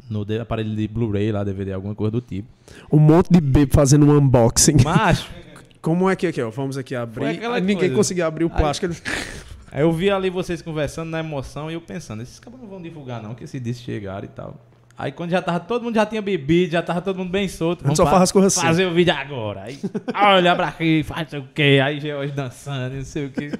no 0.10 0.26
aparelho 0.42 0.76
de 0.76 0.88
Blu-ray 0.88 1.32
lá, 1.32 1.44
DVD, 1.44 1.74
alguma 1.74 1.94
coisa 1.96 2.12
do 2.12 2.22
tipo. 2.22 2.48
Um 2.92 3.00
monte 3.00 3.30
de 3.30 3.42
bebo 3.42 3.74
fazendo 3.74 4.06
um 4.06 4.18
unboxing. 4.18 4.78
Macho, 4.84 5.30
Como 5.82 6.10
é 6.10 6.16
que 6.16 6.28
aqui, 6.28 6.42
ó? 6.42 6.50
Vamos 6.50 6.78
aqui 6.78 6.96
abrir. 6.96 7.26
Aí 7.26 7.62
Ninguém 7.62 7.78
coisa. 7.78 7.96
conseguia 7.96 8.26
abrir 8.26 8.46
o 8.46 8.52
Aí- 8.52 8.58
plástico. 8.60 8.94
Aí 9.72 9.82
eu 9.82 9.92
vi 9.92 10.10
ali 10.10 10.30
vocês 10.30 10.62
conversando 10.62 11.10
na 11.10 11.20
emoção 11.20 11.70
e 11.70 11.74
eu 11.74 11.82
pensando, 11.82 12.24
esses 12.24 12.40
caras 12.40 12.60
não 12.60 12.68
vão 12.68 12.82
divulgar 12.82 13.22
não, 13.22 13.36
que 13.36 13.44
esse 13.44 13.60
disco 13.60 13.84
chegaram 13.84 14.24
e 14.26 14.30
tal. 14.30 14.56
Aí 14.98 15.12
quando 15.12 15.30
já 15.30 15.42
tava, 15.42 15.60
todo 15.60 15.84
mundo 15.84 15.94
já 15.96 16.06
tinha 16.06 16.22
bebido, 16.22 16.72
já 16.72 16.82
tava 16.82 17.02
todo 17.02 17.18
mundo 17.18 17.30
bem 17.30 17.48
solto. 17.48 17.86
Gente 17.88 17.98
só 17.98 18.04
coisas 18.32 18.58
assim. 18.58 18.66
Fazer 18.66 18.86
o 18.88 18.94
vídeo 18.94 19.14
agora. 19.14 19.64
Aí, 19.64 19.80
olha 20.14 20.56
pra 20.56 20.70
aqui, 20.70 21.04
faz 21.04 21.32
o 21.34 21.44
quê? 21.54 21.80
Aí 21.84 22.00
George 22.00 22.34
dançando, 22.34 22.96
não 22.96 23.04
sei 23.04 23.26
o 23.28 23.30
quê. 23.32 23.52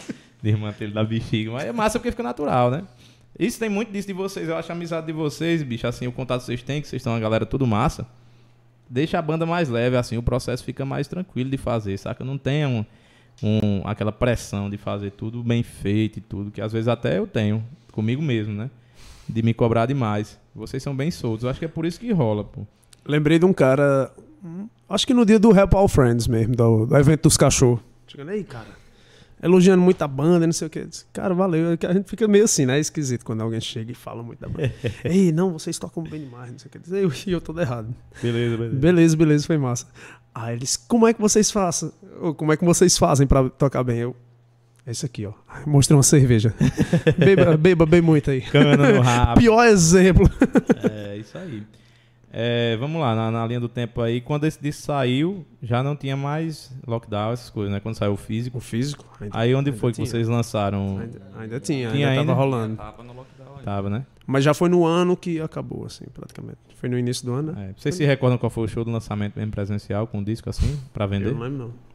Desmantelho 0.42 0.94
da 0.94 1.04
bexiga. 1.04 1.52
Mas 1.52 1.66
é 1.66 1.72
massa 1.72 2.00
porque 2.00 2.10
fica 2.12 2.24
natural, 2.24 2.72
né? 2.72 2.84
Isso 3.38 3.60
tem 3.60 3.70
muito 3.70 3.92
disso 3.92 4.08
de 4.08 4.14
vocês. 4.14 4.50
Eu 4.50 4.58
acho 4.58 4.72
a 4.72 4.76
amizade 4.76 5.06
de 5.06 5.14
vocês, 5.14 5.62
bicho, 5.62 5.86
assim, 5.86 6.08
o 6.08 6.12
contato 6.12 6.40
que 6.40 6.46
vocês 6.48 6.64
têm, 6.64 6.82
que 6.82 6.88
vocês 6.88 7.00
estão 7.02 7.14
uma 7.14 7.20
galera 7.20 7.46
tudo 7.46 7.68
massa. 7.68 8.08
Deixa 8.90 9.20
a 9.20 9.22
banda 9.22 9.46
mais 9.46 9.70
leve, 9.70 9.96
assim, 9.98 10.18
o 10.18 10.24
processo 10.24 10.64
fica 10.64 10.86
mais 10.86 11.08
tranquilo 11.08 11.50
de 11.52 11.58
fazer, 11.58 11.98
saca? 12.00 12.24
Não 12.24 12.38
tem 12.38 12.66
um, 12.66 12.84
um- 13.44 13.82
aquela 13.86 14.12
pressão 14.12 14.70
de 14.72 14.78
fazer 14.78 15.12
tudo 15.12 15.44
bem 15.44 15.62
feito 15.62 16.18
e 16.18 16.22
tudo, 16.22 16.50
que 16.50 16.62
às 16.62 16.72
vezes 16.72 16.88
até 16.88 17.20
eu 17.20 17.28
tenho, 17.28 17.64
comigo 17.92 18.22
mesmo, 18.24 18.54
né? 18.56 18.72
De 19.28 19.42
me 19.42 19.54
cobrar 19.54 19.86
demais. 19.86 20.40
Vocês 20.56 20.82
são 20.82 20.96
bem 20.96 21.12
soltos. 21.12 21.44
Eu 21.44 21.50
acho 21.50 21.60
que 21.60 21.66
é 21.66 21.70
por 21.70 21.86
isso 21.86 22.00
que 22.00 22.12
rola, 22.12 22.44
pô. 22.44 22.66
Lembrei 23.06 23.38
de 23.40 23.46
um 23.46 23.54
cara. 23.54 24.12
hum, 24.44 24.68
Acho 24.90 25.06
que 25.06 25.14
no 25.14 25.26
dia 25.26 25.38
do 25.38 25.56
Help 25.56 25.74
All 25.76 25.88
Friends 25.88 26.28
mesmo, 26.28 26.56
do, 26.56 26.86
do 26.86 26.96
evento 26.98 27.24
dos 27.24 27.36
cachorros. 27.38 27.80
Chegando 28.08 28.30
aí, 28.30 28.44
cara. 28.44 28.68
Elogiando 29.44 29.84
muito 29.84 30.02
a 30.02 30.08
banda, 30.08 30.46
e 30.46 30.48
não 30.48 30.54
sei 30.54 30.66
o 30.68 30.70
que. 30.70 30.88
Cara, 31.14 31.34
valeu. 31.36 31.78
A 31.88 31.94
gente 31.94 32.10
fica 32.10 32.28
meio 32.28 32.46
assim, 32.46 32.66
né? 32.66 32.80
Esquisito 32.80 33.24
quando 33.24 33.42
alguém 33.42 33.62
chega 33.62 33.92
e 33.92 33.96
fala 33.96 34.24
muito 34.24 34.40
da 34.40 34.48
banda. 34.50 34.74
Ei, 35.06 35.32
não, 35.32 35.52
vocês 35.54 35.78
tocam 35.78 36.02
bem 36.04 36.22
demais, 36.22 36.52
não 36.52 36.58
sei 36.58 36.70
o 36.70 36.72
que. 36.72 36.96
E 36.96 37.30
eu, 37.30 37.36
eu 37.36 37.42
todo 37.42 37.62
errado. 37.62 37.94
Beleza, 38.22 38.58
beleza. 38.58 38.76
Beleza, 38.76 39.18
beleza, 39.18 39.46
foi 39.46 39.58
massa. 39.58 39.88
Aí 40.34 40.56
eles, 40.56 40.76
como 40.76 41.06
é 41.08 41.14
que 41.14 41.22
vocês 41.22 41.52
fazem? 41.52 41.92
Ou 42.20 42.34
como 42.34 42.52
é 42.52 42.58
que 42.58 42.66
vocês 42.66 42.98
fazem 42.98 43.28
pra 43.28 43.48
tocar 43.50 43.84
bem? 43.84 44.00
Eu, 44.00 44.16
é 44.88 44.92
isso 44.92 45.06
aqui, 45.06 45.26
ó. 45.26 45.34
Mostrei 45.66 45.96
uma 45.96 46.02
cerveja. 46.04 46.54
beba, 47.18 47.56
beba 47.58 47.86
bem 47.86 48.02
muito 48.02 48.32
aí. 48.32 48.42
Cana 48.42 48.94
no 48.94 49.02
rabo. 49.04 49.40
Pior 49.40 49.64
exemplo. 49.66 50.28
É, 50.90 51.18
isso 51.18 51.38
aí. 51.38 51.62
É, 52.40 52.76
vamos 52.78 53.00
lá, 53.02 53.16
na, 53.16 53.32
na 53.32 53.48
linha 53.48 53.60
do 53.60 53.70
tempo 53.70 54.02
aí, 54.02 54.22
quando 54.22 54.46
esse 54.46 54.62
disco 54.62 54.84
saiu, 54.84 55.46
já 55.64 55.82
não 55.82 55.96
tinha 55.96 56.16
mais 56.16 56.72
lockdown, 56.86 57.32
essas 57.32 57.50
coisas, 57.50 57.74
né? 57.74 57.80
Quando 57.80 57.96
saiu 57.96 58.14
o 58.14 58.18
físico. 58.18 58.58
O 58.58 58.62
físico? 58.62 59.06
Ainda, 59.20 59.38
Aí 59.40 59.56
onde 59.56 59.72
foi 59.72 59.92
que 59.92 59.96
tinha. 59.96 60.06
vocês 60.08 60.28
lançaram? 60.28 61.00
Ainda, 61.00 61.22
ainda 61.40 61.60
tinha, 61.60 61.90
Tinha 61.90 62.10
ainda, 62.10 62.22
ainda? 62.22 62.32
tava 62.34 62.40
rolando. 62.40 62.76
Tava 62.76 63.04
no 63.04 63.14
lockdown 63.14 63.50
ainda. 63.54 63.64
Tava, 63.64 63.90
né? 63.90 64.06
Mas 64.26 64.44
já 64.44 64.54
foi 64.54 64.70
no 64.70 64.86
ano 64.86 65.16
que 65.18 65.40
acabou, 65.40 65.86
assim, 65.86 66.06
praticamente. 66.14 66.58
Foi 66.76 66.90
no 66.90 67.00
início 67.00 67.26
do 67.26 67.34
ano, 67.34 67.54
né? 67.54 67.70
É. 67.70 67.74
Vocês 67.82 67.96
se 67.96 68.06
recordam 68.06 68.38
qual 68.38 68.50
foi 68.50 68.66
o 68.66 68.68
show 68.68 68.84
do 68.84 68.92
lançamento 68.92 69.36
mesmo 69.36 69.52
presencial 69.52 70.06
com 70.06 70.20
o 70.20 70.24
disco 70.24 70.50
assim, 70.50 70.78
pra 70.94 71.06
Eu 71.06 71.10
vender? 71.10 71.32
não 71.34 71.40
lembro, 71.40 71.58
não. 71.60 71.87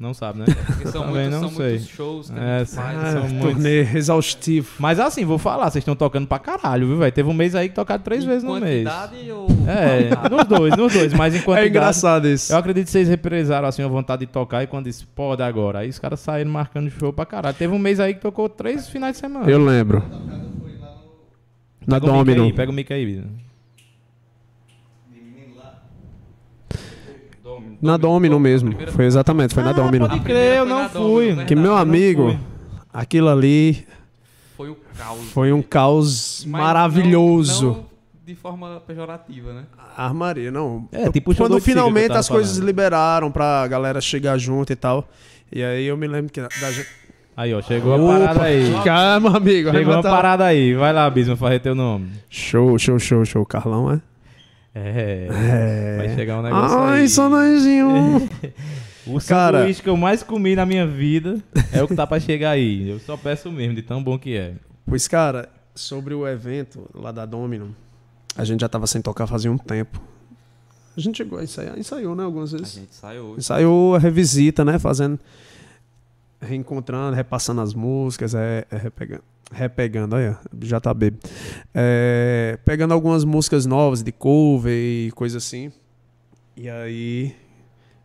Não 0.00 0.14
sabe, 0.14 0.38
né? 0.38 0.46
Porque 0.66 0.88
são, 0.88 1.02
Também 1.02 1.24
muitos, 1.28 1.32
não 1.42 1.48
são 1.50 1.56
sei. 1.58 1.68
muitos 1.72 1.88
shows 1.88 2.30
que 2.30 2.38
É, 2.38 2.42
a 2.42 2.58
gente 2.60 2.74
faz. 2.74 2.96
Ah, 2.98 3.02
assim. 3.02 3.12
são 3.12 3.20
Ah, 3.22 3.28
muitos. 3.28 3.52
turnê 3.52 3.80
exaustivo. 3.98 4.68
Mas 4.78 4.98
assim, 4.98 5.26
vou 5.26 5.36
falar, 5.36 5.64
vocês 5.70 5.82
estão 5.82 5.94
tocando 5.94 6.26
pra 6.26 6.38
caralho, 6.38 6.86
viu, 6.86 6.96
velho? 6.96 7.12
Teve 7.12 7.28
um 7.28 7.34
mês 7.34 7.54
aí 7.54 7.68
que 7.68 7.74
tocaram 7.74 8.02
três 8.02 8.24
Em 8.24 8.26
vezes 8.26 8.42
no 8.42 8.58
mês. 8.58 8.88
quantidade 8.88 9.30
ou 9.30 9.46
É, 9.68 10.28
nos 10.30 10.44
dois, 10.46 10.74
nos 10.74 10.92
dois. 10.94 11.12
Mas 11.12 11.34
em 11.34 11.40
quantidade... 11.44 11.66
É 11.66 11.68
engraçado 11.68 12.26
isso. 12.26 12.50
Eu 12.50 12.56
acredito 12.56 12.86
que 12.86 12.90
vocês 12.92 13.08
represaram 13.10 13.68
assim 13.68 13.82
a 13.82 13.88
vontade 13.88 14.24
de 14.24 14.32
tocar 14.32 14.62
e 14.62 14.66
quando 14.66 14.86
disse, 14.86 15.04
pode 15.06 15.42
agora. 15.42 15.80
Aí 15.80 15.90
os 15.90 15.98
caras 15.98 16.18
saíram 16.20 16.50
marcando 16.50 16.88
show 16.90 17.12
pra 17.12 17.26
caralho. 17.26 17.54
Teve 17.54 17.74
um 17.74 17.78
mês 17.78 18.00
aí 18.00 18.14
que 18.14 18.20
tocou 18.20 18.48
três 18.48 18.88
finais 18.88 19.12
de 19.16 19.18
semana. 19.20 19.50
Eu 19.50 19.62
lembro. 19.62 20.02
Na 21.86 22.00
Pega 22.00 22.10
o 22.12 22.18
mic 22.18 22.24
Domino. 22.24 22.44
aí, 22.44 22.52
pega 22.54 22.70
o 22.70 22.74
mic 22.74 22.92
aí, 22.92 23.22
Na 27.80 27.96
Domino 27.96 28.38
mesmo. 28.38 28.68
primeira- 28.70 28.92
Foi 28.92 29.04
exatamente, 29.06 29.54
foi 29.54 29.62
na 29.62 29.70
Ah, 29.70 29.74
Domino. 29.74 30.08
pode 30.08 30.20
crer, 30.20 30.58
eu 30.58 30.66
não 30.66 30.88
fui. 30.88 31.28
Domino, 31.30 31.46
Que 31.46 31.56
meu 31.56 31.74
amigo, 31.76 32.38
aquilo 32.92 33.28
ali 33.28 33.86
foi 34.56 34.68
o 34.70 34.76
caos. 34.96 35.20
foi 35.32 35.52
um 35.52 35.62
caos 35.62 36.44
maravilhoso. 36.46 37.66
Não, 37.66 37.72
não 37.74 37.90
de 38.26 38.34
forma 38.34 38.80
pejorativa, 38.86 39.52
né? 39.52 39.62
Armaria, 39.96 40.50
não. 40.50 40.88
É, 40.92 41.10
tipo 41.10 41.34
Quando 41.34 41.60
finalmente 41.60 42.12
as 42.12 42.28
coisas 42.28 42.52
falando. 42.52 42.66
liberaram 42.66 43.30
pra 43.30 43.66
galera 43.66 44.00
chegar 44.00 44.38
junto 44.38 44.72
e 44.72 44.76
tal. 44.76 45.08
E 45.52 45.62
aí 45.62 45.84
eu 45.86 45.96
me 45.96 46.06
lembro 46.06 46.30
que 46.32 46.40
da 46.40 46.70
gente. 46.70 46.86
Aí, 47.36 47.52
ó, 47.54 47.62
chegou 47.62 47.94
a 47.94 48.18
parada 48.18 48.42
aí. 48.44 48.72
Calma, 48.84 49.36
amigo. 49.36 49.70
Chegou 49.70 49.94
a 49.94 50.02
parada 50.02 50.44
aí. 50.44 50.74
Vai 50.74 50.92
lá, 50.92 51.08
Bisma, 51.08 51.36
fazer 51.36 51.58
teu 51.60 51.74
nome. 51.74 52.08
Show, 52.28 52.78
show, 52.78 52.98
show, 52.98 53.24
show. 53.24 53.44
Carlão, 53.46 53.90
é? 53.90 54.00
É. 54.74 55.28
É. 55.30 55.96
Vai 55.98 56.14
chegar 56.14 56.38
um 56.38 56.42
negócio 56.42 56.78
Ai, 56.78 57.00
aí. 57.02 57.08
sonanjinho. 57.08 58.28
O 59.06 59.18
Cara- 59.18 59.58
sanduíche 59.60 59.82
que 59.82 59.88
eu 59.88 59.96
mais 59.96 60.22
comi 60.22 60.54
na 60.54 60.64
minha 60.66 60.86
vida 60.86 61.38
é 61.72 61.82
o 61.82 61.88
que 61.88 61.96
tá 61.96 62.06
pra 62.06 62.20
chegar 62.20 62.50
aí. 62.50 62.88
Eu 62.90 63.00
só 63.00 63.16
peço 63.16 63.50
mesmo, 63.50 63.74
de 63.74 63.82
tão 63.82 64.00
bom 64.04 64.16
que 64.18 64.36
é. 64.36 64.52
pois, 64.86 65.08
cara, 65.08 65.48
sobre 65.74 66.12
o 66.14 66.28
evento 66.28 66.86
lá 66.94 67.10
da 67.10 67.24
Domino, 67.24 67.74
a 68.36 68.44
gente 68.44 68.60
já 68.60 68.68
tava 68.68 68.86
sem 68.86 69.00
tocar 69.00 69.26
fazia 69.26 69.50
um 69.50 69.56
tempo. 69.58 70.00
A 70.96 71.00
gente 71.00 71.16
chegou 71.16 71.38
a 71.38 71.42
ensaiar, 71.42 71.78
ensaiou, 71.78 72.14
né, 72.14 72.22
algumas 72.24 72.52
A 72.54 72.58
vezes. 72.58 72.74
gente 72.74 72.94
saiu. 72.94 73.34
Ensaiou 73.38 73.96
a 73.96 73.98
revisita, 73.98 74.64
né? 74.64 74.78
Fazendo. 74.78 75.18
Reencontrando, 76.40 77.14
repassando 77.14 77.60
as 77.60 77.74
músicas, 77.74 78.34
é, 78.34 78.66
é 78.70 78.76
repegando. 78.76 79.22
Repegando, 79.52 80.14
olha, 80.16 80.38
já 80.62 80.80
tá 80.80 80.94
bebo. 80.94 81.18
É, 81.74 82.58
pegando 82.64 82.94
algumas 82.94 83.24
músicas 83.24 83.66
novas 83.66 84.02
de 84.02 84.12
cover 84.12 84.72
e 84.72 85.10
coisa 85.12 85.38
assim. 85.38 85.72
E 86.56 86.68
aí. 86.70 87.34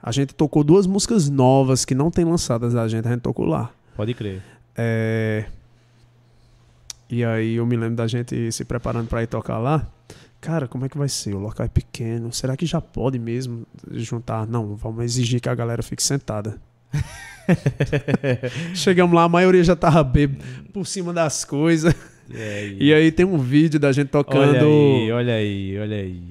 A 0.01 0.11
gente 0.11 0.35
tocou 0.35 0.63
duas 0.63 0.85
músicas 0.85 1.29
novas 1.29 1.83
que 1.85 1.95
não 1.95 2.11
tem 2.11 2.25
lançadas 2.25 2.73
da 2.73 2.87
gente, 2.87 3.07
a 3.07 3.11
gente 3.11 3.21
tocou 3.21 3.45
lá. 3.45 3.71
Pode 3.95 4.13
crer. 4.13 4.41
É, 4.75 5.45
E 7.09 7.23
aí 7.23 7.55
eu 7.55 7.65
me 7.65 7.75
lembro 7.75 7.95
da 7.95 8.07
gente 8.07 8.51
se 8.51 8.65
preparando 8.65 9.07
pra 9.07 9.23
ir 9.23 9.27
tocar 9.27 9.57
lá. 9.57 9.87
Cara, 10.41 10.67
como 10.67 10.85
é 10.85 10.89
que 10.89 10.97
vai 10.97 11.09
ser? 11.09 11.33
O 11.33 11.39
local 11.39 11.65
é 11.65 11.69
pequeno. 11.69 12.31
Será 12.31 12.55
que 12.57 12.65
já 12.65 12.79
pode 12.81 13.17
mesmo 13.17 13.65
juntar? 13.93 14.45
Não, 14.45 14.75
vamos 14.75 15.03
exigir 15.03 15.39
que 15.41 15.49
a 15.49 15.55
galera 15.55 15.81
fique 15.81 16.03
sentada. 16.03 16.59
Chegamos 18.73 19.13
lá, 19.15 19.23
a 19.23 19.29
maioria 19.29 19.63
já 19.63 19.75
tava 19.75 20.03
bêbado 20.03 20.43
por 20.73 20.85
cima 20.85 21.13
das 21.13 21.45
coisas. 21.45 21.93
É, 22.33 22.73
E 22.79 22.93
aí 22.93 23.11
tem 23.11 23.25
um 23.25 23.37
vídeo 23.37 23.79
da 23.79 23.91
gente 23.91 24.07
tocando. 24.09 24.41
Olha 24.41 24.61
aí, 24.63 25.11
olha 25.11 25.33
aí, 25.35 25.79
olha 25.79 25.97
aí. 25.97 26.23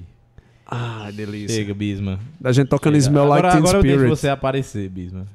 Ah, 0.67 1.09
delícia. 1.13 1.55
Chega, 1.55 1.73
Bisma. 1.73 2.19
Da 2.39 2.51
gente 2.51 2.67
tocando 2.67 2.93
Chega. 2.95 3.05
Smell 3.05 3.25
Like 3.25 3.39
agora, 3.47 3.51
Teen 3.53 3.59
agora 3.63 3.77
eu 3.77 3.81
Spirit. 3.81 3.99
deixo 3.99 4.15
você 4.15 4.29
aparecer, 4.29 4.89
Bisma. 4.89 5.27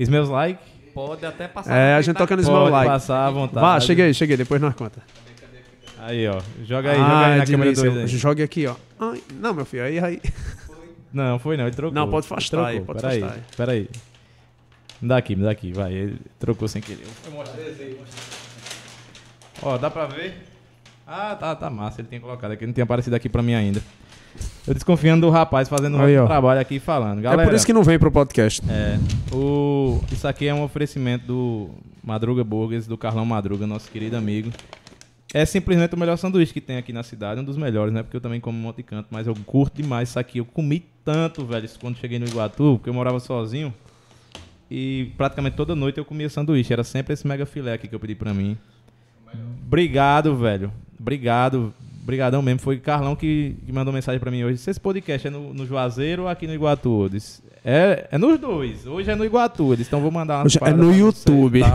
Smells 0.00 0.30
like? 0.32 0.58
Pode 0.94 1.24
até 1.24 1.46
passar. 1.46 1.76
É, 1.76 1.94
a 1.94 2.00
gente 2.00 2.14
tá- 2.14 2.20
tocando 2.20 2.40
Smell 2.40 2.58
Pode 2.58 2.70
Like. 2.72 2.90
passar 2.90 3.26
à 3.26 3.30
vontade. 3.30 3.60
Vá, 3.60 3.78
cheguei, 3.78 4.12
cheguei, 4.14 4.36
depois 4.36 4.60
nós 4.60 4.74
conta. 4.74 5.00
Aí, 6.00 6.26
ó. 6.28 6.40
Joga 6.64 6.90
aí, 6.92 6.96
joga 6.98 7.26
aí 7.26 7.38
na 7.38 7.46
câmera 7.46 7.64
delícia. 7.72 7.90
2 7.90 7.96
aí. 8.12 8.18
Jogue 8.18 8.42
aqui, 8.42 8.66
ó. 8.66 8.74
Ai, 8.98 9.22
não, 9.40 9.52
meu 9.54 9.64
filho, 9.64 9.82
aí, 9.84 9.98
aí. 9.98 10.20
Não, 11.12 11.38
foi 11.38 11.56
não, 11.56 11.66
ele 11.66 11.74
trocou. 11.76 11.94
Não, 11.94 12.08
pode 12.10 12.26
afastar 12.26 12.64
aí, 12.66 12.80
pode 12.80 13.00
peraí, 13.00 13.18
afastar 13.22 13.36
aí. 13.36 13.42
Peraí. 13.56 13.88
Me 15.00 15.08
dá 15.08 15.16
aqui, 15.16 15.36
me 15.36 15.42
dá 15.44 15.50
aqui, 15.50 15.72
vai. 15.72 15.92
Ele 15.92 16.20
trocou 16.38 16.66
sem 16.66 16.82
querer. 16.82 17.06
Ó, 19.62 19.78
dá 19.78 19.90
pra 19.90 20.06
ver? 20.06 20.44
Ah, 21.06 21.34
tá, 21.36 21.54
tá 21.54 21.70
massa. 21.70 22.00
Ele 22.00 22.08
tem 22.08 22.20
colocado 22.20 22.52
aqui, 22.52 22.66
não 22.66 22.72
tinha 22.72 22.84
aparecido 22.84 23.14
aqui 23.16 23.28
pra 23.28 23.42
mim 23.42 23.54
ainda. 23.54 23.82
Eu 24.66 24.74
desconfiando 24.74 25.26
do 25.26 25.30
rapaz 25.30 25.68
fazendo 25.68 25.96
um 25.96 26.02
Aí, 26.02 26.16
ó. 26.18 26.26
trabalho 26.26 26.60
aqui 26.60 26.78
falando. 26.78 27.20
Galera, 27.22 27.42
é 27.42 27.46
por 27.46 27.54
isso 27.54 27.64
que 27.64 27.72
não 27.72 27.82
vem 27.82 27.98
pro 27.98 28.10
podcast. 28.10 28.62
É. 28.68 28.98
O, 29.34 30.00
isso 30.12 30.28
aqui 30.28 30.46
é 30.46 30.54
um 30.54 30.62
oferecimento 30.62 31.26
do 31.26 31.70
Madruga 32.04 32.44
Burgers, 32.44 32.86
do 32.86 32.98
Carlão 32.98 33.24
Madruga, 33.24 33.66
nosso 33.66 33.90
querido 33.90 34.16
amigo. 34.16 34.50
É 35.32 35.44
simplesmente 35.44 35.94
o 35.94 35.98
melhor 35.98 36.16
sanduíche 36.16 36.52
que 36.52 36.60
tem 36.60 36.76
aqui 36.76 36.92
na 36.92 37.02
cidade, 37.02 37.40
um 37.40 37.44
dos 37.44 37.56
melhores, 37.56 37.92
né? 37.92 38.02
Porque 38.02 38.16
eu 38.16 38.20
também 38.20 38.40
como 38.40 38.58
um 38.58 38.60
monte 38.60 38.76
de 38.76 38.82
canto, 38.82 39.08
mas 39.10 39.26
eu 39.26 39.34
curto 39.46 39.80
demais 39.82 40.10
isso 40.10 40.18
aqui. 40.18 40.38
Eu 40.38 40.44
comi 40.44 40.84
tanto, 41.04 41.44
velho, 41.44 41.64
isso 41.64 41.78
quando 41.78 41.96
cheguei 41.98 42.18
no 42.18 42.26
Iguatu, 42.26 42.76
porque 42.76 42.88
eu 42.90 42.94
morava 42.94 43.20
sozinho. 43.20 43.72
E 44.70 45.12
praticamente 45.16 45.56
toda 45.56 45.74
noite 45.74 45.98
eu 45.98 46.04
comia 46.04 46.28
sanduíche. 46.28 46.72
Era 46.72 46.84
sempre 46.84 47.14
esse 47.14 47.26
mega 47.26 47.46
filé 47.46 47.74
aqui 47.74 47.88
que 47.88 47.94
eu 47.94 48.00
pedi 48.00 48.14
pra 48.14 48.34
mim. 48.34 48.56
Obrigado, 49.66 50.36
velho. 50.36 50.72
Obrigado. 50.98 51.72
Obrigadão 52.02 52.40
mesmo. 52.40 52.60
Foi 52.60 52.78
Carlão 52.78 53.14
que, 53.14 53.56
que 53.64 53.72
mandou 53.72 53.92
mensagem 53.92 54.18
pra 54.18 54.30
mim 54.30 54.44
hoje. 54.44 54.58
Se 54.58 54.70
esse 54.70 54.80
podcast 54.80 55.26
é 55.26 55.30
no, 55.30 55.52
no 55.52 55.66
Juazeiro 55.66 56.22
ou 56.22 56.28
aqui 56.28 56.46
no 56.46 56.54
Iguatu? 56.54 57.04
Eu 57.04 57.08
disse, 57.08 57.42
é, 57.70 58.08
é 58.12 58.18
nos 58.18 58.38
dois. 58.40 58.86
Hoje 58.86 59.10
é 59.10 59.14
no 59.14 59.24
Iguatu. 59.24 59.74
Eles 59.74 59.86
então 59.86 60.00
vou 60.00 60.10
mandar 60.10 60.46
Hoje 60.46 60.58
é 60.62 60.70
no 60.70 60.90
YouTube. 60.94 61.60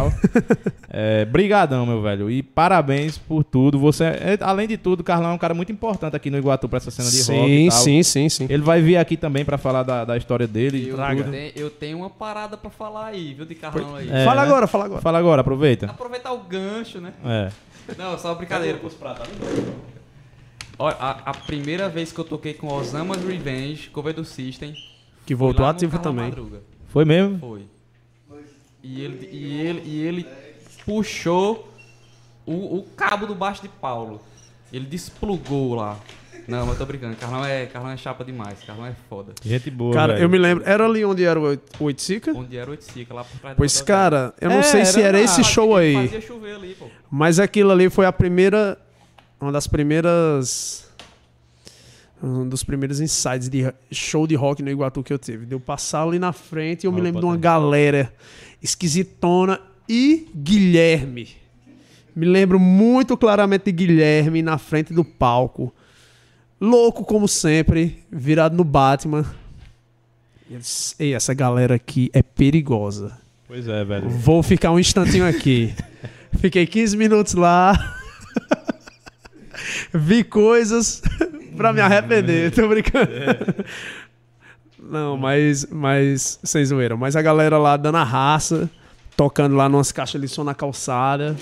É, 0.95 1.25
brigadão, 1.25 1.87
meu 1.87 2.03
velho. 2.03 2.29
E 2.29 2.43
parabéns 2.43 3.17
por 3.17 3.43
tudo. 3.43 3.79
Você, 3.79 4.03
é, 4.03 4.37
além 4.41 4.67
de 4.67 4.77
tudo, 4.77 4.99
o 4.99 5.03
Carlão 5.03 5.31
é 5.31 5.33
um 5.33 5.39
cara 5.39 5.55
muito 5.55 5.71
importante 5.71 6.15
aqui 6.15 6.29
no 6.29 6.37
Iguatu 6.37 6.69
pra 6.69 6.77
essa 6.77 6.91
cena 6.91 7.09
de 7.09 7.17
rock 7.17 7.49
e 7.51 7.63
Sim, 7.63 7.69
tal. 7.69 7.79
sim, 7.79 8.03
sim, 8.03 8.29
sim. 8.29 8.45
Ele 8.47 8.61
vai 8.61 8.79
vir 8.79 8.97
aqui 8.97 9.17
também 9.17 9.43
pra 9.43 9.57
falar 9.57 9.81
da, 9.81 10.05
da 10.05 10.15
história 10.17 10.45
dele. 10.45 10.77
e 10.77 10.89
Eu, 10.89 10.97
tudo. 10.97 11.31
tenho, 11.31 11.51
eu 11.55 11.69
tenho 11.71 11.97
uma 11.97 12.11
parada 12.11 12.55
pra 12.57 12.69
falar 12.69 13.07
aí, 13.07 13.33
viu, 13.33 13.43
de 13.43 13.55
Carlão 13.55 13.95
aí. 13.95 14.07
É, 14.07 14.23
fala 14.23 14.41
né? 14.41 14.47
agora, 14.47 14.67
fala 14.67 14.85
agora. 14.85 15.01
Fala 15.01 15.17
agora, 15.17 15.41
aproveita. 15.41 15.87
Aproveitar 15.87 16.31
o 16.31 16.43
gancho, 16.43 17.01
né? 17.01 17.11
É. 17.25 17.49
Não, 17.97 18.15
só 18.19 18.35
brincadeira. 18.35 18.77
pô. 18.77 18.87
Olha, 20.77 20.95
a, 20.99 21.31
a 21.31 21.33
primeira 21.33 21.89
vez 21.89 22.11
que 22.11 22.19
eu 22.19 22.23
toquei 22.25 22.53
com 22.53 22.67
Osama's 22.67 23.23
Revenge, 23.23 23.89
cover 23.89 24.13
do 24.13 24.23
System, 24.23 24.75
Que 25.25 25.33
voltou 25.35 25.65
ativo 25.65 25.97
também. 25.99 26.25
Madruga. 26.25 26.61
Foi 26.89 27.05
mesmo? 27.05 27.39
Foi. 27.39 27.65
E 28.83 29.01
ele, 29.01 29.29
e 29.31 29.61
ele, 29.61 29.81
e 29.85 30.01
ele 30.01 30.27
puxou 30.85 31.71
o, 32.45 32.77
o 32.79 32.83
cabo 32.97 33.25
do 33.25 33.33
baixo 33.35 33.61
de 33.61 33.69
Paulo. 33.69 34.21
Ele 34.71 34.85
desplugou 34.85 35.75
lá. 35.75 35.97
Não, 36.45 36.67
eu 36.67 36.75
tô 36.75 36.85
brincando. 36.85 37.15
Carlão 37.15 37.45
é, 37.45 37.65
Carlão 37.67 37.91
é 37.91 37.95
chapa 37.97 38.25
demais. 38.25 38.59
Carlão 38.67 38.85
é 38.85 38.93
foda. 39.07 39.33
Gente 39.41 39.69
boa. 39.71 39.93
Cara, 39.93 40.13
velho. 40.13 40.25
eu 40.25 40.29
me 40.29 40.37
lembro. 40.37 40.63
Era 40.67 40.85
ali 40.85 41.05
onde 41.05 41.23
era 41.23 41.39
o 41.39 41.43
Oit- 41.43 41.61
o 41.79 41.83
Oiticica? 41.85 42.33
Onde 42.35 42.57
era 42.57 42.67
o 42.67 42.71
Oiticica, 42.71 43.13
lá 43.13 43.23
por 43.23 43.39
trás 43.39 43.55
da 43.55 43.57
Pois, 43.57 43.81
cara, 43.81 44.33
eu 44.41 44.49
não 44.49 44.57
É, 44.57 44.63
sei 44.63 44.83
se 44.83 44.99
era 44.99 45.09
era 45.09 45.17
lá. 45.19 45.23
esse 45.23 45.41
show 45.45 45.73
aí. 45.77 45.93
Fazia 45.93 46.19
chover 46.19 46.55
ali, 46.55 46.75
pô. 46.77 46.87
Mas 47.09 47.39
aquilo 47.39 47.71
ali 47.71 47.89
foi 47.89 48.05
a 48.05 48.11
primeira. 48.11 48.77
Uma 49.39 49.53
das 49.53 49.67
primeiras. 49.67 50.91
Um 52.25 52.47
dos 52.47 52.63
primeiros 52.63 53.01
insights 53.01 53.49
de 53.49 53.69
show 53.91 54.25
de 54.25 54.33
rock 54.33 54.63
no 54.63 54.71
Iguatu 54.71 55.03
que 55.03 55.11
eu 55.11 55.19
tive. 55.19 55.45
Deu 55.45 55.59
passar 55.59 56.03
ali 56.03 56.17
na 56.17 56.31
frente 56.31 56.85
e 56.85 56.87
eu 56.87 56.91
me 56.93 56.99
Opa, 56.99 57.03
lembro 57.03 57.19
de 57.19 57.25
uma 57.25 57.35
galera 57.35 58.13
esquisitona 58.61 59.59
e 59.89 60.29
Guilherme. 60.33 61.27
Me 62.15 62.25
lembro 62.25 62.57
muito 62.57 63.17
claramente 63.17 63.65
de 63.65 63.73
Guilherme 63.73 64.41
na 64.41 64.57
frente 64.57 64.93
do 64.93 65.03
palco. 65.03 65.73
Louco 66.61 67.03
como 67.03 67.27
sempre, 67.27 68.01
virado 68.09 68.55
no 68.55 68.63
Batman. 68.63 69.25
E 70.49 70.55
disse, 70.55 70.95
Ei, 70.97 71.13
essa 71.13 71.33
galera 71.33 71.75
aqui 71.75 72.09
é 72.13 72.23
perigosa. 72.23 73.19
Pois 73.45 73.67
é, 73.67 73.83
velho. 73.83 74.09
Vou 74.09 74.41
ficar 74.41 74.71
um 74.71 74.79
instantinho 74.79 75.27
aqui. 75.27 75.75
Fiquei 76.39 76.65
15 76.65 76.95
minutos 76.95 77.33
lá. 77.33 77.97
Vi 79.93 80.23
coisas 80.23 81.01
pra 81.55 81.71
me 81.73 81.81
arrepender. 81.81 82.51
Tô 82.55 82.67
brincando. 82.67 83.09
Não, 84.79 85.15
mas, 85.17 85.65
mas 85.71 86.39
sem 86.43 86.65
zoeira. 86.65 86.95
Mas 86.97 87.15
a 87.15 87.21
galera 87.21 87.57
lá 87.57 87.77
dando 87.77 87.97
a 87.97 88.03
raça, 88.03 88.69
tocando 89.15 89.55
lá 89.55 89.69
numas 89.69 89.91
caixas 89.91 90.19
de 90.21 90.27
som 90.27 90.43
na 90.43 90.53
calçada. 90.53 91.35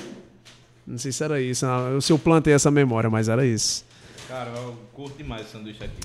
Não 0.86 0.98
sei 0.98 1.12
se 1.12 1.24
era 1.24 1.42
isso. 1.42 1.66
não. 1.66 1.88
Eu, 1.94 2.02
se 2.02 2.12
eu 2.12 2.20
plantei 2.20 2.54
essa 2.54 2.70
memória, 2.70 3.10
mas 3.10 3.30
era 3.30 3.46
isso. 3.46 3.86
Cara, 4.28 4.50
eu 4.52 4.78
curto 4.94 5.18
demais 5.18 5.48
o 5.48 5.50
sanduíche 5.50 5.84
aqui. 5.84 6.02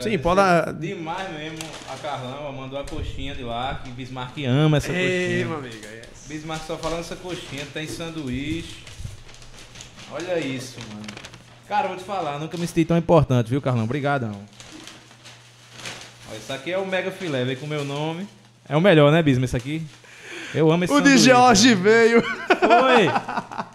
Sim, 0.00 0.18
pode 0.18 0.36
dar- 0.36 0.72
Demais 0.74 1.32
mesmo 1.32 1.58
a 1.92 1.96
Carlão, 1.96 2.42
ela 2.42 2.52
mandou 2.52 2.78
a 2.78 2.84
coxinha 2.84 3.34
de 3.34 3.42
lá, 3.42 3.80
que 3.82 3.90
Bismarck 3.90 4.36
ama 4.46 4.76
essa 4.76 4.88
coxinha. 4.88 5.46
amiga. 5.56 6.02
Bismarck 6.28 6.66
só 6.66 6.76
falando 6.76 7.00
essa 7.00 7.16
coxinha, 7.16 7.66
tem 7.72 7.86
sanduíche. 7.86 8.76
Olha 10.12 10.38
isso, 10.38 10.76
mano. 10.92 11.02
Cara, 11.68 11.84
eu 11.84 11.88
vou 11.90 11.98
te 11.98 12.04
falar, 12.04 12.38
nunca 12.38 12.56
me 12.56 12.66
senti 12.66 12.84
tão 12.86 12.96
importante, 12.96 13.50
viu, 13.50 13.60
Carlão? 13.60 13.84
Obrigadão. 13.84 14.32
Ó, 16.32 16.34
isso 16.36 16.52
aqui 16.52 16.72
é 16.72 16.78
o 16.78 16.86
Mega 16.86 17.10
Filé, 17.10 17.44
vem 17.44 17.56
com 17.56 17.66
o 17.66 17.68
meu 17.68 17.84
nome. 17.84 18.26
É 18.66 18.74
o 18.76 18.80
melhor, 18.80 19.12
né, 19.12 19.22
Bismo, 19.22 19.44
esse 19.44 19.56
aqui? 19.56 19.82
Eu 20.54 20.70
amo 20.72 20.84
esse 20.84 20.92
O 20.92 21.00
de 21.00 21.18
Jorge 21.18 21.74
né? 21.74 21.74
veio. 21.74 22.18
Oi! 22.20 23.08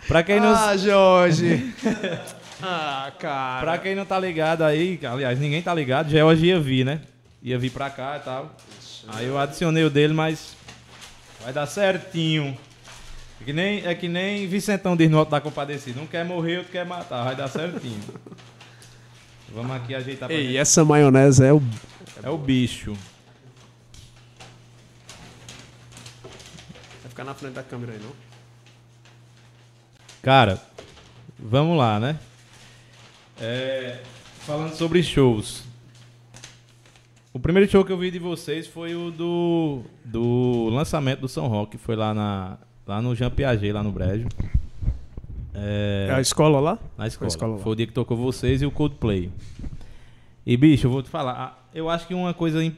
Pra 0.08 0.24
quem, 0.24 0.40
não, 0.40 0.56
Ah, 0.56 0.76
Jorge. 0.76 1.72
ah, 2.64 3.12
cara. 3.20 3.62
pra 3.62 3.78
quem 3.78 3.94
não 3.94 4.06
tá 4.06 4.18
ligado 4.20 4.64
aí, 4.64 5.00
aliás, 5.04 5.40
ninguém 5.40 5.62
tá 5.62 5.74
ligado, 5.74 6.10
George 6.10 6.48
ia 6.48 6.60
vir, 6.60 6.84
né? 6.84 7.00
Ia 7.44 7.60
vir 7.60 7.70
pra 7.70 7.92
cá 7.92 8.18
e 8.18 8.26
tal. 8.26 8.56
Aí 9.10 9.28
eu 9.28 9.38
adicionei 9.38 9.84
o 9.84 9.90
dele, 9.90 10.14
mas 10.14 10.56
vai 11.44 11.54
dar 11.54 11.68
certinho. 11.68 12.58
É 13.44 13.46
que 13.46 13.52
nem, 13.52 13.86
é 13.86 13.94
que 13.94 14.08
nem 14.08 14.48
Vicentão 14.48 14.96
diz 14.96 15.12
no 15.12 15.18
Alto 15.20 15.32
da 15.32 15.42
Compadecida. 15.42 16.00
Não 16.00 16.08
quer 16.08 16.24
morrer, 16.24 16.60
outro 16.60 16.72
quer 16.72 16.86
matar. 16.86 17.26
Vai 17.26 17.36
dar 17.36 17.50
certinho. 17.50 18.00
Vamos 19.54 19.76
aqui 19.76 19.94
ajeitar 19.94 20.30
pra 20.30 20.38
Ei, 20.38 20.46
gente. 20.46 20.58
essa 20.58 20.86
maionese 20.86 21.44
é 21.44 21.52
o... 21.52 21.62
É 22.24 22.30
o 22.30 22.38
bicho. 22.38 22.94
Vai 27.02 27.10
ficar 27.10 27.26
na 27.26 27.34
frente 27.34 27.56
da 27.56 27.64
câmera 27.64 27.92
aí, 27.92 28.00
não? 28.00 28.14
Cara, 30.22 30.58
vamos 31.38 31.78
lá, 31.78 32.00
né? 32.00 32.18
É, 33.42 34.00
falando 34.46 34.74
sobre 34.74 35.04
shows. 35.04 35.66
O 37.34 37.40
primeiro 37.40 37.70
show 37.70 37.84
que 37.84 37.92
eu 37.92 37.98
vi 37.98 38.10
de 38.10 38.20
vocês 38.20 38.68
foi 38.68 38.96
o 38.96 39.12
do, 39.12 39.82
do 40.06 40.70
lançamento 40.70 41.20
do 41.20 41.28
São 41.28 41.48
Roque. 41.48 41.78
Foi 41.78 41.98
lá, 41.98 42.14
na, 42.14 42.58
lá 42.88 43.02
no 43.02 43.16
Jean 43.16 43.30
Piaget, 43.30 43.72
lá 43.72 43.82
no 43.84 43.92
Brejo. 43.92 44.28
É, 45.54 46.10
a 46.12 46.20
escola 46.22 46.60
lá? 46.60 46.80
na 46.98 47.08
escola. 47.08 47.28
escola 47.28 47.56
lá. 47.58 47.60
Foi 47.62 47.74
o 47.74 47.76
dia 47.76 47.86
que 47.88 47.94
tocou 47.94 48.18
vocês 48.18 48.62
e 48.62 48.66
o 48.66 48.72
Coldplay. 48.72 49.30
E, 50.46 50.58
bicho, 50.58 50.88
eu 50.88 50.92
vou 50.92 51.02
te 51.04 51.10
falar. 51.10 51.70
Eu 51.74 51.90
acho 51.90 52.08
que 52.08 52.14
uma 52.14 52.34
coisa 52.34 52.64
im- 52.64 52.76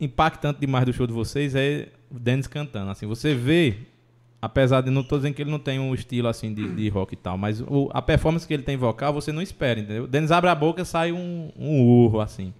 impactante 0.00 0.60
demais 0.60 0.84
do 0.86 0.92
show 0.92 1.06
de 1.06 1.12
vocês 1.12 1.54
é 1.54 1.88
o 2.10 2.18
Dennis 2.18 2.46
cantando. 2.46 2.90
Assim, 2.90 3.06
você 3.06 3.34
vê, 3.34 3.74
apesar 4.40 4.80
de 4.80 4.90
não 4.90 5.02
tô 5.04 5.16
dizendo 5.16 5.34
que 5.34 5.42
ele 5.42 5.50
não 5.50 5.58
tem 5.58 5.78
um 5.78 5.94
estilo 5.94 6.28
assim 6.28 6.52
de, 6.52 6.66
de 6.74 6.88
rock 6.88 7.12
e 7.12 7.16
tal, 7.16 7.36
mas 7.38 7.60
o- 7.60 7.90
a 7.92 8.00
performance 8.02 8.46
que 8.46 8.54
ele 8.54 8.62
tem 8.62 8.76
vocal, 8.76 9.12
você 9.12 9.30
não 9.30 9.42
espera, 9.42 9.78
entendeu? 9.78 10.04
O 10.04 10.06
Dennis 10.08 10.30
abre 10.30 10.48
a 10.50 10.54
boca 10.54 10.84
sai 10.84 11.12
um, 11.12 11.50
um 11.56 11.80
urro, 11.82 12.20
assim. 12.20 12.52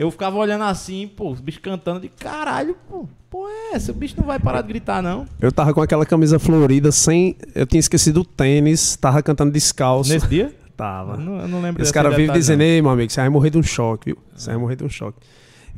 Eu 0.00 0.10
ficava 0.10 0.38
olhando 0.38 0.64
assim, 0.64 1.06
pô, 1.06 1.30
os 1.30 1.42
bichos 1.42 1.60
cantando 1.60 2.00
de 2.00 2.08
caralho, 2.08 2.74
pô, 2.88 3.06
pô, 3.28 3.46
é 3.46 3.74
essa? 3.74 3.92
O 3.92 3.94
bicho 3.94 4.14
não 4.16 4.26
vai 4.26 4.38
parar 4.38 4.62
de 4.62 4.68
gritar, 4.68 5.02
não. 5.02 5.26
Eu 5.38 5.52
tava 5.52 5.74
com 5.74 5.82
aquela 5.82 6.06
camisa 6.06 6.38
florida 6.38 6.90
sem... 6.90 7.36
Eu 7.54 7.66
tinha 7.66 7.80
esquecido 7.80 8.22
o 8.22 8.24
tênis, 8.24 8.96
tava 8.96 9.22
cantando 9.22 9.52
descalço. 9.52 10.10
Nesse 10.10 10.26
dia? 10.26 10.54
Tava. 10.74 11.12
Eu 11.12 11.18
não, 11.18 11.40
eu 11.40 11.48
não 11.48 11.60
lembro 11.60 11.82
Esse 11.82 11.92
cara 11.92 12.08
vive 12.08 12.32
dizendo, 12.32 12.62
ei, 12.62 12.80
meu 12.80 12.90
amigo, 12.90 13.12
você 13.12 13.20
vai 13.20 13.28
morrer 13.28 13.50
de 13.50 13.58
um 13.58 13.62
choque, 13.62 14.06
viu? 14.06 14.18
Você 14.34 14.48
vai 14.48 14.58
morrer 14.58 14.76
de 14.76 14.84
um 14.84 14.88
choque. 14.88 15.18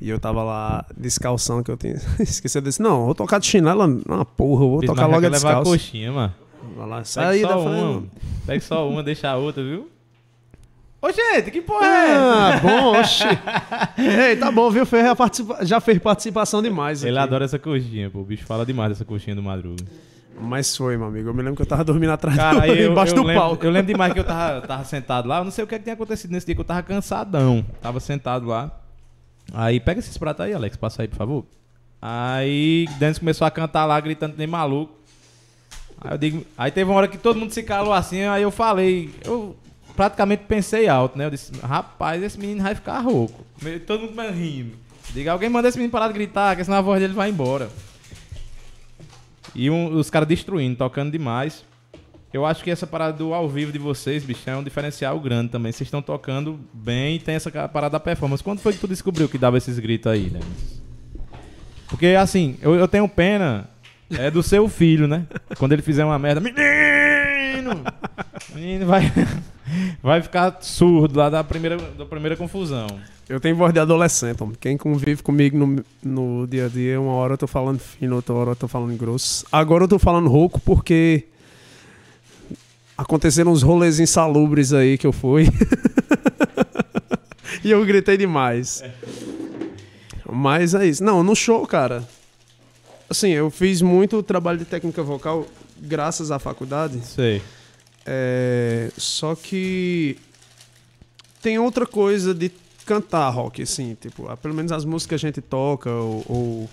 E 0.00 0.08
eu 0.08 0.20
tava 0.20 0.44
lá 0.44 0.86
descalçando, 0.96 1.64
que 1.64 1.72
eu 1.72 1.76
tinha 1.76 1.96
esquecido 2.20 2.62
desse. 2.62 2.80
Não, 2.80 3.00
eu 3.00 3.04
vou 3.06 3.14
tocar 3.16 3.40
de 3.40 3.46
chinela, 3.48 3.86
uma 3.86 4.24
porra, 4.24 4.64
eu 4.64 4.70
vou 4.70 4.80
tocar 4.82 5.06
logo 5.06 5.20
quer 5.20 5.30
levar 5.30 5.50
a 5.50 5.54
descalço. 5.54 5.70
coxinha, 5.72 6.12
mano. 6.12 6.34
Vai 6.76 6.88
lá, 6.88 7.02
sai 7.02 7.40
só 7.40 7.48
da 7.48 7.58
uma, 7.58 7.70
mano. 7.70 8.10
Pega 8.46 8.60
só 8.60 8.88
uma, 8.88 9.02
deixa 9.02 9.28
a 9.28 9.36
outra, 9.36 9.64
viu? 9.64 9.88
Ô, 11.02 11.10
gente, 11.10 11.50
que 11.50 11.60
porra 11.60 11.84
é 11.84 12.10
essa? 12.10 12.22
Ah, 12.22 12.60
bom, 12.60 12.98
oxi. 13.00 13.24
Ei, 13.98 14.36
tá 14.36 14.52
bom, 14.52 14.70
viu? 14.70 14.86
Fez 14.86 15.04
a 15.04 15.16
participa- 15.16 15.64
Já 15.64 15.80
fez 15.80 15.98
participação 15.98 16.62
demais. 16.62 17.02
Ele 17.02 17.18
aqui. 17.18 17.24
adora 17.26 17.44
essa 17.44 17.58
coxinha, 17.58 18.08
pô. 18.08 18.20
O 18.20 18.24
bicho 18.24 18.46
fala 18.46 18.64
demais 18.64 18.90
dessa 18.90 19.04
coxinha 19.04 19.34
do 19.34 19.42
Madruga. 19.42 19.84
Mas 20.40 20.76
foi, 20.76 20.96
meu 20.96 21.08
amigo. 21.08 21.28
Eu 21.28 21.34
me 21.34 21.42
lembro 21.42 21.56
que 21.56 21.62
eu 21.62 21.66
tava 21.66 21.82
dormindo 21.82 22.10
atrás 22.10 22.36
Cara, 22.36 22.54
do, 22.54 22.62
aí 22.62 22.82
eu, 22.82 22.92
embaixo 22.92 23.12
eu 23.12 23.16
do 23.16 23.22
lembro, 23.26 23.42
palco. 23.42 23.64
eu 23.66 23.70
lembro 23.72 23.88
demais 23.88 24.12
que 24.12 24.20
eu 24.20 24.24
tava, 24.24 24.60
tava 24.66 24.84
sentado 24.84 25.26
lá. 25.28 25.38
Eu 25.38 25.44
não 25.44 25.50
sei 25.50 25.64
o 25.64 25.66
que, 25.66 25.74
é 25.74 25.78
que 25.78 25.84
tinha 25.84 25.94
acontecido 25.94 26.30
nesse 26.30 26.46
dia, 26.46 26.54
que 26.54 26.60
eu 26.60 26.64
tava 26.64 26.82
cansadão. 26.84 27.64
Tava 27.80 27.98
sentado 27.98 28.46
lá. 28.46 28.70
Aí, 29.52 29.80
pega 29.80 29.98
esses 29.98 30.16
pratos 30.16 30.44
aí, 30.46 30.54
Alex. 30.54 30.76
Passa 30.76 31.02
aí, 31.02 31.08
por 31.08 31.16
favor. 31.16 31.44
Aí, 32.00 32.86
Dennis 32.98 33.18
começou 33.18 33.44
a 33.46 33.50
cantar 33.50 33.84
lá, 33.86 33.98
gritando 34.00 34.32
que 34.32 34.38
nem 34.38 34.46
maluco. 34.46 34.92
Aí 36.00 36.14
eu 36.14 36.18
digo... 36.18 36.46
Aí 36.56 36.70
teve 36.70 36.88
uma 36.90 36.96
hora 36.96 37.08
que 37.08 37.18
todo 37.18 37.38
mundo 37.38 37.52
se 37.52 37.62
calou 37.62 37.92
assim, 37.92 38.22
aí 38.22 38.42
eu 38.42 38.50
falei... 38.50 39.10
Eu 39.24 39.56
praticamente 39.96 40.44
pensei 40.48 40.88
alto, 40.88 41.16
né? 41.18 41.24
Eu 41.26 41.30
disse, 41.30 41.52
rapaz, 41.62 42.22
esse 42.22 42.38
menino 42.38 42.62
vai 42.62 42.74
ficar 42.74 42.98
rouco. 43.00 43.44
Todo 43.86 44.04
mundo 44.04 44.22
rindo. 44.32 44.72
Diga, 45.12 45.32
alguém 45.32 45.48
manda 45.48 45.68
esse 45.68 45.76
menino 45.76 45.90
parar 45.92 46.08
de 46.08 46.14
gritar, 46.14 46.56
que 46.56 46.64
senão 46.64 46.78
a 46.78 46.80
voz 46.80 47.00
dele 47.00 47.12
vai 47.12 47.28
embora. 47.30 47.68
E 49.54 49.68
um- 49.70 49.94
os 49.96 50.08
caras 50.08 50.28
destruindo, 50.28 50.76
tocando 50.76 51.10
demais. 51.10 51.64
Eu 52.32 52.46
acho 52.46 52.64
que 52.64 52.70
essa 52.70 52.86
parada 52.86 53.12
do 53.18 53.34
ao 53.34 53.46
vivo 53.46 53.70
de 53.70 53.78
vocês, 53.78 54.24
bicho, 54.24 54.48
é 54.48 54.56
um 54.56 54.62
diferencial 54.62 55.20
grande 55.20 55.50
também. 55.50 55.70
Vocês 55.70 55.86
estão 55.86 56.00
tocando 56.00 56.58
bem 56.72 57.16
e 57.16 57.18
tem 57.18 57.34
essa 57.34 57.50
parada 57.68 57.90
da 57.92 58.00
performance. 58.00 58.42
Quando 58.42 58.60
foi 58.60 58.72
que 58.72 58.78
tu 58.78 58.88
descobriu 58.88 59.28
que 59.28 59.36
dava 59.36 59.58
esses 59.58 59.78
gritos 59.78 60.10
aí, 60.10 60.30
né? 60.30 60.40
Porque, 61.88 62.06
assim, 62.18 62.56
eu, 62.62 62.74
eu 62.74 62.88
tenho 62.88 63.06
pena 63.06 63.68
é 64.18 64.30
do 64.30 64.42
seu 64.42 64.66
filho, 64.68 65.06
né? 65.06 65.26
Quando 65.58 65.72
ele 65.72 65.82
fizer 65.82 66.06
uma 66.06 66.18
merda, 66.18 66.40
menino! 66.40 67.82
Menino 68.54 68.86
vai, 68.86 69.02
vai 70.02 70.22
ficar 70.22 70.58
surdo 70.60 71.18
lá 71.18 71.30
da 71.30 71.42
primeira, 71.42 71.76
da 71.76 72.04
primeira 72.04 72.36
confusão. 72.36 72.86
Eu 73.28 73.40
tenho 73.40 73.56
voz 73.56 73.72
de 73.72 73.80
adolescente, 73.80 74.42
homem. 74.42 74.56
Quem 74.60 74.76
convive 74.76 75.22
comigo 75.22 75.56
no, 75.56 75.84
no 76.02 76.46
dia 76.46 76.66
a 76.66 76.68
dia, 76.68 77.00
uma 77.00 77.12
hora 77.12 77.34
eu 77.34 77.38
tô 77.38 77.46
falando 77.46 77.78
fino, 77.78 78.16
outra 78.16 78.34
hora 78.34 78.50
eu 78.50 78.56
tô 78.56 78.68
falando 78.68 78.96
grosso. 78.96 79.46
Agora 79.50 79.84
eu 79.84 79.88
tô 79.88 79.98
falando 79.98 80.28
rouco 80.28 80.60
porque 80.60 81.24
aconteceram 82.96 83.52
uns 83.52 83.62
rolês 83.62 84.00
insalubres 84.00 84.72
aí 84.72 84.98
que 84.98 85.06
eu 85.06 85.12
fui. 85.12 85.48
e 87.64 87.70
eu 87.70 87.84
gritei 87.86 88.16
demais. 88.16 88.82
Mas 90.30 90.74
é 90.74 90.86
isso. 90.86 91.02
Não, 91.02 91.22
no 91.22 91.34
show, 91.34 91.66
cara. 91.66 92.06
Assim, 93.08 93.30
eu 93.30 93.50
fiz 93.50 93.82
muito 93.82 94.22
trabalho 94.22 94.58
de 94.58 94.64
técnica 94.64 95.02
vocal 95.02 95.46
graças 95.80 96.30
à 96.30 96.38
faculdade. 96.38 97.04
Sei. 97.04 97.42
É, 98.04 98.90
só 98.96 99.34
que 99.34 100.16
tem 101.40 101.58
outra 101.58 101.86
coisa 101.86 102.34
de 102.34 102.50
cantar 102.84 103.28
rock, 103.30 103.62
assim, 103.62 103.96
tipo, 104.00 104.34
pelo 104.38 104.54
menos 104.54 104.72
as 104.72 104.84
músicas 104.84 105.20
que 105.20 105.26
a 105.26 105.28
gente 105.28 105.40
toca 105.40 105.90
ou, 105.90 106.24
ou 106.28 106.70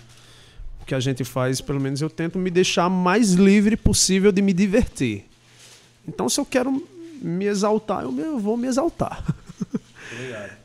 o 0.80 0.84
que 0.86 0.94
a 0.94 1.00
gente 1.00 1.24
faz, 1.24 1.60
pelo 1.60 1.80
menos 1.80 2.00
eu 2.00 2.10
tento 2.10 2.38
me 2.38 2.50
deixar 2.50 2.88
mais 2.88 3.32
livre 3.32 3.76
possível 3.76 4.32
de 4.32 4.42
me 4.42 4.52
divertir. 4.52 5.24
Então, 6.06 6.28
se 6.28 6.40
eu 6.40 6.44
quero 6.44 6.84
me 7.20 7.44
exaltar, 7.44 8.02
eu 8.02 8.38
vou 8.38 8.56
me 8.56 8.66
exaltar. 8.66 9.24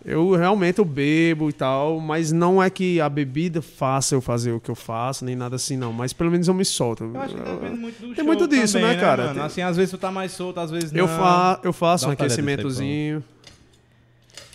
Eu 0.04 0.32
realmente 0.36 0.80
eu 0.80 0.86
bebo 0.86 1.50
e 1.50 1.54
tal, 1.54 2.00
mas 2.00 2.32
não 2.32 2.62
é 2.62 2.70
que 2.70 3.00
a 3.02 3.08
bebida 3.10 3.62
faça 3.62 4.16
eu 4.16 4.22
fazer 4.22 4.52
o 4.52 4.60
que 4.60 4.70
eu 4.70 4.76
faço, 4.76 5.24
nem 5.26 5.36
nada 5.36 5.56
assim, 5.56 5.78
não. 5.78 5.92
Mas 5.94 6.14
pelo 6.14 6.32
menos 6.32 6.48
eu 6.48 6.54
me 6.54 6.66
solto. 6.66 7.04
Eu 7.04 7.22
acho 7.22 7.36
que 7.36 7.42
depende 7.42 7.76
muito 7.78 8.00
do 8.02 8.08
Tem 8.08 8.16
show 8.16 8.26
muito 8.26 8.48
disso, 8.48 8.74
também, 8.74 8.96
né, 8.96 9.00
cara? 9.02 9.24
mano? 9.24 9.36
Tem- 9.36 9.44
Assim, 9.44 9.62
às 9.62 9.76
vezes 9.78 9.92
tu 9.92 9.98
tá 9.98 10.12
mais 10.12 10.32
solto, 10.32 10.60
às 10.60 10.72
vezes 10.72 10.92
Eu, 10.94 11.08
não. 11.08 11.18
fa 11.18 11.60
eu 11.64 11.74
faço 11.74 12.06
Dá 12.06 12.10
um 12.10 12.14
aquecimentozinho. 12.14 13.24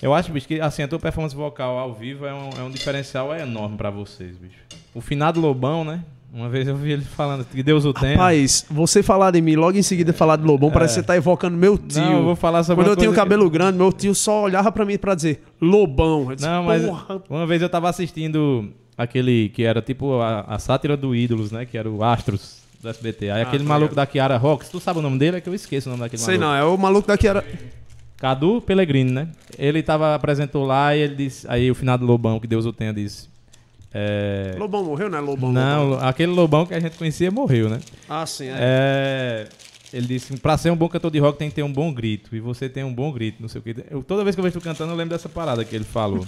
Eu 0.02 0.14
acho, 0.14 0.32
bicho, 0.32 0.48
que 0.48 0.60
assim, 0.60 0.82
a 0.82 0.88
tua 0.88 0.98
performance 0.98 1.34
vocal 1.36 1.78
ao 1.78 1.92
vivo 1.94 2.24
é 2.24 2.32
um, 2.32 2.50
é 2.58 2.62
um 2.62 2.70
diferencial 2.70 3.34
enorme 3.34 3.76
pra 3.76 3.90
vocês, 3.90 4.36
bicho. 4.36 4.56
O 4.94 5.00
finado 5.00 5.40
Lobão, 5.40 5.84
né? 5.84 6.02
Uma 6.32 6.48
vez 6.48 6.68
eu 6.68 6.76
vi 6.76 6.92
ele 6.92 7.02
falando 7.04 7.44
que 7.44 7.60
Deus 7.62 7.84
o 7.84 7.92
tenha. 7.92 8.12
Rapaz, 8.12 8.64
você 8.70 9.02
falar 9.02 9.32
de 9.32 9.40
mim 9.40 9.56
logo 9.56 9.76
em 9.76 9.82
seguida 9.82 10.12
falar 10.12 10.36
de 10.36 10.44
Lobão, 10.44 10.70
parece 10.70 10.94
que 10.94 11.00
você 11.00 11.06
tá 11.06 11.16
evocando 11.16 11.56
meu 11.56 11.76
tio. 11.76 12.00
É. 12.00 12.04
Não, 12.04 12.18
eu 12.18 12.22
vou 12.24 12.36
falar 12.36 12.62
sobre 12.62 12.84
Quando 12.84 12.90
eu 12.92 12.96
tinha 12.96 13.10
o 13.10 13.12
coisa 13.12 13.22
que- 13.24 13.30
cabelo 13.30 13.50
grande, 13.50 13.76
meu 13.78 13.92
tio 13.92 14.14
só 14.14 14.44
olhava 14.44 14.70
pra 14.70 14.84
mim 14.84 14.96
pra 14.96 15.14
dizer 15.16 15.42
Lobão. 15.60 16.32
Disse, 16.34 16.46
Não, 16.46 16.62
mas 16.62 16.84
"Porra". 16.84 17.22
uma 17.28 17.46
vez 17.46 17.60
eu 17.62 17.68
tava 17.68 17.88
assistindo 17.88 18.70
aquele 18.96 19.48
que 19.48 19.64
era 19.64 19.82
tipo 19.82 20.20
a, 20.20 20.42
a 20.42 20.58
sátira 20.60 20.96
do 20.96 21.16
Ídolos, 21.16 21.50
né? 21.50 21.66
Que 21.66 21.76
era 21.76 21.90
o 21.90 22.04
Astros 22.04 22.60
do 22.80 22.88
SBT. 22.88 23.30
Aí 23.30 23.42
aquele 23.42 23.64
tá 23.64 23.68
maluco 23.68 23.94
da 23.94 24.06
Kiara 24.06 24.36
Rocks, 24.36 24.68
tu 24.68 24.78
sabe 24.78 25.00
o 25.00 25.02
nome 25.02 25.18
dele? 25.18 25.38
É 25.38 25.40
que 25.40 25.48
eu 25.48 25.54
esqueço 25.54 25.88
o 25.88 25.90
nome 25.90 26.02
daquele 26.04 26.22
Sei 26.22 26.38
maluco. 26.38 26.58
não, 26.60 26.70
é 26.70 26.74
o 26.74 26.78
maluco 26.78 27.08
daqui 27.08 27.26
era. 27.26 27.44
Cadu 28.18 28.60
Pellegrini, 28.60 29.10
né? 29.10 29.28
Ele 29.58 29.82
tava, 29.82 30.14
apresentou 30.14 30.64
lá 30.66 30.94
e 30.94 31.00
ele 31.00 31.14
disse. 31.16 31.46
Aí 31.48 31.70
o 31.70 31.74
finado 31.74 32.04
Lobão, 32.04 32.38
que 32.38 32.46
Deus 32.46 32.66
o 32.66 32.72
tenha, 32.72 32.92
disse. 32.92 33.28
É, 33.92 34.54
Lobão 34.56 34.84
morreu, 34.84 35.10
né? 35.10 35.18
Lobão. 35.18 35.52
não, 35.52 35.90
Lobão. 35.90 36.08
aquele 36.08 36.32
Lobão 36.32 36.66
que 36.66 36.74
a 36.74 36.80
gente 36.80 36.96
conhecia 36.96 37.30
morreu, 37.30 37.68
né? 37.68 37.80
Ah, 38.08 38.24
sim, 38.24 38.46
é. 38.48 38.56
É, 38.58 39.48
ele 39.92 40.06
disse, 40.06 40.36
pra 40.38 40.56
ser 40.56 40.70
um 40.70 40.76
bom 40.76 40.88
cantor 40.88 41.10
de 41.10 41.18
rock 41.18 41.38
tem 41.38 41.48
que 41.48 41.56
ter 41.56 41.64
um 41.64 41.72
bom 41.72 41.92
grito. 41.92 42.34
E 42.34 42.40
você 42.40 42.68
tem 42.68 42.84
um 42.84 42.94
bom 42.94 43.10
grito, 43.10 43.38
não 43.40 43.48
sei 43.48 43.60
o 43.60 43.62
que. 43.62 43.74
Eu, 43.90 44.02
toda 44.02 44.22
vez 44.22 44.36
que 44.36 44.40
eu 44.40 44.44
vejo 44.44 44.58
tu 44.58 44.62
cantando, 44.62 44.92
eu 44.92 44.96
lembro 44.96 45.10
dessa 45.10 45.28
parada 45.28 45.64
que 45.64 45.74
ele 45.74 45.84
falou. 45.84 46.24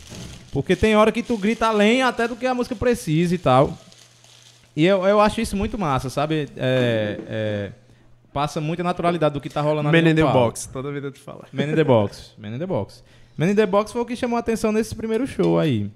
Porque 0.52 0.76
tem 0.76 0.94
hora 0.94 1.10
que 1.10 1.22
tu 1.22 1.36
grita 1.38 1.66
além 1.66 2.02
até 2.02 2.28
do 2.28 2.36
que 2.36 2.46
a 2.46 2.54
música 2.54 2.76
precisa 2.76 3.34
e 3.34 3.38
tal. 3.38 3.76
E 4.76 4.84
eu, 4.84 5.06
eu 5.06 5.20
acho 5.20 5.40
isso 5.40 5.56
muito 5.56 5.78
massa, 5.78 6.10
sabe? 6.10 6.50
É, 6.54 7.18
é, 7.26 7.72
passa 8.30 8.60
muita 8.60 8.82
naturalidade 8.82 9.32
do 9.32 9.40
que 9.40 9.48
tá 9.48 9.62
rolando 9.62 9.88
ali 9.88 10.02
Man 10.02 10.10
in 10.10 10.14
the. 10.14 10.22
Box, 10.22 10.68
toda 10.70 10.92
vida 10.92 11.10
tu 11.10 11.18
fala. 11.18 11.46
Man 11.50 11.64
in 11.64 11.74
the 11.74 11.84
Box. 11.84 12.34
Man 12.36 12.54
in 12.54 12.58
the 12.58 12.66
Box. 12.66 13.02
Man 13.38 13.48
in 13.48 13.54
the 13.54 13.64
Box 13.64 13.92
foi 13.92 14.02
o 14.02 14.04
que 14.04 14.14
chamou 14.14 14.36
a 14.36 14.40
atenção 14.40 14.72
nesse 14.72 14.94
primeiro 14.94 15.26
show 15.26 15.58
aí. 15.58 15.90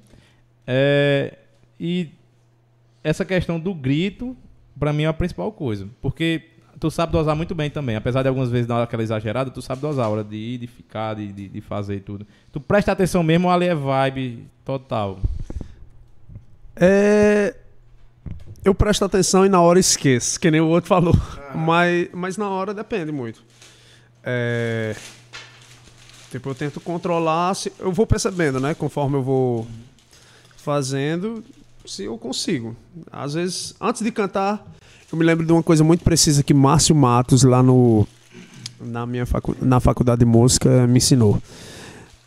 É, 0.72 1.36
e 1.80 2.10
essa 3.02 3.24
questão 3.24 3.59
do 3.59 3.74
grito, 3.74 4.36
pra 4.78 4.92
mim, 4.92 5.02
é 5.02 5.06
a 5.06 5.12
principal 5.12 5.51
coisa. 5.51 5.88
Porque 6.01 6.44
tu 6.78 6.88
sabe 6.92 7.10
dosar 7.10 7.34
muito 7.34 7.56
bem 7.56 7.68
também. 7.68 7.97
Apesar 7.97 8.22
de 8.22 8.28
algumas 8.28 8.51
vezes 8.51 8.68
dar 8.68 8.80
aquela 8.80 9.02
exagerada, 9.02 9.51
tu 9.51 9.60
sabe 9.60 9.80
dosar 9.80 10.06
a 10.06 10.09
hora 10.09 10.22
de 10.22 10.36
ir, 10.36 10.59
de 10.59 10.68
ficar, 10.68 11.14
de, 11.14 11.32
de, 11.32 11.48
de 11.48 11.60
fazer 11.60 11.97
e 11.97 12.01
tudo. 12.01 12.24
Tu 12.52 12.60
presta 12.60 12.92
atenção 12.92 13.24
mesmo, 13.24 13.51
ali 13.51 13.66
é 13.66 13.74
vibe 13.74 14.47
total. 14.64 15.18
É. 16.76 17.52
eu 18.64 18.72
presto 18.72 19.05
atenção 19.05 19.44
e 19.44 19.48
na 19.48 19.60
hora 19.60 19.78
esqueço, 19.80 20.38
que 20.38 20.52
nem 20.52 20.60
o 20.60 20.68
outro 20.68 20.86
falou. 20.86 21.14
Mas, 21.52 22.09
mas 22.12 22.36
na 22.36 22.48
hora 22.48 22.72
depende 22.72 23.10
muito. 23.10 23.42
É, 24.22 24.94
tipo, 26.30 26.48
eu 26.48 26.55
tento 26.55 26.80
controlar, 26.80 27.55
se, 27.55 27.72
eu 27.80 27.90
vou 27.90 28.06
percebendo, 28.06 28.60
né? 28.60 28.72
Conforme 28.72 29.16
eu 29.16 29.22
vou 29.22 29.66
fazendo, 30.61 31.43
se 31.87 32.05
eu 32.05 32.16
consigo. 32.19 32.77
Às 33.11 33.35
vezes, 33.35 33.74
antes 33.81 34.03
de 34.03 34.11
cantar, 34.11 34.65
eu 35.11 35.19
me 35.19 35.24
lembro 35.24 35.45
de 35.45 35.53
uma 35.53 35.62
coisa 35.62 35.82
muito 35.82 36.05
precisa 36.05 36.43
que 36.43 36.55
Márcio 36.55 36.95
Matos, 36.95 37.43
lá 37.43 37.62
no, 37.62 38.07
na 38.81 39.07
minha 39.07 39.27
facu, 39.27 39.57
na 39.61 39.81
faculdade 39.81 40.20
de 40.20 40.24
música, 40.24 40.87
me 40.87 40.99
ensinou. 40.99 41.41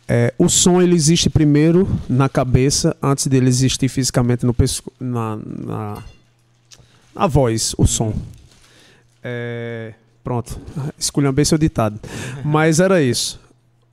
É, 0.06 0.34
o 0.36 0.48
som 0.50 0.82
ele 0.82 0.94
existe 0.94 1.30
primeiro 1.30 1.88
na 2.08 2.28
cabeça 2.28 2.94
antes 3.02 3.26
dele 3.26 3.48
existir 3.48 3.88
fisicamente 3.88 4.44
no 4.44 4.52
pesco 4.52 4.92
na, 5.00 5.36
na, 5.36 6.02
na 7.14 7.26
voz, 7.26 7.74
o 7.78 7.86
som. 7.86 8.14
É, 9.22 9.94
pronto, 10.22 10.60
escolhambei 10.98 11.44
seu 11.46 11.56
ditado. 11.56 11.98
Mas 12.44 12.80
era 12.80 13.02
isso. 13.02 13.40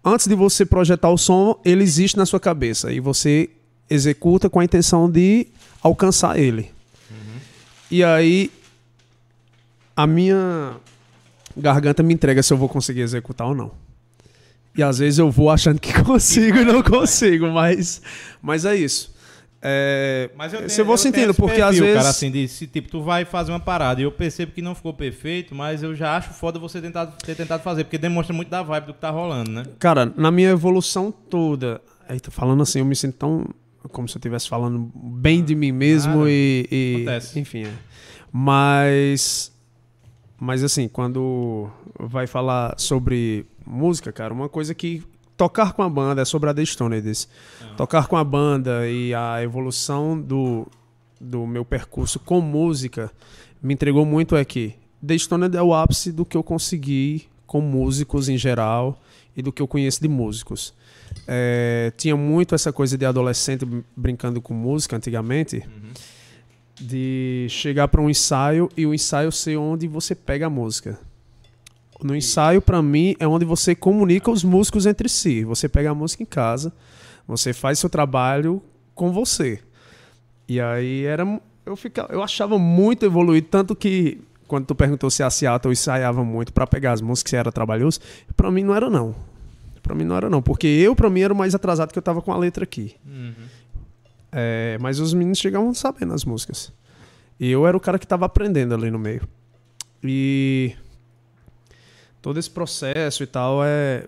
Antes 0.03 0.27
de 0.27 0.35
você 0.35 0.65
projetar 0.65 1.09
o 1.09 1.17
som, 1.17 1.57
ele 1.63 1.83
existe 1.83 2.17
na 2.17 2.25
sua 2.25 2.39
cabeça 2.39 2.91
e 2.91 2.99
você 2.99 3.49
executa 3.91 4.49
com 4.49 4.59
a 4.59 4.63
intenção 4.63 5.09
de 5.09 5.47
alcançar 5.83 6.39
ele. 6.39 6.71
E 7.91 8.03
aí 8.03 8.49
a 9.95 10.07
minha 10.07 10.75
garganta 11.57 12.01
me 12.01 12.13
entrega 12.13 12.41
se 12.41 12.53
eu 12.53 12.57
vou 12.57 12.69
conseguir 12.69 13.01
executar 13.01 13.47
ou 13.47 13.53
não. 13.53 13.71
E 14.75 14.81
às 14.81 14.99
vezes 14.99 15.19
eu 15.19 15.29
vou 15.29 15.49
achando 15.49 15.79
que 15.79 15.91
consigo 16.01 16.59
e 16.59 16.63
não 16.63 16.81
consigo, 16.81 17.47
mas, 17.47 18.01
mas 18.41 18.63
é 18.63 18.75
isso. 18.75 19.11
É, 19.63 20.31
Mas 20.35 20.53
eu 20.53 20.67
se 20.67 20.81
eu 20.81 20.85
vou 20.85 20.97
tenho 20.97 21.13
sentindo, 21.13 21.35
porque 21.35 21.57
perfil, 21.57 21.67
às 21.67 21.77
vezes. 21.77 21.95
Cara, 21.95 22.09
assim, 22.09 22.31
de, 22.31 22.47
se, 22.47 22.65
tipo, 22.65 22.89
tu 22.89 23.03
vai 23.03 23.25
fazer 23.25 23.51
uma 23.51 23.59
parada 23.59 24.01
e 24.01 24.03
eu 24.03 24.11
percebo 24.11 24.53
que 24.53 24.61
não 24.61 24.73
ficou 24.73 24.91
perfeito, 24.91 25.53
mas 25.53 25.83
eu 25.83 25.93
já 25.93 26.17
acho 26.17 26.31
foda 26.33 26.57
você 26.57 26.81
tentar, 26.81 27.05
ter 27.05 27.35
tentado 27.35 27.61
fazer, 27.61 27.83
porque 27.83 27.99
demonstra 27.99 28.33
muito 28.35 28.49
da 28.49 28.63
vibe 28.63 28.87
do 28.87 28.93
que 28.95 28.99
tá 28.99 29.11
rolando, 29.11 29.51
né? 29.51 29.63
Cara, 29.77 30.11
na 30.17 30.31
minha 30.31 30.49
evolução 30.49 31.11
toda, 31.11 31.79
aí 32.09 32.19
tô 32.19 32.31
falando 32.31 32.63
assim, 32.63 32.79
eu 32.79 32.85
me 32.85 32.95
sinto 32.95 33.17
tão 33.17 33.45
como 33.89 34.07
se 34.07 34.15
eu 34.15 34.19
estivesse 34.19 34.47
falando 34.47 34.91
bem 34.95 35.43
de 35.43 35.55
mim 35.55 35.71
mesmo 35.71 36.27
e, 36.27 36.67
e- 36.71 36.95
Acontece. 36.97 37.39
enfim, 37.39 37.63
é. 37.63 37.73
mas 38.31 39.51
mas 40.39 40.63
assim, 40.63 40.87
quando 40.87 41.69
vai 41.99 42.25
falar 42.25 42.73
sobre 42.77 43.45
música, 43.65 44.11
cara, 44.11 44.33
uma 44.33 44.49
coisa 44.49 44.73
que 44.73 45.03
tocar 45.37 45.73
com 45.73 45.83
a 45.83 45.89
banda 45.89 46.21
é 46.21 46.25
sobre 46.25 46.49
a 46.49 46.53
The 46.53 46.63
desse. 47.01 47.27
Tocar 47.77 48.07
com 48.07 48.17
a 48.17 48.23
banda 48.23 48.87
e 48.87 49.13
a 49.13 49.41
evolução 49.43 50.19
do, 50.19 50.67
do 51.19 51.45
meu 51.45 51.63
percurso 51.63 52.19
com 52.19 52.41
música 52.41 53.11
me 53.61 53.73
entregou 53.73 54.05
muito 54.05 54.35
é 54.35 54.43
que 54.43 54.73
The 55.05 55.15
é 55.57 55.61
o 55.61 55.73
ápice 55.73 56.11
do 56.11 56.25
que 56.25 56.35
eu 56.35 56.43
consegui 56.43 57.27
com 57.45 57.61
músicos 57.61 58.29
em 58.29 58.37
geral 58.37 58.99
e 59.35 59.41
do 59.41 59.51
que 59.51 59.61
eu 59.61 59.67
conheço 59.67 60.01
de 60.01 60.07
músicos. 60.07 60.73
É, 61.33 61.93
tinha 61.95 62.17
muito 62.17 62.53
essa 62.53 62.73
coisa 62.73 62.97
de 62.97 63.05
adolescente 63.05 63.63
br- 63.63 63.79
brincando 63.95 64.41
com 64.41 64.53
música 64.53 64.97
antigamente, 64.97 65.63
de 66.75 67.47
chegar 67.49 67.87
para 67.87 68.01
um 68.01 68.09
ensaio 68.09 68.69
e 68.75 68.85
o 68.85 68.93
ensaio 68.93 69.31
ser 69.31 69.55
onde 69.55 69.87
você 69.87 70.13
pega 70.13 70.47
a 70.47 70.49
música. 70.49 70.99
No 72.03 72.13
ensaio, 72.15 72.61
para 72.61 72.81
mim, 72.81 73.15
é 73.17 73.25
onde 73.25 73.45
você 73.45 73.73
comunica 73.73 74.29
os 74.29 74.43
músicos 74.43 74.85
entre 74.85 75.07
si. 75.07 75.45
Você 75.45 75.69
pega 75.69 75.91
a 75.91 75.95
música 75.95 76.21
em 76.21 76.25
casa, 76.25 76.73
você 77.25 77.53
faz 77.53 77.79
seu 77.79 77.89
trabalho 77.89 78.61
com 78.93 79.13
você. 79.13 79.59
E 80.49 80.59
aí 80.59 81.05
era 81.05 81.39
eu 81.65 81.75
ficava, 81.77 82.11
eu 82.11 82.21
achava 82.21 82.57
muito 82.59 83.05
evoluído, 83.05 83.47
tanto 83.49 83.73
que 83.73 84.19
quando 84.47 84.65
tu 84.65 84.75
perguntou 84.75 85.09
se 85.09 85.23
a 85.23 85.29
Seattle 85.29 85.71
ensaiava 85.71 86.25
muito 86.25 86.51
para 86.51 86.67
pegar 86.67 86.91
as 86.91 86.99
músicas, 86.99 87.29
se 87.29 87.35
era 87.37 87.51
trabalhoso, 87.53 88.01
para 88.35 88.51
mim 88.51 88.63
não 88.63 88.75
era 88.75 88.89
não. 88.89 89.15
Para 89.81 89.95
mim 89.95 90.03
não 90.03 90.15
era 90.15 90.29
não, 90.29 90.41
porque 90.41 90.67
eu 90.67 90.95
para 90.95 91.09
mim 91.09 91.21
era 91.21 91.33
o 91.33 91.35
mais 91.35 91.55
atrasado 91.55 91.91
que 91.91 91.97
eu 91.97 92.03
tava 92.03 92.21
com 92.21 92.31
a 92.31 92.37
letra 92.37 92.63
aqui. 92.63 92.95
É, 94.31 94.77
mas 94.79 94.99
os 94.99 95.13
meninos 95.13 95.39
chegavam 95.39 95.73
sabendo 95.73 96.13
as 96.13 96.23
músicas. 96.23 96.71
E 97.39 97.49
eu 97.49 97.65
era 97.67 97.75
o 97.75 97.79
cara 97.79 97.97
que 97.97 98.05
tava 98.05 98.25
aprendendo 98.25 98.73
ali 98.73 98.91
no 98.91 98.99
meio. 98.99 99.27
E 100.03 100.75
todo 102.21 102.39
esse 102.39 102.49
processo 102.49 103.23
e 103.23 103.27
tal 103.27 103.63
é 103.63 104.07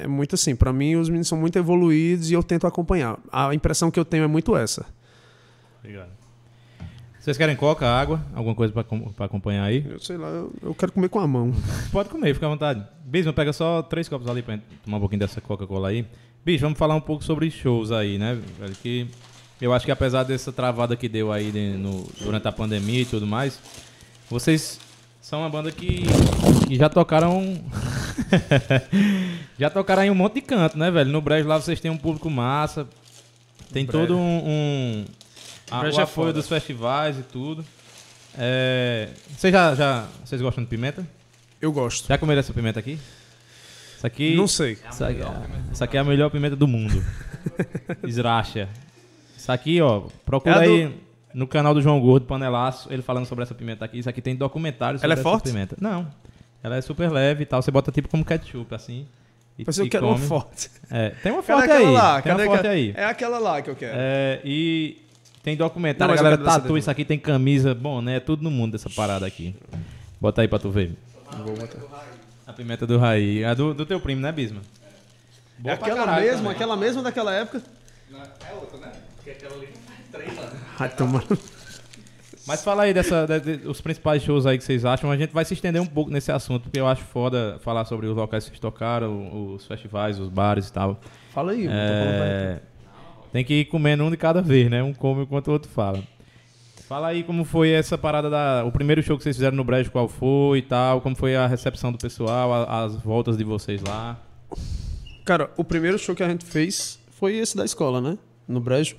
é 0.00 0.06
muito 0.06 0.34
assim, 0.34 0.56
para 0.56 0.72
mim 0.72 0.96
os 0.96 1.08
meninos 1.08 1.28
são 1.28 1.36
muito 1.36 1.58
evoluídos 1.58 2.30
e 2.30 2.34
eu 2.34 2.42
tento 2.42 2.66
acompanhar. 2.66 3.18
A 3.30 3.54
impressão 3.54 3.90
que 3.90 4.00
eu 4.00 4.04
tenho 4.04 4.24
é 4.24 4.26
muito 4.26 4.56
essa. 4.56 4.86
Obrigado. 5.78 6.19
Vocês 7.20 7.36
querem 7.36 7.54
coca, 7.54 7.86
água, 7.86 8.24
alguma 8.34 8.54
coisa 8.54 8.72
pra 8.72 9.26
acompanhar 9.26 9.64
aí? 9.64 9.84
Eu 9.86 10.00
sei 10.00 10.16
lá, 10.16 10.28
eu, 10.28 10.52
eu 10.62 10.74
quero 10.74 10.90
comer 10.90 11.10
com 11.10 11.20
a 11.20 11.26
mão. 11.26 11.52
Pode 11.92 12.08
comer, 12.08 12.32
fica 12.32 12.46
à 12.46 12.48
vontade. 12.48 12.82
Bismo, 13.04 13.30
pega 13.32 13.52
só 13.52 13.82
três 13.82 14.08
copos 14.08 14.26
ali 14.26 14.40
pra 14.40 14.54
gente 14.54 14.64
tomar 14.84 14.96
um 14.96 15.00
pouquinho 15.00 15.20
dessa 15.20 15.38
Coca-Cola 15.40 15.88
aí. 15.88 16.06
Bicho, 16.44 16.62
vamos 16.62 16.78
falar 16.78 16.94
um 16.94 17.00
pouco 17.00 17.22
sobre 17.22 17.50
shows 17.50 17.92
aí, 17.92 18.16
né, 18.16 18.38
velho? 18.58 18.74
Que 18.82 19.06
eu 19.60 19.74
acho 19.74 19.84
que 19.84 19.92
apesar 19.92 20.22
dessa 20.22 20.50
travada 20.50 20.96
que 20.96 21.08
deu 21.10 21.30
aí 21.30 21.50
de- 21.52 21.76
no- 21.76 22.08
durante 22.22 22.48
a 22.48 22.52
pandemia 22.52 23.02
e 23.02 23.04
tudo 23.04 23.26
mais, 23.26 23.60
vocês 24.30 24.80
são 25.20 25.40
uma 25.40 25.50
banda 25.50 25.70
que, 25.70 26.04
que 26.66 26.76
já 26.76 26.88
tocaram. 26.88 27.60
já 29.58 29.68
tocaram 29.68 30.02
em 30.04 30.10
um 30.10 30.14
monte 30.14 30.34
de 30.36 30.40
canto, 30.40 30.78
né, 30.78 30.90
velho? 30.90 31.10
No 31.10 31.20
Brejo 31.20 31.46
lá 31.46 31.60
vocês 31.60 31.78
têm 31.80 31.90
um 31.90 31.98
público 31.98 32.30
massa, 32.30 32.88
tem 33.72 33.84
todo 33.84 34.16
um. 34.16 34.48
um 34.48 35.04
a- 35.70 35.80
Brejo 35.80 35.96
o 35.96 36.00
é 36.00 36.04
apoio 36.04 36.26
foda. 36.28 36.32
dos 36.32 36.48
festivais 36.48 37.18
e 37.18 37.22
tudo. 37.22 37.64
É, 38.38 39.08
vocês 39.36 39.52
já, 39.52 39.74
já. 39.74 40.06
Vocês 40.24 40.40
gostam 40.40 40.62
de 40.64 40.70
pimenta? 40.70 41.06
Eu 41.60 41.72
gosto. 41.72 42.06
Já 42.08 42.16
comeram 42.18 42.40
essa 42.40 42.52
pimenta 42.52 42.78
aqui? 42.80 42.98
Isso 43.96 44.06
aqui. 44.06 44.34
Não 44.36 44.46
sei. 44.48 44.78
Isso 44.90 45.04
aqui, 45.04 45.20
isso 45.72 45.84
aqui 45.84 45.96
é 45.96 46.00
a 46.00 46.04
melhor 46.04 46.30
pimenta 46.30 46.56
do 46.56 46.66
mundo. 46.66 47.04
Esracha. 48.06 48.68
Isso 49.36 49.50
aqui, 49.50 49.80
ó, 49.80 50.02
procura 50.24 50.54
É 50.54 50.58
a 50.58 50.64
do- 50.64 50.70
aí 50.72 50.94
no 51.34 51.46
canal 51.46 51.74
do 51.74 51.80
João 51.82 52.00
Gordo, 52.00 52.26
Panelaço, 52.26 52.92
ele 52.92 53.02
falando 53.02 53.26
sobre 53.26 53.42
essa 53.44 53.54
pimenta 53.54 53.84
aqui. 53.84 53.98
Isso 53.98 54.08
aqui 54.08 54.20
tem 54.22 54.34
documentário 54.36 54.98
sobre 54.98 55.06
Ela 55.06 55.14
é 55.14 55.20
essa 55.20 55.22
forte? 55.22 55.44
pimenta. 55.44 55.76
Não. 55.80 56.06
Ela 56.62 56.76
é 56.76 56.80
super 56.80 57.10
leve 57.10 57.42
e 57.42 57.46
tal. 57.46 57.60
Você 57.62 57.70
bota 57.70 57.90
tipo 57.90 58.08
como 58.08 58.24
ketchup, 58.24 58.74
assim. 58.74 59.06
E, 59.58 59.64
Mas 59.66 59.76
eu 59.78 59.88
quero 59.88 60.06
uma 60.06 60.14
come. 60.14 60.26
forte. 60.26 60.70
É, 60.90 61.10
tem 61.22 61.32
uma 61.32 61.42
forte 61.42 61.70
aí. 61.70 61.86
lá? 61.90 62.22
Tem 62.22 62.32
uma 62.32 62.44
forte 62.44 62.58
aquela- 62.60 62.74
aí. 62.74 62.92
É 62.96 63.04
aquela 63.04 63.38
lá 63.38 63.60
que 63.62 63.70
eu 63.70 63.76
quero. 63.76 63.94
É, 63.96 64.40
e 64.44 64.98
tem 65.42 65.56
documentário, 65.56 66.14
Não, 66.14 66.20
a 66.20 66.22
galera 66.22 66.42
tatua 66.42 66.78
isso 66.78 66.90
aqui, 66.90 67.04
tem 67.04 67.18
camisa, 67.18 67.74
bom, 67.74 68.00
né? 68.02 68.20
Tudo 68.20 68.42
no 68.42 68.50
mundo 68.50 68.72
dessa 68.72 68.90
parada 68.90 69.26
aqui. 69.26 69.54
Bota 70.20 70.42
aí 70.42 70.48
pra 70.48 70.58
tu 70.58 70.70
ver. 70.70 70.94
Vou 71.44 71.54
botar. 71.56 71.78
A 72.46 72.52
pimenta 72.52 72.86
do 72.86 72.98
Raí. 72.98 73.44
A 73.44 73.54
do, 73.54 73.72
do 73.72 73.86
teu 73.86 74.00
primo, 74.00 74.20
né, 74.20 74.30
Bisma? 74.32 74.60
É 74.60 75.62
Boa 75.62 75.76
pra 75.76 75.86
aquela 75.88 76.04
caralho 76.06 76.24
mesma, 76.24 76.36
também. 76.38 76.52
aquela 76.52 76.76
mesma 76.76 77.02
daquela 77.02 77.34
época? 77.34 77.62
É 78.50 78.54
outra, 78.54 78.78
né? 78.78 78.92
Porque 79.16 79.30
aquela 79.30 79.54
ali 79.54 79.66
não 79.68 79.82
faz 79.82 79.98
três 80.10 80.38
anos. 80.38 80.60
Ai, 80.78 80.88
toma. 80.90 81.24
Mas 82.46 82.64
fala 82.64 82.82
aí 82.84 82.94
dessa, 82.94 83.26
de- 83.26 83.58
de- 83.58 83.68
os 83.68 83.80
principais 83.80 84.22
shows 84.22 84.46
aí 84.46 84.56
que 84.58 84.64
vocês 84.64 84.84
acham. 84.84 85.10
A 85.10 85.16
gente 85.16 85.32
vai 85.32 85.44
se 85.44 85.54
estender 85.54 85.80
um 85.80 85.86
pouco 85.86 86.10
nesse 86.10 86.32
assunto, 86.32 86.62
porque 86.64 86.80
eu 86.80 86.86
acho 86.88 87.02
foda 87.04 87.58
falar 87.62 87.84
sobre 87.84 88.06
os 88.06 88.16
locais 88.16 88.44
que 88.44 88.50
vocês 88.50 88.60
tocaram, 88.60 89.52
os 89.54 89.66
festivais, 89.66 90.18
os 90.18 90.28
bares 90.28 90.68
e 90.68 90.72
tal. 90.72 90.98
Fala 91.32 91.52
aí, 91.52 91.66
eu 91.66 91.70
tô 91.70 91.76
falando 91.76 92.16
pra 92.16 92.26
ele. 92.26 92.34
É, 92.56 92.60
tem 93.32 93.44
que 93.44 93.54
ir 93.60 93.64
comendo 93.66 94.04
um 94.04 94.10
de 94.10 94.16
cada 94.16 94.40
vez, 94.42 94.70
né? 94.70 94.82
Um 94.82 94.92
come 94.92 95.22
enquanto 95.22 95.48
o 95.48 95.52
outro 95.52 95.70
fala. 95.70 96.02
Fala 96.88 97.08
aí 97.08 97.22
como 97.22 97.44
foi 97.44 97.70
essa 97.70 97.96
parada 97.96 98.28
da. 98.28 98.64
O 98.66 98.72
primeiro 98.72 99.00
show 99.02 99.16
que 99.16 99.22
vocês 99.22 99.36
fizeram 99.36 99.56
no 99.56 99.62
Brejo, 99.62 99.90
qual 99.92 100.08
foi 100.08 100.58
e 100.58 100.62
tal, 100.62 101.00
como 101.00 101.14
foi 101.14 101.36
a 101.36 101.46
recepção 101.46 101.92
do 101.92 101.98
pessoal, 101.98 102.52
a- 102.52 102.84
as 102.84 102.96
voltas 102.96 103.36
de 103.38 103.44
vocês 103.44 103.80
lá. 103.82 104.20
Cara, 105.24 105.50
o 105.56 105.62
primeiro 105.62 105.96
show 105.98 106.14
que 106.14 106.22
a 106.22 106.28
gente 106.28 106.44
fez 106.44 106.98
foi 107.12 107.36
esse 107.36 107.56
da 107.56 107.64
escola, 107.64 108.00
né? 108.00 108.18
No 108.48 108.60
Brejo. 108.60 108.96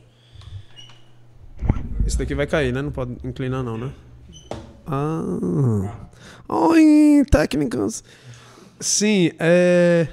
Esse 2.06 2.18
daqui 2.18 2.34
vai 2.34 2.48
cair, 2.48 2.72
né? 2.74 2.82
Não 2.82 2.92
pode 2.92 3.18
inclinar 3.24 3.62
não, 3.64 3.78
né? 3.78 3.92
Ah. 4.88 6.08
Oi, 6.48 7.24
técnicas. 7.30 8.04
Sim, 8.80 9.32
é... 9.40 10.08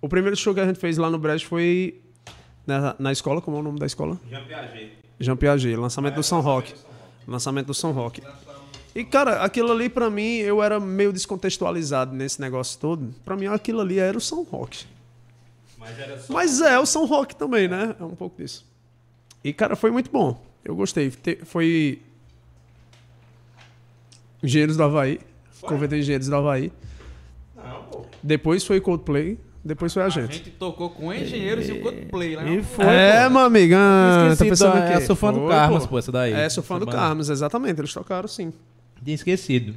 O 0.00 0.08
primeiro 0.08 0.36
show 0.36 0.54
que 0.54 0.60
a 0.60 0.66
gente 0.66 0.78
fez 0.80 0.96
lá 0.96 1.10
no 1.10 1.18
Brejo 1.18 1.46
foi 1.46 2.00
na, 2.66 2.94
na 2.98 3.12
escola, 3.12 3.40
como 3.40 3.56
é 3.56 3.60
o 3.60 3.62
nome 3.62 3.78
da 3.78 3.86
escola? 3.86 4.18
Jean 4.28 4.44
Piaget. 4.44 4.92
Jean 5.18 5.36
Piaget, 5.36 5.76
lançamento 5.76 6.14
do 6.14 6.22
São 6.22 6.40
Roque. 6.40 6.74
Lançamento 7.26 7.66
do 7.66 7.74
São 7.74 7.92
Roque. 7.92 8.22
E, 8.94 9.04
cara, 9.04 9.42
aquilo 9.42 9.70
ali 9.70 9.88
pra 9.88 10.10
mim, 10.10 10.36
eu 10.38 10.62
era 10.62 10.80
meio 10.80 11.12
descontextualizado 11.12 12.14
nesse 12.14 12.40
negócio 12.40 12.78
todo. 12.80 13.14
Pra 13.24 13.36
mim, 13.36 13.46
aquilo 13.46 13.80
ali 13.80 13.98
era 13.98 14.16
o 14.16 14.20
São 14.20 14.42
Roque. 14.42 14.84
Mas 16.28 16.60
é 16.60 16.78
o 16.78 16.84
São 16.86 17.06
Roque 17.06 17.34
também, 17.36 17.68
né? 17.68 17.94
É 17.98 18.04
um 18.04 18.14
pouco 18.14 18.40
disso. 18.42 18.66
E, 19.44 19.52
cara, 19.52 19.76
foi 19.76 19.90
muito 19.90 20.10
bom. 20.10 20.42
Eu 20.64 20.74
gostei. 20.76 21.10
Te- 21.10 21.38
Foi. 21.44 22.00
Engenheiros 24.42 24.76
do 24.76 24.82
Havaí. 24.82 25.20
Convento 25.60 25.94
de 25.94 26.00
Engenheiros 26.00 26.28
do 26.28 26.36
Havaí. 26.36 26.72
Depois 28.22 28.64
foi 28.64 28.80
Coldplay 28.80 29.38
Depois 29.62 29.92
foi 29.92 30.02
a 30.02 30.06
A 30.06 30.08
gente. 30.08 30.36
gente 30.36 30.50
tocou 30.52 30.88
com 30.88 31.12
engenheiros 31.12 31.68
e 31.68 31.72
o 31.72 31.82
Coldplay 31.82 32.34
lá. 32.34 32.44
E 32.44 32.62
foi, 32.62 32.84
é, 32.86 33.24
pô. 33.24 33.30
meu 33.30 33.40
amigo. 33.40 33.74
Ah, 33.76 34.34
tá 34.36 34.44
pensando 34.44 34.78
o 34.78 34.86
quê? 34.88 34.94
Eu 34.94 35.00
sou 35.02 35.14
fã 35.14 35.32
do 35.32 35.40
Foi, 35.40 35.48
Carmas, 35.50 35.82
pô. 35.82 35.88
pô, 35.90 35.98
essa 35.98 36.10
daí. 36.10 36.32
É, 36.32 36.48
sou 36.48 36.62
fã 36.62 36.78
do. 36.78 36.86
Carlos, 36.86 37.28
exatamente. 37.28 37.78
Eles 37.78 37.92
tocaram 37.92 38.26
sim. 38.26 38.52
Tinha 39.04 39.14
esquecido. 39.14 39.74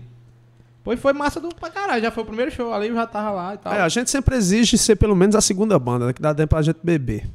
Pois 0.83 0.99
foi 0.99 1.13
massa 1.13 1.39
do 1.39 1.49
pra 1.49 1.69
caralho. 1.69 2.01
Já 2.01 2.11
foi 2.11 2.23
o 2.23 2.25
primeiro 2.25 2.51
show 2.51 2.73
ali, 2.73 2.87
eu 2.89 2.95
já 2.95 3.07
tava 3.07 3.31
lá 3.31 3.53
e 3.53 3.57
tal. 3.57 3.73
É, 3.73 3.81
a 3.81 3.89
gente 3.89 4.09
sempre 4.09 4.35
exige 4.35 4.77
ser 4.77 4.95
pelo 4.97 5.15
menos 5.15 5.35
a 5.35 5.41
segunda 5.41 5.79
banda, 5.79 6.07
né, 6.07 6.13
que 6.13 6.21
dá 6.21 6.33
tempo 6.33 6.49
pra 6.49 6.61
gente 6.61 6.79
beber. 6.83 7.25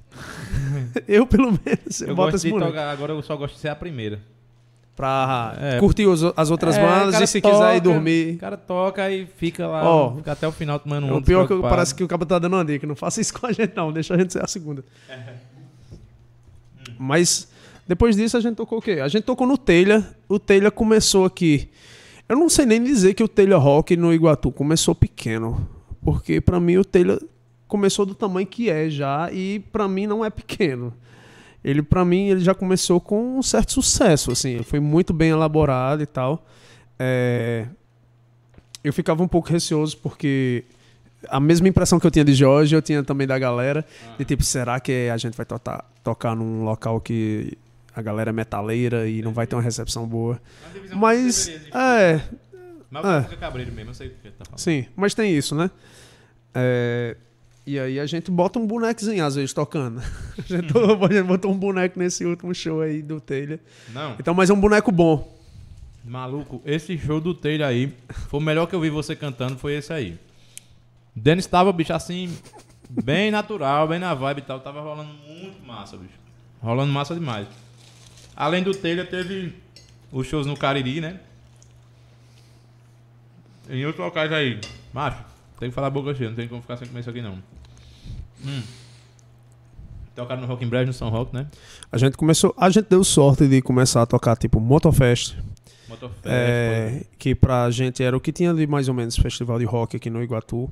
eu, 1.09 1.27
pelo 1.27 1.53
menos, 1.53 2.03
eu, 2.03 2.09
eu 2.09 2.15
boto 2.15 2.33
gosto 2.33 2.47
esse 2.47 2.53
de 2.53 2.59
tocar, 2.59 2.91
agora 2.91 3.13
eu 3.13 3.23
só 3.23 3.37
gosto 3.37 3.55
de 3.55 3.61
ser 3.61 3.69
a 3.69 3.77
primeira. 3.77 4.21
Pra 4.99 5.55
É. 5.61 5.79
curtir 5.79 6.07
os- 6.09 6.25
as 6.37 6.51
outras 6.51 6.77
É, 6.77 6.83
bandas 6.85 7.21
e 7.21 7.27
se 7.29 7.41
quiser 7.41 7.77
ir 7.77 7.81
toca, 7.81 7.95
dormir. 7.95 8.35
O 8.35 8.39
cara 8.39 8.57
toca 8.57 9.09
e 9.09 9.27
fica 9.37 9.65
lá, 9.69 9.85
Ó, 9.89 10.17
fica 10.17 10.33
até 10.33 10.49
o 10.49 10.51
final 10.51 10.77
tomando 10.81 11.07
um 11.07 11.19
o 11.19 11.23
pior 11.23 11.45
é 11.45 11.47
que 11.47 11.61
parece 11.61 11.95
que 11.95 12.03
o 12.03 12.09
cabo 12.09 12.27
tá 12.27 12.37
dando 12.37 12.55
uma 12.55 12.65
dica. 12.65 12.85
Não 12.85 12.97
faça 12.97 13.21
isso 13.21 13.33
com 13.39 13.47
a 13.47 13.53
gente, 13.53 13.77
não. 13.77 13.93
Deixa 13.93 14.13
a 14.15 14.19
gente 14.19 14.33
ser 14.33 14.43
a 14.43 14.49
segunda. 14.49 14.85
Mas 16.99 17.49
depois 17.87 18.17
disso 18.17 18.37
a 18.37 18.41
gente 18.41 18.57
tocou 18.57 18.79
o 18.79 18.83
quê? 18.83 18.93
A 19.03 19.09
gente 19.09 19.23
tocou 19.25 19.47
no 19.47 19.57
Telha. 19.57 20.05
O 20.29 20.39
Telha 20.39 20.71
começou 20.71 21.25
aqui. 21.25 21.69
Eu 22.29 22.37
não 22.37 22.49
sei 22.49 22.67
nem 22.67 22.83
dizer 22.83 23.15
que 23.15 23.23
o 23.23 23.29
Telha 23.29 23.57
Rock 23.57 23.97
no 23.97 24.13
Iguatu 24.13 24.51
começou 24.51 24.95
pequeno. 24.95 25.69
Porque 26.03 26.41
pra 26.41 26.59
mim 26.61 26.77
o 26.77 26.85
Telha 26.85 27.19
começou 27.67 28.05
do 28.05 28.15
tamanho 28.15 28.47
que 28.47 28.69
é 28.69 28.91
já. 28.91 29.31
E 29.33 29.61
pra 29.73 29.87
mim 29.89 30.07
não 30.07 30.25
é 30.25 30.31
pequeno. 30.31 30.93
Ele, 31.65 31.83
pra 31.83 32.05
mim, 32.05 32.29
ele 32.29 32.41
já 32.41 32.55
começou 32.55 33.01
com 33.01 33.39
um 33.39 33.43
certo 33.43 33.73
sucesso, 33.73 34.31
assim. 34.31 34.63
Foi 34.63 34.81
muito 34.81 35.13
bem 35.13 35.31
elaborado 35.31 36.03
e 36.03 36.07
tal. 36.07 36.47
É, 36.99 37.67
Eu 38.85 38.93
ficava 38.93 39.23
um 39.23 39.29
pouco 39.29 39.49
receoso 39.49 39.97
porque 39.99 40.65
a 41.29 41.41
mesma 41.41 41.69
impressão 41.69 41.99
que 41.99 42.07
eu 42.07 42.11
tinha 42.11 42.25
de 42.25 42.33
Jorge, 42.33 42.75
eu 42.75 42.81
tinha 42.83 43.03
também 43.03 43.27
da 43.27 43.39
galera. 43.39 43.85
De 44.17 44.25
tipo, 44.25 44.43
será 44.43 44.79
que 44.79 45.09
a 45.13 45.17
gente 45.17 45.37
vai 45.37 45.45
tocar, 45.45 45.85
tocar 46.03 46.35
num 46.37 46.65
local 46.65 47.01
que 47.01 47.59
a 47.95 48.01
galera 48.01 48.31
é 48.31 48.33
metaleira 48.33 49.09
e 49.09 49.21
não 49.21 49.33
vai 49.33 49.47
ter 49.47 49.57
uma 49.57 49.63
recepção 49.63 50.07
boa? 50.07 50.41
Mas, 50.95 51.49
é, 51.75 52.21
Mas 52.89 53.33
é. 53.33 53.37
cabreiro 53.37 53.73
mesmo, 53.73 53.91
eu 53.91 53.95
sei 53.95 54.09
o 54.09 54.11
que 54.11 54.31
tá 54.31 54.45
falando. 54.45 54.59
sim, 54.61 54.87
mas 54.97 55.13
tem 55.13 55.37
isso, 55.37 55.55
né? 55.57 55.71
É, 56.55 57.17
e 57.69 57.79
aí 57.79 58.01
a 58.01 58.07
gente 58.07 58.31
bota 58.31 58.59
um 58.59 58.67
bonequinho 58.67 59.25
às 59.25 59.35
vezes 59.35 59.53
tocando. 59.53 60.01
A 60.39 60.43
gente, 60.43 60.73
a 60.73 61.13
gente 61.13 61.27
botou 61.27 61.53
um 61.53 61.59
boneco 61.59 61.99
nesse 61.99 62.25
último 62.25 62.55
show 62.55 62.81
aí 62.81 63.03
do 63.03 63.21
Telha. 63.21 63.61
Não, 63.93 64.17
Então, 64.19 64.33
mas 64.33 64.49
é 64.49 64.53
um 64.55 64.61
boneco 64.61 64.91
bom. 64.91 65.37
maluco, 66.05 66.63
esse 66.65 66.97
show 66.97 67.21
do 67.21 67.35
Taylor 67.35 67.67
aí, 67.69 67.93
foi 68.29 68.41
o 68.41 68.43
melhor 68.43 68.67
que 68.67 68.75
eu 68.75 68.81
vi 68.81 68.89
você 68.89 69.15
cantando, 69.15 69.59
foi 69.59 69.75
esse 69.75 69.93
aí. 69.93 70.19
Dennis 71.15 71.45
tava, 71.47 71.71
bicho, 71.73 71.93
assim, 71.93 72.35
bem 72.89 73.31
natural, 73.31 73.89
bem 73.89 73.99
na 73.99 74.15
vibe 74.15 74.39
e 74.39 74.43
tal, 74.43 74.61
tava 74.61 74.81
rolando 74.81 75.13
muito 75.27 75.63
massa, 75.67 75.97
bicho. 75.97 76.15
Rolando 76.63 76.91
massa 76.93 77.15
demais. 77.15 77.47
Além 78.35 78.63
do 78.63 78.73
Taylor, 78.75 79.07
teve 79.07 79.53
os 80.11 80.27
shows 80.27 80.47
no 80.47 80.57
Cariri, 80.57 81.01
né? 81.03 81.21
Em 83.69 83.85
outros 83.85 84.03
locais 84.03 84.33
aí. 84.33 84.59
Macho, 84.95 85.23
tem 85.59 85.69
que 85.69 85.75
falar 85.75 85.91
boca 85.91 86.15
cheia, 86.15 86.31
não 86.31 86.37
tem 86.37 86.49
como 86.49 86.63
ficar 86.63 86.77
sem 86.79 86.89
comer 86.89 87.01
isso 87.01 87.11
aqui 87.11 87.21
não. 87.21 87.39
Hum. 88.45 88.63
Tocaram 90.15 90.41
no 90.41 90.49
Rock 90.49 90.65
in 90.65 90.69
Brejo, 90.69 90.87
no 90.87 90.93
São 90.93 91.09
Rock, 91.11 91.33
né? 91.35 91.47
A 91.93 91.97
gente 91.97 92.17
começou, 92.17 92.53
a 92.57 92.69
gente 92.71 92.87
deu 92.89 93.05
sorte 93.05 93.47
de 93.47 93.63
começar 93.63 94.03
a 94.03 94.07
tocar 94.07 94.37
tipo 94.37 94.59
Motofest, 94.59 95.37
Motofest, 95.89 96.27
é, 96.27 97.05
que 97.19 97.35
pra 97.35 97.71
gente 97.71 98.03
era 98.03 98.17
o 98.17 98.21
que 98.21 98.33
tinha 98.33 98.51
ali 98.51 98.67
mais 98.67 98.89
ou 98.89 98.95
menos 98.95 99.17
festival 99.17 99.59
de 99.59 99.65
rock 99.65 99.97
aqui 99.97 100.11
no 100.11 100.23
Iguatu. 100.23 100.71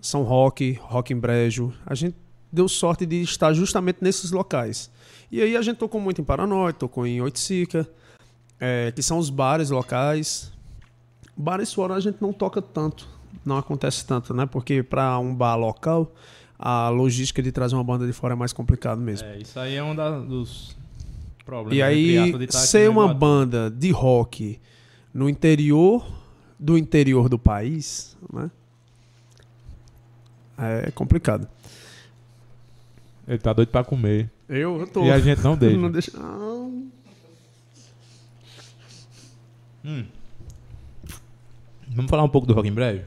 São 0.00 0.22
Rock, 0.22 0.78
Rock 0.82 1.12
em 1.12 1.16
Brejo. 1.16 1.72
A 1.86 1.94
gente 1.94 2.16
deu 2.50 2.68
sorte 2.68 3.06
de 3.06 3.22
estar 3.22 3.52
justamente 3.52 3.98
nesses 4.00 4.30
locais. 4.30 4.90
E 5.30 5.40
aí 5.40 5.56
a 5.56 5.62
gente 5.62 5.76
tocou 5.76 6.00
muito 6.00 6.20
em 6.20 6.24
Paranói, 6.24 6.72
tocou 6.72 7.06
em 7.06 7.20
Oiticica, 7.20 7.88
é, 8.58 8.92
que 8.92 9.02
são 9.02 9.18
os 9.18 9.30
bares 9.30 9.70
locais. 9.70 10.52
Bares 11.36 11.72
fora 11.72 11.94
a 11.94 12.00
gente 12.00 12.20
não 12.20 12.32
toca 12.32 12.60
tanto, 12.60 13.08
não 13.44 13.56
acontece 13.56 14.04
tanto, 14.04 14.34
né? 14.34 14.44
Porque 14.44 14.82
para 14.82 15.18
um 15.18 15.34
bar 15.34 15.56
local, 15.56 16.12
a 16.62 16.90
logística 16.90 17.42
de 17.42 17.50
trazer 17.50 17.74
uma 17.74 17.82
banda 17.84 18.06
de 18.06 18.12
fora 18.12 18.34
é 18.34 18.36
mais 18.36 18.52
complicado 18.52 19.00
mesmo. 19.00 19.26
É, 19.26 19.38
isso 19.38 19.58
aí 19.58 19.74
é 19.76 19.82
um 19.82 19.94
da- 19.94 20.18
dos 20.20 20.76
problemas. 21.44 21.72
E 21.74 21.80
entre 22.28 22.44
aí, 22.44 22.52
ser 22.52 22.90
uma 22.90 23.04
Iguatu. 23.04 23.18
banda 23.18 23.70
de 23.70 23.90
rock 23.90 24.60
no 25.14 25.26
interior 25.28 26.06
do 26.58 26.76
interior 26.76 27.30
do 27.30 27.38
país, 27.38 28.14
né? 28.30 28.50
É 30.58 30.90
complicado. 30.90 31.48
Ele 33.26 33.38
tá 33.38 33.52
doido 33.54 33.70
pra 33.70 33.82
comer. 33.82 34.30
Eu, 34.46 34.80
eu 34.80 34.86
tô. 34.86 35.04
E 35.06 35.10
a 35.10 35.18
gente 35.18 35.40
não 35.42 35.56
deixa. 35.56 35.76
não 35.78 35.90
deixa. 35.90 36.18
Não. 36.18 36.90
Hum. 39.84 40.04
Vamos 41.88 42.10
falar 42.10 42.22
um 42.22 42.28
pouco 42.28 42.46
do 42.46 42.52
Rock 42.52 42.68
em 42.68 42.72
Breve? 42.72 43.04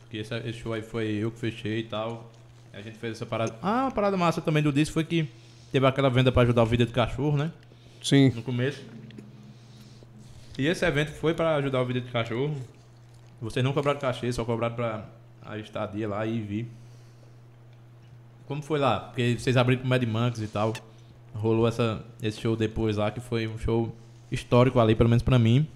Porque 0.00 0.18
esse, 0.18 0.34
esse 0.40 0.58
show 0.58 0.72
aí 0.72 0.82
foi 0.82 1.06
eu 1.12 1.30
que 1.30 1.38
fechei 1.38 1.78
e 1.80 1.84
tal. 1.84 2.30
A 2.72 2.80
gente 2.80 2.98
fez 2.98 3.16
essa 3.16 3.26
parada. 3.26 3.56
Ah, 3.62 3.82
uma 3.82 3.90
parada 3.90 4.16
massa 4.16 4.40
também 4.40 4.62
do 4.62 4.72
disco 4.72 4.94
foi 4.94 5.04
que 5.04 5.28
teve 5.72 5.86
aquela 5.86 6.08
venda 6.08 6.30
pra 6.30 6.42
ajudar 6.42 6.62
o 6.62 6.66
Vida 6.66 6.86
de 6.86 6.92
Cachorro, 6.92 7.36
né? 7.36 7.50
Sim. 8.02 8.30
No 8.30 8.42
começo. 8.42 8.82
E 10.58 10.66
esse 10.66 10.84
evento 10.84 11.12
foi 11.12 11.34
pra 11.34 11.56
ajudar 11.56 11.80
o 11.80 11.86
Vida 11.86 12.00
de 12.00 12.10
Cachorro. 12.10 12.54
Vocês 13.40 13.64
não 13.64 13.72
cobraram 13.72 13.98
cachê, 13.98 14.32
só 14.32 14.44
cobraram 14.44 14.74
pra 14.74 15.08
a 15.42 15.58
estadia 15.58 16.06
lá 16.08 16.26
e 16.26 16.40
vir. 16.40 16.68
Como 18.46 18.62
foi 18.62 18.78
lá? 18.78 19.00
Porque 19.00 19.36
vocês 19.38 19.56
abriram 19.56 19.82
com 19.82 19.88
Mad 19.88 20.02
Monks 20.04 20.40
e 20.40 20.46
tal. 20.46 20.74
Rolou 21.34 21.66
essa, 21.66 22.04
esse 22.22 22.40
show 22.40 22.56
depois 22.56 22.96
lá, 22.96 23.10
que 23.10 23.20
foi 23.20 23.46
um 23.46 23.58
show 23.58 23.94
histórico 24.30 24.78
ali, 24.78 24.94
pelo 24.94 25.08
menos 25.08 25.22
pra 25.22 25.38
mim. 25.38 25.66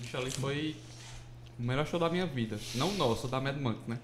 Bicho, 0.00 0.16
ali 0.16 0.30
foi 0.30 0.76
o 1.58 1.62
melhor 1.62 1.86
show 1.86 1.98
da 1.98 2.08
minha 2.08 2.26
vida. 2.26 2.58
Não 2.76 2.92
nosso, 2.94 3.28
da 3.28 3.40
Mad 3.40 3.56
Monk, 3.56 3.78
né? 3.86 3.98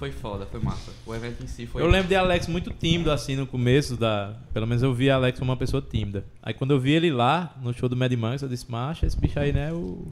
Foi 0.00 0.10
foda, 0.10 0.46
foi 0.46 0.58
massa. 0.60 0.90
O 1.04 1.14
evento 1.14 1.44
em 1.44 1.46
si 1.46 1.66
foi. 1.66 1.82
Eu 1.82 1.86
lembro 1.86 2.08
de 2.08 2.16
Alex 2.16 2.46
muito 2.46 2.70
tímido, 2.70 3.12
assim, 3.12 3.36
no 3.36 3.46
começo 3.46 3.98
da... 3.98 4.34
Pelo 4.50 4.66
menos 4.66 4.82
eu 4.82 4.94
vi 4.94 5.10
Alex 5.10 5.38
como 5.38 5.50
uma 5.50 5.58
pessoa 5.58 5.82
tímida. 5.86 6.24
Aí 6.42 6.54
quando 6.54 6.70
eu 6.70 6.80
vi 6.80 6.92
ele 6.92 7.12
lá, 7.12 7.54
no 7.62 7.74
show 7.74 7.86
do 7.86 7.94
Mad 7.94 8.10
Monks, 8.14 8.40
eu 8.40 8.48
disse, 8.48 8.70
macho, 8.70 9.04
esse 9.04 9.14
bicho 9.14 9.38
aí, 9.38 9.52
né, 9.52 9.70
o... 9.74 10.10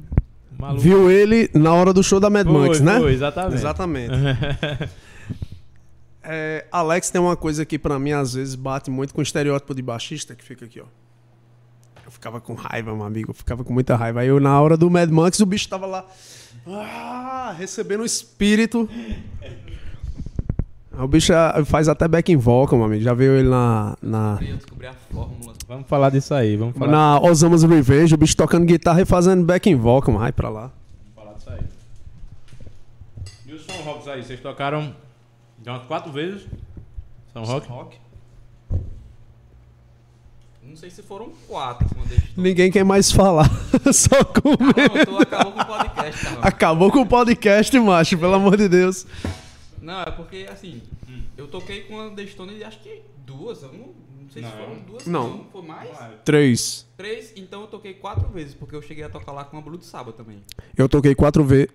maluco. 0.59 0.82
Viu 0.82 1.10
ele 1.10 1.48
na 1.55 1.73
hora 1.73 1.94
do 1.94 2.02
show 2.02 2.20
da 2.20 2.28
Mad 2.28 2.47
Foi, 2.47 2.52
Monks, 2.52 2.82
né? 2.82 3.01
Foi, 3.01 3.15
exatamente. 3.15 3.55
Exatamente. 3.55 4.12
É, 6.31 6.66
Alex 6.70 7.09
tem 7.09 7.19
uma 7.19 7.36
coisa 7.36 7.65
que 7.65 7.78
pra 7.78 7.98
mim 7.98 8.12
às 8.12 8.35
vezes 8.35 8.55
bate 8.55 8.90
muito 8.90 9.15
com 9.15 9.20
o 9.20 9.23
estereótipo 9.23 9.74
de 9.74 9.81
baixista 9.81 10.35
que 10.35 10.44
fica 10.44 10.66
aqui, 10.66 10.78
ó. 10.78 10.85
Eu 12.05 12.10
ficava 12.10 12.39
com 12.39 12.52
raiva, 12.52 12.94
meu 12.94 13.06
amigo. 13.06 13.31
Eu 13.31 13.35
ficava 13.35 13.65
com 13.65 13.73
muita 13.73 13.97
raiva. 13.97 14.20
Aí 14.20 14.28
eu, 14.28 14.39
na 14.39 14.60
hora 14.60 14.77
do 14.77 14.90
Mad 14.90 15.09
Monks, 15.09 15.40
o 15.40 15.47
bicho 15.47 15.66
tava 15.66 15.86
lá. 15.86 16.06
ah, 16.66 17.55
recebendo 17.56 18.02
o 18.02 18.05
espírito. 18.05 18.86
O 20.99 21.07
bicho 21.07 21.33
faz 21.66 21.89
até 21.89 22.09
back 22.09 22.33
in 22.33 22.37
vocal, 22.37 22.77
meu 22.77 22.87
amigo. 22.87 23.03
Já 23.03 23.15
veio 23.15 23.37
ele 23.37 23.49
na. 23.49 23.97
na 24.03 24.39
Eu 24.41 24.57
descobri 24.57 24.87
a 24.89 24.93
fórmula. 24.93 25.55
Vamos 25.69 25.87
falar 25.87 26.11
disso 26.11 26.35
aí, 26.35 26.57
vamos 26.57 26.77
falar, 26.77 26.91
na 26.91 27.20
Osamas 27.20 27.62
Revenge, 27.62 28.15
o 28.15 28.19
bicho 28.19 28.37
tocando 28.37 28.65
guitarra 28.65 29.03
e 29.03 29.05
fazendo 29.05 29.45
back 29.45 29.69
in 29.70 29.77
vocal, 29.77 30.15
mano. 30.15 30.25
Vai 30.25 30.33
pra 30.33 30.49
lá. 30.49 30.70
vamos 30.70 31.15
falar 31.15 31.35
disso 31.35 31.51
aí. 31.51 31.61
E 33.47 33.53
os 33.53 33.65
São 33.65 33.77
Rocks 33.83 34.09
aí, 34.09 34.25
vocês 34.25 34.41
tocaram 34.41 34.95
de 35.59 35.70
umas 35.70 35.83
quatro 35.85 36.11
vezes? 36.11 36.47
São 37.33 37.45
Rock? 37.45 37.69
Rock? 37.69 37.97
Não 40.69 40.77
sei 40.77 40.91
se 40.91 41.03
foram 41.03 41.31
quatro 41.47 41.89
Ninguém 42.37 42.70
quer 42.70 42.85
mais 42.85 43.11
falar. 43.11 43.51
Só 43.93 44.25
comer. 44.25 44.75
Calma, 44.75 45.07
tu 45.07 45.19
acabou 45.19 45.53
com 45.53 45.61
o 45.61 45.66
podcast, 45.66 46.25
tá? 46.25 46.41
Acabou 46.43 46.93
com 46.93 47.01
o 47.01 47.07
podcast, 47.07 47.81
macho, 47.81 48.19
pelo 48.19 48.35
amor 48.35 48.57
de 48.57 48.69
Deus. 48.69 49.07
Não, 49.81 50.01
é 50.03 50.11
porque 50.11 50.47
assim, 50.51 50.83
eu 51.37 51.47
toquei 51.49 51.83
com 51.83 52.01
a 52.01 52.11
The 52.11 52.27
Stone 52.27 52.63
acho 52.65 52.81
que 52.81 53.03
duas, 53.27 53.63
eu 53.63 53.73
não, 53.73 53.89
não 54.23 54.31
sei 54.31 54.43
se 54.43 54.49
Não. 54.49 54.57
foram 54.57 54.79
duas, 54.87 55.07
Não. 55.07 55.29
não, 55.29 55.45
foi 55.53 55.63
mais? 55.63 55.89
Três. 56.25 56.87
Três, 56.97 57.33
então 57.37 57.63
eu 57.63 57.67
toquei 57.67 57.95
quatro 57.95 58.29
vezes, 58.29 58.55
porque 58.55 58.75
eu 58.75 58.83
cheguei 58.83 59.05
a 59.05 59.09
tocar 59.09 59.33
lá 59.33 59.45
com 59.45 59.59
a 59.59 59.61
Blue 59.61 59.79
de 59.79 59.85
Sábado 59.87 60.13
também. 60.13 60.43
Eu 60.77 60.89
toquei 60.89 61.15
quatro 61.15 61.45
vezes. 61.45 61.69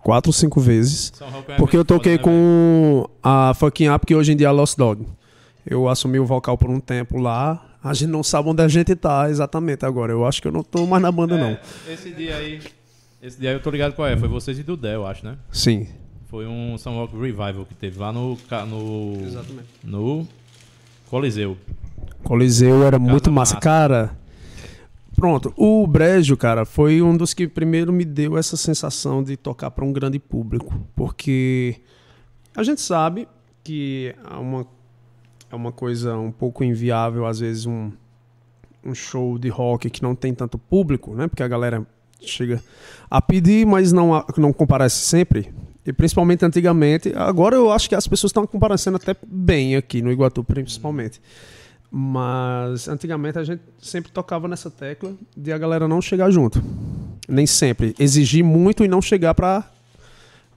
Quatro, 0.00 0.32
cinco 0.32 0.58
vezes. 0.58 1.12
É 1.48 1.56
Porque 1.56 1.76
eu 1.76 1.84
toquei 1.84 2.12
né, 2.12 2.18
com 2.18 3.06
a 3.22 3.52
Fucking 3.54 3.90
Up, 3.90 4.06
que 4.06 4.14
hoje 4.14 4.32
em 4.32 4.36
dia 4.36 4.46
é 4.46 4.50
Lost 4.50 4.76
Dog. 4.76 5.06
Eu 5.66 5.88
assumi 5.88 6.18
o 6.18 6.24
vocal 6.24 6.56
por 6.56 6.70
um 6.70 6.80
tempo 6.80 7.18
lá. 7.18 7.76
A 7.84 7.92
gente 7.92 8.08
não 8.08 8.22
sabe 8.22 8.48
onde 8.48 8.62
a 8.62 8.68
gente 8.68 8.94
tá 8.96 9.28
exatamente 9.28 9.84
agora. 9.84 10.12
Eu 10.12 10.24
acho 10.24 10.40
que 10.40 10.48
eu 10.48 10.52
não 10.52 10.62
tô 10.62 10.86
mais 10.86 11.02
na 11.02 11.12
banda, 11.12 11.36
velho? 11.36 11.50
não. 11.50 11.90
É, 11.90 11.94
esse 11.94 12.10
dia 12.10 12.36
aí... 12.36 12.60
Esse 13.20 13.38
dia 13.38 13.50
aí 13.50 13.56
eu 13.56 13.62
tô 13.62 13.70
ligado 13.70 13.92
qual 13.94 14.08
é. 14.08 14.16
Foi 14.16 14.28
vocês 14.28 14.58
e 14.58 14.62
do 14.62 14.76
Del, 14.76 14.92
eu 15.02 15.06
acho, 15.06 15.24
né? 15.24 15.36
Sim. 15.50 15.86
Foi 16.32 16.46
um 16.46 16.78
São 16.78 16.94
Rock 16.94 17.14
Revival 17.14 17.66
que 17.66 17.74
teve 17.74 17.98
lá 17.98 18.10
no... 18.10 18.38
no 18.66 19.22
Exatamente. 19.22 19.68
No 19.84 20.26
Coliseu. 21.10 21.58
Coliseu 22.24 22.84
era 22.84 22.98
muito 22.98 23.30
massa. 23.30 23.56
massa. 23.56 23.60
Cara, 23.60 24.16
Pronto, 25.14 25.52
o 25.58 25.86
Brejo, 25.86 26.34
cara, 26.34 26.64
foi 26.64 27.02
um 27.02 27.14
dos 27.14 27.34
que 27.34 27.46
primeiro 27.46 27.92
me 27.92 28.02
deu 28.02 28.38
essa 28.38 28.56
sensação 28.56 29.22
de 29.22 29.36
tocar 29.36 29.70
para 29.70 29.84
um 29.84 29.92
grande 29.92 30.18
público, 30.18 30.74
porque 30.96 31.76
a 32.56 32.62
gente 32.62 32.80
sabe 32.80 33.28
que 33.62 34.14
é 34.30 34.34
uma, 34.34 34.66
é 35.50 35.54
uma 35.54 35.70
coisa 35.70 36.16
um 36.16 36.32
pouco 36.32 36.64
inviável, 36.64 37.26
às 37.26 37.40
vezes, 37.40 37.66
um, 37.66 37.92
um 38.82 38.94
show 38.94 39.38
de 39.38 39.50
rock 39.50 39.90
que 39.90 40.02
não 40.02 40.14
tem 40.14 40.32
tanto 40.32 40.56
público, 40.56 41.14
né? 41.14 41.28
Porque 41.28 41.42
a 41.42 41.48
galera 41.48 41.86
chega 42.22 42.62
a 43.10 43.20
pedir, 43.20 43.66
mas 43.66 43.92
não, 43.92 44.24
não 44.38 44.50
comparece 44.50 44.96
sempre. 44.96 45.52
E 45.84 45.92
principalmente 45.92 46.44
antigamente. 46.44 47.12
Agora 47.14 47.56
eu 47.56 47.70
acho 47.70 47.88
que 47.88 47.94
as 47.94 48.06
pessoas 48.06 48.30
estão 48.30 48.46
comparecendo 48.46 48.96
até 48.96 49.16
bem 49.26 49.74
aqui 49.76 50.00
no 50.00 50.12
Iguatu, 50.12 50.44
principalmente. 50.44 51.20
Mas 51.90 52.88
antigamente 52.88 53.38
a 53.38 53.44
gente 53.44 53.62
sempre 53.80 54.10
tocava 54.10 54.48
nessa 54.48 54.70
tecla 54.70 55.12
de 55.36 55.52
a 55.52 55.58
galera 55.58 55.86
não 55.86 56.00
chegar 56.00 56.30
junto. 56.30 56.62
Nem 57.28 57.46
sempre. 57.46 57.94
Exigir 57.98 58.44
muito 58.44 58.84
e 58.84 58.88
não 58.88 59.02
chegar 59.02 59.34
pra, 59.34 59.68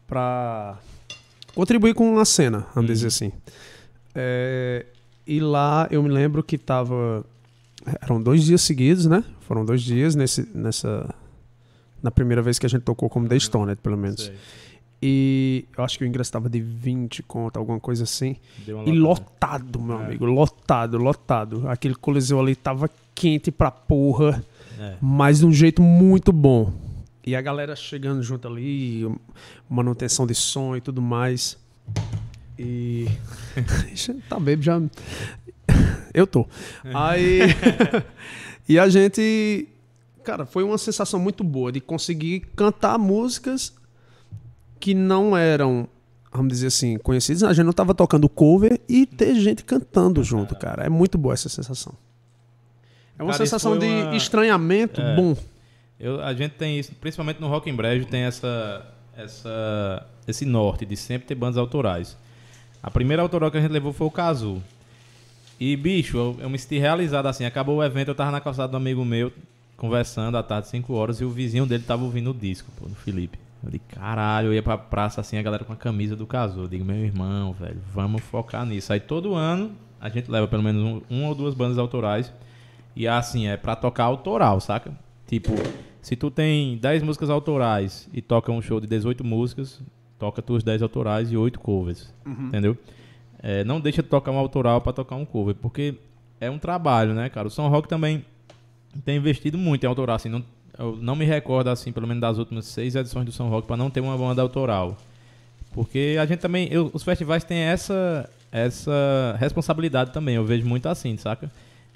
pra 0.08 0.80
contribuir 1.54 1.94
com 1.94 2.18
a 2.20 2.26
cena, 2.26 2.66
vamos 2.74 2.90
dizer 2.90 3.08
assim. 3.08 3.32
É, 4.14 4.86
e 5.28 5.40
lá 5.40 5.88
eu 5.92 6.02
me 6.04 6.10
lembro 6.10 6.42
que 6.44 6.58
tava. 6.58 7.26
Eram 8.02 8.22
dois 8.22 8.44
dias 8.44 8.62
seguidos, 8.62 9.06
né? 9.06 9.24
Foram 9.42 9.66
dois 9.66 9.82
dias 9.82 10.16
nesse, 10.16 10.48
nessa. 10.56 11.14
Na 12.02 12.12
primeira 12.12 12.42
vez 12.42 12.58
que 12.58 12.66
a 12.66 12.70
gente 12.70 12.84
tocou 12.84 13.10
como 13.10 13.28
The 13.28 13.38
Stoned, 13.40 13.82
pelo 13.82 13.98
menos. 13.98 14.24
Sei. 14.24 14.36
E 15.02 15.66
eu 15.78 15.84
acho 15.84 15.98
que 15.98 16.04
o 16.04 16.08
ingresso 16.08 16.32
tava 16.32 16.50
de 16.50 16.60
20 16.60 17.22
conto, 17.24 17.58
alguma 17.58 17.80
coisa 17.80 18.04
assim. 18.06 18.36
E 18.86 18.92
lotado, 18.92 19.80
meu 19.80 20.00
É. 20.02 20.06
amigo. 20.06 20.26
Lotado, 20.26 20.98
lotado. 20.98 21.68
Aquele 21.70 21.96
coliseu 21.96 22.40
ali 22.40 22.56
tava 22.56 22.90
quente 23.14 23.52
pra 23.52 23.70
porra, 23.70 24.44
É. 24.80 24.96
mas 25.02 25.40
de 25.40 25.46
um 25.46 25.52
jeito 25.52 25.82
muito 25.82 26.32
bom. 26.32 26.74
E 27.26 27.36
a 27.36 27.42
galera 27.42 27.76
chegando 27.76 28.22
junto 28.24 28.48
ali, 28.48 29.04
manutenção 29.70 30.26
de 30.26 30.34
som 30.36 30.76
e 30.76 30.82
tudo 30.82 31.02
mais. 31.02 31.58
E. 32.58 33.08
Tá 34.30 34.40
bebo 34.40 34.62
já. 34.64 34.80
Eu 36.14 36.26
tô. 36.26 36.48
Aí. 36.94 37.40
e 38.68 38.80
a 38.80 38.88
gente. 38.90 39.68
Cara, 40.24 40.46
foi 40.46 40.64
uma 40.64 40.78
sensação 40.78 41.20
muito 41.20 41.44
boa 41.44 41.72
de 41.72 41.80
conseguir 41.80 42.42
cantar 42.56 42.98
músicas 42.98 43.74
que 44.86 44.94
não 44.94 45.36
eram, 45.36 45.88
vamos 46.32 46.54
dizer 46.54 46.68
assim, 46.68 46.96
conhecidas. 47.00 47.42
A 47.42 47.52
gente 47.54 47.66
não 47.66 47.74
tava 47.74 47.96
tocando 47.96 48.30
cover 48.30 48.80
e 48.88 49.08
ter 49.08 49.34
gente 49.34 49.64
cantando 49.64 50.24
junto, 50.24 50.56
cara. 50.56 50.84
É 50.86 50.90
muito 50.90 51.18
boa 51.18 51.34
essa 51.34 51.50
sensação. 51.50 51.92
É 53.18 53.24
uma 53.24 53.32
Cara, 53.32 53.44
sensação 53.44 53.80
de 53.80 53.88
uma- 53.88 54.16
estranhamento 54.16 55.02
É. 55.02 55.16
bom. 55.16 55.36
Eu, 56.00 56.22
a 56.22 56.32
gente 56.36 56.52
tem 56.52 56.78
isso, 56.78 56.92
principalmente 57.02 57.42
no 57.42 57.48
Rock 57.48 57.68
em 57.68 57.74
Brejo, 57.76 58.06
tem 58.06 58.22
essa, 58.22 58.86
essa, 59.18 60.06
esse 60.28 60.46
norte 60.46 60.86
de 60.86 60.96
sempre 60.96 61.28
ter 61.28 61.34
bandas 61.34 61.58
autorais. 61.58 62.16
A 62.84 62.92
primeira 62.92 63.24
autoral 63.24 63.50
que 63.50 63.58
a 63.58 63.62
gente 63.62 63.72
levou 63.72 63.92
foi 63.92 64.06
o 64.06 64.12
Cazu. 64.12 64.62
E, 65.60 65.76
bicho, 65.76 66.16
eu, 66.16 66.38
eu 66.42 66.50
me 66.50 66.60
senti 66.60 66.78
realizado 66.78 67.26
assim. 67.26 67.44
Acabou 67.44 67.78
o 67.78 67.84
evento, 67.84 68.10
eu 68.10 68.16
tava 68.16 68.30
na 68.30 68.40
calçada 68.40 68.68
do 68.68 68.78
amigo 68.78 69.04
meu, 69.04 69.34
conversando 69.78 70.38
à 70.38 70.44
tarde, 70.44 70.68
5 70.68 70.94
horas, 70.94 71.20
e 71.22 71.26
o 71.26 71.30
vizinho 71.32 71.66
dele 71.66 71.82
tava 71.88 72.04
ouvindo 72.04 72.30
o 72.30 72.34
disco, 72.36 72.70
pô, 72.78 72.88
do 72.88 72.94
Felipe. 72.94 73.40
Eu 73.66 73.72
digo, 73.72 73.84
caralho, 73.90 74.50
eu 74.50 74.54
ia 74.54 74.62
pra 74.62 74.78
praça 74.78 75.20
assim, 75.22 75.38
a 75.38 75.42
galera 75.42 75.66
com 75.66 75.74
a 75.74 75.76
camisa 75.76 76.16
do 76.16 76.28
Cazu. 76.28 76.62
Eu 76.62 76.68
digo, 76.68 76.86
meu 76.86 76.96
irmão, 76.96 77.52
velho, 77.52 77.82
vamos 77.92 78.22
focar 78.22 78.66
nisso. 78.66 78.94
Aí 78.94 79.00
todo 79.00 79.34
ano 79.34 79.72
a 80.00 80.08
gente 80.08 80.30
leva 80.30 80.48
pelo 80.48 80.62
menos 80.62 80.84
um, 80.84 81.02
uma 81.10 81.30
ou 81.30 81.36
duas 81.36 81.56
bandas 81.56 81.78
autorais. 81.78 82.32
E 82.96 83.08
assim, 83.08 83.48
é 83.48 83.58
pra 83.58 83.76
tocar 83.76 84.04
autoral, 84.04 84.62
saca? 84.62 84.94
Tipo, 85.28 85.54
se 86.02 86.16
tu 86.16 86.30
tem 86.30 86.78
10 86.78 87.02
músicas 87.02 87.30
autorais 87.30 88.08
e 88.14 88.22
toca 88.22 88.52
um 88.52 88.62
show 88.62 88.80
de 88.80 88.86
18 88.86 89.24
músicas, 89.24 89.82
toca 90.20 90.42
tuas 90.42 90.64
10 90.64 90.84
autorais 90.84 91.32
e 91.32 91.36
8 91.36 91.60
covers. 91.60 92.14
Entendeu? 92.48 92.78
É, 93.40 93.64
não 93.64 93.80
deixa 93.82 94.02
de 94.02 94.10
tocar 94.10 94.32
um 94.32 94.38
autoral 94.38 94.82
pra 94.82 94.94
tocar 94.94 95.16
um 95.16 95.26
cover, 95.26 95.56
porque 95.56 95.96
é 96.40 96.50
um 96.50 96.60
trabalho, 96.60 97.14
né, 97.14 97.30
cara? 97.30 97.48
O 97.48 97.52
São 97.52 97.68
Rock 97.70 97.88
também 97.88 98.26
tem 99.04 99.18
investido 99.18 99.58
muito 99.58 99.84
em 99.84 99.88
autoral, 99.88 100.16
assim, 100.16 100.30
não, 100.30 100.44
eu 100.78 100.98
não 101.02 101.16
me 101.16 101.26
recordo, 101.26 101.70
assim, 101.70 101.92
pelo 101.92 102.08
menos 102.08 102.22
das 102.22 102.38
últimas 102.38 102.66
seis 102.66 102.96
edições 102.96 103.26
do 103.26 103.32
São 103.32 103.50
Rock 103.50 103.68
pra 103.68 103.78
não 103.78 103.90
ter 103.90 104.00
uma 104.02 104.18
banda 104.18 104.42
autoral. 104.42 104.98
Porque 105.74 106.16
a 106.22 106.26
gente 106.26 106.40
também, 106.40 106.68
eu- 106.72 106.90
os 106.94 107.04
festivais 107.04 107.44
têm 107.44 107.58
essa, 107.60 108.30
essa 108.52 109.36
responsabilidade 109.40 110.12
também, 110.12 110.36
eu 110.36 110.46
vejo 110.46 110.66
muito 110.66 110.88
assim, 110.88 111.18
saca? 111.18 111.52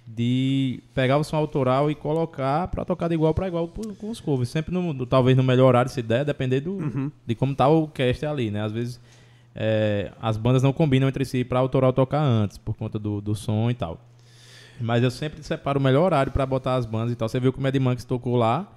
De 0.06 0.82
pegar 0.94 1.18
o 1.18 1.24
som 1.24 1.36
autoral 1.38 1.90
e 1.92 1.96
colocar 1.96 2.68
pra 2.70 2.84
tocar 2.84 3.08
de 3.08 3.14
igual 3.14 3.34
pra 3.34 3.48
igual 3.48 3.68
com 3.68 4.10
os 4.10 4.20
covers. 4.20 4.50
Sempre, 4.50 4.74
no, 4.74 5.06
talvez 5.06 5.38
no 5.38 5.44
melhor 5.44 5.68
horário, 5.68 5.92
se 5.92 6.02
der, 6.02 6.26
depender 6.26 6.62
do, 6.62 6.78
de 7.28 7.36
como 7.36 7.54
tá 7.56 7.68
o 7.68 7.88
cast 7.88 8.26
ali, 8.26 8.50
né? 8.50 8.64
Às 8.64 8.72
vezes 8.72 9.00
é, 9.56 10.12
as 10.22 10.36
bandas 10.36 10.64
não 10.64 10.74
combinam 10.74 11.08
entre 11.08 11.24
si 11.26 11.44
pra 11.44 11.60
autoral 11.60 11.94
tocar 11.94 12.22
antes, 12.22 12.58
por 12.58 12.76
conta 12.76 12.98
do, 12.98 13.22
do 13.22 13.36
som 13.36 13.70
e 13.70 13.74
tal. 13.76 14.00
Mas 14.82 15.04
eu 15.04 15.12
sempre 15.12 15.44
separo 15.44 15.80
o 15.80 15.84
melhor 15.84 16.06
horário 16.06 16.32
pra 16.32 16.46
botar 16.46 16.76
as 16.76 16.86
bandas 16.86 17.12
e 17.12 17.16
tal. 17.16 17.28
Você 17.28 17.40
viu 17.40 17.52
que 17.52 17.60
o 17.60 17.62
Mad 17.62 17.76
Monks 17.76 18.06
tocou 18.06 18.36
lá 18.36 18.68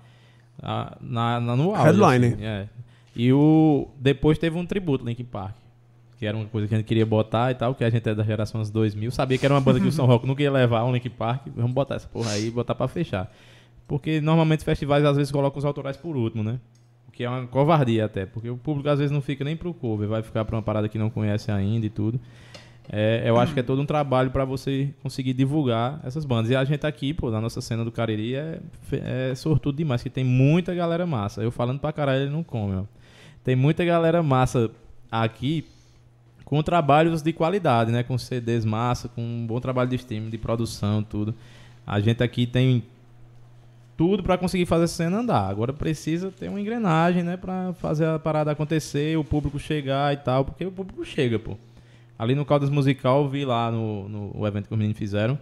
ah, 0.61 0.97
na, 1.01 1.41
na, 1.41 1.57
no 1.57 1.75
auge. 1.75 1.85
Headline. 1.85 2.27
assim, 2.27 2.45
é. 2.45 2.69
E 3.15 3.33
o, 3.33 3.89
depois 3.99 4.39
teve 4.39 4.57
um 4.57 4.65
tributo, 4.65 5.05
Linkin 5.05 5.25
Park. 5.25 5.57
Que 6.19 6.27
era 6.27 6.37
uma 6.37 6.47
coisa 6.47 6.69
que 6.69 6.75
a 6.75 6.79
gente 6.79 6.87
queria 6.87 7.05
botar 7.05 7.51
e 7.51 7.55
tal, 7.55 7.75
que 7.75 7.83
a 7.83 7.91
gente 7.91 8.09
é 8.09 8.15
da 8.15 8.23
geração 8.23 8.61
dos 8.61 8.71
2000. 8.71 9.11
Sabia 9.11 9.37
que 9.37 9.45
era 9.45 9.55
uma 9.55 9.61
banda 9.61 9.81
que 9.81 9.89
o 9.89 9.93
São 9.93 10.07
Rock 10.07 10.25
nunca 10.27 10.43
ia 10.43 10.53
levar, 10.53 10.85
um 10.85 10.93
Linkin 10.93 11.11
Park. 11.11 11.49
Vamos 11.55 11.73
botar 11.73 11.97
essa 11.97 12.09
porra 12.09 12.31
aí 12.31 12.47
e 12.47 12.51
botar 12.51 12.75
pra 12.75 12.87
fechar. 12.87 13.33
Porque 13.89 14.21
normalmente 14.21 14.61
os 14.61 14.65
festivais 14.65 15.05
às 15.05 15.17
vezes 15.17 15.33
colocam 15.33 15.59
os 15.59 15.65
autorais 15.65 15.97
por 15.97 16.17
último, 16.17 16.43
né? 16.43 16.59
O 17.09 17.13
que 17.13 17.25
é 17.25 17.29
uma 17.29 17.47
covardia 17.47 18.05
até. 18.05 18.25
Porque 18.25 18.49
o 18.49 18.57
público 18.57 18.89
às 18.89 18.99
vezes 18.99 19.11
não 19.11 19.21
fica 19.21 19.45
nem 19.45 19.57
pro 19.57 19.75
cover, 19.75 20.09
vai 20.09 20.23
ficar 20.23 20.45
pra 20.45 20.57
uma 20.57 20.63
parada 20.63 20.89
que 20.89 20.97
não 20.97 21.11
conhece 21.11 21.51
ainda 21.51 21.87
e 21.87 21.91
tudo. 21.91 22.21
É, 22.91 23.23
eu 23.25 23.39
acho 23.39 23.55
que 23.55 23.61
é 23.61 23.63
todo 23.63 23.81
um 23.81 23.87
trabalho 23.87 24.31
pra 24.31 24.45
você 24.45 24.93
conseguir 25.03 25.33
divulgar 25.33 26.01
essas 26.05 26.25
bandas. 26.25 26.51
E 26.51 26.57
a 26.57 26.65
gente 26.65 26.87
aqui, 26.87 27.15
pô, 27.15 27.31
na 27.31 27.41
nossa 27.41 27.61
cena 27.61 27.85
do 27.85 27.93
Cariri 27.93 28.35
é, 28.35 28.61
é 28.93 29.35
sortudo 29.35 29.77
demais, 29.77 30.03
que 30.03 30.11
tem 30.11 30.25
muita 30.25 30.75
galera 30.75 31.07
massa. 31.07 31.43
Eu 31.43 31.51
falando 31.51 31.79
pra 31.79 31.93
caralho, 31.93 32.23
ele 32.25 32.31
não 32.31 32.43
come, 32.43 32.77
ó. 32.77 32.85
Tem 33.45 33.57
muita 33.57 33.85
galera 33.85 34.23
massa 34.23 34.71
aqui 35.11 35.65
com 36.45 36.63
trabalhos 36.63 37.23
de 37.23 37.33
qualidade, 37.33 37.91
né? 37.91 38.03
Com 38.03 38.19
CDs 38.19 38.65
massa, 38.65 39.09
com 39.09 39.23
um 39.23 39.47
bom 39.47 39.61
trabalho 39.61 39.89
de 39.89 39.97
streaming, 39.97 40.31
de 40.31 40.39
produção, 40.39 41.03
tudo. 41.03 41.35
A 41.87 41.99
gente 41.99 42.23
aqui 42.23 42.47
tem 42.47 42.85
tudo 43.97 44.23
pra 44.23 44.37
conseguir 44.37 44.67
fazer 44.67 44.85
essa 44.85 44.95
cena 44.95 45.19
andar. 45.19 45.49
Agora 45.49 45.73
precisa 45.73 46.31
ter 46.31 46.49
uma 46.49 46.61
engrenagem, 46.61 47.23
né, 47.23 47.37
Pra 47.37 47.73
fazer 47.75 48.07
a 48.07 48.19
parada 48.19 48.51
acontecer, 48.51 49.17
o 49.17 49.25
público 49.25 49.59
chegar 49.59 50.13
e 50.13 50.17
tal, 50.17 50.45
porque 50.45 50.65
o 50.65 50.73
público 50.73 51.05
chega, 51.05 51.39
pô. 51.39 51.57
Ali 52.23 52.37
no 52.37 52.45
Caldas 52.45 52.71
Musical, 52.71 53.25
eu 53.25 53.29
vi 53.29 53.45
lá 53.45 53.69
no, 53.69 54.09
no 54.09 54.47
evento 54.47 54.69
que 54.69 54.73
os 54.73 54.79
meninos 54.79 54.97
fizeram, 54.97 55.37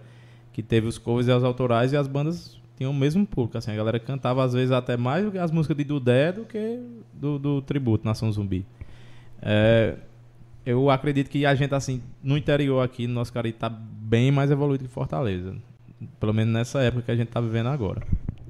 que 0.50 0.62
teve 0.62 0.86
os 0.86 0.96
covers 0.96 1.28
e 1.28 1.30
as 1.30 1.44
autorais 1.44 1.92
e 1.92 1.96
as 1.98 2.08
bandas 2.08 2.58
tinham 2.74 2.90
o 2.90 2.94
mesmo 2.94 3.26
público, 3.26 3.58
assim, 3.58 3.70
a 3.70 3.76
galera 3.76 4.00
cantava 4.00 4.42
às 4.42 4.54
vezes 4.54 4.70
até 4.70 4.96
mais 4.96 5.22
do 5.22 5.30
que 5.30 5.36
as 5.36 5.50
músicas 5.50 5.76
de 5.76 5.84
Dudé 5.84 6.32
do 6.32 6.46
que 6.46 6.80
do, 7.12 7.38
do 7.38 7.60
tributo 7.60 8.06
Nação 8.06 8.32
Zumbi. 8.32 8.64
É, 9.42 9.96
eu 10.64 10.88
acredito 10.88 11.28
que 11.28 11.44
a 11.44 11.54
gente, 11.54 11.74
assim, 11.74 12.00
no 12.22 12.34
interior 12.34 12.82
aqui, 12.82 13.06
no 13.06 13.12
nosso 13.12 13.30
Cari, 13.30 13.52
tá 13.52 13.68
bem 13.68 14.30
mais 14.30 14.50
evoluído 14.50 14.84
que 14.84 14.90
Fortaleza. 14.90 15.54
Pelo 16.18 16.32
menos 16.32 16.50
nessa 16.50 16.80
época 16.80 17.02
que 17.02 17.10
a 17.10 17.16
gente 17.16 17.28
tá 17.28 17.42
vivendo 17.42 17.66
agora. 17.66 18.00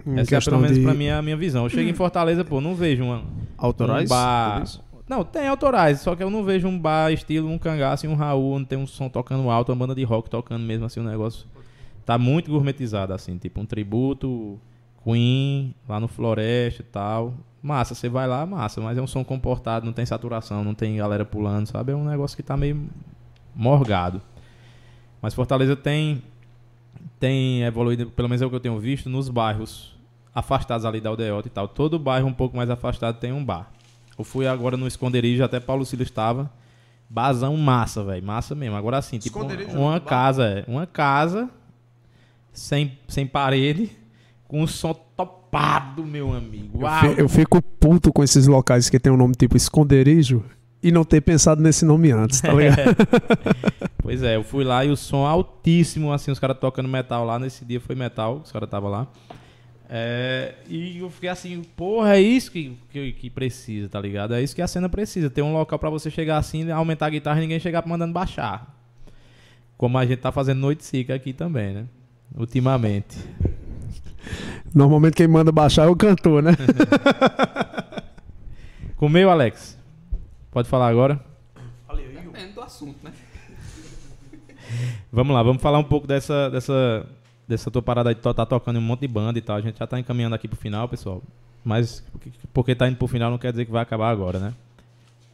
Em 0.07 0.21
Essa 0.21 0.37
é 0.37 0.41
pelo 0.41 0.61
menos 0.61 0.79
de 0.79 0.85
pra 0.85 0.95
mim 0.95 1.09
a 1.09 1.21
minha 1.21 1.37
visão. 1.37 1.65
Eu 1.65 1.69
chego 1.69 1.91
em 1.91 1.95
Fortaleza, 1.95 2.45
pô, 2.45 2.61
não 2.61 2.77
vejo 2.77 3.03
uma, 3.03 3.25
autorais. 3.59 4.09
um 4.09 4.15
bar. 4.15 4.65
Não, 5.11 5.25
tem 5.25 5.49
autorais, 5.49 5.99
só 6.03 6.15
que 6.15 6.23
eu 6.23 6.31
não 6.31 6.45
vejo 6.45 6.69
um 6.69 6.79
bar 6.79 7.11
estilo 7.11 7.51
um 7.51 7.59
cangaço 7.59 8.07
e 8.07 8.09
um 8.09 8.15
Raul, 8.15 8.53
onde 8.53 8.67
tem 8.67 8.79
um 8.79 8.87
som 8.87 9.09
tocando 9.09 9.51
alto, 9.51 9.73
uma 9.73 9.77
banda 9.77 9.93
de 9.93 10.05
rock 10.05 10.31
tocando 10.31 10.63
mesmo 10.63 10.87
assim, 10.87 11.01
o 11.01 11.03
negócio 11.03 11.49
tá 12.07 12.17
muito 12.17 12.49
gourmetizado, 12.49 13.13
assim, 13.13 13.37
tipo 13.37 13.61
um 13.61 13.67
tributo, 13.67 14.57
Queen, 15.03 15.75
lá 15.89 15.99
no 15.99 16.07
Floresta 16.07 16.83
e 16.83 16.85
tal. 16.85 17.35
Massa, 17.61 17.93
você 17.93 18.09
vai 18.09 18.29
lá, 18.29 18.47
massa, 18.47 18.81
mas 18.81 18.97
é 18.97 19.03
um 19.03 19.07
som 19.09 19.25
comportado, 19.25 19.85
não 19.85 19.93
tem 19.93 20.07
saturação, 20.07 20.63
não 20.63 20.75
tem 20.75 20.99
galera 20.99 21.25
pulando, 21.25 21.67
sabe? 21.67 21.91
É 21.91 21.97
um 21.97 22.05
negócio 22.05 22.37
que 22.37 22.43
tá 22.45 22.57
meio 22.57 22.89
morgado. 23.53 24.23
Mas 25.21 25.35
Fortaleza 25.35 25.75
tem 25.75 26.23
tem 27.19 27.65
evoluído, 27.65 28.09
pelo 28.13 28.29
menos 28.29 28.43
é 28.43 28.47
o 28.47 28.49
que 28.49 28.55
eu 28.55 28.61
tenho 28.61 28.79
visto, 28.79 29.11
nos 29.11 29.29
bairros 29.29 29.93
afastados 30.33 30.87
ali 30.87 31.01
da 31.01 31.11
aldeota 31.11 31.49
e 31.49 31.51
tal. 31.51 31.67
Todo 31.67 31.99
bairro 31.99 32.29
um 32.29 32.33
pouco 32.33 32.57
mais 32.57 32.71
afastado 32.71 33.19
tem 33.19 33.33
um 33.33 33.45
bar. 33.45 33.73
Eu 34.21 34.25
fui 34.25 34.47
agora 34.47 34.77
no 34.77 34.87
esconderijo, 34.87 35.43
até 35.43 35.59
Paulo 35.59 35.85
Cílio 35.85 36.05
estava. 36.05 36.51
Bazão 37.09 37.57
massa, 37.57 38.05
velho. 38.05 38.25
Massa 38.25 38.55
mesmo. 38.55 38.77
Agora 38.77 38.99
assim, 38.99 39.19
tipo, 39.19 39.39
Esconderijo 39.39 39.71
uma, 39.71 39.91
uma 39.93 40.01
casa, 40.01 40.45
é. 40.45 40.65
Uma 40.69 40.87
casa 40.87 41.49
sem, 42.53 42.99
sem 43.09 43.27
parede, 43.27 43.91
com 44.47 44.63
um 44.63 44.67
som 44.67 44.93
topado, 45.17 46.05
meu 46.05 46.33
amigo. 46.33 46.79
Eu, 46.79 46.81
Uau! 46.83 47.01
fi- 47.01 47.21
eu 47.21 47.29
fico 47.29 47.61
puto 47.63 48.13
com 48.13 48.23
esses 48.23 48.47
locais 48.47 48.89
que 48.91 48.99
tem 49.01 49.13
um 49.13 49.17
nome 49.17 49.35
tipo 49.35 49.57
esconderijo 49.57 50.45
e 50.83 50.91
não 50.93 51.05
ter 51.05 51.21
pensado 51.21 51.63
nesse 51.63 51.85
nome 51.85 52.11
antes, 52.13 52.41
tá 52.41 52.53
ligado? 52.53 52.97
Pois 54.03 54.23
é, 54.23 54.35
eu 54.37 54.43
fui 54.43 54.65
lá 54.65 54.85
e 54.85 54.91
o 54.91 54.97
som 54.97 55.27
altíssimo, 55.27 56.13
assim, 56.13 56.31
os 56.31 56.39
caras 56.39 56.59
tocando 56.59 56.89
metal 56.89 57.25
lá. 57.25 57.39
Nesse 57.39 57.65
dia 57.65 57.81
foi 57.81 57.95
metal, 57.95 58.41
os 58.45 58.51
caras 58.51 58.67
estavam 58.67 58.91
lá. 58.91 59.07
É, 59.93 60.55
e 60.69 61.01
eu 61.01 61.11
fiquei 61.11 61.29
assim, 61.29 61.65
porra, 61.77 62.15
é 62.15 62.21
isso 62.21 62.53
que, 62.53 62.79
que, 62.91 63.13
que 63.13 63.29
precisa, 63.29 63.89
tá 63.89 64.01
ligado? 64.01 64.35
É 64.35 64.41
isso 64.41 64.55
que 64.55 64.63
a 64.63 64.69
cena 64.69 64.89
precisa. 64.89 65.29
Ter 65.29 65.43
um 65.43 65.53
local 65.53 65.81
pra 65.81 65.91
você 65.91 66.09
chegar 66.09 66.39
assim, 66.39 66.71
aumentar 66.71 67.07
a 67.07 67.11
guitarra 67.11 67.39
e 67.39 67.41
ninguém 67.41 67.59
chegar 67.59 67.85
mandando 67.85 68.13
baixar. 68.13 68.73
Como 69.77 69.99
a 69.99 70.07
gente 70.07 70.21
tá 70.21 70.31
fazendo 70.31 70.61
Noite 70.61 70.85
Sica 70.85 71.13
aqui 71.13 71.33
também, 71.33 71.75
né? 71.75 71.87
Ultimamente. 72.37 73.17
Normalmente 74.73 75.15
quem 75.15 75.27
manda 75.27 75.51
baixar 75.51 75.87
é 75.87 75.89
o 75.89 75.97
cantor, 75.97 76.41
né? 76.41 76.53
Comeu, 78.95 79.29
Alex? 79.29 79.77
Pode 80.53 80.69
falar 80.69 80.87
agora? 80.87 81.21
Depende 82.41 82.53
do 82.53 82.61
assunto, 82.61 82.97
né? 83.03 83.13
Vamos 85.11 85.35
lá, 85.35 85.43
vamos 85.43 85.61
falar 85.61 85.79
um 85.79 85.85
pouco 85.85 86.07
dessa, 86.07 86.49
dessa, 86.49 87.05
dessa 87.51 87.71
tua 87.71 87.83
parada 87.83 88.09
aí 88.09 88.15
de 88.15 88.21
to- 88.23 88.33
tá 88.33 88.47
tocando 88.47 88.79
um 88.79 88.83
monte 88.83 89.01
de 89.01 89.09
banda 89.09 89.39
e 89.39 89.43
tal. 89.43 89.57
A 89.57 89.61
gente 89.61 89.79
já 89.79 89.87
tá 89.87 89.99
encaminhando 90.01 90.35
aqui 90.35 90.49
pro 90.49 90.57
final, 90.57 90.89
pessoal. 90.89 91.23
Mas 91.65 92.03
porque- 92.55 92.75
tá 92.75 92.89
indo 92.89 92.97
pro 92.97 93.07
final 93.07 93.31
não 93.31 93.37
quer 93.39 93.51
dizer 93.53 93.67
que 93.67 93.71
vai 93.71 93.83
acabar 93.83 94.11
agora, 94.11 94.39
né? 94.39 94.55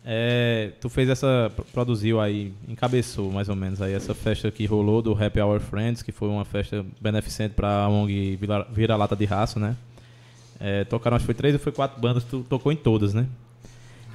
É, 0.09 0.71
tu 0.81 0.89
fez 0.89 1.09
essa, 1.09 1.51
pro- 1.55 1.65
produziu 1.67 2.21
aí, 2.21 2.53
encabeçou 2.69 3.31
mais 3.33 3.49
ou 3.49 3.57
menos 3.57 3.83
aí 3.83 3.93
essa 3.93 4.15
festa 4.15 4.51
que 4.53 4.65
rolou 4.65 5.03
do 5.03 5.13
Happy 5.13 5.41
Hour 5.41 5.59
Friends, 5.61 6.01
que 6.03 6.13
foi 6.13 6.29
uma 6.29 6.45
festa 6.45 6.85
beneficente 7.01 7.55
pra 7.55 7.85
a 7.85 7.89
ONG 7.89 8.39
Vira-Lata 8.71 9.17
de 9.17 9.25
Raça, 9.25 9.59
né? 9.59 9.77
É, 10.61 10.85
tocaram, 10.85 11.17
acho 11.17 11.25
que 11.25 11.27
foi 11.27 11.35
três 11.35 11.55
ou 11.55 11.61
foi 11.61 11.73
quatro 11.73 12.01
bandas, 12.01 12.23
tu 12.25 12.45
tocou 12.49 12.71
em 12.73 12.77
todas, 12.77 13.13
né? 13.15 13.27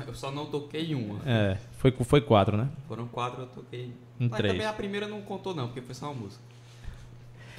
Eu 0.07 0.15
só 0.15 0.31
não 0.31 0.45
toquei 0.47 0.95
uma. 0.95 1.19
É, 1.25 1.57
foi, 1.77 1.91
foi 1.91 2.21
quatro, 2.21 2.57
né? 2.57 2.67
Foram 2.87 3.05
quatro, 3.07 3.41
eu 3.43 3.47
toquei. 3.47 3.91
Em 4.19 4.27
Mas 4.29 4.37
três. 4.37 4.53
também 4.53 4.65
a 4.67 4.73
primeira 4.73 5.07
não 5.07 5.21
contou, 5.21 5.53
não, 5.53 5.67
porque 5.67 5.81
foi 5.81 5.93
só 5.93 6.07
uma 6.07 6.15
música. 6.21 6.41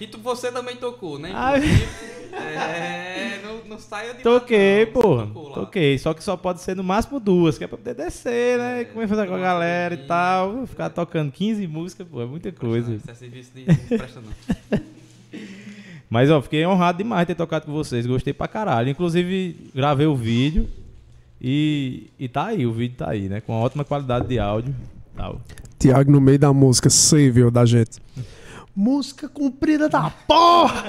Que 0.02 0.08
tu, 0.08 0.18
você 0.18 0.50
também 0.50 0.74
tocou, 0.74 1.16
né? 1.16 1.30
Ah, 1.32 1.56
Inclusive, 1.56 1.86
é, 2.32 3.40
não, 3.40 3.64
não 3.68 3.78
saia 3.78 4.14
de 4.14 4.24
Toquei. 4.24 4.84
Você 4.84 4.86
porra. 4.86 5.28
Toquei. 5.54 5.96
Só 5.96 6.12
que 6.12 6.24
só 6.24 6.36
pode 6.36 6.60
ser 6.60 6.74
no 6.74 6.82
máximo 6.82 7.20
duas, 7.20 7.56
que 7.56 7.62
é 7.62 7.68
pra 7.68 7.78
poder 7.78 7.94
descer, 7.94 8.58
né? 8.58 8.80
É, 8.80 8.84
Começar 8.84 9.28
com 9.28 9.34
a 9.34 9.38
galera 9.38 9.94
e 9.94 9.98
tal. 9.98 10.66
Ficar 10.66 10.90
tocando 10.90 11.30
15 11.30 11.68
músicas, 11.68 12.04
pô, 12.08 12.20
é 12.20 12.26
muita 12.26 12.50
coisa. 12.50 12.92
Isso 12.92 13.08
é 13.08 13.14
serviço 13.14 13.52
de. 13.54 13.64
Não 13.64 13.98
presta, 13.98 14.20
não. 14.20 14.80
Mas, 16.10 16.32
ó, 16.32 16.42
fiquei 16.42 16.66
honrado 16.66 16.98
demais 16.98 17.20
de 17.20 17.26
ter 17.26 17.34
tocado 17.36 17.66
com 17.66 17.72
vocês. 17.72 18.04
Gostei 18.04 18.32
pra 18.32 18.48
caralho. 18.48 18.88
Inclusive, 18.88 19.70
gravei 19.72 20.08
o 20.08 20.16
vídeo. 20.16 20.68
E, 21.40 22.08
e 22.18 22.26
tá 22.26 22.46
aí, 22.46 22.66
o 22.66 22.72
vídeo 22.72 22.96
tá 22.96 23.08
aí, 23.08 23.28
né? 23.28 23.40
Com 23.40 23.52
ótima 23.52 23.84
qualidade 23.84 24.26
de 24.26 24.40
áudio. 24.40 24.74
Tal. 25.16 25.40
Tiago 25.78 26.10
no 26.10 26.20
meio 26.20 26.40
da 26.40 26.52
música, 26.52 26.90
civil 26.90 27.52
da 27.52 27.64
gente. 27.64 28.00
Música 28.74 29.28
comprida 29.28 29.88
da 29.88 30.08
porra! 30.26 30.84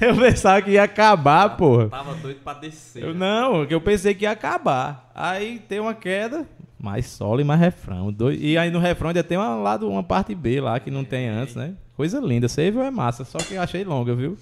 Eu 0.00 0.16
pensava 0.16 0.60
que 0.62 0.72
ia 0.72 0.82
acabar, 0.82 1.56
porra. 1.56 1.88
Tava 1.88 2.14
doido 2.16 2.40
pra 2.42 2.54
descer. 2.54 3.02
Eu, 3.02 3.14
não, 3.14 3.64
que 3.66 3.74
eu 3.74 3.80
pensei 3.80 4.14
que 4.14 4.24
ia 4.24 4.30
acabar. 4.30 5.10
Aí 5.14 5.58
tem 5.60 5.80
uma 5.80 5.94
queda, 5.94 6.46
mais 6.78 7.06
solo 7.06 7.40
e 7.40 7.44
mais 7.44 7.60
refrão. 7.60 8.12
Dois- 8.12 8.38
e 8.40 8.58
aí 8.58 8.70
no 8.70 8.78
refrão 8.78 9.08
ainda 9.08 9.24
tem 9.24 9.38
uma, 9.38 9.54
lado, 9.56 9.88
uma 9.88 10.02
parte 10.02 10.34
B 10.34 10.60
lá 10.60 10.78
que 10.78 10.90
não 10.90 11.04
tem 11.04 11.28
antes, 11.28 11.54
né? 11.54 11.74
Coisa 11.96 12.20
linda. 12.20 12.48
Save 12.48 12.78
é 12.78 12.90
massa, 12.90 13.24
só 13.24 13.38
que 13.38 13.54
eu 13.54 13.62
achei 13.62 13.82
longa, 13.82 14.14
viu? 14.14 14.36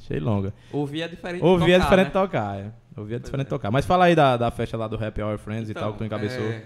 Achei 0.00 0.20
longa. 0.20 0.52
Ouvir 0.72 1.02
é 1.02 1.08
diferente 1.08 1.42
Ouvir 1.44 1.64
de 1.66 1.72
é 1.72 1.74
tocar, 1.78 1.84
diferente 1.86 2.04
né? 2.04 2.10
de 2.10 2.12
tocar, 2.12 2.56
é. 2.58 2.66
Ouvir 2.96 3.14
é 3.14 3.18
diferente 3.18 3.46
de 3.46 3.48
é. 3.48 3.56
tocar. 3.56 3.70
Mas 3.72 3.84
fala 3.84 4.04
aí 4.04 4.14
da, 4.14 4.36
da 4.36 4.50
festa 4.52 4.76
lá 4.76 4.86
do 4.86 5.02
Happy 5.02 5.20
Hour 5.20 5.38
Friends 5.38 5.68
e 5.68 5.72
Então, 5.72 5.82
tal, 5.82 5.92
que 5.92 5.98
tu 5.98 6.04
encabeçou. 6.04 6.44
é, 6.44 6.62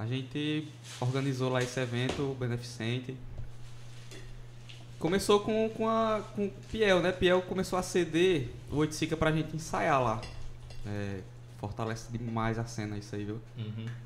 a 0.00 0.06
gente 0.06 0.66
organizou 0.98 1.50
lá 1.50 1.62
esse 1.62 1.78
evento 1.78 2.34
beneficente. 2.40 3.14
Começou 4.98 5.40
com, 5.40 5.68
com, 5.70 5.86
a, 5.88 6.22
com 6.34 6.46
o 6.46 6.50
Piel, 6.70 7.00
né? 7.00 7.12
Piel 7.12 7.42
começou 7.42 7.78
a 7.78 7.82
ceder 7.82 8.48
o 8.70 8.76
Oiticica 8.76 9.14
pra 9.16 9.30
gente 9.30 9.54
ensaiar 9.54 10.02
lá. 10.02 10.20
É, 10.86 11.20
fortalece 11.58 12.10
demais 12.10 12.58
a 12.58 12.64
cena 12.64 12.96
isso 12.96 13.14
aí, 13.14 13.24
viu? 13.24 13.40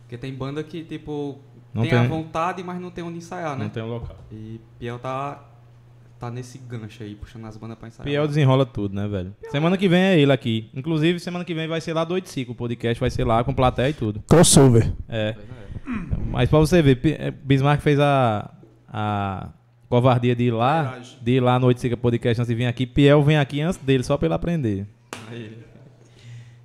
Porque 0.02 0.18
tem 0.18 0.34
banda 0.34 0.62
que, 0.64 0.82
tipo, 0.84 1.38
Não 1.72 1.82
tem, 1.82 1.90
tem- 1.92 1.98
a 2.00 2.06
vontade, 2.08 2.62
mas 2.64 2.80
não 2.80 2.90
tem 2.90 3.02
onde 3.04 3.18
ensaiar, 3.18 3.56
né? 3.56 3.64
Não 3.64 3.70
tem 3.70 3.82
um 3.84 3.88
local. 3.88 4.16
E 4.32 4.60
Piel 4.80 4.98
tá, 4.98 5.44
tá 6.24 6.30
nesse 6.30 6.58
gancho 6.58 7.02
aí, 7.02 7.14
puxando 7.14 7.44
as 7.46 7.56
bandas 7.56 7.76
pra 7.78 7.88
ensaiar. 7.88 8.04
Piel 8.04 8.26
desenrola 8.26 8.64
tudo, 8.64 8.94
né, 8.94 9.06
velho? 9.06 9.34
Semana 9.50 9.76
que 9.76 9.88
vem 9.88 10.00
é 10.00 10.18
ele 10.18 10.32
aqui. 10.32 10.70
Inclusive, 10.74 11.20
semana 11.20 11.44
que 11.44 11.54
vem 11.54 11.68
vai 11.68 11.80
ser 11.80 11.92
lá 11.92 12.04
do 12.04 12.14
85. 12.14 12.52
O 12.52 12.54
podcast 12.54 12.98
vai 13.00 13.10
ser 13.10 13.24
lá 13.24 13.42
com 13.44 13.52
plateia 13.52 13.90
e 13.90 13.92
tudo. 13.92 14.22
Crossover. 14.28 14.92
É. 15.08 15.28
É. 15.28 15.36
Mas 16.30 16.48
pra 16.48 16.58
você 16.58 16.80
ver, 16.80 16.98
eh, 17.04 17.30
Bismarck 17.30 17.82
fez 17.82 17.98
a, 18.00 18.50
a 18.88 19.48
covardia 19.88 20.34
de 20.34 20.44
ir 20.44 20.50
lá, 20.50 20.82
Verdade. 20.82 21.18
de 21.20 21.32
ir 21.32 21.40
lá 21.40 21.58
no 21.58 21.66
85 21.66 22.00
Podcast 22.00 22.40
antes 22.40 22.48
de 22.48 22.54
vir 22.54 22.66
aqui. 22.66 22.86
Piel 22.86 23.22
vem 23.22 23.36
aqui 23.36 23.60
antes 23.60 23.78
dele, 23.78 24.02
só 24.02 24.16
pra 24.16 24.26
ele 24.26 24.34
aprender. 24.34 24.86
Aí, 25.30 25.58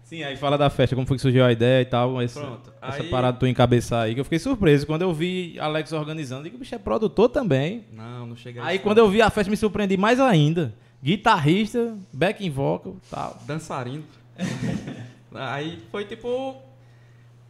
Sim, 0.10 0.23
aí 0.23 0.36
fala 0.36 0.57
da 0.57 0.72
festa, 0.72 0.95
como 0.95 1.06
foi 1.07 1.18
que 1.18 1.22
surgiu 1.22 1.45
a 1.45 1.52
ideia 1.52 1.84
e 1.84 1.86
tal. 1.86 2.19
Essa, 2.19 2.40
Pronto. 2.41 2.73
essa 2.81 3.03
Aí- 3.03 3.10
parada 3.11 3.38
tu 3.38 3.45
encabeçar 3.45 4.06
aí, 4.06 4.15
que 4.15 4.19
eu 4.19 4.23
fiquei 4.23 4.40
surpreso. 4.40 4.88
Quando 4.88 5.03
eu 5.03 5.14
vi 5.14 5.56
Alex 5.60 5.94
organizando, 5.94 6.45
digo, 6.45 6.57
bicho, 6.57 6.73
é 6.73 6.80
produtor 6.80 7.30
também. 7.30 7.86
não, 7.94 8.26
não 8.26 8.36
chega 8.36 8.64
Aí 8.65 8.80
quando 8.80 8.98
eu 8.98 9.07
vi 9.07 9.22
a 9.22 9.30
festa, 9.30 9.52
me 9.52 9.56
surpreendi 9.56 9.98
mais 9.98 10.19
ainda. 10.19 10.73
Guitarrista, 11.03 11.95
backing 12.11 12.49
vocal 12.49 12.95
tal. 13.07 13.38
dançarino. 13.45 14.03
Aí 15.31 15.80
foi 15.91 16.06
tipo. 16.06 16.56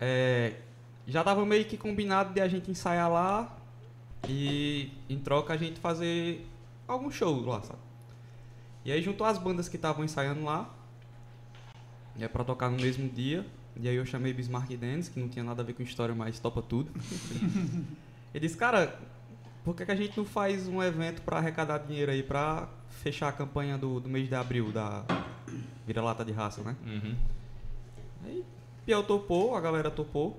é, 0.01 0.51
já 1.07 1.23
tava 1.23 1.45
meio 1.45 1.63
que 1.63 1.77
combinado 1.77 2.33
de 2.33 2.41
a 2.41 2.47
gente 2.49 2.69
ensaiar 2.69 3.09
lá 3.09 3.57
e 4.27 4.91
em 5.09 5.17
troca 5.17 5.53
a 5.53 5.57
gente 5.57 5.79
fazer 5.79 6.45
algum 6.85 7.09
show 7.09 7.39
lá, 7.45 7.61
sabe? 7.61 7.79
E 8.83 8.91
aí 8.91 9.01
juntou 9.01 9.25
as 9.25 9.37
bandas 9.37 9.69
que 9.69 9.77
estavam 9.77 10.03
ensaiando 10.03 10.43
lá. 10.43 10.69
E 12.19 12.23
é 12.23 12.27
pra 12.27 12.43
tocar 12.43 12.69
no 12.69 12.77
mesmo 12.77 13.07
dia. 13.09 13.45
E 13.77 13.87
aí 13.87 13.95
eu 13.95 14.05
chamei 14.05 14.33
Bismarck 14.33 14.75
Dance, 14.75 15.09
que 15.09 15.19
não 15.19 15.29
tinha 15.29 15.43
nada 15.43 15.61
a 15.61 15.65
ver 15.65 15.73
com 15.73 15.81
história, 15.81 16.13
mas 16.13 16.37
topa 16.39 16.61
tudo. 16.61 16.91
Ele 18.35 18.45
disse, 18.45 18.57
cara, 18.57 18.99
por 19.63 19.73
que, 19.73 19.85
que 19.85 19.91
a 19.91 19.95
gente 19.95 20.17
não 20.17 20.25
faz 20.25 20.67
um 20.67 20.83
evento 20.83 21.21
pra 21.21 21.37
arrecadar 21.37 21.77
dinheiro 21.79 22.11
aí 22.11 22.21
pra 22.21 22.67
fechar 22.89 23.29
a 23.29 23.31
campanha 23.31 23.77
do, 23.77 24.01
do 24.01 24.09
mês 24.09 24.27
de 24.27 24.35
abril 24.35 24.69
da 24.71 25.03
Vira-Lata 25.87 26.25
de 26.25 26.33
Raça, 26.33 26.61
né? 26.61 26.75
Aí 28.25 28.43
Piel 28.85 29.03
topou, 29.03 29.55
a 29.55 29.61
galera 29.61 29.89
topou. 29.89 30.37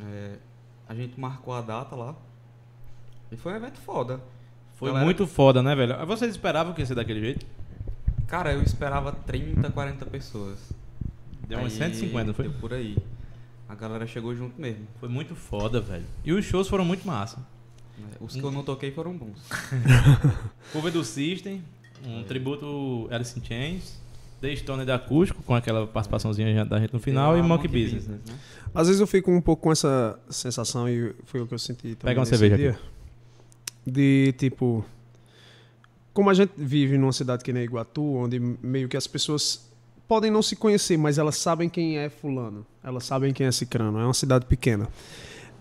É, 0.00 0.36
a 0.88 0.94
gente 0.94 1.18
marcou 1.18 1.52
a 1.52 1.60
data 1.60 1.96
lá. 1.96 2.14
E 3.32 3.36
foi 3.36 3.52
um 3.54 3.56
evento 3.56 3.78
foda. 3.80 4.20
Foi 4.76 4.88
Galera- 4.88 5.04
muito 5.04 5.26
foda, 5.26 5.62
né, 5.62 5.74
velho? 5.74 6.06
Vocês 6.06 6.30
esperavam 6.30 6.72
que 6.72 6.80
ia 6.80 6.86
ser 6.86 6.94
daquele 6.94 7.20
jeito? 7.20 7.46
Cara, 8.26 8.52
eu 8.52 8.62
esperava 8.62 9.12
30, 9.12 9.70
40 9.70 10.06
pessoas. 10.06 10.58
Deu 11.48 11.58
umas 11.58 11.72
Aí, 11.72 11.78
150, 11.78 12.24
não 12.24 12.34
foi? 12.34 12.48
Deu 12.48 12.54
por 12.60 12.72
aí. 12.72 12.96
A 13.68 13.74
galera 13.74 14.06
chegou 14.06 14.34
junto 14.34 14.60
mesmo. 14.60 14.86
Foi 15.00 15.08
muito 15.08 15.34
foda, 15.34 15.80
velho. 15.80 16.04
E 16.24 16.32
os 16.32 16.44
shows 16.44 16.68
foram 16.68 16.84
muito 16.84 17.06
massa. 17.06 17.38
né? 17.98 18.06
Os 18.20 18.34
que 18.34 18.42
eu 18.42 18.50
não 18.50 18.62
toquei 18.62 18.90
foram 18.90 19.16
bons. 19.16 19.38
Cover 20.72 20.92
do 20.92 21.04
System, 21.04 21.62
um 22.04 22.22
tributo 22.24 23.08
Alice 23.10 23.38
in 23.38 23.44
Chains, 23.44 23.98
The 24.40 24.54
Stone 24.56 24.84
da 24.84 24.96
Acústico, 24.96 25.42
com 25.42 25.54
aquela 25.54 25.86
participaçãozinha 25.86 26.64
da 26.64 26.78
gente 26.80 26.92
no 26.92 27.00
final, 27.00 27.32
e 27.32 27.40
Tem 27.40 27.42
lá 27.42 27.48
Monkey 27.48 27.68
Business. 27.68 28.06
né? 28.06 28.18
Às 28.74 28.88
vezes 28.88 29.00
eu 29.00 29.06
fico 29.06 29.30
um 29.30 29.40
pouco 29.40 29.62
com 29.62 29.72
essa 29.72 30.18
sensação, 30.28 30.88
e 30.88 31.14
foi 31.24 31.40
o 31.40 31.46
que 31.46 31.54
eu 31.54 31.58
senti 31.58 31.94
também. 31.94 31.96
Pega 31.98 32.20
uma 32.20 32.26
nesse 32.26 32.36
cerveja 32.38 32.56
dia, 32.56 32.78
De 33.86 34.34
tipo. 34.38 34.84
Como 36.14 36.30
a 36.30 36.34
gente 36.34 36.52
vive 36.56 36.96
numa 36.96 37.12
cidade 37.12 37.42
que 37.42 37.52
nem 37.52 37.64
Iguatu, 37.64 38.02
onde 38.02 38.38
meio 38.38 38.88
que 38.88 38.96
as 38.96 39.06
pessoas 39.06 39.68
podem 40.06 40.30
não 40.30 40.42
se 40.42 40.54
conhecer, 40.54 40.96
mas 40.96 41.18
elas 41.18 41.36
sabem 41.36 41.68
quem 41.68 41.98
é 41.98 42.08
Fulano. 42.08 42.64
Elas 42.82 43.04
sabem 43.04 43.32
quem 43.32 43.46
é 43.46 43.52
Cicrano. 43.52 43.98
É 43.98 44.04
uma 44.04 44.14
cidade 44.14 44.46
pequena. 44.46 44.88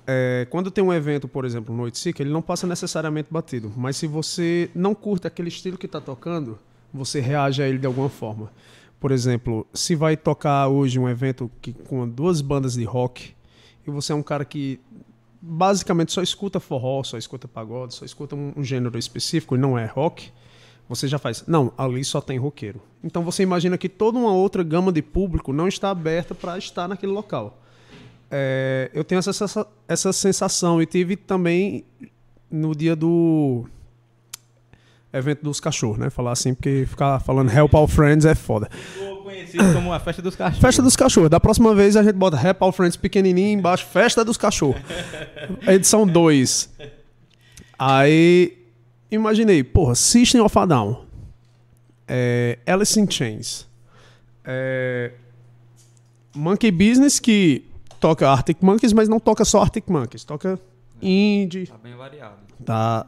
É, 0.06 0.46
quando 0.52 0.70
tem 0.70 0.84
um 0.84 0.94
evento, 0.94 1.28
por 1.28 1.44
exemplo, 1.44 1.76
Noite 1.76 1.98
Sica, 1.98 2.22
ele 2.22 2.30
não 2.30 2.42
passa 2.42 2.68
necessariamente 2.68 3.30
batido. 3.32 3.74
Mas 3.76 3.98
se 3.98 4.06
você 4.06 4.70
não 4.76 4.94
curte 4.94 5.26
aquele 5.26 5.48
estilo 5.48 5.78
que 5.78 5.88
está 5.88 6.00
tocando, 6.00 6.60
você 6.94 7.20
reage 7.20 7.64
a 7.64 7.68
ele 7.68 7.80
de 7.80 7.88
alguma 7.88 8.10
forma. 8.10 8.52
Por 9.00 9.12
exemplo, 9.12 9.66
se 9.74 9.96
vai 9.96 10.16
tocar 10.16 10.68
hoje 10.68 11.00
um 11.00 11.10
evento 11.10 11.50
que, 11.62 11.74
com 11.74 12.08
duas 12.08 12.42
bandas 12.42 12.76
de 12.76 12.84
rock, 12.84 13.34
e 13.86 13.92
você 13.92 14.14
é 14.14 14.16
um 14.16 14.24
cara 14.24 14.46
que 14.46 14.80
basicamente 15.42 16.14
só 16.14 16.22
escuta 16.22 16.60
forró, 16.60 17.04
só 17.04 17.18
escuta 17.18 17.48
pagode, 17.48 17.96
só 17.96 18.06
escuta 18.06 18.36
um, 18.36 18.54
um 18.56 18.64
gênero 18.64 18.98
específico 18.98 19.56
e 19.56 19.58
não 19.58 19.78
é 19.78 19.86
rock, 19.86 20.32
você 20.88 21.08
já 21.08 21.18
faz. 21.18 21.44
Não, 21.48 21.72
ali 21.78 22.04
só 22.04 22.22
tem 22.22 22.38
roqueiro. 22.38 22.82
Então 23.04 23.24
você 23.24 23.44
imagina 23.44 23.78
que 23.78 23.90
toda 23.90 24.18
uma 24.18 24.34
outra 24.34 24.64
gama 24.64 24.92
de 24.92 25.02
público 25.02 25.52
não 25.54 25.68
está 25.68 25.90
aberta 25.90 26.34
para 26.36 26.58
estar 26.58 26.88
naquele 26.88 27.12
local. 27.12 27.60
É, 28.30 28.90
eu 28.94 29.04
tenho 29.04 29.20
essa, 29.20 29.68
essa 29.88 30.14
sensação 30.14 30.82
e 30.82 30.86
tive 30.86 31.16
também 31.16 31.86
no 32.50 32.76
dia 32.76 32.96
do 32.96 33.66
evento 35.12 35.44
dos 35.44 35.60
cachorros, 35.60 36.00
né? 36.00 36.10
Falar 36.10 36.32
assim, 36.32 36.54
porque 36.54 36.86
ficar 36.88 37.20
falando 37.20 37.52
Help 37.52 37.74
All 37.76 37.88
Friends 37.88 38.26
é 38.26 38.34
foda. 38.34 38.70
Conhecido 39.24 39.74
como 39.74 39.94
a 39.94 40.00
Festa 40.00 40.22
dos 40.22 40.36
Cachorros. 40.36 40.62
Festa 40.62 40.82
dos 40.82 40.96
cachorros. 40.96 41.30
Da 41.30 41.40
próxima 41.40 41.74
vez 41.74 41.96
a 41.96 42.04
gente 42.04 42.16
bota 42.16 42.36
Help 42.36 42.62
All 42.62 42.72
Friends 42.72 42.98
pequenininho 42.98 43.58
embaixo, 43.58 43.86
Festa 43.86 44.24
dos 44.24 44.38
cachorros. 44.38 44.82
Edição 45.68 46.06
2. 46.06 46.70
Aí, 47.78 48.63
imaginei, 49.16 49.64
porra, 49.64 49.96
System 49.96 50.42
of 50.42 50.58
a 50.58 50.66
Down. 50.66 51.06
é, 52.08 52.60
Alice 52.66 53.00
in 53.00 53.10
Chains. 53.10 53.68
É, 54.44 55.12
Monkey 56.36 56.72
Business, 56.72 57.20
que 57.20 57.66
toca 58.00 58.30
Arctic 58.30 58.58
Monkeys, 58.62 58.92
mas 58.94 59.08
não 59.08 59.20
toca 59.20 59.46
só 59.46 59.62
Arctic 59.62 59.86
Monkeys. 59.88 60.24
Toca 60.24 60.60
indie, 61.02 61.68
Tá 61.68 61.78
bem 61.82 61.96
variado. 61.96 62.36
tá... 62.66 63.06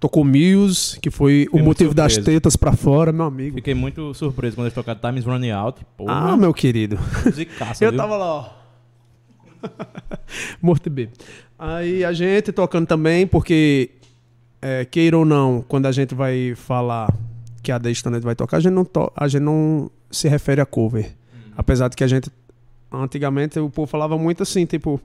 Tocou 0.00 0.24
Muse, 0.24 0.98
que 0.98 1.12
foi 1.12 1.46
o 1.52 1.56
muito 1.58 1.64
motivo 1.64 1.94
das 1.94 2.16
tetas 2.18 2.56
pra 2.56 2.72
fora, 2.72 3.12
meu 3.12 3.24
amigo. 3.26 3.54
Fiquei 3.58 3.72
muito 3.72 4.12
surpreso 4.14 4.56
quando 4.56 4.64
eles 4.66 4.74
tocaram 4.74 4.98
Time's 5.00 5.24
Running 5.24 5.52
Out. 5.52 5.80
Porra, 5.96 6.32
Ah, 6.32 6.36
meu 6.36 6.52
querido. 6.52 6.98
musicaça, 7.24 7.84
Eu 7.86 7.92
viu? 7.92 8.00
tava 8.00 8.16
lá, 8.16 8.26
ó. 8.26 8.50
Morto 10.60 10.88
e 10.88 10.90
bêbado. 10.90 11.18
Aí 11.56 12.04
a 12.04 12.12
gente 12.12 12.50
tocando 12.50 12.84
também, 12.86 13.28
porque, 13.28 13.90
é, 14.62 14.84
queira 14.84 15.18
ou 15.18 15.24
não, 15.24 15.62
quando 15.68 15.86
a 15.86 15.92
gente 15.92 16.14
vai 16.14 16.54
falar 16.54 17.12
que 17.62 17.70
a 17.72 17.78
The 17.78 17.92
Stoned 17.92 18.24
vai 18.24 18.34
tocar, 18.36 18.56
a 18.56 18.60
gente 18.60 18.72
não, 18.72 18.84
to- 18.84 19.12
a 19.14 19.28
gente 19.28 19.42
não 19.42 19.90
se 20.10 20.28
refere 20.28 20.60
a 20.60 20.66
cover. 20.66 21.14
Apesar 21.56 21.88
de 21.88 21.96
que 21.96 22.04
a 22.04 22.08
gente, 22.08 22.30
antigamente, 22.90 23.58
o 23.58 23.68
povo 23.70 23.86
falava 23.86 24.16
muito 24.16 24.42
assim, 24.42 24.64
tipo, 24.66 25.00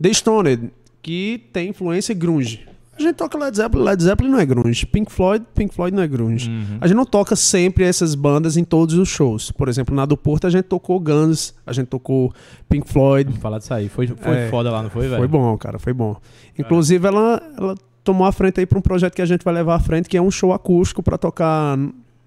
The 0.00 0.10
Stoned, 0.12 0.70
que 1.02 1.44
tem 1.52 1.68
influência 1.70 2.14
grunge. 2.14 2.66
A 2.98 3.02
gente 3.02 3.14
toca 3.16 3.38
Led 3.38 3.56
Zeppelin, 3.56 3.82
Led 3.82 4.02
Zeppelin 4.02 4.28
não 4.30 4.38
é 4.38 4.44
grunge. 4.44 4.84
Pink 4.84 5.10
Floyd, 5.10 5.42
Pink 5.54 5.74
Floyd 5.74 5.96
não 5.96 6.02
é 6.02 6.06
grunge. 6.06 6.50
Uhum. 6.50 6.76
A 6.82 6.86
gente 6.86 6.96
não 6.98 7.06
toca 7.06 7.34
sempre 7.34 7.82
essas 7.82 8.14
bandas 8.14 8.58
em 8.58 8.64
todos 8.64 8.94
os 8.94 9.08
shows. 9.08 9.50
Por 9.50 9.70
exemplo, 9.70 9.94
na 9.94 10.04
do 10.04 10.18
Porto 10.18 10.46
a 10.46 10.50
gente 10.50 10.64
tocou 10.64 11.00
Guns, 11.00 11.54
a 11.66 11.72
gente 11.72 11.86
tocou 11.88 12.30
Pink 12.68 12.86
Floyd. 12.92 13.28
Vamos 13.30 13.40
falar 13.42 13.56
disso 13.58 13.72
aí. 13.72 13.88
Foi, 13.88 14.06
foi 14.06 14.36
É. 14.36 14.48
foda 14.50 14.70
lá, 14.70 14.82
não 14.82 14.90
foi, 14.90 15.08
velho? 15.08 15.16
Foi 15.16 15.28
bom, 15.28 15.56
cara, 15.56 15.78
foi 15.78 15.94
bom. 15.94 16.14
Inclusive, 16.58 17.06
ela, 17.08 17.42
ela 17.56 17.74
tomou 18.10 18.26
a 18.26 18.32
frente 18.32 18.58
aí 18.58 18.66
para 18.66 18.78
um 18.78 18.82
projeto 18.82 19.14
que 19.14 19.22
a 19.22 19.26
gente 19.26 19.44
vai 19.44 19.54
levar 19.54 19.76
à 19.76 19.78
frente, 19.80 20.08
que 20.08 20.16
é 20.16 20.22
um 20.22 20.30
show 20.30 20.52
acústico 20.52 21.00
para 21.02 21.16
tocar 21.16 21.78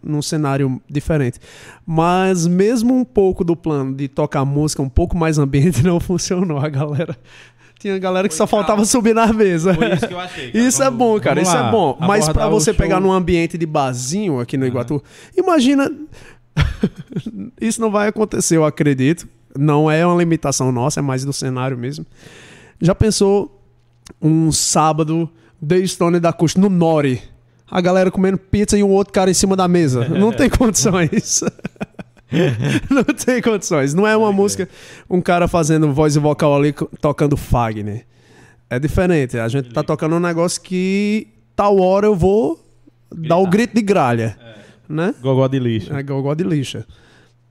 num 0.02 0.22
cenário 0.22 0.82
diferente. 0.90 1.40
Mas 1.86 2.48
mesmo 2.48 2.96
um 2.96 3.04
pouco 3.04 3.44
do 3.44 3.56
plano 3.56 3.94
de 3.94 4.08
tocar 4.08 4.46
música 4.46 4.82
um 4.82 4.88
pouco 4.90 5.18
mais 5.18 5.38
ambiente 5.38 5.84
não 5.86 6.00
funcionou. 6.00 6.58
A 6.58 6.70
galera 6.70 7.18
tinha 7.80 8.00
galera 8.00 8.30
que 8.30 8.34
só 8.34 8.48
faltava 8.48 8.86
subir 8.86 9.14
na 9.14 9.32
mesa. 9.34 9.74
Foi 9.74 9.94
isso 9.94 10.08
que 10.08 10.14
eu 10.14 10.20
achei. 10.20 10.52
cara. 10.52 10.64
Isso 10.66 10.82
é 10.82 10.86
Vamos- 10.86 10.98
bom, 11.00 11.20
cara, 11.20 11.42
isso 11.42 11.54
lá. 11.54 11.68
é 11.68 11.72
bom. 11.72 11.98
Mas 12.00 12.24
Abordar 12.24 12.34
pra 12.34 12.48
o 12.48 12.60
você 12.60 12.74
pegar 12.74 13.02
num 13.02 13.12
ambiente 13.12 13.58
de 13.58 13.66
barzinho 13.66 14.40
aqui 14.40 14.56
no 14.58 14.66
Iguatu, 14.66 15.04
imagina. 15.36 15.92
isso 17.60 17.82
não 17.82 17.92
vai 17.92 18.08
acontecer, 18.08 18.56
eu 18.56 18.64
acredito. 18.64 19.28
Não 19.58 19.92
é 19.92 20.06
uma 20.06 20.18
limitação 20.18 20.72
nossa, 20.72 21.00
é 21.02 21.04
mais 21.04 21.26
do 21.26 21.34
cenário 21.34 21.78
mesmo. 21.78 22.06
Já 22.82 22.96
pensou 22.96 23.60
um 24.22 24.52
sábado 24.52 25.30
The 25.66 25.86
Stone 25.88 26.20
da 26.20 26.34
Custa 26.34 26.60
no 26.60 26.70
Nori? 26.70 27.22
A 27.70 27.82
galera 27.82 28.12
comendo 28.12 28.38
pizza 28.38 28.78
e 28.78 28.84
um 28.84 28.90
outro 28.90 29.14
cara 29.14 29.32
em 29.32 29.34
cima 29.34 29.56
da 29.56 29.68
mesa. 29.68 30.08
Não 30.08 30.32
tem 30.32 30.50
condições. 30.52 31.44
não 32.90 33.04
tem 33.04 33.42
condições. 33.42 33.94
Não 33.94 34.08
é 34.08 34.16
uma 34.16 34.32
música, 34.32 34.68
um 35.10 35.22
cara 35.22 35.48
fazendo 35.48 35.92
voz 35.94 36.16
e 36.16 36.20
vocal 36.20 36.56
ali 36.56 36.74
tocando 37.00 37.38
Fagner. 37.38 38.06
É 38.70 38.80
diferente. 38.80 39.38
A 39.38 39.48
gente 39.48 39.70
tá 39.70 39.84
tocando 39.84 40.16
um 40.16 40.20
negócio 40.20 40.62
que 40.62 41.28
tal 41.56 41.80
hora 41.80 42.08
eu 42.08 42.16
vou 42.16 42.60
dar 43.12 43.38
o 43.38 43.48
grito 43.48 43.76
de 43.76 43.82
gralha. 43.82 44.38
Né? 44.90 45.14
Gogó 45.22 45.48
de 45.48 45.60
lixo. 45.60 45.94
É 45.96 46.00
igual 46.00 46.36
de 46.36 46.44
lixa. 46.44 46.86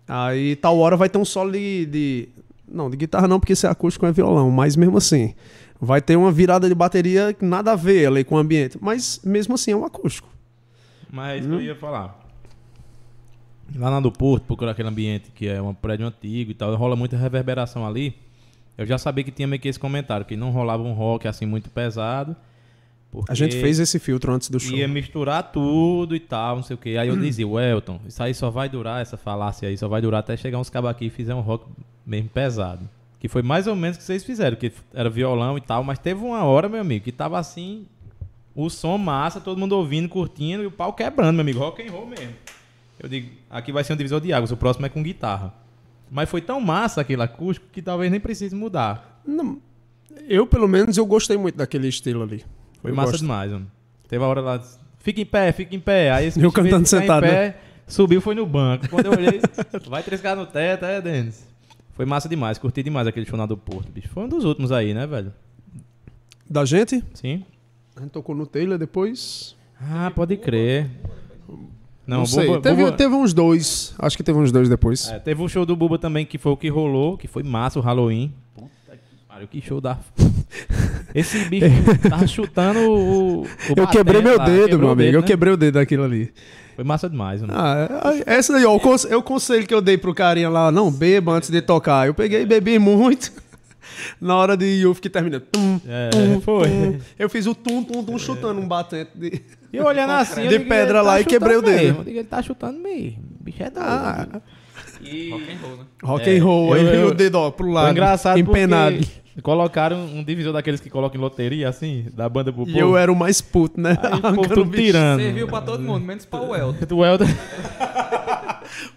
Aí 0.06 0.56
tal 0.56 0.78
hora 0.78 0.96
vai 0.96 1.08
ter 1.08 1.18
um 1.18 1.24
solo 1.24 1.52
de, 1.52 1.86
de- 1.86 2.28
Não, 2.70 2.90
de 2.90 2.96
guitarra 2.96 3.26
não, 3.26 3.40
porque 3.40 3.52
isso 3.54 3.66
é 3.66 3.70
acústico 3.70 4.04
é 4.06 4.12
violão, 4.12 4.50
mas 4.50 4.76
mesmo 4.76 4.98
assim. 4.98 5.34
Vai 5.84 6.00
ter 6.00 6.14
uma 6.14 6.30
virada 6.30 6.68
de 6.68 6.74
bateria 6.76 7.34
que 7.34 7.44
nada 7.44 7.72
a 7.72 7.74
ver 7.74 8.06
ali 8.06 8.22
com 8.22 8.36
o 8.36 8.38
ambiente. 8.38 8.78
Mas 8.80 9.20
mesmo 9.24 9.56
assim 9.56 9.72
é 9.72 9.76
um 9.76 9.84
acústico. 9.84 10.28
Mas 11.10 11.44
que 11.44 11.52
eu 11.52 11.60
ia 11.60 11.74
falar. 11.74 12.20
Lá 13.74 13.90
na 13.90 13.98
do 13.98 14.12
Porto, 14.12 14.44
procura 14.44 14.70
aquele 14.70 14.88
ambiente 14.88 15.32
que 15.34 15.48
é 15.48 15.60
um 15.60 15.74
prédio 15.74 16.06
antigo 16.06 16.52
e 16.52 16.54
tal, 16.54 16.72
rola 16.76 16.94
muita 16.94 17.16
reverberação 17.16 17.84
ali. 17.84 18.14
Eu 18.78 18.86
já 18.86 18.96
sabia 18.96 19.24
que 19.24 19.32
tinha 19.32 19.48
meio 19.48 19.60
que 19.60 19.66
esse 19.66 19.78
comentário, 19.78 20.24
que 20.24 20.36
não 20.36 20.52
rolava 20.52 20.84
um 20.84 20.92
rock 20.92 21.26
assim 21.26 21.46
muito 21.46 21.68
pesado. 21.68 22.36
A 23.28 23.34
gente 23.34 23.60
fez 23.60 23.80
esse 23.80 23.98
filtro 23.98 24.32
antes 24.32 24.48
do 24.50 24.60
show. 24.60 24.76
Ia 24.76 24.86
misturar 24.86 25.50
tudo 25.50 26.14
e 26.14 26.20
tal, 26.20 26.56
não 26.56 26.62
sei 26.62 26.74
o 26.74 26.78
que. 26.78 26.96
Aí 26.96 27.08
eu 27.08 27.16
dizia, 27.16 27.46
Welton, 27.46 28.00
isso 28.06 28.22
aí 28.22 28.32
só 28.32 28.50
vai 28.50 28.68
durar, 28.68 29.02
essa 29.02 29.16
falácia 29.16 29.68
aí, 29.68 29.76
só 29.76 29.88
vai 29.88 30.00
durar 30.00 30.20
até 30.20 30.36
chegar 30.36 30.60
uns 30.60 30.70
cabos 30.70 30.90
aqui 30.90 31.06
e 31.06 31.10
fizer 31.10 31.34
um 31.34 31.40
rock 31.40 31.66
mesmo 32.06 32.28
pesado. 32.28 32.88
Que 33.22 33.28
foi 33.28 33.40
mais 33.40 33.68
ou 33.68 33.76
menos 33.76 33.96
o 33.96 34.00
que 34.00 34.04
vocês 34.04 34.24
fizeram, 34.24 34.56
que 34.56 34.72
era 34.92 35.08
violão 35.08 35.56
e 35.56 35.60
tal, 35.60 35.84
mas 35.84 35.96
teve 35.96 36.20
uma 36.24 36.42
hora, 36.42 36.68
meu 36.68 36.80
amigo, 36.80 37.04
que 37.04 37.12
tava 37.12 37.38
assim, 37.38 37.86
o 38.52 38.68
som 38.68 38.98
massa, 38.98 39.40
todo 39.40 39.56
mundo 39.56 39.76
ouvindo, 39.76 40.08
curtindo 40.08 40.64
e 40.64 40.66
o 40.66 40.72
pau 40.72 40.92
quebrando, 40.92 41.34
meu 41.34 41.42
amigo, 41.42 41.60
rock 41.60 41.86
and 41.86 41.92
roll 41.92 42.04
mesmo. 42.04 42.34
Eu 42.98 43.08
digo, 43.08 43.30
aqui 43.48 43.70
vai 43.70 43.84
ser 43.84 43.92
um 43.92 43.96
divisor 43.96 44.20
de 44.20 44.32
águas, 44.32 44.50
o 44.50 44.56
próximo 44.56 44.86
é 44.86 44.88
com 44.88 45.00
guitarra. 45.04 45.54
Mas 46.10 46.28
foi 46.28 46.40
tão 46.40 46.60
massa 46.60 47.00
aquele 47.00 47.22
acústico 47.22 47.68
que 47.70 47.80
talvez 47.80 48.10
nem 48.10 48.18
precise 48.18 48.56
mudar. 48.56 49.22
Não, 49.24 49.58
eu, 50.28 50.44
pelo 50.44 50.66
menos, 50.66 50.96
eu 50.96 51.06
gostei 51.06 51.36
muito 51.36 51.54
daquele 51.56 51.86
estilo 51.86 52.24
ali. 52.24 52.44
Foi 52.80 52.90
Eu 52.90 52.96
massa 52.96 53.12
gosto. 53.12 53.22
demais, 53.22 53.52
mano. 53.52 53.70
Teve 54.08 54.24
a 54.24 54.26
hora 54.26 54.40
lá, 54.40 54.60
fica 54.98 55.20
em 55.20 55.26
pé, 55.26 55.52
fica 55.52 55.76
em 55.76 55.80
pé. 55.80 56.10
Aí 56.10 56.26
esse 56.26 56.42
Eu 56.42 56.50
cantando 56.50 56.88
sentado, 56.88 57.22
né? 57.22 57.30
pé, 57.30 57.56
subiu 57.86 58.20
foi 58.20 58.34
no 58.34 58.44
banco. 58.44 58.88
Quando 58.88 59.06
eu 59.06 59.12
olhei, 59.12 59.40
vai 59.88 60.02
trescar 60.02 60.34
no 60.34 60.44
teto, 60.44 60.84
é, 60.84 61.00
Denis. 61.00 61.51
Foi 62.02 62.06
massa 62.08 62.28
demais, 62.28 62.58
curti 62.58 62.82
demais 62.82 63.06
aquele 63.06 63.24
show 63.24 63.38
lá 63.38 63.46
do 63.46 63.56
Porto, 63.56 63.88
bicho. 63.92 64.08
Foi 64.08 64.24
um 64.24 64.28
dos 64.28 64.44
últimos 64.44 64.72
aí, 64.72 64.92
né, 64.92 65.06
velho? 65.06 65.32
Da 66.50 66.64
gente, 66.64 67.00
Sim. 67.14 67.44
a 67.94 68.00
gente 68.00 68.10
tocou 68.10 68.34
no 68.34 68.44
Taylor 68.44 68.76
depois. 68.76 69.54
Ah, 69.80 70.10
pode 70.12 70.36
crer. 70.36 70.90
Não, 72.04 72.18
Não, 72.18 72.26
sei. 72.26 72.48
Buba- 72.48 72.60
teve, 72.60 72.84
Buba- 72.84 72.96
teve 72.96 73.14
uns 73.14 73.32
dois. 73.32 73.94
Acho 74.00 74.16
que 74.16 74.24
teve 74.24 74.36
uns 74.36 74.50
dois 74.50 74.68
depois. 74.68 75.08
É, 75.10 75.20
teve 75.20 75.40
um 75.40 75.46
show 75.48 75.64
do 75.64 75.76
Buba 75.76 75.96
também, 75.96 76.26
que 76.26 76.38
foi 76.38 76.50
o 76.50 76.56
que 76.56 76.68
rolou, 76.68 77.16
que 77.16 77.28
foi 77.28 77.44
massa, 77.44 77.78
o 77.78 77.82
Halloween. 77.82 78.34
Puta 78.56 78.68
pariu, 79.42 79.48
que 79.48 79.60
show 79.60 79.80
da... 79.80 79.98
Esse 81.14 81.44
bicho 81.46 81.66
tava 82.08 82.26
chutando 82.28 82.78
o, 82.80 83.42
o 83.42 83.46
eu 83.76 83.86
quebrei 83.88 84.22
meu 84.22 84.38
lá, 84.38 84.44
dedo, 84.44 84.78
meu 84.78 84.90
amigo. 84.90 84.96
dedo, 84.96 85.14
Eu 85.16 85.20
né? 85.20 85.26
quebrei 85.26 85.52
o 85.52 85.56
dedo 85.56 85.74
daquilo 85.74 86.04
ali. 86.04 86.32
Foi 86.74 86.84
massa 86.84 87.08
demais, 87.08 87.40
mano. 87.42 87.52
Ah, 87.56 88.14
é- 88.26 88.34
essa 88.34 88.52
daí, 88.54 88.64
ó. 88.64 88.74
O, 88.74 88.80
conse- 88.80 89.12
é 89.12 89.16
o 89.16 89.22
conselho 89.22 89.66
que 89.66 89.74
eu 89.74 89.82
dei 89.82 89.98
pro 89.98 90.14
carinha 90.14 90.48
lá, 90.48 90.72
não 90.72 90.90
beba 90.90 91.32
antes 91.32 91.50
de 91.50 91.60
tocar. 91.60 92.06
Eu 92.06 92.14
peguei 92.14 92.42
e 92.42 92.46
bebi 92.46 92.78
muito. 92.78 93.30
Na 94.20 94.36
hora 94.36 94.56
de 94.56 94.64
Youth 94.64 94.98
que 95.00 95.10
termina. 95.10 95.38
Tum, 95.38 95.78
É, 95.86 96.08
tum, 96.10 96.40
foi. 96.40 96.68
tum. 96.68 96.98
Eu 97.18 97.28
fiz 97.28 97.46
o 97.46 97.54
tum, 97.54 97.84
tum, 97.84 98.02
tum, 98.02 98.18
chutando 98.18 98.58
um 98.60 98.66
batente. 98.66 99.10
De... 99.14 99.42
E 99.70 99.76
eu 99.76 99.84
olhando 99.84 100.12
assim, 100.16 100.42
eu 100.44 100.48
De 100.48 100.60
pedra 100.60 100.98
ele 101.00 101.06
lá 101.06 101.14
tá 101.14 101.20
e 101.20 101.24
quebrei 101.26 101.56
o 101.56 101.62
dedo. 101.62 101.76
mesmo. 101.76 101.98
Eu 102.00 102.04
digo, 102.04 102.18
ele 102.18 102.28
tá 102.28 102.40
chutando 102.42 102.78
mesmo. 102.78 103.18
O 103.38 103.44
bicho 103.44 103.62
é 103.62 103.70
doido. 103.70 103.86
Ah, 103.86 104.26
E 105.02 105.30
Rock 105.30 105.44
and 105.50 105.56
roll, 105.60 105.76
né? 105.76 105.84
rock 106.02 106.30
É, 106.30 106.36
and 106.38 106.44
roll. 106.44 106.76
eu- 106.76 106.90
aí 106.90 107.04
o 107.04 107.14
dedo, 107.14 107.34
ó, 107.38 107.50
pro 107.50 107.68
lado. 107.70 107.90
Engraçado 107.90 108.38
empenado. 108.38 108.96
porque 108.96 109.42
colocaram 109.42 109.96
um 110.04 110.22
divisor 110.22 110.52
daqueles 110.52 110.80
que 110.80 110.88
colocam 110.90 111.18
em 111.18 111.22
loteria, 111.22 111.68
assim, 111.68 112.06
da 112.14 112.28
banda 112.28 112.52
pro 112.52 112.62
E 112.62 112.66
povo. 112.66 112.78
eu 112.78 112.96
era 112.96 113.10
o 113.10 113.16
mais 113.16 113.40
puto, 113.40 113.80
né? 113.80 113.98
Aí 114.02 114.14
o 114.18 114.20
povo 114.22 114.40
o 114.42 114.48
tudo 114.48 114.76
tirando. 114.76 115.20
Serviu 115.20 115.48
pra 115.48 115.60
todo 115.60 115.82
mundo, 115.82 116.04
menos 116.04 116.24
pra 116.24 116.40
o 116.40 116.54
Elton. 116.54 116.78
Tu 116.86 117.04
Elton... 117.04 117.24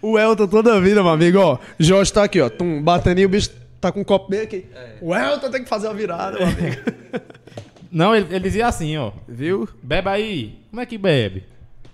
O 0.02 0.18
Elton 0.18 0.46
toda 0.46 0.74
a 0.76 0.80
vida, 0.80 1.02
meu 1.02 1.12
amigo, 1.12 1.38
ó. 1.38 1.58
Jorge 1.78 2.12
tá 2.12 2.24
aqui, 2.24 2.40
ó. 2.40 2.48
Tum, 2.48 2.82
batendo 2.82 3.20
e 3.20 3.26
o 3.26 3.28
bicho 3.28 3.50
tá 3.80 3.90
com 3.92 4.00
um 4.00 4.04
copo 4.04 4.30
bem 4.30 4.40
aqui. 4.40 4.64
O 5.00 5.14
Elton 5.14 5.50
tem 5.50 5.62
que 5.62 5.68
fazer 5.68 5.88
a 5.88 5.92
virada, 5.92 6.38
meu 6.38 6.46
amigo. 6.48 6.76
Não, 7.90 8.14
ele, 8.14 8.26
ele 8.30 8.40
dizia 8.40 8.66
assim, 8.66 8.96
ó. 8.96 9.10
Viu? 9.28 9.68
Bebe 9.82 10.08
aí. 10.08 10.58
Como 10.70 10.80
é 10.82 10.86
que 10.86 10.98
bebe? 10.98 11.44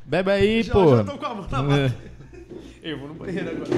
Bebe 0.04 0.30
aí, 0.30 0.62
Já, 0.62 0.72
porra. 0.72 0.96
já 0.98 1.04
tô 1.04 1.18
com 1.18 1.26
a 1.26 1.34
mão 1.34 1.46
na 1.50 1.62
mão. 1.62 1.92
Eu 2.82 2.98
vou 2.98 3.08
no 3.08 3.14
banheiro 3.14 3.48
agora. 3.50 3.70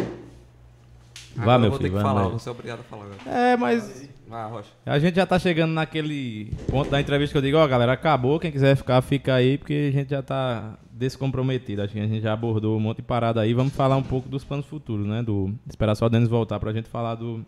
Agora 1.42 1.58
meu 1.58 1.66
eu 1.66 1.70
vou 1.70 1.78
filho, 1.78 1.90
ter 1.90 1.96
que 1.96 2.02
vai, 2.02 2.02
falar, 2.02 2.22
vai. 2.22 2.30
vou 2.30 2.38
ser 2.38 2.50
obrigado 2.50 2.80
a 2.80 2.82
falar 2.84 3.04
agora. 3.04 3.18
É, 3.26 3.56
mas 3.56 4.08
Vai, 4.26 4.50
Rocha. 4.50 4.70
a 4.86 4.98
gente 4.98 5.16
já 5.16 5.26
tá 5.26 5.38
chegando 5.38 5.72
naquele 5.72 6.50
ponto 6.70 6.90
da 6.90 7.00
entrevista 7.00 7.32
que 7.32 7.38
eu 7.38 7.42
digo, 7.42 7.58
ó, 7.58 7.66
galera, 7.66 7.92
acabou. 7.92 8.40
Quem 8.40 8.50
quiser 8.50 8.74
ficar, 8.76 9.00
fica 9.02 9.34
aí, 9.34 9.58
porque 9.58 9.90
a 9.94 9.98
gente 9.98 10.10
já 10.10 10.22
tá 10.22 10.78
descomprometido. 10.90 11.82
Acho 11.82 11.92
que 11.92 12.00
a 12.00 12.06
gente 12.06 12.22
já 12.22 12.32
abordou 12.32 12.76
um 12.76 12.80
monte 12.80 12.96
de 12.98 13.02
parada 13.02 13.40
aí. 13.40 13.52
Vamos 13.52 13.74
falar 13.74 13.96
um 13.96 14.02
pouco 14.02 14.28
dos 14.28 14.42
planos 14.42 14.66
futuros, 14.66 15.06
né? 15.06 15.22
Do 15.22 15.54
esperar 15.68 15.94
só 15.94 16.06
o 16.06 16.08
Denis 16.08 16.28
voltar 16.28 16.58
pra 16.58 16.72
gente 16.72 16.88
falar 16.88 17.16
do, 17.16 17.44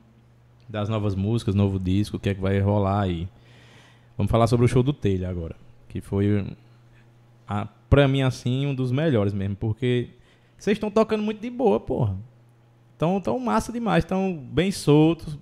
das 0.69 0.89
novas 0.89 1.15
músicas, 1.15 1.55
novo 1.55 1.79
disco, 1.79 2.17
o 2.17 2.21
que 2.21 2.29
é 2.29 2.35
que 2.35 2.41
vai 2.41 2.59
rolar 2.61 3.03
aí. 3.03 3.27
Vamos 4.17 4.31
falar 4.31 4.47
sobre 4.47 4.65
o 4.67 4.69
show 4.69 4.83
do 4.83 4.93
Telha 4.93 5.29
agora, 5.29 5.57
que 5.89 6.01
foi 6.01 6.47
a, 7.49 7.67
pra 7.89 8.09
mim 8.09 8.23
assim 8.23 8.67
um 8.67 8.75
dos 8.75 8.91
melhores 8.91 9.33
mesmo, 9.33 9.57
porque 9.57 10.09
vocês 10.59 10.77
estão 10.77 10.91
tocando 10.91 11.23
muito 11.23 11.41
de 11.41 11.51
boa, 11.51 11.79
porra. 11.79 12.17
Tão, 12.99 13.21
tão 13.21 13.39
massa 13.39 13.73
demais, 13.73 14.05
tão 14.05 14.37
bem 14.37 14.71
soltos. 14.71 15.39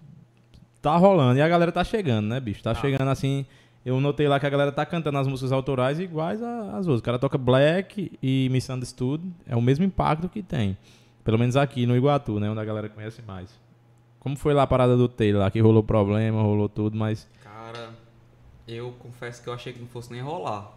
Tá 0.82 0.96
rolando. 0.96 1.38
E 1.38 1.42
a 1.42 1.48
galera 1.48 1.72
tá 1.72 1.82
chegando, 1.82 2.26
né, 2.26 2.40
bicho? 2.40 2.62
Tá 2.62 2.74
chegando 2.74 3.08
assim. 3.08 3.46
Eu 3.84 4.00
notei 4.00 4.26
lá 4.26 4.40
que 4.40 4.46
a 4.46 4.50
galera 4.50 4.72
tá 4.72 4.84
cantando 4.84 5.18
as 5.18 5.26
músicas 5.26 5.52
autorais 5.52 6.00
iguais 6.00 6.42
às 6.42 6.86
outras. 6.86 7.00
O 7.00 7.02
cara 7.02 7.18
toca 7.18 7.38
Black 7.38 8.12
e 8.22 8.48
Misunderstood. 8.50 9.22
É 9.46 9.54
o 9.54 9.62
mesmo 9.62 9.84
impacto 9.84 10.28
que 10.28 10.42
tem. 10.42 10.76
Pelo 11.22 11.38
menos 11.38 11.56
aqui 11.56 11.86
no 11.86 11.96
Iguatu, 11.96 12.40
né? 12.40 12.50
Onde 12.50 12.60
a 12.60 12.64
galera 12.64 12.88
conhece 12.88 13.22
mais. 13.22 13.50
Como 14.20 14.36
foi 14.36 14.54
lá 14.54 14.62
a 14.62 14.66
parada 14.66 14.96
do 14.96 15.06
Taylor 15.06 15.42
lá? 15.42 15.50
Que 15.50 15.60
rolou 15.60 15.82
problema, 15.82 16.40
rolou 16.42 16.68
tudo, 16.68 16.96
mas. 16.96 17.28
Cara, 17.42 17.90
eu 18.66 18.92
confesso 18.98 19.42
que 19.42 19.48
eu 19.48 19.52
achei 19.52 19.72
que 19.72 19.80
não 19.80 19.88
fosse 19.88 20.10
nem 20.10 20.22
rolar. 20.22 20.72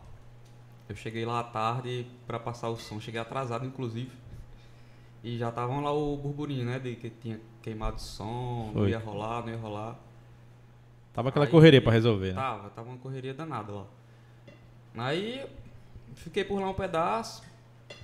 Eu 0.90 0.96
cheguei 0.96 1.26
lá 1.26 1.40
à 1.40 1.44
tarde 1.44 2.06
pra 2.26 2.40
passar 2.40 2.70
o 2.70 2.78
som, 2.78 3.00
cheguei 3.00 3.20
atrasado, 3.20 3.66
inclusive. 3.66 4.12
E 5.24 5.38
já 5.38 5.50
estavam 5.50 5.82
lá 5.82 5.92
o 5.92 6.16
burburinho, 6.18 6.66
né? 6.66 6.80
De 6.80 6.96
que 6.96 7.10
tinha 7.10 7.40
queimado 7.62 7.98
o 7.98 8.00
som, 8.00 8.68
não 8.74 8.82
Foi. 8.82 8.90
ia 8.92 9.00
rolar, 9.00 9.42
não 9.42 9.50
ia 9.50 9.58
rolar. 9.58 9.98
Tava 11.14 11.30
aquela 11.30 11.46
Aí- 11.46 11.52
correria 11.52 11.82
pra 11.82 11.92
resolver, 11.92 12.30
né? 12.30 12.36
Tava, 12.36 12.70
tava 12.70 12.90
uma 12.90 12.98
correria 12.98 13.34
danada 13.34 13.72
lá. 13.72 13.86
Aí 14.96 15.46
fiquei 16.16 16.44
por 16.44 16.60
lá 16.62 16.70
um 16.70 16.74
pedaço, 16.74 17.44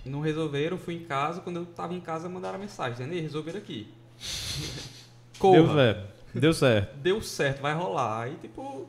não 0.06 0.20
resolveram, 0.20 0.78
fui 0.78 0.96
em 0.96 1.04
casa, 1.06 1.42
quando 1.42 1.58
eu 1.58 1.66
tava 1.66 1.94
em 1.94 2.00
casa 2.02 2.28
mandaram 2.30 2.60
mensagem, 2.60 2.94
dizendo, 2.94 3.14
"Ei, 3.14 3.22
resolveram 3.22 3.60
aqui. 3.60 3.92
Deu 5.42 5.68
certo. 5.74 6.14
Deu 6.34 6.54
certo. 6.54 6.96
Deu 6.98 7.22
certo, 7.22 7.62
vai 7.62 7.74
rolar. 7.74 8.22
Aí 8.24 8.36
tipo. 8.42 8.88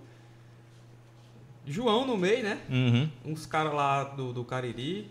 João 1.66 2.06
no 2.06 2.16
meio, 2.16 2.42
né? 2.44 2.60
Uhum. 2.68 3.10
Uns 3.24 3.46
caras 3.46 3.72
lá 3.72 4.04
do, 4.04 4.32
do 4.34 4.44
Cariri, 4.44 5.10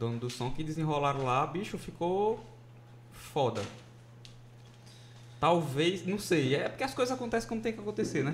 dono 0.00 0.18
do 0.18 0.30
som, 0.30 0.50
que 0.50 0.64
desenrolaram 0.64 1.24
lá, 1.24 1.46
bicho, 1.46 1.76
ficou 1.76 2.42
foda. 3.12 3.60
Talvez, 5.38 6.06
não 6.06 6.18
sei, 6.18 6.54
é 6.54 6.70
porque 6.70 6.82
as 6.82 6.94
coisas 6.94 7.14
acontecem 7.14 7.46
como 7.46 7.60
tem 7.60 7.72
que 7.72 7.80
acontecer, 7.80 8.24
né? 8.24 8.32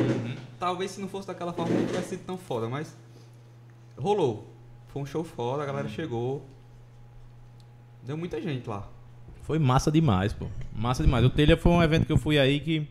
Talvez 0.61 0.93
se 0.93 1.01
não 1.01 1.09
fosse 1.09 1.27
daquela 1.27 1.53
forma 1.53 1.75
não 1.75 1.87
tivesse 1.87 2.11
sido 2.11 2.25
tão 2.25 2.39
foda, 2.39 2.69
mas 2.69 2.97
rolou. 3.99 4.47
Foi 4.89 5.03
um 5.03 5.07
show 5.07 5.25
foda, 5.25 5.65
a 5.65 5.67
galera 5.67 5.89
chegou. 5.89 6.47
Deu 8.05 8.17
muita 8.17 8.41
gente 8.41 8.69
lá. 8.69 8.89
Foi 9.43 9.59
massa 9.59 9.91
demais, 9.91 10.33
pô. 10.33 10.47
Massa 10.73 11.03
demais. 11.03 11.25
O 11.25 11.31
Telha 11.31 11.57
foi 11.57 11.73
um 11.73 11.83
evento 11.83 12.07
que 12.07 12.13
eu 12.13 12.19
fui 12.19 12.39
aí 12.39 12.61
que, 12.61 12.89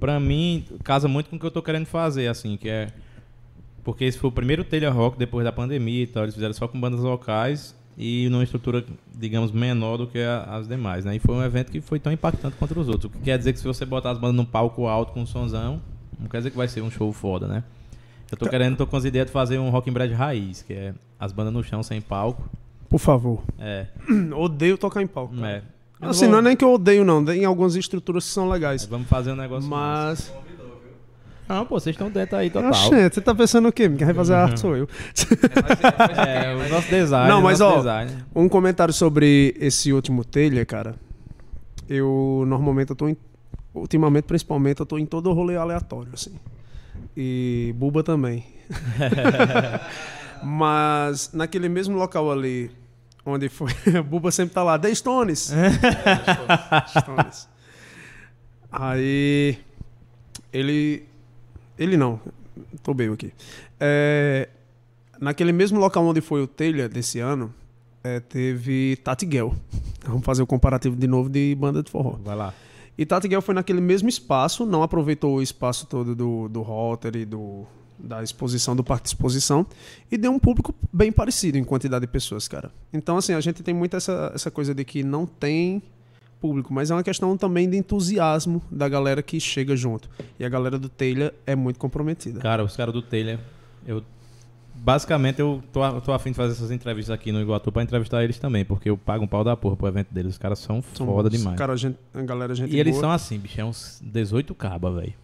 pra 0.00 0.18
mim, 0.18 0.66
casa 0.82 1.06
muito 1.06 1.28
com 1.28 1.36
o 1.36 1.38
que 1.38 1.46
eu 1.46 1.50
tô 1.50 1.62
querendo 1.62 1.86
fazer, 1.86 2.28
assim, 2.28 2.56
que 2.56 2.68
é. 2.68 2.92
Porque 3.84 4.04
esse 4.04 4.18
foi 4.18 4.28
o 4.28 4.32
primeiro 4.32 4.64
Telha 4.64 4.90
Rock 4.90 5.18
depois 5.18 5.44
da 5.44 5.52
pandemia 5.52 6.02
e 6.02 6.06
tal. 6.06 6.22
Eles 6.24 6.34
fizeram 6.34 6.54
só 6.54 6.66
com 6.66 6.80
bandas 6.80 7.00
locais 7.00 7.74
e 7.96 8.28
numa 8.28 8.42
estrutura, 8.44 8.84
digamos, 9.14 9.50
menor 9.52 9.96
do 9.96 10.06
que 10.06 10.18
a- 10.20 10.42
as 10.56 10.68
demais, 10.68 11.04
né? 11.04 11.16
E 11.16 11.18
foi 11.18 11.34
um 11.34 11.42
evento 11.42 11.72
que 11.72 11.80
foi 11.80 11.98
tão 11.98 12.12
impactante 12.12 12.56
quanto 12.58 12.78
os 12.78 12.88
outros. 12.88 13.06
O 13.06 13.10
que 13.10 13.18
quer 13.24 13.38
dizer 13.38 13.52
que 13.52 13.58
se 13.58 13.64
você 13.66 13.84
botar 13.86 14.10
as 14.10 14.18
bandas 14.18 14.36
num 14.36 14.44
palco 14.44 14.86
alto 14.86 15.12
com 15.12 15.22
um 15.22 15.26
sonzão, 15.26 15.80
não 16.18 16.28
quer 16.28 16.38
dizer 16.38 16.50
que 16.50 16.56
vai 16.56 16.68
ser 16.68 16.82
um 16.82 16.90
show 16.90 17.10
foda, 17.12 17.46
né? 17.46 17.64
Eu 18.30 18.36
tô 18.36 18.48
querendo, 18.48 18.76
tô 18.76 18.86
com 18.86 18.96
as 18.96 19.04
ideias 19.04 19.26
de 19.28 19.32
fazer 19.32 19.58
um 19.58 19.70
rock 19.70 19.88
and 19.88 19.92
bread 19.92 20.12
raiz, 20.12 20.62
que 20.62 20.72
é 20.72 20.94
as 21.18 21.32
bandas 21.32 21.52
no 21.52 21.62
chão 21.62 21.82
sem 21.82 22.00
palco. 22.00 22.48
Por 22.88 22.98
favor. 22.98 23.42
É, 23.58 23.86
Odeio 24.36 24.76
tocar 24.76 25.00
em 25.02 25.06
palco. 25.06 25.34
cara. 25.36 25.48
é. 25.48 25.62
Eu 26.04 26.10
Assim, 26.10 26.26
vou- 26.26 26.32
não 26.32 26.38
é 26.40 26.42
nem 26.42 26.56
que 26.56 26.62
eu 26.64 26.72
odeio, 26.74 27.04
não. 27.06 27.24
Tem 27.24 27.44
algumas 27.46 27.74
estruturas 27.74 28.24
que 28.26 28.30
são 28.30 28.48
legais. 28.50 28.84
Vamos 28.84 29.08
fazer 29.08 29.32
um 29.32 29.36
negócio 29.36 29.68
Mas. 29.70 30.30
Não, 31.48 31.64
pô, 31.64 31.78
vocês 31.78 31.94
estão 31.94 32.10
dentro 32.10 32.36
aí 32.36 32.50
total. 32.50 32.70
Oxente, 32.70 33.14
você 33.14 33.20
tá 33.20 33.34
pensando 33.34 33.68
o 33.68 33.72
quê? 33.72 33.88
Quem 33.88 34.06
vai 34.06 34.14
fazer 34.14 34.34
a 34.34 34.42
arte 34.44 34.60
sou 34.60 34.76
eu. 34.76 34.88
É, 36.26 36.54
o 36.54 36.68
nosso 36.68 36.88
design. 36.88 37.28
Não, 37.28 37.40
mas, 37.40 37.60
ó, 37.60 37.76
design. 37.76 38.12
Um 38.34 38.48
comentário 38.48 38.92
sobre 38.92 39.54
esse 39.60 39.92
último 39.92 40.24
telha, 40.24 40.64
cara. 40.66 40.94
Eu 41.88 42.44
normalmente 42.46 42.90
eu 42.90 42.96
tô 42.96 43.08
em. 43.08 43.16
Ultimamente, 43.72 44.24
principalmente, 44.24 44.80
eu 44.80 44.86
tô 44.86 44.98
em 44.98 45.06
todo 45.06 45.32
rolê 45.32 45.56
aleatório, 45.56 46.10
assim. 46.12 46.34
E 47.16 47.72
Buba 47.76 48.02
também. 48.02 48.44
Mas 50.42 51.30
naquele 51.32 51.68
mesmo 51.68 51.96
local 51.96 52.30
ali, 52.30 52.70
onde 53.24 53.48
foi. 53.48 53.70
Buba 54.04 54.30
sempre 54.30 54.54
tá 54.54 54.62
lá, 54.62 54.78
The 54.78 54.94
Stones! 54.94 55.52
Stones. 56.98 57.48
Aí. 58.70 59.58
Ele. 60.52 61.06
Ele 61.78 61.96
não. 61.96 62.20
Tô 62.82 62.94
bem 62.94 63.08
aqui. 63.12 63.32
É, 63.78 64.48
naquele 65.20 65.52
mesmo 65.52 65.78
local 65.78 66.04
onde 66.04 66.20
foi 66.20 66.42
o 66.42 66.46
telha 66.46 66.88
desse 66.88 67.18
ano, 67.18 67.52
é, 68.02 68.20
teve 68.20 68.96
Tati 69.02 69.28
Gell. 69.30 69.54
Vamos 70.06 70.24
fazer 70.24 70.42
o 70.42 70.46
comparativo 70.46 70.96
de 70.96 71.06
novo 71.06 71.28
de 71.28 71.54
banda 71.54 71.82
de 71.82 71.90
forró. 71.90 72.18
Vai 72.22 72.36
lá. 72.36 72.54
E 72.96 73.04
Tati 73.04 73.28
Gell 73.28 73.42
foi 73.42 73.54
naquele 73.54 73.80
mesmo 73.80 74.08
espaço, 74.08 74.64
não 74.64 74.82
aproveitou 74.82 75.36
o 75.36 75.42
espaço 75.42 75.86
todo 75.86 76.14
do, 76.14 76.48
do 76.48 76.62
Rotary, 76.62 77.26
do, 77.26 77.66
da 77.98 78.22
exposição, 78.22 78.74
do 78.74 78.82
parque 78.82 79.04
de 79.04 79.08
exposição, 79.10 79.66
e 80.10 80.16
deu 80.16 80.30
um 80.30 80.38
público 80.38 80.74
bem 80.90 81.12
parecido 81.12 81.58
em 81.58 81.64
quantidade 81.64 82.06
de 82.06 82.10
pessoas, 82.10 82.48
cara. 82.48 82.70
Então, 82.92 83.18
assim, 83.18 83.34
a 83.34 83.40
gente 83.40 83.62
tem 83.62 83.74
muito 83.74 83.96
essa, 83.96 84.32
essa 84.34 84.50
coisa 84.50 84.74
de 84.74 84.82
que 84.84 85.02
não 85.02 85.26
tem 85.26 85.82
público, 86.46 86.72
mas 86.72 86.90
é 86.90 86.94
uma 86.94 87.02
questão 87.02 87.36
também 87.36 87.68
de 87.68 87.76
entusiasmo 87.76 88.62
da 88.70 88.88
galera 88.88 89.22
que 89.22 89.40
chega 89.40 89.74
junto. 89.76 90.08
E 90.38 90.44
a 90.44 90.48
galera 90.48 90.78
do 90.78 90.88
Telha 90.88 91.32
é 91.46 91.54
muito 91.56 91.78
comprometida. 91.78 92.40
Cara, 92.40 92.62
os 92.64 92.76
caras 92.76 92.92
do 92.94 93.02
Taylor, 93.02 93.38
eu. 93.86 94.02
Basicamente, 94.74 95.40
eu 95.40 95.62
tô, 95.72 95.82
a- 95.82 96.00
tô 96.00 96.12
afim 96.12 96.30
de 96.30 96.36
fazer 96.36 96.52
essas 96.52 96.70
entrevistas 96.70 97.12
aqui 97.12 97.32
no 97.32 97.40
Iguatu 97.40 97.72
pra 97.72 97.82
entrevistar 97.82 98.22
eles 98.22 98.38
também, 98.38 98.64
porque 98.64 98.90
eu 98.90 98.96
pago 98.96 99.24
um 99.24 99.26
pau 99.26 99.42
da 99.42 99.56
porra 99.56 99.74
pro 99.74 99.88
evento 99.88 100.12
deles. 100.12 100.32
Os 100.34 100.38
caras 100.38 100.58
são 100.58 100.82
São 100.94 101.06
foda 101.06 101.28
bons. 101.30 101.38
demais. 101.38 101.56
Cara, 101.58 101.72
a, 101.72 101.76
gente, 101.76 101.98
a 102.14 102.22
galera, 102.22 102.54
gente 102.54 102.72
e 102.74 102.78
eles 102.78 102.92
boa. 102.92 103.00
são 103.04 103.10
assim, 103.10 103.38
bicho, 103.38 103.60
é 103.60 103.64
uns 103.64 104.00
18 104.04 104.54
cabas, 104.54 104.94
velho. 104.94 105.14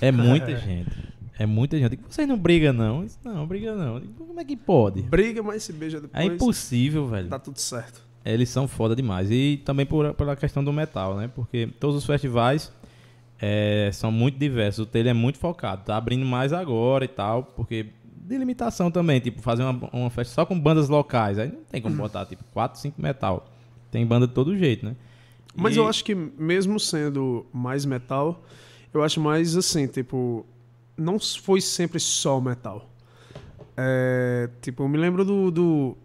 É 0.00 0.12
muita 0.12 0.54
gente. 0.56 0.90
É 1.38 1.44
muita 1.44 1.76
gente. 1.76 1.90
Digo, 1.90 2.02
Vocês 2.08 2.26
não 2.28 2.38
brigam, 2.38 2.72
não? 2.72 3.04
Não, 3.24 3.46
briga 3.46 3.74
não. 3.74 3.98
Digo, 3.98 4.12
Como 4.26 4.38
é 4.40 4.44
que 4.44 4.56
pode? 4.56 5.02
Briga, 5.02 5.42
mas 5.42 5.64
se 5.64 5.72
beija 5.72 6.00
depois. 6.00 6.22
É 6.22 6.26
impossível, 6.26 7.06
velho. 7.08 7.28
Tá 7.28 7.38
tudo 7.38 7.58
certo. 7.58 8.00
Eles 8.24 8.48
são 8.48 8.68
foda 8.68 8.94
demais. 8.94 9.30
E 9.30 9.60
também 9.64 9.86
por, 9.86 10.12
pela 10.14 10.36
questão 10.36 10.62
do 10.62 10.72
metal, 10.72 11.16
né? 11.16 11.30
Porque 11.34 11.68
todos 11.78 11.96
os 11.96 12.04
festivais 12.04 12.72
é, 13.40 13.90
são 13.92 14.12
muito 14.12 14.38
diversos. 14.38 14.80
O 14.80 14.86
Taylor 14.86 15.10
é 15.10 15.14
muito 15.14 15.38
focado. 15.38 15.84
Tá 15.84 15.96
abrindo 15.96 16.24
mais 16.26 16.52
agora 16.52 17.04
e 17.04 17.08
tal. 17.08 17.42
Porque 17.44 17.86
de 18.14 18.36
limitação 18.36 18.90
também. 18.90 19.20
Tipo, 19.20 19.40
fazer 19.40 19.62
uma, 19.62 19.88
uma 19.92 20.10
festa 20.10 20.34
só 20.34 20.44
com 20.44 20.58
bandas 20.58 20.88
locais. 20.88 21.38
Aí 21.38 21.48
não 21.50 21.64
tem 21.70 21.80
como 21.80 21.96
botar, 21.96 22.26
tipo, 22.26 22.44
4, 22.52 22.78
5 22.78 23.00
metal. 23.00 23.50
Tem 23.90 24.06
banda 24.06 24.26
de 24.26 24.34
todo 24.34 24.56
jeito, 24.56 24.84
né? 24.86 24.94
Mas 25.56 25.74
E- 25.74 25.78
eu 25.78 25.88
acho 25.88 26.04
que 26.04 26.14
mesmo 26.14 26.78
sendo 26.78 27.44
mais 27.52 27.84
metal, 27.84 28.44
eu 28.94 29.02
acho 29.02 29.18
mais 29.20 29.56
assim, 29.56 29.86
tipo, 29.88 30.46
não 30.96 31.18
foi 31.18 31.60
sempre 31.60 31.98
só 31.98 32.40
metal. 32.40 32.88
É, 33.76 34.48
tipo, 34.60 34.82
eu 34.82 34.88
me 34.88 34.98
lembro 34.98 35.24
do, 35.24 35.50
do 35.50 35.96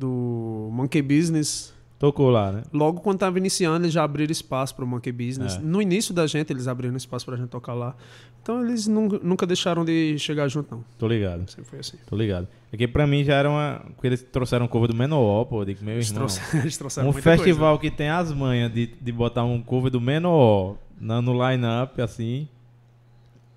do 0.00 0.70
Monkey 0.72 1.02
Business. 1.02 1.74
Tocou 1.98 2.30
lá, 2.30 2.50
né? 2.50 2.62
Logo 2.72 3.00
quando 3.00 3.18
tava 3.18 3.36
iniciando, 3.36 3.84
eles 3.84 3.92
já 3.92 4.02
abriram 4.02 4.32
espaço 4.32 4.74
para 4.74 4.82
o 4.86 4.88
Monkey 4.88 5.12
Business. 5.12 5.56
É. 5.56 5.58
No 5.58 5.82
início 5.82 6.14
da 6.14 6.26
gente, 6.26 6.50
eles 6.50 6.66
abriram 6.66 6.96
espaço 6.96 7.26
pra 7.26 7.36
gente 7.36 7.50
tocar 7.50 7.74
lá. 7.74 7.94
Então 8.42 8.64
eles 8.64 8.86
nunca, 8.86 9.20
nunca 9.22 9.46
deixaram 9.46 9.84
de 9.84 10.18
chegar 10.18 10.48
junto, 10.48 10.74
não. 10.74 10.84
Tô 10.98 11.06
ligado. 11.06 11.46
Sempre 11.50 11.64
foi 11.64 11.78
assim. 11.80 11.98
Tô 12.06 12.16
ligado. 12.16 12.48
É 12.72 12.76
que 12.78 12.88
pra 12.88 13.06
mim 13.06 13.22
já 13.22 13.34
era 13.34 13.50
uma. 13.50 13.82
Porque 13.94 14.06
eles 14.06 14.22
trouxeram 14.22 14.64
um 14.64 14.68
cover 14.68 14.88
do 14.88 14.94
Menor, 14.96 15.44
pô. 15.44 15.60
Eu 15.60 15.66
digo, 15.66 15.84
meu 15.84 15.92
Eles, 15.96 16.08
irmão. 16.08 16.26
trouxeram, 16.26 16.60
eles 16.64 16.78
trouxeram 16.78 17.08
Um 17.10 17.12
festival 17.12 17.78
que 17.78 17.90
tem 17.90 18.08
as 18.08 18.32
manhas 18.32 18.72
de, 18.72 18.86
de 18.86 19.12
botar 19.12 19.44
um 19.44 19.60
cover 19.60 19.90
do 19.90 20.00
Menor 20.00 20.78
na, 20.98 21.20
no 21.20 21.32
line-up, 21.34 22.00
assim. 22.00 22.48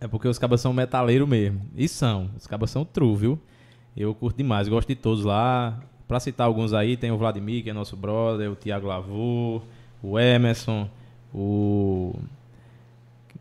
É 0.02 0.08
porque 0.08 0.28
os 0.28 0.38
cabas 0.38 0.60
são 0.60 0.74
metaleiros 0.74 1.30
mesmo. 1.30 1.62
E 1.78 1.88
são. 1.88 2.30
Os 2.38 2.46
cabas 2.46 2.70
são 2.70 2.84
true, 2.84 3.16
viu? 3.16 3.40
Eu 3.96 4.14
curto 4.14 4.36
demais. 4.36 4.68
Gosto 4.68 4.90
de 4.90 4.96
todos 4.96 5.24
lá. 5.24 5.80
Pra 6.08 6.20
citar 6.20 6.48
alguns 6.48 6.74
aí, 6.74 6.98
tem 6.98 7.12
o 7.12 7.18
Vladimir, 7.18 7.64
que 7.64 7.70
é 7.70 7.74
nosso 7.74 7.96
brother, 7.96 8.52
o 8.52 8.56
Thiago 8.56 8.88
Lavur, 8.88 9.62
o 10.02 10.20
Emerson, 10.20 10.90
o 11.34 12.14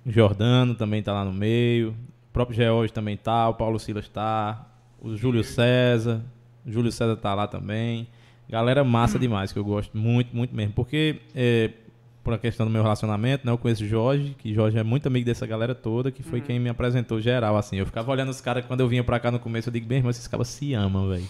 Jordano 0.07 0.75
também 0.75 1.03
tá 1.03 1.13
lá 1.13 1.25
no 1.25 1.33
meio. 1.33 1.91
O 1.91 2.33
próprio 2.33 2.57
George 2.57 2.93
também 2.93 3.17
tá, 3.17 3.49
o 3.49 3.55
Paulo 3.55 3.79
Silas 3.79 4.09
tá, 4.09 4.67
o 5.01 5.17
Júlio 5.17 5.45
César, 5.45 6.23
o 6.65 6.71
Júlio 6.71 6.91
César 6.91 7.17
tá 7.17 7.35
lá 7.35 7.47
também. 7.47 8.07
Galera 8.49 8.85
massa 8.85 9.19
demais, 9.19 9.53
que 9.53 9.59
eu 9.59 9.65
gosto 9.65 9.97
muito, 9.97 10.35
muito 10.35 10.55
mesmo. 10.55 10.73
Porque, 10.73 11.17
é, 11.35 11.71
por 12.23 12.33
a 12.33 12.39
questão 12.39 12.67
do 12.67 12.73
meu 12.73 12.83
relacionamento, 12.83 13.45
né, 13.45 13.53
eu 13.53 13.59
conheço 13.59 13.83
o 13.83 13.87
Jorge, 13.87 14.37
que 14.39 14.55
Jorge 14.55 14.79
é 14.79 14.83
muito 14.83 15.07
amigo 15.07 15.27
dessa 15.27 15.47
galera 15.47 15.75
toda, 15.75 16.11
que 16.11 16.23
foi 16.23 16.41
quem 16.41 16.59
me 16.59 16.69
apresentou 16.69 17.21
geral, 17.21 17.57
assim. 17.57 17.77
Eu 17.77 17.87
ficava 17.87 18.11
olhando 18.11 18.29
os 18.29 18.41
caras, 18.41 18.65
quando 18.65 18.81
eu 18.81 18.89
vinha 18.89 19.03
pra 19.03 19.19
cá 19.19 19.31
no 19.31 19.41
começo, 19.41 19.69
eu 19.69 19.73
digo, 19.73 19.87
bem, 19.87 19.99
irmão, 19.99 20.11
esses 20.11 20.29
cabas 20.29 20.49
se 20.49 20.73
amam, 20.73 21.09
velho. 21.09 21.27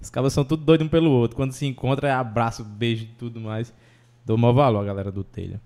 Os 0.00 0.08
cabas 0.08 0.32
são 0.32 0.44
tudo 0.44 0.64
doido 0.64 0.84
um 0.84 0.88
pelo 0.88 1.10
outro. 1.10 1.36
Quando 1.36 1.52
se 1.52 1.66
encontra, 1.66 2.08
é 2.08 2.12
abraço, 2.12 2.62
beijo 2.62 3.04
e 3.04 3.08
tudo 3.18 3.40
mais. 3.40 3.74
Dou 4.24 4.38
maior 4.38 4.52
valor 4.52 4.80
a 4.80 4.84
galera 4.84 5.10
do 5.10 5.24
Telha. 5.24 5.60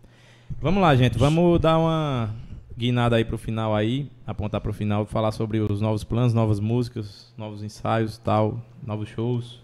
Vamos 0.60 0.80
lá, 0.80 0.94
gente. 0.96 1.18
Vamos 1.18 1.60
dar 1.60 1.78
uma 1.78 2.34
guinada 2.76 3.16
aí 3.16 3.24
pro 3.24 3.36
final 3.36 3.74
aí, 3.74 4.10
apontar 4.26 4.60
pro 4.62 4.72
final, 4.72 5.04
falar 5.04 5.32
sobre 5.32 5.60
os 5.60 5.82
novos 5.82 6.02
planos, 6.02 6.32
novas 6.32 6.58
músicas, 6.58 7.32
novos 7.36 7.62
ensaios 7.62 8.16
tal, 8.16 8.64
novos 8.82 9.10
shows 9.10 9.60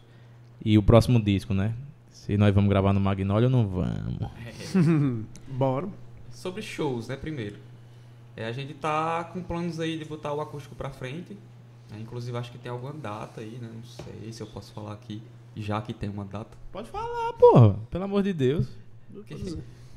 e 0.62 0.76
o 0.76 0.82
próximo 0.82 1.18
disco, 1.18 1.54
né? 1.54 1.72
Se 2.26 2.36
nós 2.36 2.52
vamos 2.52 2.68
gravar 2.68 2.92
no 2.92 2.98
Magnólia 2.98 3.46
ou 3.46 3.52
não 3.52 3.68
vamos. 3.68 4.18
Bora. 5.46 5.88
Sobre 6.32 6.60
shows, 6.60 7.06
né, 7.06 7.14
primeiro. 7.14 7.54
É, 8.36 8.46
a 8.46 8.52
gente 8.52 8.74
tá 8.74 9.22
com 9.32 9.40
planos 9.40 9.78
aí 9.78 9.96
de 9.96 10.04
botar 10.04 10.32
o 10.32 10.40
acústico 10.40 10.74
pra 10.74 10.90
frente. 10.90 11.38
É, 11.94 12.00
inclusive 12.00 12.36
acho 12.36 12.50
que 12.50 12.58
tem 12.58 12.72
alguma 12.72 12.92
data 12.92 13.40
aí, 13.40 13.56
né? 13.62 13.70
Não 13.72 13.84
sei 13.84 14.32
se 14.32 14.42
eu 14.42 14.46
posso 14.48 14.72
falar 14.72 14.92
aqui, 14.94 15.22
já 15.56 15.80
que 15.80 15.92
tem 15.94 16.10
uma 16.10 16.24
data. 16.24 16.50
Pode 16.72 16.90
falar, 16.90 17.32
porra. 17.34 17.76
Pelo 17.92 18.02
amor 18.02 18.24
de 18.24 18.32
Deus. 18.32 18.66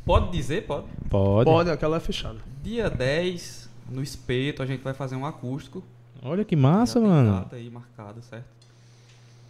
Pode 0.06 0.32
dizer, 0.32 0.68
pode. 0.68 0.86
Pode. 1.10 1.46
Pode, 1.46 1.72
aquela 1.72 1.98
é 1.98 2.00
fechada. 2.00 2.38
Dia 2.62 2.92
10, 2.92 3.68
no 3.90 4.04
espeto, 4.04 4.62
a 4.62 4.68
gente 4.68 4.84
vai 4.84 4.94
fazer 4.94 5.16
um 5.16 5.26
acústico. 5.26 5.84
Olha 6.22 6.46
que 6.46 6.56
massa, 6.56 7.00
Já 7.00 7.06
tem 7.08 7.10
mano. 7.10 7.32
data 7.32 7.56
aí 7.56 7.70
marcada, 7.72 8.22
certo? 8.22 8.46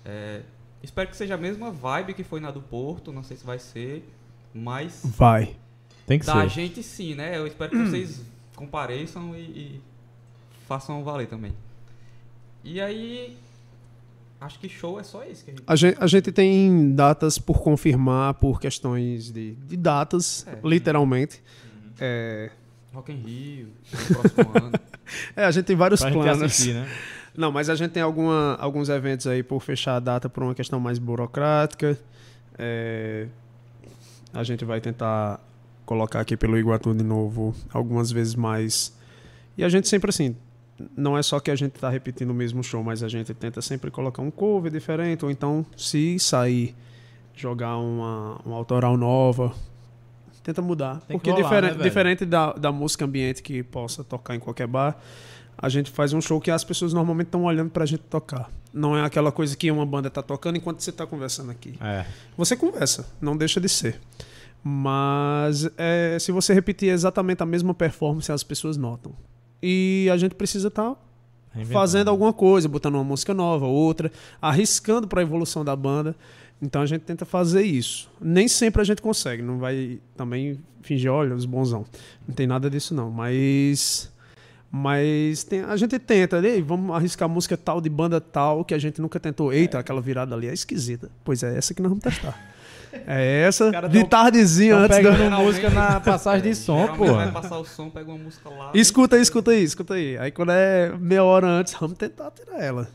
É, 0.06 0.44
Espero 0.82 1.10
que 1.10 1.18
seja 1.18 1.36
a 1.36 1.38
mesma 1.38 1.72
vibe 1.72 2.14
que 2.14 2.24
foi 2.24 2.40
na 2.40 2.52
do 2.52 2.62
Porto, 2.62 3.12
não 3.12 3.24
sei 3.24 3.36
se 3.38 3.46
vai 3.46 3.60
ser, 3.60 4.08
mas 4.54 5.02
Vai. 5.04 5.56
Tem 6.08 6.18
que 6.20 6.26
da 6.26 6.42
ser. 6.42 6.50
gente 6.50 6.82
sim, 6.84 7.14
né? 7.16 7.38
Eu 7.38 7.46
espero 7.46 7.72
que 7.72 7.78
vocês 7.86 8.22
compareçam 8.56 9.36
e, 9.36 9.40
e 9.42 9.82
façam 10.68 11.04
valer 11.04 11.28
também. 11.28 11.54
E 12.64 12.80
aí, 12.82 13.38
acho 14.42 14.58
que 14.60 14.68
show 14.68 15.00
é 15.00 15.04
só 15.04 15.24
isso 15.24 15.44
que 15.46 15.52
a 15.52 15.54
gente... 15.54 15.64
A 15.68 15.76
gente, 15.76 15.98
a 16.04 16.08
gente 16.08 16.32
tem 16.32 16.94
datas 16.96 17.38
por 17.38 17.62
confirmar 17.62 18.34
por 18.36 18.60
questões 18.60 19.32
de, 19.32 19.54
de 19.56 19.78
datas, 19.78 20.46
É. 20.48 20.60
literalmente. 20.68 21.42
É, 22.00 22.50
Rock 22.94 23.12
in 23.12 23.16
Rio, 23.18 23.68
no 23.92 24.16
próximo 24.16 24.52
ano. 24.66 24.72
é, 25.36 25.46
a 25.46 25.52
gente 25.52 25.66
tem 25.66 25.76
vários 25.76 26.00
Pra 26.00 26.10
gente 26.10 26.22
planos. 26.24 26.42
assistir, 26.44 26.74
né? 26.74 26.90
Não, 27.40 27.54
mas 27.54 27.70
a 27.70 27.76
gente 27.76 27.92
tem 27.92 28.04
alguma, 28.04 28.58
alguns 28.60 28.90
eventos 28.90 29.26
aí 29.26 29.42
por 29.42 29.62
fechar 29.62 29.96
a 29.96 30.00
data 30.02 30.28
por 30.28 30.44
uma 30.44 30.54
questão 30.54 30.78
mais 30.78 31.00
burocrática. 31.00 31.98
É, 32.58 33.28
a 34.34 34.44
gente 34.44 34.66
vai 34.66 34.82
tentar 34.82 35.40
colocar 35.86 36.20
aqui 36.20 36.36
pelo 36.36 36.60
Iguatu 36.60 36.94
de 36.94 37.02
novo 37.02 37.56
algumas 37.74 38.12
vezes 38.12 38.36
mais. 38.36 38.94
E 39.58 39.64
a 39.64 39.70
gente 39.70 39.88
sempre 39.88 40.10
assim, 40.10 40.36
não 40.98 41.18
é 41.18 41.24
só 41.24 41.40
que 41.40 41.50
a 41.50 41.56
gente 41.56 41.76
está 41.76 41.90
repetindo 41.90 42.32
o 42.32 42.34
mesmo 42.34 42.62
show, 42.62 42.84
mas 42.84 43.04
a 43.04 43.08
gente 43.08 43.34
tenta 43.34 43.62
sempre 43.62 43.90
colocar 43.90 44.22
um 44.22 44.30
cover 44.30 44.70
diferente, 44.70 45.24
ou 45.24 45.32
então 45.32 45.66
se 45.78 46.20
sair 46.20 46.76
jogar 47.34 47.78
uma, 47.78 48.42
uma 48.46 48.58
autoral 48.58 48.98
nova, 48.98 49.54
tenta 50.44 50.62
mudar. 50.62 51.00
Tem 51.08 51.18
que 51.18 51.24
Porque 51.24 51.32
rolar, 51.32 51.44
diferente, 51.44 51.78
né, 51.78 51.84
diferente 51.86 52.26
da, 52.26 52.52
da 52.52 52.70
música 52.70 53.06
ambiente 53.06 53.42
que 53.42 53.64
possa 53.64 54.04
tocar 54.04 54.36
em 54.36 54.40
qualquer 54.40 54.68
bar, 54.68 54.98
a 55.62 55.68
gente 55.68 55.92
faz 55.92 56.14
um 56.14 56.22
show 56.22 56.40
que 56.40 56.50
as 56.50 56.64
pessoas 56.64 56.94
normalmente 56.94 57.28
estão 57.28 57.44
olhando 57.44 57.70
pra 57.70 57.86
gente 57.86 58.04
tocar. 58.04 58.50
Não 58.74 58.96
é 58.98 59.04
aquela 59.04 59.32
coisa 59.32 59.56
que 59.58 59.70
uma 59.70 59.86
banda 59.86 60.10
tá 60.10 60.22
tocando 60.22 60.56
enquanto 60.56 60.80
você 60.80 60.92
tá 60.92 61.06
conversando 61.06 61.52
aqui. 61.52 61.76
É. 61.82 62.06
Você 62.38 62.56
conversa, 62.56 63.08
não 63.20 63.36
deixa 63.36 63.60
de 63.60 63.68
ser. 63.68 64.00
Mas 64.64 65.70
é, 65.78 66.18
se 66.20 66.32
você 66.32 66.54
repetir 66.54 66.90
exatamente 66.90 67.44
a 67.44 67.46
mesma 67.46 67.74
performance, 67.74 68.32
as 68.32 68.44
pessoas 68.44 68.78
notam. 68.78 69.14
E 69.62 70.10
a 70.12 70.18
gente 70.18 70.36
precisa 70.36 70.70
estar 70.70 70.96
Reinventando. 71.52 71.74
fazendo 71.74 72.08
alguma 72.10 72.32
coisa, 72.32 72.70
botando 72.70 72.96
uma 72.96 73.04
música 73.04 73.34
nova, 73.34 73.66
outra, 73.66 74.12
arriscando 74.42 75.08
para 75.08 75.20
a 75.20 75.24
evolução 75.24 75.66
da 75.66 75.76
banda. 75.76 76.16
Então 76.62 76.82
a 76.82 76.86
gente 76.86 77.02
tenta 77.02 77.26
fazer 77.26 77.64
isso. 77.64 78.10
Nem 78.22 78.48
sempre 78.48 78.82
a 78.82 78.86
gente 78.86 79.02
consegue, 79.02 79.42
não 79.42 79.60
vai 79.60 80.00
também 80.16 80.60
fingir, 80.82 81.12
olha, 81.12 81.36
os 81.36 81.46
bonzão. 81.46 81.86
Não 82.26 82.34
tem 82.34 82.48
nada 82.48 82.70
disso 82.70 82.94
não, 82.94 83.10
mas 83.12 84.10
mas 84.72 85.44
tem- 85.44 85.62
a 85.64 85.76
gente 85.76 85.98
tenta, 86.00 86.38
"Ei, 86.46 86.62
vamos 86.62 86.96
arriscar 86.96 87.28
música 87.28 87.58
tal 87.58 87.82
de 87.82 87.90
banda 87.90 88.20
tal 88.22 88.64
que 88.64 88.74
a 88.74 88.78
gente 88.80 89.02
nunca 89.02 89.20
tentou. 89.20 89.52
Eita, 89.52 89.80
aquela 89.80 90.02
virada 90.02 90.36
ali 90.36 90.48
é 90.48 90.54
esquisita. 90.54 91.10
Pois 91.24 91.42
é, 91.44 91.58
essa 91.58 91.74
que 91.74 91.82
nós 91.82 91.90
vamos 91.90 92.04
testar. 92.04 92.38
É 93.06 93.44
essa 93.48 93.72
cara 93.72 93.88
de 93.88 94.00
tão- 94.00 94.10
tardezinha 94.10 94.74
Tão 94.76 94.84
antes 94.86 95.04
da... 95.04 95.30
música 95.38 95.70
na 95.70 96.00
passagem 96.00 96.50
de 96.50 96.56
som, 96.56 96.88
pô. 96.98 97.06
vai 97.14 97.32
passar 97.32 97.60
o 97.60 97.66
som, 97.66 97.88
pega 97.90 98.10
uma 98.12 98.18
música 98.18 98.50
lá. 98.50 98.72
Escuta 98.74 99.16
aí, 99.16 99.22
escuta 99.22 99.52
aí, 99.52 99.64
escuta 99.64 99.94
aí. 99.94 100.18
Aí 100.18 100.32
quando 100.32 100.52
é 100.52 100.92
meia 101.00 101.24
hora 101.24 101.46
antes, 101.48 101.76
vamos 101.80 101.98
tentar 101.98 102.32
tirar 102.32 102.60
ela. 102.60 102.88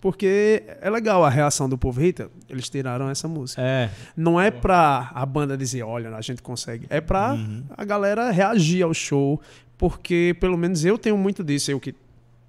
Porque 0.00 0.62
é 0.80 0.88
legal 0.88 1.24
a 1.24 1.28
reação 1.30 1.68
do 1.68 1.76
povo. 1.76 2.00
Eita, 2.00 2.30
eles 2.48 2.68
tiraram 2.68 3.10
essa 3.10 3.26
música. 3.26 3.60
É. 3.60 3.90
Não 4.16 4.40
é 4.40 4.48
pra 4.50 5.10
a 5.12 5.26
banda 5.26 5.56
dizer, 5.56 5.82
olha, 5.82 6.14
a 6.14 6.20
gente 6.20 6.40
consegue. 6.40 6.86
É 6.88 7.00
pra 7.00 7.32
Uhum. 7.32 7.64
a 7.76 7.84
galera 7.84 8.30
reagir 8.30 8.82
ao 8.84 8.94
show. 8.94 9.40
Porque 9.78 10.36
pelo 10.40 10.58
menos 10.58 10.84
eu 10.84 10.98
tenho 10.98 11.16
muito 11.16 11.42
disso. 11.44 11.70
Eu 11.70 11.78
que. 11.80 11.94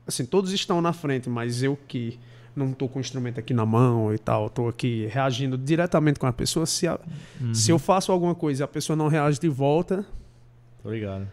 Assim, 0.07 0.25
todos 0.25 0.51
estão 0.51 0.81
na 0.81 0.91
frente, 0.91 1.29
mas 1.29 1.61
eu 1.61 1.77
que 1.87 2.19
não 2.55 2.73
tô 2.73 2.87
com 2.89 2.97
o 2.97 3.01
instrumento 3.01 3.39
aqui 3.39 3.53
na 3.53 3.65
mão 3.65 4.11
e 4.13 4.17
tal, 4.17 4.49
tô 4.49 4.67
aqui 4.67 5.05
reagindo 5.11 5.55
diretamente 5.57 6.19
com 6.19 6.25
a 6.25 6.33
pessoa. 6.33 6.65
Se, 6.65 6.87
a- 6.87 6.99
Uhum. 7.39 7.53
se 7.53 7.71
eu 7.71 7.77
faço 7.77 8.11
alguma 8.11 8.33
coisa 8.33 8.63
e 8.63 8.65
a 8.65 8.67
pessoa 8.67 8.95
não 8.97 9.07
reage 9.07 9.39
de 9.39 9.47
volta, 9.47 10.03
Tô 10.81 10.89
ligado. 10.91 11.27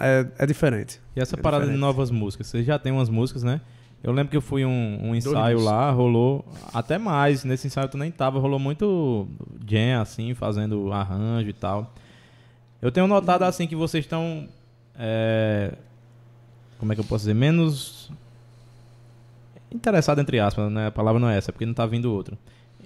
é, 0.00 0.26
é 0.38 0.46
diferente. 0.46 1.00
E 1.16 1.20
essa 1.20 1.34
É 1.36 1.42
parada 1.42 1.64
de 1.64 1.70
diferente. 1.72 1.80
novas 1.80 2.10
músicas? 2.12 2.46
Você 2.46 2.62
já 2.62 2.78
tem 2.78 2.92
umas 2.92 3.08
músicas, 3.08 3.42
né? 3.42 3.60
Eu 4.02 4.12
lembro 4.12 4.30
que 4.30 4.36
eu 4.36 4.40
fui 4.40 4.64
um, 4.64 5.08
um 5.10 5.14
ensaio 5.14 5.56
Dois. 5.56 5.66
lá, 5.68 5.90
rolou 5.90 6.44
até 6.72 6.96
mais. 6.98 7.44
Nesse 7.44 7.66
ensaio 7.66 7.88
tu 7.88 7.98
nem 7.98 8.10
tava, 8.10 8.38
rolou 8.38 8.58
muito 8.60 9.26
jam, 9.68 10.00
assim, 10.00 10.32
fazendo 10.34 10.90
arranjo 10.92 11.48
e 11.50 11.52
tal. 11.52 11.92
Eu 12.80 12.90
tenho 12.92 13.06
notado, 13.08 13.42
assim, 13.42 13.66
que 13.66 13.76
vocês 13.76 14.04
estão. 14.04 14.48
É, 14.98 15.74
como 16.78 16.92
é 16.92 16.94
que 16.94 17.00
eu 17.00 17.04
posso 17.04 17.22
dizer? 17.22 17.34
Menos. 17.34 18.10
Interessado, 19.70 20.20
entre 20.20 20.40
aspas, 20.40 20.70
né? 20.70 20.86
A 20.86 20.90
palavra 20.90 21.20
não 21.20 21.28
é 21.28 21.36
essa, 21.36 21.52
porque 21.52 21.66
não 21.66 21.74
tá 21.74 21.86
vindo 21.86 22.12
outra. 22.12 22.36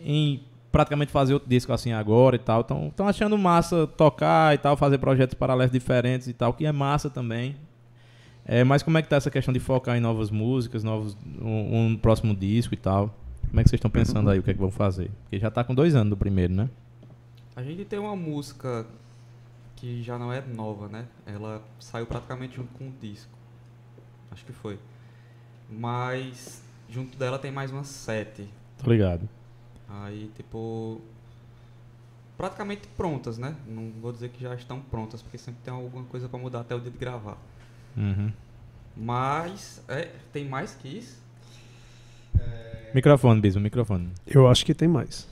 Em 0.05 0.43
praticamente 0.71 1.13
fazer 1.13 1.33
outro 1.33 1.49
disco 1.49 1.73
assim 1.73 1.93
agora 1.93 2.35
e 2.35 2.39
tal. 2.41 2.63
Estão 2.63 3.07
achando 3.07 3.39
massa 3.39 3.87
tocar 3.87 4.53
e 4.55 4.59
tal, 4.59 4.77
fazer 4.77 4.99
projetos 4.99 5.35
paralelos 5.35 5.71
diferentes 5.71 6.27
e 6.27 6.33
tal, 6.33 6.53
que 6.53 6.67
é 6.67 6.73
massa 6.73 7.09
também. 7.09 7.55
É, 8.45 8.65
mas 8.65 8.83
como 8.83 8.99
é 8.99 9.03
que 9.03 9.09
tá 9.09 9.17
essa 9.17 9.31
questão 9.31 9.55
de 9.55 9.61
focar 9.61 9.97
em 9.97 10.01
novas 10.01 10.31
músicas, 10.31 10.83
novos, 10.83 11.17
um, 11.41 11.87
um 11.87 11.97
próximo 11.97 12.35
disco 12.35 12.75
e 12.75 12.77
tal? 12.77 13.15
Como 13.49 13.61
é 13.61 13.63
que 13.63 13.71
vocês 13.71 13.79
estão 13.79 13.91
pensando 13.91 14.29
aí? 14.29 14.41
O 14.41 14.43
que 14.43 14.51
é 14.51 14.53
que 14.53 14.59
vão 14.59 14.71
fazer? 14.71 15.13
Porque 15.23 15.39
já 15.39 15.49
tá 15.49 15.63
com 15.63 15.75
dois 15.75 15.95
anos 15.95 16.11
do 16.11 16.17
primeiro, 16.17 16.53
né? 16.53 16.69
A 17.55 17.63
gente 17.63 17.85
tem 17.85 18.01
uma 18.01 18.17
música 18.17 18.85
que 19.85 20.03
já 20.03 20.19
não 20.19 20.33
é 20.33 20.41
nova, 20.41 20.89
né? 20.89 21.05
Ela 21.27 21.63
saiu 21.79 22.07
praticamente 22.07 22.57
junto 22.57 22.73
com 22.73 22.89
o 22.89 22.93
disco. 23.03 23.31
Acho 24.31 24.43
que 24.47 24.53
foi. 24.53 24.79
Mas 25.71 26.63
junto 26.89 27.19
dela 27.19 27.39
tem 27.39 27.53
mais 27.53 27.71
umas 27.71 27.89
sete. 27.89 28.49
Tô 28.83 28.91
ligado. 28.91 29.29
Aí, 29.87 30.31
tipo. 30.37 31.03
Praticamente 32.35 32.89
prontas, 32.97 33.37
né? 33.37 33.55
Não 33.67 33.93
vou 34.01 34.11
dizer 34.11 34.31
que 34.31 34.43
já 34.43 34.55
estão 34.55 34.81
prontas, 34.81 35.21
porque 35.21 35.37
sempre 35.37 35.61
tem 35.63 35.73
alguma 35.75 36.05
coisa 36.05 36.31
pra 36.31 36.39
mudar 36.39 36.61
até 36.61 36.75
o 36.75 36.81
dia 36.81 36.91
de 36.91 36.97
gravar. 36.97 37.37
Uhum. 37.95 38.33
Mas, 38.97 39.85
é, 39.87 40.13
tem 40.33 40.49
mais 40.49 40.75
que 40.75 40.89
isso? 40.89 41.23
Microfone, 42.95 43.39
Bismo, 43.41 43.61
microfone. 43.61 44.11
Eu 44.27 44.49
acho 44.49 44.65
que 44.65 44.73
tem 44.75 44.89
mais. 44.89 45.29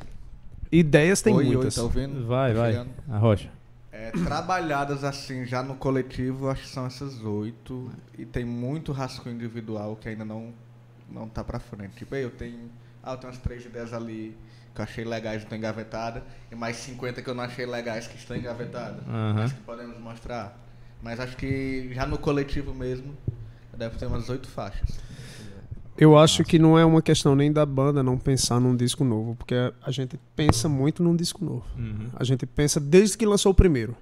Ideias 0.71 1.23
tem 1.23 1.35
oi, 1.35 1.45
muitas. 1.47 1.79
Oi, 1.79 1.81
tá 1.81 1.83
ouvindo? 1.85 2.27
Vai, 2.27 2.53
Tá 2.53 2.61
vai. 2.61 2.73
chegando? 2.73 2.91
A 3.09 3.19
rocha. 3.19 3.62
É, 3.93 4.11
trabalhadas 4.11 5.05
assim 5.05 5.45
já 5.45 5.63
no 5.63 5.77
coletivo, 5.77 6.49
acho 6.49 6.63
que 6.63 6.69
são 6.69 6.87
essas 6.87 7.23
oito. 7.23 7.93
E 8.17 8.25
tem 8.25 8.43
muito 8.45 8.91
rascunho 8.91 9.35
individual 9.35 9.97
que 9.97 10.09
ainda 10.09 10.25
não, 10.25 10.55
não 11.11 11.29
tá 11.29 11.45
pra 11.45 11.59
frente. 11.59 11.97
Tipo, 11.97 12.15
aí 12.15 12.23
eu 12.23 12.31
tenho. 12.31 12.71
Ah, 13.03 13.13
eu 13.13 13.19
tenho 13.19 13.33
umas 13.33 13.43
três 13.43 13.65
ideias 13.67 13.93
ali 13.93 14.37
que 14.75 14.81
eu 14.81 14.85
achei 14.85 15.05
legais 15.05 15.43
e 15.43 15.45
estão 15.45 15.59
engavetadas. 15.59 16.23
E 16.51 16.55
mais 16.55 16.77
50 16.77 17.21
que 17.21 17.29
eu 17.29 17.35
não 17.35 17.45
achei 17.45 17.67
legais 17.67 18.07
que 18.07 18.17
estão 18.17 18.35
engavetadas. 18.35 19.07
Aham. 19.07 19.45
Acho 19.45 19.55
que 19.57 19.63
podemos 19.63 19.99
mostrar. 19.99 20.59
Mas 21.03 21.21
acho 21.21 21.37
que 21.37 21.93
já 21.93 22.07
no 22.07 22.17
coletivo 22.17 22.73
mesmo, 22.75 23.15
deve 23.77 23.99
ter 23.99 24.07
umas 24.07 24.29
oito 24.31 24.49
faixas. 24.49 24.99
Eu 26.03 26.19
acho 26.19 26.43
que 26.43 26.59
não 26.59 26.77
é 26.77 26.85
uma 26.85 27.01
questão 27.01 27.37
nem 27.37 27.53
da 27.53 27.65
banda 27.65 28.03
não 28.03 28.19
pensar 28.19 28.59
num 28.59 28.75
disco 28.75 29.05
novo, 29.05 29.37
porque 29.37 29.55
a 29.55 29.91
gente 29.93 30.19
pensa 30.35 30.69
muito 30.69 31.01
num 31.01 31.15
disco 31.15 31.45
novo. 31.45 31.65
Uhum. 31.79 32.09
A 32.17 32.25
gente 32.25 32.45
pensa 32.45 32.81
desde 32.81 33.17
que 33.17 33.25
lançou 33.25 33.53
o 33.53 33.55
primeiro 33.55 33.97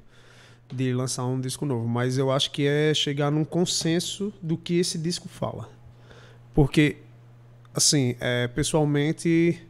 de 0.73 0.95
lançar 0.95 1.27
um 1.27 1.39
disco 1.39 1.67
novo, 1.67 1.87
mas 1.87 2.17
eu 2.17 2.33
acho 2.33 2.53
que 2.53 2.67
é 2.67 2.95
chegar 2.95 3.31
num 3.31 3.45
consenso 3.45 4.33
do 4.41 4.57
que 4.57 4.79
esse 4.79 4.97
disco 4.97 5.29
fala. 5.29 5.69
Porque 6.55 6.97
assim, 7.75 8.17
é, 8.19 8.49
pessoalmente 8.49 9.61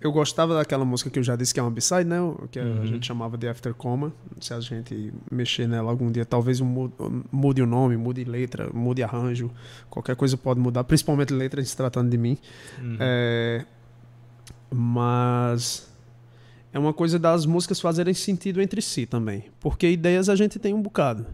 eu 0.00 0.10
gostava 0.12 0.54
daquela 0.54 0.84
música 0.84 1.10
que 1.10 1.18
eu 1.18 1.22
já 1.22 1.36
disse 1.36 1.52
que 1.52 1.60
é 1.60 1.62
uma 1.62 1.70
B-side, 1.70 2.04
né? 2.08 2.16
Que 2.50 2.58
Uhum. 2.58 2.82
a 2.82 2.86
gente 2.86 3.06
chamava 3.06 3.36
de 3.36 3.46
After 3.48 3.74
Coma. 3.74 4.12
Se 4.40 4.54
a 4.54 4.60
gente 4.60 5.12
mexer 5.30 5.68
nela 5.68 5.90
algum 5.90 6.10
dia, 6.10 6.24
talvez 6.24 6.60
um 6.60 6.64
mu- 6.64 6.92
mude 7.30 7.60
o 7.60 7.66
nome, 7.66 7.96
mude 7.96 8.24
letra, 8.24 8.70
mude 8.72 9.02
arranjo, 9.02 9.50
qualquer 9.90 10.16
coisa 10.16 10.36
pode 10.36 10.58
mudar, 10.58 10.84
principalmente 10.84 11.32
letra 11.34 11.62
se 11.64 11.76
tratando 11.76 12.08
de 12.10 12.16
mim. 12.16 12.38
Uhum. 12.80 12.96
É, 12.98 13.66
mas 14.72 15.90
é 16.72 16.78
uma 16.78 16.92
coisa 16.92 17.18
das 17.18 17.44
músicas 17.44 17.80
fazerem 17.80 18.14
sentido 18.14 18.60
entre 18.62 18.80
si 18.80 19.04
também. 19.06 19.44
Porque 19.60 19.88
ideias 19.90 20.28
a 20.28 20.36
gente 20.36 20.58
tem 20.58 20.72
um 20.72 20.80
bocado. 20.82 21.26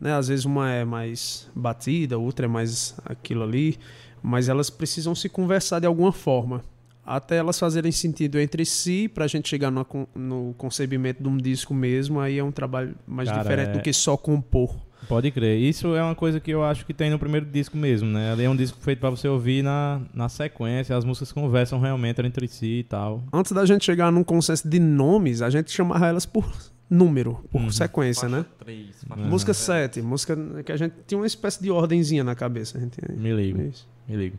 Né? 0.00 0.12
Às 0.12 0.28
vezes 0.28 0.44
uma 0.44 0.70
é 0.70 0.84
mais 0.84 1.48
batida, 1.54 2.18
outra 2.18 2.44
é 2.44 2.48
mais 2.48 2.94
aquilo 3.04 3.42
ali. 3.42 3.78
Mas 4.22 4.48
elas 4.48 4.68
precisam 4.68 5.14
se 5.14 5.28
conversar 5.28 5.80
de 5.80 5.86
alguma 5.86 6.12
forma. 6.12 6.62
Até 7.06 7.36
elas 7.36 7.58
fazerem 7.58 7.92
sentido 7.92 8.38
entre 8.40 8.64
si, 8.66 9.08
pra 9.08 9.26
gente 9.28 9.48
chegar 9.48 9.70
no, 9.70 9.86
no 10.14 10.54
concebimento 10.58 11.22
de 11.22 11.28
um 11.28 11.36
disco 11.36 11.72
mesmo, 11.72 12.18
aí 12.18 12.38
é 12.38 12.42
um 12.42 12.50
trabalho 12.50 12.96
mais 13.06 13.28
Cara, 13.28 13.42
diferente 13.42 13.68
é- 13.68 13.72
do 13.74 13.80
que 13.80 13.92
só 13.92 14.16
compor. 14.16 14.74
Pode 15.08 15.30
crer. 15.30 15.56
Isso 15.60 15.94
é 15.94 16.02
uma 16.02 16.16
coisa 16.16 16.40
que 16.40 16.50
eu 16.50 16.64
acho 16.64 16.84
que 16.84 16.92
tem 16.92 17.10
no 17.10 17.18
primeiro 17.18 17.46
disco 17.46 17.76
mesmo, 17.76 18.08
né? 18.08 18.32
Ali 18.32 18.42
é 18.42 18.50
um 18.50 18.56
disco 18.56 18.76
feito 18.80 18.98
pra 18.98 19.08
você 19.10 19.28
ouvir 19.28 19.62
na, 19.62 20.00
na 20.12 20.28
sequência, 20.28 20.96
as 20.96 21.04
músicas 21.04 21.30
conversam 21.30 21.78
realmente 21.78 22.20
entre 22.22 22.48
si 22.48 22.80
e 22.80 22.82
tal. 22.82 23.22
Antes 23.32 23.52
da 23.52 23.64
gente 23.64 23.84
chegar 23.84 24.10
num 24.10 24.24
consenso 24.24 24.68
de 24.68 24.80
nomes, 24.80 25.42
a 25.42 25.50
gente 25.50 25.70
chamava 25.70 26.06
elas 26.08 26.26
por 26.26 26.44
número, 26.90 27.44
por 27.52 27.60
Uhum. 27.60 27.70
sequência, 27.70 28.28
né? 28.28 28.44
3, 28.58 28.96
Uhum. 29.16 29.26
Música 29.28 29.54
7, 29.54 30.02
música 30.02 30.36
que 30.64 30.72
a 30.72 30.76
gente 30.76 30.94
tinha 31.06 31.18
uma 31.18 31.26
espécie 31.26 31.62
de 31.62 31.70
ordenzinha 31.70 32.24
na 32.24 32.34
cabeça. 32.34 32.76
A 32.76 32.80
gente, 32.80 32.96
Me 33.16 33.32
ligo. 33.32 33.60
Isso. 33.62 33.86
Me 34.08 34.16
ligo. 34.16 34.36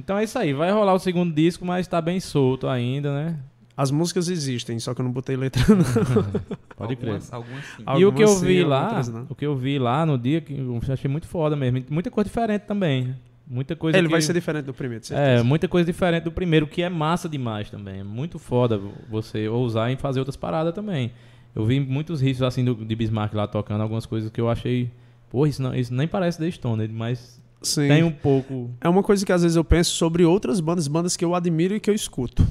Então 0.00 0.18
é 0.18 0.24
isso 0.24 0.38
aí, 0.38 0.52
vai 0.52 0.70
rolar 0.72 0.94
o 0.94 0.98
segundo 0.98 1.34
disco, 1.34 1.64
mas 1.64 1.86
tá 1.86 2.00
bem 2.00 2.18
solto 2.20 2.66
ainda, 2.66 3.12
né? 3.14 3.36
As 3.76 3.90
músicas 3.90 4.28
existem, 4.28 4.78
só 4.78 4.92
que 4.94 5.00
eu 5.00 5.04
não 5.04 5.12
botei 5.12 5.36
letra. 5.36 5.62
Pode 6.76 6.96
crer. 6.96 7.08
algumas, 7.14 7.32
algumas 7.32 7.64
sim. 7.64 7.82
E 7.98 8.04
o 8.04 8.12
que 8.12 8.22
eu 8.22 8.28
Algumas 8.28 8.30
sim, 8.40 8.46
vi 8.46 8.64
lá, 8.64 8.84
outras 8.84 9.08
não. 9.08 9.26
o 9.28 9.34
que 9.34 9.46
eu 9.46 9.56
vi 9.56 9.78
lá 9.78 10.04
no 10.06 10.18
dia, 10.18 10.40
que 10.40 10.52
eu 10.54 10.80
achei 10.92 11.10
muito 11.10 11.26
foda 11.26 11.54
mesmo. 11.56 11.84
Muita 11.90 12.10
coisa 12.10 12.28
diferente 12.28 12.62
também. 12.62 13.14
Muita 13.46 13.74
coisa 13.74 13.98
Ele 13.98 14.06
que- 14.06 14.12
vai 14.12 14.20
ser 14.20 14.32
diferente 14.32 14.66
do 14.66 14.74
primeiro, 14.74 15.02
de 15.02 15.12
É, 15.12 15.16
certeza. 15.16 15.44
muita 15.44 15.66
coisa 15.66 15.84
diferente 15.90 16.24
do 16.24 16.32
primeiro, 16.32 16.66
que 16.66 16.82
é 16.82 16.88
massa 16.88 17.28
demais 17.28 17.68
também. 17.70 18.00
É 18.00 18.04
muito 18.04 18.38
foda 18.38 18.80
você 19.10 19.48
ousar 19.48 19.90
em 19.90 19.96
fazer 19.96 20.20
outras 20.20 20.36
paradas 20.36 20.72
também. 20.74 21.10
Eu 21.54 21.64
vi 21.64 21.80
muitos 21.80 22.20
riffs 22.20 22.42
assim 22.42 22.64
do, 22.64 22.74
de 22.74 22.94
Bismarck 22.94 23.34
lá 23.34 23.46
tocando, 23.46 23.80
algumas 23.82 24.06
coisas 24.06 24.30
que 24.30 24.40
eu 24.40 24.48
achei. 24.48 24.90
Pô, 25.30 25.46
isso, 25.46 25.60
não, 25.62 25.74
isso 25.74 25.92
nem 25.92 26.06
parece 26.06 26.38
The 26.38 26.50
Stone, 26.50 26.86
mas 26.88 27.39
Sim. 27.62 27.88
tem 27.88 28.02
um 28.02 28.12
pouco. 28.12 28.70
É 28.80 28.88
uma 28.88 29.02
coisa 29.02 29.24
que 29.24 29.32
às 29.32 29.42
vezes 29.42 29.56
eu 29.56 29.64
penso 29.64 29.90
sobre 29.92 30.24
outras 30.24 30.60
bandas, 30.60 30.88
bandas 30.88 31.16
que 31.16 31.24
eu 31.24 31.34
admiro 31.34 31.74
e 31.74 31.80
que 31.80 31.90
eu 31.90 31.94
escuto. 31.94 32.46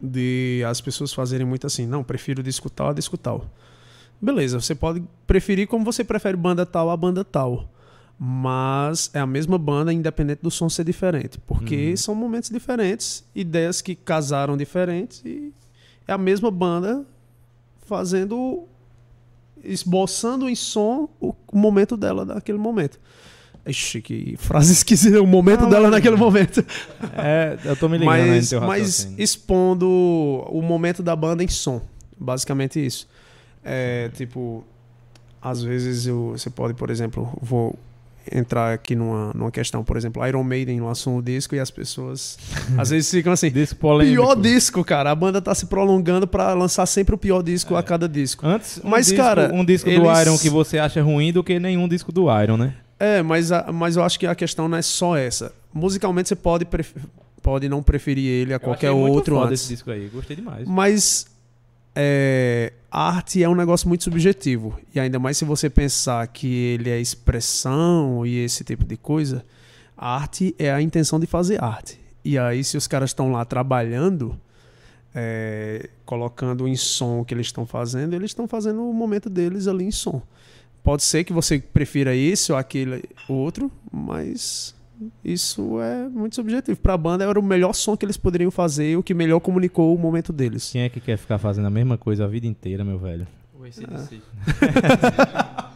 De 0.00 0.62
as 0.68 0.80
pessoas 0.80 1.12
fazerem 1.12 1.46
muito 1.46 1.66
assim, 1.66 1.86
não, 1.86 2.04
prefiro 2.04 2.42
disco 2.42 2.68
tal 2.68 2.90
a 2.90 2.92
disco 2.92 3.16
tal. 3.16 3.46
Beleza, 4.20 4.60
você 4.60 4.74
pode 4.74 5.02
preferir 5.26 5.66
como 5.66 5.84
você 5.84 6.04
prefere 6.04 6.36
banda 6.36 6.66
tal 6.66 6.90
a 6.90 6.96
banda 6.96 7.24
tal. 7.24 7.70
Mas 8.18 9.10
é 9.12 9.18
a 9.18 9.26
mesma 9.26 9.58
banda, 9.58 9.92
independente 9.92 10.40
do 10.42 10.50
som 10.50 10.68
ser 10.68 10.84
diferente. 10.84 11.38
Porque 11.38 11.90
Uhum. 11.90 11.96
são 11.96 12.14
momentos 12.14 12.48
diferentes, 12.50 13.24
ideias 13.34 13.80
que 13.80 13.94
casaram 13.94 14.56
diferentes 14.56 15.22
e 15.24 15.52
é 16.06 16.12
a 16.12 16.18
mesma 16.18 16.50
banda 16.50 17.04
fazendo. 17.86 18.64
esboçando 19.66 20.46
em 20.48 20.54
som 20.54 21.08
o, 21.18 21.34
momento 21.50 21.96
dela 21.96 22.22
naquele 22.24 22.58
momento. 22.58 23.00
Ixi, 23.66 24.02
que 24.02 24.34
frase 24.38 24.72
esquisita, 24.74 25.22
o 25.22 25.26
momento 25.26 25.62
Não, 25.62 25.70
dela 25.70 25.90
naquele 25.90 26.16
momento. 26.16 26.64
É, 27.16 27.56
eu 27.64 27.74
tô 27.76 27.88
me 27.88 27.96
ligando 27.98 28.16
Mas, 28.28 28.50
teu 28.50 28.60
mas 28.60 28.82
raciocínio. 28.82 29.22
expondo 29.22 29.88
o 29.88 30.60
momento 30.62 31.02
da 31.02 31.16
banda 31.16 31.42
em 31.42 31.48
som. 31.48 31.80
Basicamente 32.18 32.84
isso. 32.84 33.08
É, 33.64 34.10
tipo, 34.14 34.62
às 35.40 35.62
vezes 35.62 36.06
eu, 36.06 36.32
você 36.36 36.50
pode, 36.50 36.74
por 36.74 36.90
exemplo, 36.90 37.32
vou 37.40 37.78
entrar 38.30 38.72
aqui 38.72 38.94
numa, 38.94 39.32
numa 39.34 39.50
questão, 39.50 39.84
por 39.84 39.96
exemplo, 39.98 40.26
Iron 40.26 40.42
Maiden 40.42 40.80
lançou 40.80 41.16
um 41.18 41.22
disco 41.22 41.54
e 41.54 41.60
as 41.60 41.70
pessoas 41.70 42.38
às 42.78 42.88
vezes 42.88 43.10
ficam 43.10 43.30
assim, 43.32 43.48
Disco 43.52 43.76
polêmico. 43.78 44.22
pior 44.22 44.34
disco, 44.34 44.82
cara. 44.84 45.10
A 45.10 45.14
banda 45.14 45.42
tá 45.42 45.54
se 45.54 45.66
prolongando 45.66 46.26
pra 46.26 46.52
lançar 46.54 46.86
sempre 46.86 47.14
o 47.14 47.18
pior 47.18 47.42
disco 47.42 47.74
É. 47.74 47.78
a 47.78 47.82
cada 47.82 48.08
disco. 48.08 48.46
Antes, 48.46 48.80
um 48.84 48.88
Mas, 48.88 49.06
disco, 49.06 49.20
cara, 49.22 49.50
um 49.54 49.64
disco 49.64 49.88
do 49.90 49.96
eles- 49.96 50.20
Iron 50.22 50.38
que 50.38 50.48
você 50.50 50.78
acha 50.78 51.02
ruim 51.02 51.32
do 51.32 51.42
que 51.44 51.58
nenhum 51.58 51.86
disco 51.88 52.10
do 52.12 52.26
Iron, 52.42 52.56
né? 52.58 52.74
É, 53.04 53.22
mas, 53.22 53.52
a- 53.52 53.70
mas 53.72 53.96
eu 53.96 54.02
acho 54.02 54.18
que 54.18 54.26
a 54.26 54.34
questão 54.34 54.68
não 54.68 54.78
é 54.78 54.82
só 54.82 55.16
essa. 55.16 55.52
Musicalmente 55.72 56.28
você 56.28 56.36
pode, 56.36 56.66
pode 57.42 57.68
não 57.68 57.82
preferir 57.82 58.24
ele 58.26 58.52
a 58.52 58.56
Eu 58.56 58.60
qualquer 58.60 58.92
muito 58.92 59.14
outro 59.14 59.34
foda 59.36 59.48
antes. 59.48 59.60
esse 59.62 59.68
disco 59.74 59.90
aí, 59.90 60.08
gostei 60.12 60.36
demais. 60.36 60.66
Mas 60.68 61.26
é, 61.94 62.72
a 62.90 63.08
arte 63.16 63.42
é 63.42 63.48
um 63.48 63.54
negócio 63.54 63.88
muito 63.88 64.04
subjetivo. 64.04 64.78
E 64.94 65.00
ainda 65.00 65.18
mais 65.18 65.36
se 65.36 65.44
você 65.44 65.68
pensar 65.68 66.26
que 66.28 66.46
ele 66.46 66.90
é 66.90 67.00
expressão 67.00 68.24
e 68.24 68.38
esse 68.38 68.64
tipo 68.64 68.84
de 68.84 68.96
coisa, 68.96 69.44
a 69.96 70.14
arte 70.16 70.54
é 70.58 70.72
a 70.72 70.80
intenção 70.80 71.18
de 71.20 71.26
fazer 71.26 71.62
arte. 71.62 72.00
E 72.24 72.38
aí, 72.38 72.64
se 72.64 72.76
os 72.76 72.86
caras 72.86 73.10
estão 73.10 73.30
lá 73.30 73.44
trabalhando, 73.44 74.34
é, 75.14 75.90
colocando 76.06 76.66
em 76.66 76.74
som 76.74 77.20
o 77.20 77.24
que 77.24 77.34
eles 77.34 77.46
estão 77.46 77.66
fazendo, 77.66 78.14
eles 78.14 78.30
estão 78.30 78.48
fazendo 78.48 78.82
o 78.88 78.92
momento 78.94 79.28
deles 79.28 79.68
ali 79.68 79.84
em 79.84 79.90
som. 79.90 80.22
Pode 80.84 81.02
ser 81.02 81.24
que 81.24 81.32
você 81.32 81.58
prefira 81.58 82.14
esse 82.14 82.52
ou 82.52 82.58
aquele 82.58 83.02
outro, 83.28 83.72
mas 83.90 84.74
isso 85.24 85.80
é 85.80 86.08
muito 86.08 86.36
subjetivo. 86.36 86.78
Pra 86.78 86.96
banda 86.96 87.24
era 87.24 87.40
o 87.40 87.42
melhor 87.42 87.72
som 87.72 87.96
que 87.96 88.04
eles 88.04 88.18
poderiam 88.18 88.50
fazer 88.50 88.90
e 88.92 88.96
o 88.96 89.02
que 89.02 89.14
melhor 89.14 89.40
comunicou 89.40 89.94
o 89.94 89.98
momento 89.98 90.32
deles. 90.32 90.70
Quem 90.70 90.82
é 90.82 90.88
que 90.90 91.00
quer 91.00 91.16
ficar 91.16 91.38
fazendo 91.38 91.66
a 91.66 91.70
mesma 91.70 91.96
coisa 91.96 92.24
a 92.24 92.28
vida 92.28 92.46
inteira, 92.46 92.84
meu 92.84 92.98
velho? 92.98 93.26
O 93.58 93.64
AC/DC. 93.64 94.20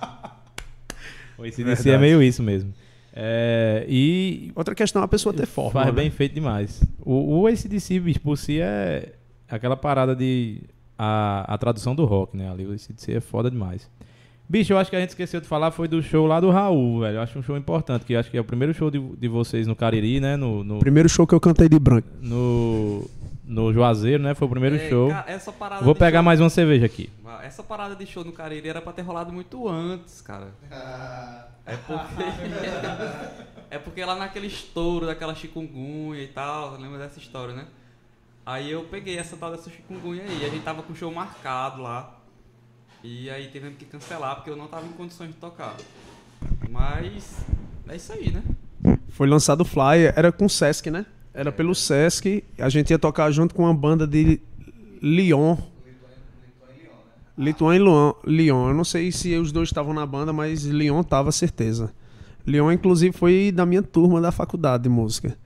O 1.38 1.44
ACDC 1.44 1.62
Verdade. 1.62 1.90
é 1.90 1.98
meio 1.98 2.20
isso 2.20 2.42
mesmo. 2.42 2.74
É, 3.12 3.86
e 3.88 4.50
Outra 4.56 4.74
questão 4.74 5.00
é 5.00 5.04
a 5.04 5.08
pessoa 5.08 5.32
ter 5.32 5.46
forma. 5.46 5.70
faz 5.70 5.86
né? 5.86 5.92
bem 5.92 6.10
feito 6.10 6.34
demais. 6.34 6.82
O, 7.00 7.40
o 7.42 7.46
ACDC, 7.46 8.00
por 8.22 8.36
si 8.36 8.60
é 8.60 9.14
aquela 9.48 9.76
parada 9.76 10.14
de... 10.16 10.62
A, 10.98 11.54
a 11.54 11.56
tradução 11.56 11.94
do 11.94 12.04
rock, 12.04 12.36
né? 12.36 12.50
Ali 12.50 12.66
o 12.66 12.72
ACDC 12.72 13.12
é 13.12 13.20
foda 13.20 13.48
demais. 13.48 13.88
Bicho, 14.48 14.72
eu 14.72 14.78
acho 14.78 14.88
que 14.88 14.96
a 14.96 15.00
gente 15.00 15.10
esqueceu 15.10 15.40
de 15.42 15.46
falar 15.46 15.70
foi 15.70 15.86
do 15.86 16.02
show 16.02 16.26
lá 16.26 16.40
do 16.40 16.50
Raul, 16.50 17.00
velho. 17.00 17.16
Eu 17.16 17.20
acho 17.20 17.38
um 17.38 17.42
show 17.42 17.56
importante, 17.56 18.06
que 18.06 18.14
eu 18.14 18.20
acho 18.20 18.30
que 18.30 18.38
é 18.38 18.40
o 18.40 18.44
primeiro 18.44 18.72
show 18.72 18.90
de, 18.90 18.98
de 18.98 19.28
vocês 19.28 19.66
no 19.66 19.76
Cariri, 19.76 20.20
né? 20.20 20.36
No, 20.36 20.64
no, 20.64 20.78
primeiro 20.78 21.08
show 21.08 21.26
que 21.26 21.34
eu 21.34 21.40
cantei 21.40 21.68
de 21.68 21.78
branco. 21.78 22.08
no, 22.22 23.04
no 23.44 23.72
Juazeiro, 23.72 24.22
né? 24.22 24.34
Foi 24.34 24.46
o 24.46 24.50
primeiro 24.50 24.76
É, 24.76 24.88
show. 24.88 25.10
cara, 25.10 25.30
essa 25.30 25.52
parada 25.52 25.84
Vou 25.84 25.94
pegar 25.94 26.20
show- 26.20 26.24
mais 26.24 26.40
uma 26.40 26.48
cerveja 26.48 26.86
aqui. 26.86 27.10
Essa 27.42 27.62
parada 27.62 27.94
de 27.94 28.06
show 28.06 28.24
no 28.24 28.32
Cariri 28.32 28.68
era 28.68 28.80
pra 28.80 28.92
ter 28.92 29.02
rolado 29.02 29.30
muito 29.32 29.68
antes, 29.68 30.20
cara. 30.22 30.48
É 31.66 31.76
porque. 31.76 32.24
é 33.70 33.78
porque 33.78 34.04
lá 34.04 34.16
naquele 34.16 34.46
estouro 34.46 35.06
daquela 35.06 35.34
chikungunya 35.34 36.22
e 36.22 36.28
tal, 36.28 36.78
lembra 36.78 36.98
dessa 36.98 37.18
história, 37.18 37.54
né? 37.54 37.66
Aí 38.46 38.70
eu 38.70 38.82
peguei 38.84 39.18
essa 39.18 39.36
tal 39.36 39.50
dessa 39.50 39.68
chikungunya 39.70 40.22
aí, 40.22 40.44
a 40.46 40.48
gente 40.48 40.62
tava 40.64 40.82
com 40.82 40.92
o 40.92 40.96
show 40.96 41.12
marcado 41.12 41.82
lá. 41.82 42.17
E 43.02 43.30
aí 43.30 43.48
tivemos 43.48 43.78
que 43.78 43.84
cancelar 43.84 44.36
porque 44.36 44.50
eu 44.50 44.56
não 44.56 44.66
tava 44.66 44.86
em 44.86 44.92
condições 44.92 45.28
de 45.28 45.36
tocar. 45.36 45.76
Mas 46.70 47.36
é 47.88 47.96
isso 47.96 48.12
aí, 48.12 48.30
né? 48.32 48.42
Foi 49.10 49.28
lançado 49.28 49.62
o 49.62 49.64
flyer, 49.64 50.12
era 50.16 50.30
com 50.32 50.46
o 50.46 50.50
Sesc, 50.50 50.90
né? 50.90 51.06
Era 51.32 51.52
pelo 51.52 51.74
Sesc. 51.74 52.42
A 52.58 52.68
gente 52.68 52.90
ia 52.90 52.98
tocar 52.98 53.30
junto 53.30 53.54
com 53.54 53.62
uma 53.64 53.74
banda 53.74 54.06
de 54.06 54.40
Lyon. 55.00 55.56
Lituan 57.36 57.76
e 57.76 57.78
Luan- 57.78 58.14
Lyon. 58.26 58.68
Eu 58.70 58.74
não 58.74 58.82
sei 58.84 59.12
se 59.12 59.36
os 59.36 59.52
dois 59.52 59.68
estavam 59.68 59.94
na 59.94 60.04
banda, 60.04 60.32
mas 60.32 60.64
Lyon 60.64 61.02
tava, 61.04 61.30
certeza. 61.30 61.92
Lyon, 62.44 62.72
inclusive, 62.72 63.16
foi 63.16 63.52
da 63.52 63.64
minha 63.64 63.82
turma 63.82 64.20
da 64.20 64.32
faculdade 64.32 64.82
de 64.84 64.88
música. 64.88 65.38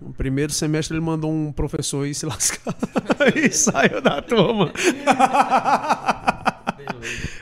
No 0.00 0.12
primeiro 0.12 0.52
semestre 0.52 0.96
ele 0.96 1.04
mandou 1.04 1.32
um 1.32 1.50
professor 1.52 2.06
ir 2.06 2.14
se 2.14 2.26
lascar 2.26 2.74
e 3.34 3.50
saiu 3.50 4.00
da 4.00 4.22
turma. 4.22 4.70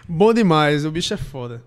Bom 0.08 0.32
demais, 0.32 0.84
o 0.84 0.90
bicho 0.90 1.14
é 1.14 1.16
foda. 1.16 1.62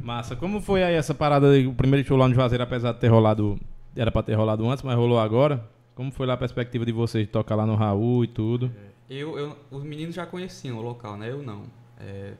Massa. 0.00 0.34
Como 0.34 0.60
foi 0.60 0.82
aí 0.82 0.94
essa 0.94 1.14
parada, 1.14 1.50
aí, 1.50 1.66
o 1.66 1.74
primeiro 1.74 2.06
show 2.06 2.16
lá 2.16 2.28
no 2.28 2.34
Juazeiro, 2.34 2.64
apesar 2.64 2.92
de 2.92 3.00
ter 3.00 3.08
rolado, 3.08 3.58
era 3.96 4.10
pra 4.10 4.22
ter 4.22 4.34
rolado 4.34 4.68
antes, 4.68 4.82
mas 4.82 4.96
rolou 4.96 5.18
agora? 5.18 5.64
Como 5.94 6.10
foi 6.10 6.26
lá 6.26 6.34
a 6.34 6.36
perspectiva 6.36 6.84
de 6.84 6.92
vocês 6.92 7.26
de 7.26 7.32
tocar 7.32 7.54
lá 7.54 7.66
no 7.66 7.74
Raul 7.74 8.24
e 8.24 8.26
tudo? 8.26 8.72
Eu, 9.08 9.38
eu, 9.38 9.56
os 9.70 9.84
meninos 9.84 10.14
já 10.14 10.24
conheciam 10.24 10.78
o 10.78 10.82
local, 10.82 11.16
né? 11.16 11.30
Eu 11.30 11.42
não. 11.42 11.62
É, 12.00 12.32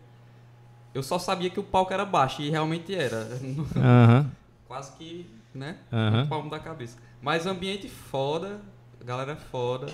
eu 0.95 1.03
só 1.03 1.19
sabia 1.19 1.51
que 1.51 1.61
o 1.61 1.63
palco 1.63 1.93
era 1.93 2.05
baixo 2.05 2.43
e 2.43 2.51
realmente 2.51 2.95
era. 2.95 3.29
Aham, 3.77 4.31
Quase 4.67 4.93
que, 4.97 5.27
né? 5.55 5.77
aham. 5.93 6.23
No 6.23 6.29
palmo 6.29 6.51
da 6.51 6.59
cabeça. 6.59 6.97
Mas 7.23 7.47
ambiente 7.47 7.89
foda, 7.89 8.61
galera 9.05 9.37
foda. 9.37 9.87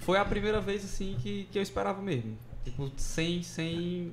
Foi 0.00 0.18
a 0.18 0.24
primeira 0.24 0.60
vez 0.60 0.84
assim 0.84 1.16
que, 1.20 1.46
que 1.52 1.56
eu 1.58 1.62
esperava 1.62 2.02
mesmo. 2.02 2.36
Tipo, 2.64 2.90
sem, 2.96 3.44
sem 3.44 4.12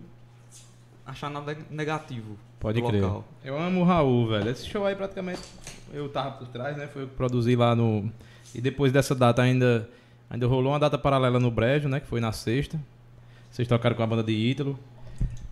achar 1.04 1.32
nada 1.32 1.58
negativo. 1.72 2.38
Pode 2.60 2.82
crer. 2.84 3.02
local. 3.02 3.26
Eu 3.44 3.60
amo 3.60 3.82
o 3.82 3.84
Raul, 3.84 4.28
velho. 4.28 4.50
Esse 4.52 4.68
show 4.68 4.86
aí 4.86 4.96
praticamente 4.96 5.42
eu 5.92 6.08
tava 6.08 6.32
por 6.38 6.48
trás, 6.50 6.78
né? 6.78 6.88
Foi 6.88 7.04
eu 7.04 7.08
que 7.08 7.16
produzi 7.16 7.56
lá 7.56 7.76
no. 7.76 8.12
E 8.54 8.62
depois 8.62 8.92
dessa 8.92 9.16
data 9.16 9.42
ainda. 9.42 9.90
Ainda 10.30 10.48
rolou 10.48 10.72
uma 10.72 10.80
data 10.80 10.98
paralela 10.98 11.40
no 11.40 11.50
Brejo, 11.50 11.88
né? 11.88 12.00
Que 12.00 12.08
foi 12.08 12.20
na 12.20 12.32
sexta. 12.32 12.80
Vocês 13.50 13.68
tocaram 13.68 13.96
com 13.96 14.04
a 14.04 14.08
banda 14.08 14.24
de 14.24 14.34
Ítalo, 14.34 14.78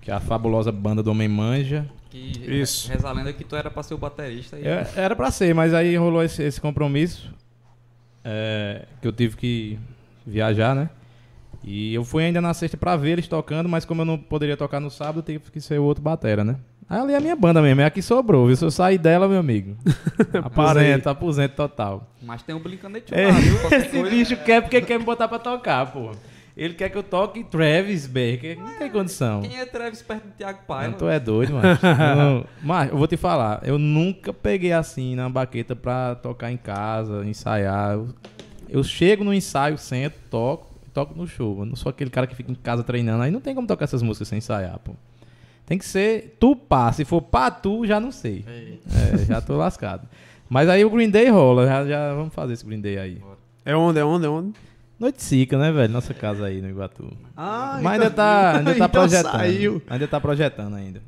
que 0.04 0.12
é 0.12 0.14
a 0.14 0.20
fabulosa 0.20 0.72
banda 0.72 1.02
do 1.02 1.10
Homem 1.12 1.28
Manja. 1.30 1.90
Que 2.10 2.34
Isso. 2.46 2.92
reza 2.92 3.08
a 3.10 3.12
lenda 3.12 3.34
que 3.34 3.44
tu 3.44 3.56
era 3.56 3.72
pra 3.72 3.82
ser 3.82 3.94
o 3.96 3.98
baterista. 3.98 4.60
E... 4.60 4.68
É, 4.68 4.88
Era 4.96 5.16
pra 5.16 5.32
ser, 5.32 5.56
mas 5.56 5.74
aí 5.74 5.96
rolou 5.96 6.22
esse, 6.22 6.44
esse 6.44 6.62
compromisso. 6.62 7.34
é, 8.24 8.86
que 9.02 9.08
eu 9.08 9.12
tive 9.12 9.36
que 9.36 9.80
viajar, 10.26 10.76
né? 10.76 10.90
E 11.64 11.94
eu 11.94 12.04
fui 12.04 12.24
ainda 12.26 12.42
na 12.42 12.54
sexta 12.54 12.76
pra 12.78 12.96
ver 12.98 13.12
eles 13.12 13.28
tocando, 13.28 13.70
mas 13.70 13.86
como 13.86 14.02
eu 14.02 14.06
não 14.06 14.18
poderia 14.18 14.58
tocar 14.58 14.80
no 14.82 14.92
sábado, 14.92 15.20
eu 15.20 15.24
tive 15.40 15.52
que 15.52 15.62
ser 15.62 15.80
o 15.80 15.84
outro 15.84 16.04
batera, 16.04 16.44
né? 16.44 16.58
Aí 16.90 17.00
ali 17.00 17.14
é 17.14 17.18
a 17.18 17.22
minha 17.22 17.36
banda 17.38 17.62
mesmo, 17.62 17.80
é 17.82 17.86
a 17.86 17.90
que 17.90 18.02
sobrou, 18.02 18.46
viu? 18.48 18.56
Se 18.58 18.66
eu 18.66 18.70
sair 18.70 18.98
dela, 18.98 19.28
meu 19.28 19.40
amigo. 19.40 19.76
aposento, 20.44 21.08
aposento 21.10 21.56
total. 21.56 22.06
Mas 22.22 22.44
tem 22.44 22.54
um 22.54 22.60
Blink-182 22.60 23.04
É, 23.12 23.28
lá, 23.28 23.40
viu? 23.40 23.58
Qualquer 23.62 23.80
esse 23.80 23.90
coisa. 23.90 24.10
bicho 24.10 24.38
quer 24.44 24.62
porque 24.62 24.82
quer 24.82 25.00
me 25.00 25.06
botar 25.06 25.28
pra 25.30 25.40
tocar, 25.40 25.86
pô. 25.92 26.12
Ele 26.56 26.74
quer 26.76 26.90
que 26.90 26.98
eu 26.98 27.02
toque 27.02 27.44
Travis 27.44 28.06
Baker, 28.06 28.60
não 28.60 28.78
tem 28.78 28.90
condição. 28.92 29.42
Quem 29.42 29.58
é 29.60 29.66
Travis 29.66 30.02
perto 30.04 30.26
de 30.28 30.34
Thiago 30.34 30.60
Não, 30.60 30.66
Paiva? 30.68 30.96
tu 30.98 31.08
é 31.08 31.20
doido, 31.20 31.54
mano. 31.54 31.68
Eu 31.82 32.16
não- 32.16 32.46
Mas 32.62 32.92
eu 32.92 32.98
vou 32.98 33.08
te 33.08 33.18
falar, 33.18 33.62
eu 33.64 33.80
nunca 33.80 34.32
peguei 34.32 34.72
assim 34.72 35.16
na 35.16 35.28
baqueta 35.30 35.76
pra 35.76 36.14
tocar 36.16 36.52
em 36.52 36.58
casa, 36.58 37.26
ensaiar. 37.26 37.94
Eu, 37.94 38.10
eu 38.70 38.84
chego 38.84 39.24
no 39.24 39.34
ensaio, 39.34 39.78
sento, 39.80 40.16
toco, 40.30 40.72
toco 40.94 41.16
no 41.18 41.26
show. 41.26 41.60
Eu 41.60 41.66
não 41.66 41.76
sou 41.76 41.90
aquele 41.90 42.12
cara 42.12 42.28
que 42.28 42.36
fica 42.36 42.52
em 42.52 42.56
casa 42.56 42.84
treinando. 42.84 43.24
Aí 43.24 43.32
não 43.32 43.42
tem 43.42 43.56
como 43.56 43.66
tocar 43.68 43.86
essas 43.86 44.04
músicas 44.04 44.28
sem 44.28 44.38
ensaiar, 44.38 44.78
pô. 44.78 44.94
Tem 45.66 45.78
que 45.80 45.86
ser 45.86 46.36
Tupá. 46.40 46.92
Se 46.92 47.04
for 47.04 47.22
Patu, 47.22 47.84
já 47.88 48.00
não 48.00 48.12
sei. 48.12 48.46
É, 48.48 49.18
já 49.26 49.42
tô 49.42 49.56
lascado. 49.58 50.08
Mas 50.50 50.70
aí 50.70 50.86
o 50.86 50.90
Green 50.92 51.10
Day 51.10 51.30
rola. 51.30 51.66
Já, 51.66 51.86
já 51.88 52.14
vamos 52.14 52.34
fazer 52.34 52.54
esse 52.54 52.66
Green 52.66 52.80
Day 52.82 53.00
aí. 53.00 53.22
É 53.66 53.76
onde, 53.76 53.98
é 53.98 54.06
onde, 54.06 54.26
é 54.26 54.30
onde? 54.30 54.54
Noite 55.04 55.22
Sica, 55.22 55.58
né, 55.58 55.70
velho? 55.70 55.92
Nossa 55.92 56.14
casa 56.14 56.46
aí 56.46 56.62
no 56.62 56.70
Iguatu. 56.70 57.12
Ah, 57.36 57.78
Mas 57.84 57.94
ainda 58.00 58.10
tá, 58.10 58.58
ainda 58.58 58.72
tá 58.74 58.78
então 58.88 58.90
projetando. 58.90 59.32
saiu. 59.34 59.82
Ainda 59.90 60.08
tá 60.08 60.22
projetando 60.22 60.76
ainda. 60.76 61.02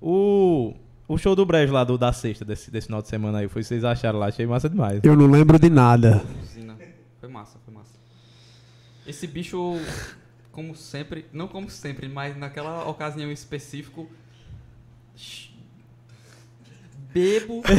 O, 0.00 0.74
o 1.06 1.16
show 1.16 1.36
do 1.36 1.46
Brejo 1.46 1.72
lá 1.72 1.84
do, 1.84 1.96
da 1.96 2.12
sexta, 2.12 2.44
desse, 2.44 2.68
desse 2.68 2.88
final 2.88 3.00
de 3.00 3.06
semana 3.06 3.38
aí, 3.38 3.48
foi 3.48 3.62
o 3.62 3.64
que 3.64 3.68
vocês 3.68 3.84
acharam 3.84 4.18
lá? 4.18 4.26
Achei 4.26 4.44
massa 4.44 4.68
demais. 4.68 4.98
Eu 5.04 5.14
não 5.14 5.28
lembro 5.28 5.56
de 5.56 5.70
nada. 5.70 6.20
Foi 7.20 7.28
massa, 7.28 7.60
foi 7.64 7.72
massa. 7.72 7.92
Esse 9.06 9.28
bicho, 9.28 9.78
como 10.50 10.74
sempre, 10.74 11.24
não 11.32 11.46
como 11.46 11.70
sempre, 11.70 12.08
mas 12.08 12.36
naquela 12.36 12.88
ocasião 12.88 13.30
em 13.30 13.32
específico, 13.32 14.10
bebo. 17.12 17.62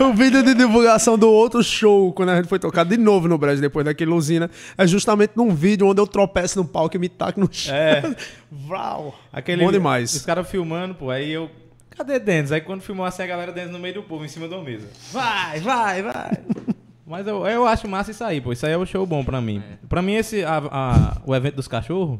O 0.00 0.12
vídeo 0.14 0.42
de 0.42 0.54
divulgação 0.54 1.18
do 1.18 1.28
outro 1.30 1.62
show, 1.62 2.12
quando 2.12 2.30
a 2.30 2.36
gente 2.36 2.48
foi 2.48 2.58
tocar 2.58 2.84
de 2.84 2.96
novo 2.96 3.28
no 3.28 3.36
Brasil, 3.36 3.60
depois 3.60 3.84
daquele 3.84 4.12
usina, 4.12 4.50
é 4.78 4.86
justamente 4.86 5.32
num 5.36 5.54
vídeo 5.54 5.86
onde 5.86 6.00
eu 6.00 6.06
tropeço 6.06 6.58
no 6.58 6.64
palco 6.66 6.96
e 6.96 6.98
me 6.98 7.08
taco 7.08 7.38
no 7.40 7.48
chão. 7.52 7.74
É. 7.74 8.02
Vrau. 8.50 9.14
Aquele, 9.32 9.64
Bom 9.64 9.70
demais. 9.70 10.14
Os 10.14 10.24
caras 10.24 10.48
filmando, 10.48 10.94
pô, 10.94 11.10
aí 11.10 11.30
eu. 11.30 11.50
Cadê 11.90 12.18
Dennis? 12.18 12.50
Aí 12.50 12.60
quando 12.60 12.80
filmou 12.80 13.04
assim, 13.04 13.22
a 13.22 13.26
galera 13.26 13.52
dentro 13.52 13.72
no 13.72 13.78
meio 13.78 13.94
do 13.94 14.02
povo, 14.02 14.24
em 14.24 14.28
cima 14.28 14.48
da 14.48 14.58
mesa. 14.58 14.88
Vai, 15.12 15.60
vai, 15.60 16.02
vai. 16.02 16.32
Mas 17.06 17.26
eu, 17.26 17.46
eu 17.46 17.66
acho 17.66 17.86
massa 17.86 18.10
isso 18.10 18.24
aí, 18.24 18.40
pô. 18.40 18.52
Isso 18.52 18.64
aí 18.64 18.72
é 18.72 18.78
um 18.78 18.86
show 18.86 19.04
bom 19.06 19.22
pra 19.22 19.40
mim. 19.40 19.62
É. 19.70 19.86
Pra 19.86 20.00
mim, 20.00 20.14
esse, 20.14 20.42
a- 20.44 20.62
a- 20.70 21.16
o 21.26 21.34
evento 21.34 21.56
dos 21.56 21.68
cachorros 21.68 22.18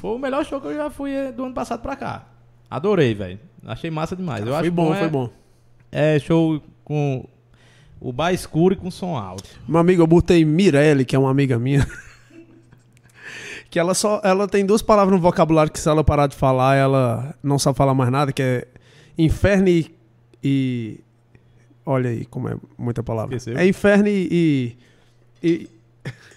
foi 0.00 0.10
o 0.10 0.18
melhor 0.18 0.44
show 0.44 0.60
que 0.60 0.66
eu 0.66 0.74
já 0.74 0.90
fui 0.90 1.12
eh, 1.12 1.30
do 1.32 1.44
ano 1.44 1.54
passado 1.54 1.80
pra 1.80 1.94
cá. 1.94 2.26
Adorei, 2.70 3.14
velho. 3.14 3.38
Achei 3.66 3.90
massa 3.90 4.14
demais. 4.14 4.46
Eu 4.46 4.54
foi 4.54 4.70
bom, 4.70 4.94
é, 4.94 4.98
foi 4.98 5.08
bom. 5.08 5.30
É 5.90 6.18
show 6.18 6.62
com 6.84 7.26
o 8.00 8.12
bar 8.12 8.32
escuro 8.32 8.74
e 8.74 8.76
com 8.76 8.90
som 8.90 9.16
alto. 9.16 9.48
Uma 9.66 9.80
amiga, 9.80 10.02
eu 10.02 10.06
botei 10.06 10.44
Mirelle, 10.44 11.04
que 11.04 11.16
é 11.16 11.18
uma 11.18 11.30
amiga 11.30 11.58
minha. 11.58 11.86
que 13.70 13.78
ela 13.78 13.94
só. 13.94 14.20
Ela 14.24 14.46
tem 14.46 14.64
duas 14.64 14.82
palavras 14.82 15.14
no 15.14 15.20
vocabulário 15.20 15.72
que 15.72 15.80
se 15.80 15.88
ela 15.88 16.04
parar 16.04 16.26
de 16.26 16.36
falar, 16.36 16.76
ela 16.76 17.34
não 17.42 17.58
sabe 17.58 17.76
falar 17.76 17.94
mais 17.94 18.10
nada, 18.10 18.32
que 18.32 18.42
é 18.42 18.66
inferno 19.16 19.68
e. 19.68 19.94
e- 20.42 21.00
olha 21.84 22.10
aí 22.10 22.24
como 22.26 22.48
é 22.48 22.56
muita 22.76 23.02
palavra. 23.02 23.36
Esqueceu? 23.36 23.58
É 23.58 23.66
inferno 23.66 24.08
e. 24.08 24.76
e- 25.42 25.48
e- 25.48 25.70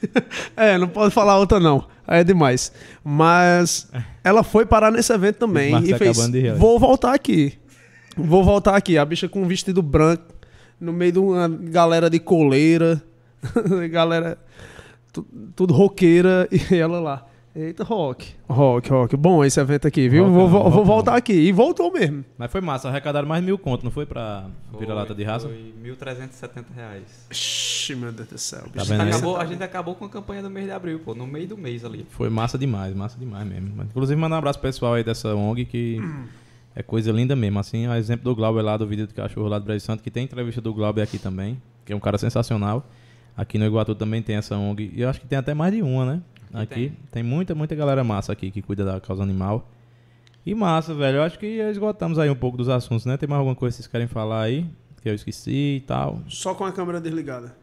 é, 0.55 0.77
não 0.77 0.87
pode 0.87 1.13
falar 1.13 1.37
outra 1.37 1.59
não. 1.59 1.85
Aí 2.07 2.21
É 2.21 2.23
demais. 2.23 2.71
Mas 3.03 3.89
ela 4.23 4.43
foi 4.43 4.65
parar 4.65 4.91
nesse 4.91 5.11
evento 5.13 5.37
também 5.37 5.71
e 5.83 5.97
fez. 5.97 6.17
acabando 6.17 6.33
de 6.33 6.41
rir. 6.41 6.55
Vou 6.55 6.77
voltar 6.79 7.13
aqui. 7.13 7.53
Vou 8.17 8.43
voltar 8.43 8.75
aqui. 8.75 8.97
A 8.97 9.05
bicha 9.05 9.29
com 9.29 9.41
um 9.43 9.47
vestido 9.47 9.81
branco, 9.81 10.23
no 10.79 10.91
meio 10.91 11.11
de 11.13 11.19
uma 11.19 11.47
galera 11.47 12.09
de 12.09 12.19
coleira, 12.19 13.01
galera 13.91 14.37
tu- 15.13 15.25
tudo 15.55 15.73
roqueira 15.73 16.47
e 16.51 16.75
ela 16.75 16.99
lá. 16.99 17.25
Eita, 17.53 17.83
rock. 17.83 18.33
Rock, 18.47 18.89
rock. 18.89 19.17
Bom 19.17 19.43
esse 19.43 19.59
evento 19.59 19.85
aqui, 19.85 20.07
viu? 20.07 20.23
Rock 20.23 20.33
vou 20.33 20.43
não, 20.43 20.49
vou- 20.49 20.61
rock 20.61 20.71
vou 20.73 20.79
não. 20.85 20.85
voltar 20.85 21.15
aqui. 21.17 21.33
E 21.33 21.51
voltou 21.51 21.91
mesmo. 21.91 22.23
Mas 22.37 22.49
foi 22.49 22.61
massa, 22.61 22.87
arrecadaram 22.87 23.27
mais 23.27 23.43
mil 23.43 23.57
conto, 23.57 23.83
não 23.83 23.91
foi 23.91 24.05
pra 24.05 24.45
vira-lata 24.79 25.13
de 25.13 25.21
raça? 25.23 25.49
Foi 25.49 25.73
1.370 25.83 26.65
reais. 26.73 27.27
Ixi, 27.29 27.95
meu 27.95 28.11
Deus 28.13 28.29
do 28.29 28.37
céu. 28.37 28.63
Tá 28.73 28.81
a, 28.81 28.85
gente 28.85 29.01
acabou, 29.01 29.37
a 29.37 29.45
gente 29.45 29.63
acabou 29.63 29.95
com 29.95 30.05
a 30.05 30.09
campanha 30.09 30.41
do 30.41 30.49
mês 30.49 30.65
de 30.65 30.71
abril, 30.71 30.99
pô, 30.99 31.13
no 31.13 31.27
meio 31.27 31.45
do 31.47 31.57
mês 31.57 31.83
ali. 31.83 32.05
Foi 32.11 32.29
massa 32.29 32.57
demais, 32.57 32.95
massa 32.95 33.19
demais 33.19 33.45
mesmo. 33.45 33.73
Mas, 33.75 33.87
Inclusive, 33.87 34.19
mandar 34.19 34.35
um 34.35 34.39
abraço 34.39 34.57
pro 34.59 34.69
pessoal 34.69 34.93
aí 34.93 35.03
dessa 35.03 35.35
ONG 35.35 35.65
que 35.65 35.99
é 36.73 36.81
coisa 36.81 37.11
linda 37.11 37.35
mesmo. 37.35 37.59
Assim, 37.59 37.85
o 37.85 37.93
exemplo 37.93 38.23
do 38.23 38.33
Glauber 38.35 38.61
lá 38.63 38.77
do 38.77 38.87
vídeo 38.87 39.05
do 39.07 39.13
cachorro 39.13 39.49
lá 39.49 39.59
do 39.59 39.65
Brasil 39.65 39.81
Santo, 39.81 40.01
que 40.01 40.09
tem 40.09 40.23
entrevista 40.23 40.61
do 40.61 40.73
Glauber 40.73 41.01
aqui 41.01 41.19
também, 41.19 41.61
que 41.85 41.91
é 41.91 41.95
um 41.97 41.99
cara 41.99 42.17
sensacional. 42.17 42.89
Aqui 43.35 43.57
no 43.57 43.65
Iguatu 43.65 43.93
também 43.93 44.21
tem 44.21 44.37
essa 44.37 44.55
ONG. 44.55 44.89
E 44.95 45.01
eu 45.01 45.09
acho 45.09 45.19
que 45.19 45.27
tem 45.27 45.37
até 45.37 45.53
mais 45.53 45.73
de 45.73 45.81
uma, 45.81 46.05
né? 46.05 46.21
Aqui. 46.53 46.85
Aqui 46.87 46.93
Tem. 47.11 47.23
muita, 47.23 47.53
muita 47.55 47.75
galera 47.75 48.03
massa 48.03 48.31
aqui 48.33 48.51
que 48.51 48.61
cuida 48.61 48.83
da 48.85 48.99
causa 48.99 49.23
animal. 49.23 49.69
E 50.45 50.55
massa, 50.55 50.93
velho. 50.93 51.17
Eu 51.17 51.23
acho 51.23 51.37
que 51.37 51.45
esgotamos 51.45 52.17
aí 52.17 52.29
um 52.29 52.35
pouco 52.35 52.57
dos 52.57 52.67
assuntos, 52.69 53.05
né? 53.05 53.15
Tem 53.17 53.29
mais 53.29 53.39
alguma 53.39 53.55
coisa 53.55 53.73
que 53.75 53.83
vocês 53.83 53.87
querem 53.91 54.07
falar 54.07 54.41
aí? 54.43 54.65
Que 55.01 55.09
eu 55.09 55.13
esqueci 55.15 55.77
e 55.77 55.83
tal. 55.85 56.19
Só 56.27 56.53
com 56.55 56.65
a 56.65 56.71
câmera 56.71 56.99
desligada. 56.99 57.55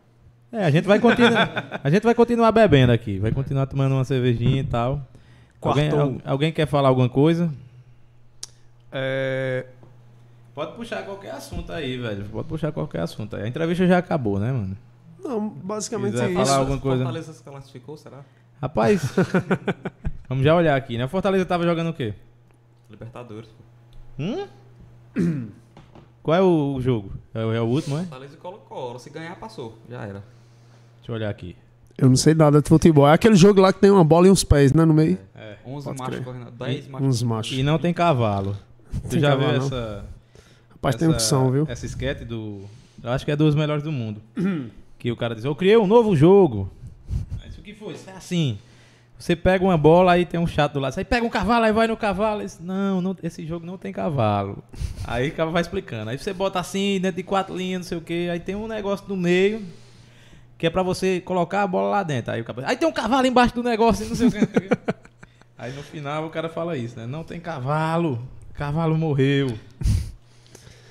É, 0.53 0.65
a 0.65 0.71
gente 0.71 0.87
vai 0.87 0.99
continuar. 1.01 1.81
a 1.83 1.91
gente 1.91 2.03
vai 2.05 2.15
continuar 2.15 2.53
bebendo 2.53 2.93
aqui. 2.93 3.19
Vai 3.19 3.33
continuar 3.33 3.67
tomando 3.67 3.95
uma 3.95 4.05
cervejinha 4.05 4.61
e 4.61 4.65
tal. 4.65 5.07
Alguém, 5.61 5.91
al- 5.91 6.17
alguém 6.25 6.53
quer 6.53 6.67
falar 6.67 6.89
alguma 6.89 7.09
coisa? 7.09 7.53
É, 8.93 9.67
Pode 10.55 10.73
puxar 10.73 11.05
qualquer 11.05 11.31
assunto 11.33 11.73
aí, 11.73 11.97
velho. 11.97 12.25
Pode 12.25 12.49
puxar 12.49 12.73
qualquer 12.73 13.01
assunto 13.01 13.37
aí. 13.37 13.45
A 13.45 13.49
entrevista 13.49 13.87
já 13.87 13.99
acabou, 13.99 14.41
né, 14.41 14.51
mano? 14.51 14.77
Não, 15.23 15.49
basicamente 15.49 16.17
é 16.17 16.29
falar 16.33 16.43
isso. 16.43 16.53
alguma 16.55 16.79
coisa? 16.79 17.05
Fortaleza 17.05 17.33
se 17.33 17.43
classificou, 17.45 17.97
será? 17.97 18.25
Rapaz, 18.61 19.03
vamos 20.29 20.45
já 20.45 20.55
olhar 20.55 20.77
aqui, 20.77 20.99
né? 20.99 21.05
O 21.05 21.09
Fortaleza 21.09 21.45
tava 21.45 21.65
jogando 21.65 21.91
o 21.91 21.95
quê? 21.95 22.15
Libertadores. 22.91 23.49
Hum? 24.19 24.47
Qual 26.23 26.37
é 26.37 26.43
o, 26.43 26.75
o 26.75 26.81
jogo? 26.81 27.13
É, 27.33 27.45
o- 27.45 27.53
é 27.53 27.61
o 27.61 27.65
último, 27.65 27.97
é? 27.97 28.01
Fortaleza 28.01 28.35
e 28.35 28.37
Colo-Colo. 28.37 28.99
Se 28.99 29.11
ganhar, 29.11 29.37
passou. 29.37 29.79
Já 29.89 30.03
era. 30.03 30.23
Deixa 30.99 31.11
eu 31.11 31.15
olhar 31.15 31.31
aqui. 31.31 31.57
Eu 31.97 32.09
não 32.09 32.17
sei 32.17 32.35
nada 32.35 32.61
de 32.61 32.69
futebol. 32.69 33.09
É 33.09 33.13
aquele 33.13 33.35
jogo 33.37 33.61
lá 33.61 33.73
que 33.73 33.81
tem 33.81 33.91
uma 33.91 34.05
bola 34.05 34.27
e 34.29 34.31
uns 34.31 34.45
pés, 34.45 34.73
né, 34.73 34.85
no 34.85 34.95
meio? 34.95 35.19
11 35.67 35.85
Pode 35.87 35.99
machos 35.99 36.15
crer. 36.15 36.25
correndo. 36.25 36.51
10 36.51 36.89
machos. 36.89 37.07
Uns 37.09 37.23
machos. 37.23 37.59
E 37.59 37.63
não 37.63 37.79
tem 37.79 37.93
cavalo. 37.95 38.57
Tu 39.05 39.09
Tem 39.11 39.21
já 39.21 39.31
cavalo, 39.31 39.51
viu 39.51 39.59
não. 39.61 39.67
essa. 39.67 40.05
Rapaz, 40.71 40.97
tem 40.97 41.09
essa- 41.09 41.15
opção, 41.17 41.51
viu? 41.51 41.67
Essa 41.69 41.87
esquete 41.87 42.25
do. 42.25 42.63
Eu 43.03 43.11
acho 43.11 43.25
que 43.25 43.31
é 43.31 43.37
dos 43.37 43.55
melhores 43.55 43.83
do 43.83 43.91
mundo. 43.93 44.21
que 44.99 45.11
o 45.11 45.17
cara 45.17 45.35
diz: 45.35 45.45
Eu 45.45 45.55
criei 45.55 45.77
um 45.77 45.87
novo 45.87 46.15
jogo. 46.17 46.71
Aí 47.43 47.49
isso 47.49 47.61
o 47.61 47.63
que 47.65 47.68
foi? 47.79 47.95
Isso 47.95 48.11
é 48.11 48.13
assim. 48.13 48.59
Você 49.19 49.35
pega 49.35 49.65
uma 49.65 49.77
bola, 49.77 50.13
aí 50.13 50.25
tem 50.25 50.39
um 50.39 50.47
chato 50.47 50.75
do 50.75 50.81
lado. 50.81 50.97
Aí 50.97 51.05
pega 51.05 51.27
um 51.27 51.29
cavalo, 51.29 51.65
aí 51.65 51.73
vai 51.73 51.89
no 51.89 51.97
cavalo. 51.97 52.41
Diz, 52.41 52.61
não, 52.61 53.01
não, 53.01 53.17
esse 53.23 53.45
jogo 53.45 53.67
não 53.67 53.77
tem 53.77 53.93
cavalo. 53.93 54.63
Aí 55.05 55.29
o 55.31 55.35
cara 55.35 55.51
vai 55.51 55.61
explicando. 55.61 56.11
Aí 56.11 56.19
você 56.19 56.33
bota 56.33 56.61
assim, 56.61 57.01
dentro 57.01 57.17
de 57.17 57.25
quatro 57.25 57.57
linhas, 57.57 57.81
não 57.81 57.89
sei 57.89 57.99
o 57.99 58.01
que. 58.01 58.29
Aí 58.29 58.39
tem 58.39 58.55
um 58.55 58.69
negócio 58.69 59.07
no 59.09 59.17
meio. 59.17 59.65
Que 60.57 60.67
é 60.67 60.71
pra 60.71 60.83
você 60.83 61.21
colocar 61.21 61.63
a 61.63 61.67
bola 61.67 61.89
lá 61.89 62.03
dentro. 62.03 62.33
Aí 62.33 62.41
o 62.41 62.45
cara, 62.45 62.63
aí 62.65 62.77
tem 62.77 62.89
um 62.89 62.93
cavalo 62.93 63.27
embaixo 63.27 63.55
do 63.55 63.63
negócio, 63.63 64.07
não 64.07 64.15
sei 64.15 64.29
o 64.29 64.31
que. 64.31 64.39
Aí 65.59 65.73
no 65.73 65.83
final 65.83 66.25
o 66.25 66.31
cara 66.31 66.49
fala 66.49 66.77
isso, 66.77 66.97
né? 66.97 67.05
Não 67.05 67.25
tem 67.25 67.41
cavalo. 67.41 68.23
Cavalo 68.55 68.97
morreu. 68.97 69.59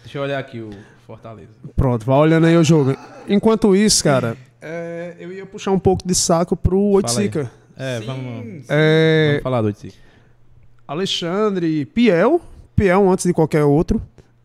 Deixa 0.04 0.18
eu 0.18 0.22
olhar 0.24 0.40
aqui 0.40 0.60
o 0.60 0.72
Fortaleza. 1.06 1.54
Pronto, 1.74 2.06
vai 2.06 2.18
olhando 2.18 2.48
aí 2.48 2.58
o 2.58 2.64
jogo. 2.66 2.94
Enquanto 3.30 3.74
isso, 3.74 4.04
cara, 4.04 4.36
é, 4.62 5.16
eu 5.20 5.32
ia 5.32 5.46
puxar 5.46 5.72
um 5.72 5.80
pouco 5.80 6.08
de 6.08 6.14
saco 6.16 6.56
pro. 6.56 6.80
Oiticica. 6.80 7.52
É, 7.76 8.00
Sim, 8.00 8.06
vamos, 8.08 8.46
sim. 8.46 8.66
É, 8.70 9.28
vamos 9.32 9.44
falar 9.44 9.62
do 9.62 9.68
Oiticica. 9.68 9.96
Alexandre 10.88 11.86
Piel. 11.86 12.42
Piel 12.76 13.10
antes 13.10 13.26
de 13.26 13.34
qualquer 13.34 13.64
outro. 13.64 14.02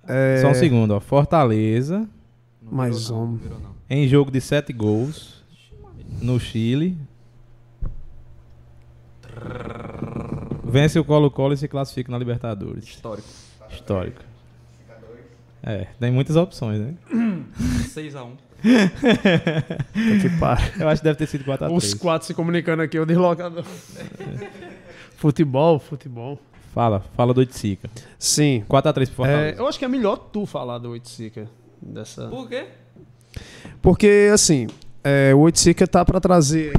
É, 0.06 0.38
Só 0.42 0.48
um 0.50 0.54
segundo, 0.54 0.92
ó. 0.92 1.00
Fortaleza, 1.00 2.08
Não 2.60 2.72
Mais 2.72 3.04
virou, 3.04 3.22
um. 3.22 3.26
não 3.26 3.36
virou, 3.36 3.58
não. 3.60 3.70
em 3.88 4.08
jogo 4.08 4.30
de 4.30 4.40
sete 4.40 4.72
gols, 4.72 5.42
no 6.20 6.40
Chile. 6.40 6.96
Vence 10.64 10.98
o 10.98 11.04
Colo-Colo 11.04 11.54
e 11.54 11.56
se 11.56 11.68
classifica 11.68 12.10
na 12.10 12.18
Libertadores. 12.18 12.84
Histórico. 12.84 13.28
Histórico. 13.70 14.20
É, 15.62 15.86
tem 16.00 16.10
muitas 16.10 16.34
opções, 16.36 16.80
né? 16.80 16.94
6x1. 17.94 18.30
Que 18.62 20.30
para. 20.38 20.60
Eu 20.78 20.88
acho 20.88 21.00
que 21.02 21.04
deve 21.04 21.18
ter 21.18 21.26
sido 21.26 21.44
4x3. 21.44 21.72
Os 21.76 21.94
quatro 21.94 22.26
se 22.26 22.34
comunicando 22.34 22.82
aqui, 22.82 22.98
o 22.98 23.04
deslocador. 23.06 23.64
futebol, 25.16 25.78
futebol. 25.78 26.38
Fala, 26.74 27.04
fala 27.16 27.34
do 27.34 27.38
Oiticica. 27.38 27.90
Sim. 28.18 28.64
4x3 28.68 28.92
pro 28.94 29.02
É, 29.02 29.06
Fortaleza. 29.06 29.58
eu 29.60 29.68
acho 29.68 29.78
que 29.78 29.84
é 29.84 29.88
melhor 29.88 30.16
tu 30.16 30.46
falar 30.46 30.78
do 30.78 30.90
Oiticica. 30.90 31.46
Dessa... 31.80 32.28
Por 32.28 32.48
quê? 32.48 32.66
Porque, 33.82 34.30
assim, 34.32 34.68
é, 35.04 35.34
o 35.34 35.40
Oiticica 35.40 35.86
tá 35.86 36.04
pra 36.04 36.18
trazer. 36.20 36.72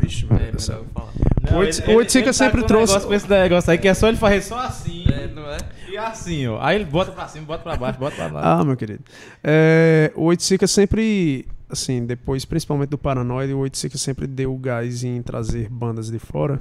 Vixe, 0.00 0.26
É, 0.30 0.52
falar. 0.94 1.08
O 1.52 1.56
Oiticica- 1.56 1.90
o 1.90 1.94
Oiticica 1.96 2.32
sempre 2.32 2.60
com 2.60 2.64
um 2.64 2.68
trouxe- 2.68 2.92
negócio 2.92 3.08
com 3.08 3.14
esse 3.14 3.28
negócio 3.28 3.70
aí 3.70 3.78
que 3.78 3.88
é 3.88 3.94
só 3.94 4.08
ele 4.08 4.16
fazer 4.16 4.42
só 4.42 4.58
assim. 4.60 5.04
É, 5.12 5.26
não 5.28 5.50
é? 5.50 5.58
Assim, 5.98 6.46
ó. 6.46 6.58
Aí 6.60 6.76
ele 6.76 6.84
bota 6.84 7.12
pra 7.12 7.28
cima, 7.28 7.46
bota 7.46 7.62
pra 7.62 7.76
baixo, 7.76 7.98
bota 7.98 8.16
pra 8.16 8.28
baixo. 8.28 8.48
Ah, 8.48 8.64
meu 8.64 8.76
querido. 8.76 9.02
É, 9.42 10.12
o 10.14 10.24
Oiticica 10.24 10.66
sempre, 10.66 11.46
assim, 11.68 12.06
depois, 12.06 12.44
principalmente 12.44 12.90
do 12.90 12.98
Paranoide, 12.98 13.52
o 13.52 13.58
Oiticica 13.58 13.98
sempre 13.98 14.26
deu 14.26 14.56
gás 14.56 15.04
em 15.04 15.20
trazer 15.22 15.68
bandas 15.68 16.10
de 16.10 16.18
fora. 16.18 16.60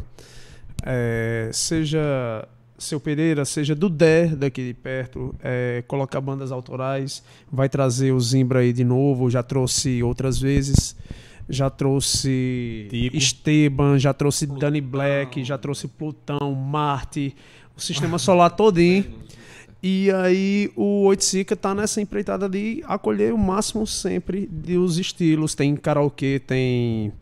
É, 0.83 1.49
seja 1.53 2.47
seu 2.77 2.99
Pereira, 2.99 3.43
seja 3.43 3.73
do 3.73 3.89
Dé 3.89 4.27
daqui 4.27 4.67
de 4.67 4.73
perto, 4.73 5.33
é, 5.41 5.83
colocar 5.87 6.21
bandas 6.21 6.51
autorais, 6.51 7.23
vai 7.51 7.67
trazer 7.67 8.11
o 8.11 8.19
Zimbra 8.19 8.59
aí 8.59 8.71
de 8.71 8.83
novo, 8.83 9.29
já 9.29 9.41
trouxe 9.41 10.03
outras 10.03 10.39
vezes. 10.39 10.95
Já 11.49 11.69
trouxe 11.69 12.87
Tico. 12.89 13.15
Esteban, 13.15 13.97
já 13.97 14.13
trouxe 14.13 14.45
Plutão. 14.45 14.59
Danny 14.59 14.81
Black, 14.81 15.45
já 15.45 15.57
trouxe 15.57 15.87
Plutão, 15.87 16.53
Marte, 16.53 17.33
o 17.77 17.81
sistema 17.81 18.17
solar 18.17 18.49
todinho. 18.49 19.05
E 19.81 20.11
aí 20.11 20.71
o 20.75 21.03
Oiticica 21.03 21.55
tá 21.55 21.75
nessa 21.75 22.01
empreitada 22.01 22.49
de 22.49 22.83
acolher 22.87 23.31
o 23.31 23.37
máximo 23.37 23.85
sempre 23.85 24.47
dos 24.47 24.97
estilos. 24.97 25.53
Tem 25.53 25.75
karaokê, 25.75 26.39
tem. 26.39 27.13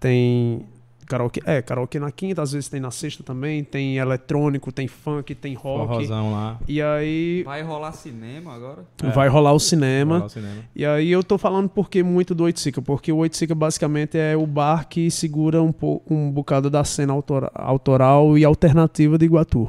Tem. 0.00 0.64
Karaokê, 1.12 1.42
é, 1.44 1.60
karaokê 1.60 1.98
na 2.00 2.10
quinta, 2.10 2.40
às 2.40 2.52
vezes 2.52 2.70
tem 2.70 2.80
na 2.80 2.90
sexta 2.90 3.22
também, 3.22 3.62
tem 3.62 3.98
eletrônico, 3.98 4.72
tem 4.72 4.88
funk, 4.88 5.34
tem 5.34 5.52
rock. 5.52 5.86
Forrozão 5.88 6.32
lá. 6.32 6.58
E 6.66 6.80
aí 6.80 7.42
Vai 7.44 7.60
rolar 7.62 7.92
cinema 7.92 8.54
agora? 8.54 8.84
É. 9.02 9.10
vai 9.10 9.28
rolar 9.28 9.52
o 9.52 9.60
cinema. 9.60 10.14
Rolar 10.14 10.26
o 10.26 10.30
cinema. 10.30 10.56
E 10.74 10.86
aí 10.86 11.10
eu 11.12 11.22
tô 11.22 11.36
falando 11.36 11.68
porque 11.68 12.02
muito 12.02 12.34
do 12.34 12.44
Oiticica, 12.44 12.80
porque 12.80 13.12
o 13.12 13.18
Oiticica 13.18 13.54
basicamente 13.54 14.16
é 14.16 14.34
o 14.34 14.46
bar 14.46 14.88
que 14.88 15.10
segura 15.10 15.62
um, 15.62 15.70
po- 15.70 16.00
um 16.08 16.30
bocado 16.30 16.70
da 16.70 16.82
cena 16.82 17.12
autora- 17.12 17.50
autoral 17.54 18.38
e 18.38 18.44
alternativa 18.44 19.18
de 19.18 19.26
Iguatu. 19.26 19.68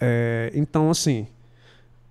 É, 0.00 0.52
então, 0.54 0.88
assim, 0.90 1.26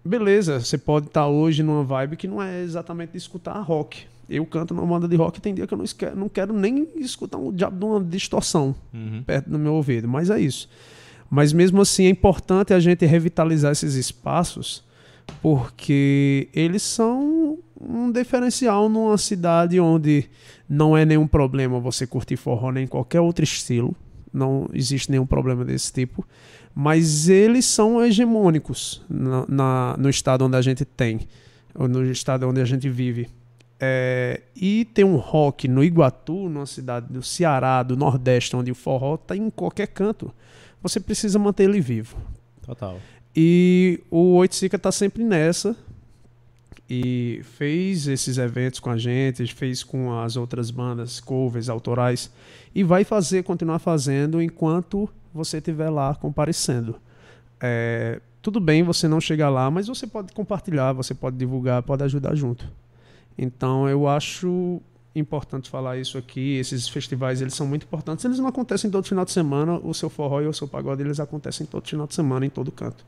beleza, 0.03 0.59
você 0.59 0.77
pode 0.77 1.07
estar 1.07 1.27
hoje 1.27 1.63
numa 1.63 1.83
vibe 1.83 2.17
que 2.17 2.27
não 2.27 2.41
é 2.41 2.61
exatamente 2.61 3.11
de 3.13 3.17
escutar 3.19 3.59
rock. 3.61 4.05
Eu 4.35 4.45
canto 4.45 4.73
numa 4.73 4.87
banda 4.87 5.07
de 5.07 5.15
rock 5.15 5.37
e 5.37 5.41
tem 5.41 5.53
dia 5.53 5.65
que 5.67 5.73
eu 5.73 5.77
não, 5.77 5.85
esque- 5.85 6.09
não 6.15 6.27
quero 6.29 6.53
nem 6.53 6.87
escutar 6.97 7.37
um 7.37 7.51
diabo 7.51 7.77
de 7.77 7.85
uma 7.85 8.03
distorção 8.03 8.75
Uhum. 8.93 9.23
perto 9.25 9.49
do 9.49 9.59
meu 9.59 9.73
ouvido, 9.73 10.07
mas 10.07 10.29
é 10.29 10.39
isso. 10.39 10.67
Mas 11.29 11.51
mesmo 11.53 11.81
assim 11.81 12.05
é 12.05 12.09
importante 12.09 12.73
a 12.73 12.79
gente 12.79 13.05
revitalizar 13.05 13.71
esses 13.71 13.95
espaços 13.95 14.83
porque 15.41 16.47
eles 16.53 16.81
são 16.83 17.57
um 17.79 18.11
diferencial 18.11 18.87
numa 18.89 19.17
cidade 19.17 19.79
onde 19.79 20.25
não 20.69 20.95
é 20.97 21.05
nenhum 21.05 21.27
problema 21.27 21.79
você 21.79 22.07
curtir 22.07 22.35
forró 22.37 22.71
nem 22.71 22.87
qualquer 22.87 23.19
outro 23.21 23.43
estilo, 23.43 23.95
não 24.33 24.67
existe 24.73 25.11
nenhum 25.11 25.25
problema 25.25 25.63
desse 25.65 25.91
tipo, 25.91 26.25
mas 26.73 27.29
eles 27.29 27.65
são 27.65 28.03
hegemônicos 28.03 29.01
na, 29.09 29.45
na- 29.47 29.95
no 29.97 30.09
estado 30.09 30.45
onde 30.45 30.55
a 30.57 30.61
gente 30.61 30.85
tem, 30.85 31.21
ou 31.75 31.87
no 31.87 32.03
estado 32.09 32.47
onde 32.47 32.61
a 32.61 32.65
gente 32.65 32.89
vive. 32.89 33.27
É, 33.85 34.39
e 34.55 34.85
tem 34.85 35.03
um 35.03 35.17
rock 35.17 35.67
no 35.67 35.83
Iguatu, 35.83 36.47
numa 36.47 36.65
cidade 36.65 37.11
do 37.11 37.21
Ceará, 37.21 37.83
do 37.83 37.97
Nordeste, 37.97 38.55
onde 38.55 38.71
o 38.71 38.75
forró 38.75 39.15
está 39.15 39.35
em 39.35 39.49
qualquer 39.49 39.87
canto. 39.87 40.33
Você 40.81 41.01
precisa 41.01 41.37
manter 41.37 41.63
ele 41.65 41.81
vivo. 41.81 42.15
Total. 42.61 42.97
E 43.35 43.99
o 44.09 44.35
Oiticica 44.35 44.79
tá 44.79 44.89
sempre 44.89 45.21
nessa. 45.21 45.75
E 46.89 47.41
fez 47.57 48.07
esses 48.07 48.37
eventos 48.37 48.79
com 48.79 48.89
a 48.89 48.97
gente, 48.97 49.45
fez 49.47 49.83
com 49.83 50.17
as 50.17 50.37
outras 50.37 50.71
bandas, 50.71 51.19
covers, 51.19 51.67
autorais. 51.67 52.31
E 52.73 52.85
vai 52.85 53.03
fazer, 53.03 53.43
continuar 53.43 53.79
fazendo 53.79 54.41
enquanto 54.41 55.09
você 55.33 55.57
estiver 55.57 55.89
lá 55.89 56.15
comparecendo. 56.15 56.95
É, 57.59 58.21
tudo 58.41 58.61
bem 58.61 58.81
você 58.81 59.09
não 59.09 59.19
chegar 59.19 59.49
lá, 59.49 59.69
mas 59.69 59.87
você 59.87 60.07
pode 60.07 60.31
compartilhar, 60.31 60.93
você 60.93 61.13
pode 61.13 61.35
divulgar, 61.35 61.83
pode 61.83 62.01
ajudar 62.03 62.33
junto. 62.33 62.71
Então 63.37 63.87
eu 63.89 64.07
acho 64.07 64.81
importante 65.15 65.69
falar 65.69 65.97
isso 65.97 66.17
aqui. 66.17 66.57
Esses 66.57 66.87
festivais 66.87 67.41
eles 67.41 67.53
são 67.53 67.67
muito 67.67 67.83
importantes. 67.83 68.25
Eles 68.25 68.39
não 68.39 68.47
acontecem 68.47 68.89
todo 68.89 69.05
final 69.05 69.25
de 69.25 69.31
semana. 69.31 69.79
O 69.83 69.93
seu 69.93 70.09
forró 70.09 70.41
e 70.41 70.47
o 70.47 70.53
seu 70.53 70.67
pagode 70.67 71.01
eles 71.01 71.19
acontecem 71.19 71.65
todo 71.65 71.87
final 71.87 72.07
de 72.07 72.15
semana 72.15 72.45
em 72.45 72.49
todo 72.49 72.71
canto. 72.71 73.05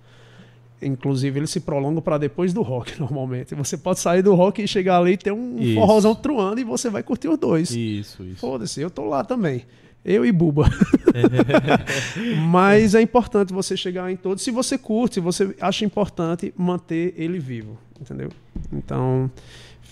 Inclusive 0.81 1.39
eles 1.39 1.49
se 1.49 1.61
prolongam 1.61 2.01
para 2.01 2.17
depois 2.17 2.53
do 2.53 2.61
rock 2.61 2.93
normalmente. 2.99 3.55
Você 3.55 3.77
pode 3.77 3.99
sair 3.99 4.21
do 4.21 4.35
rock 4.35 4.61
e 4.61 4.67
chegar 4.67 4.99
ali 4.99 5.13
e 5.13 5.17
ter 5.17 5.31
um 5.31 5.59
Isso. 5.59 5.75
forrozão 5.75 6.13
truando 6.13 6.59
e 6.59 6.63
você 6.63 6.89
vai 6.89 7.01
curtir 7.01 7.27
os 7.27 7.37
dois. 7.37 7.71
Isso, 7.71 8.23
isso. 8.23 8.39
Foda-se, 8.39 8.81
eu 8.81 8.89
tô 8.89 9.05
lá 9.05 9.23
também. 9.23 9.63
Eu 10.03 10.23
e 10.23 10.31
Buba. 10.31 10.69
Mas 12.51 12.93
é 12.93 13.01
importante 13.01 13.51
você 13.51 13.75
chegar 13.75 14.11
em 14.11 14.15
todos. 14.15 14.43
Se 14.43 14.51
você 14.51 14.77
curte, 14.77 15.19
você 15.19 15.55
acha 15.59 15.83
importante 15.83 16.53
manter 16.55 17.15
ele 17.17 17.39
vivo, 17.39 17.75
entendeu? 17.99 18.29
Então, 18.71 19.31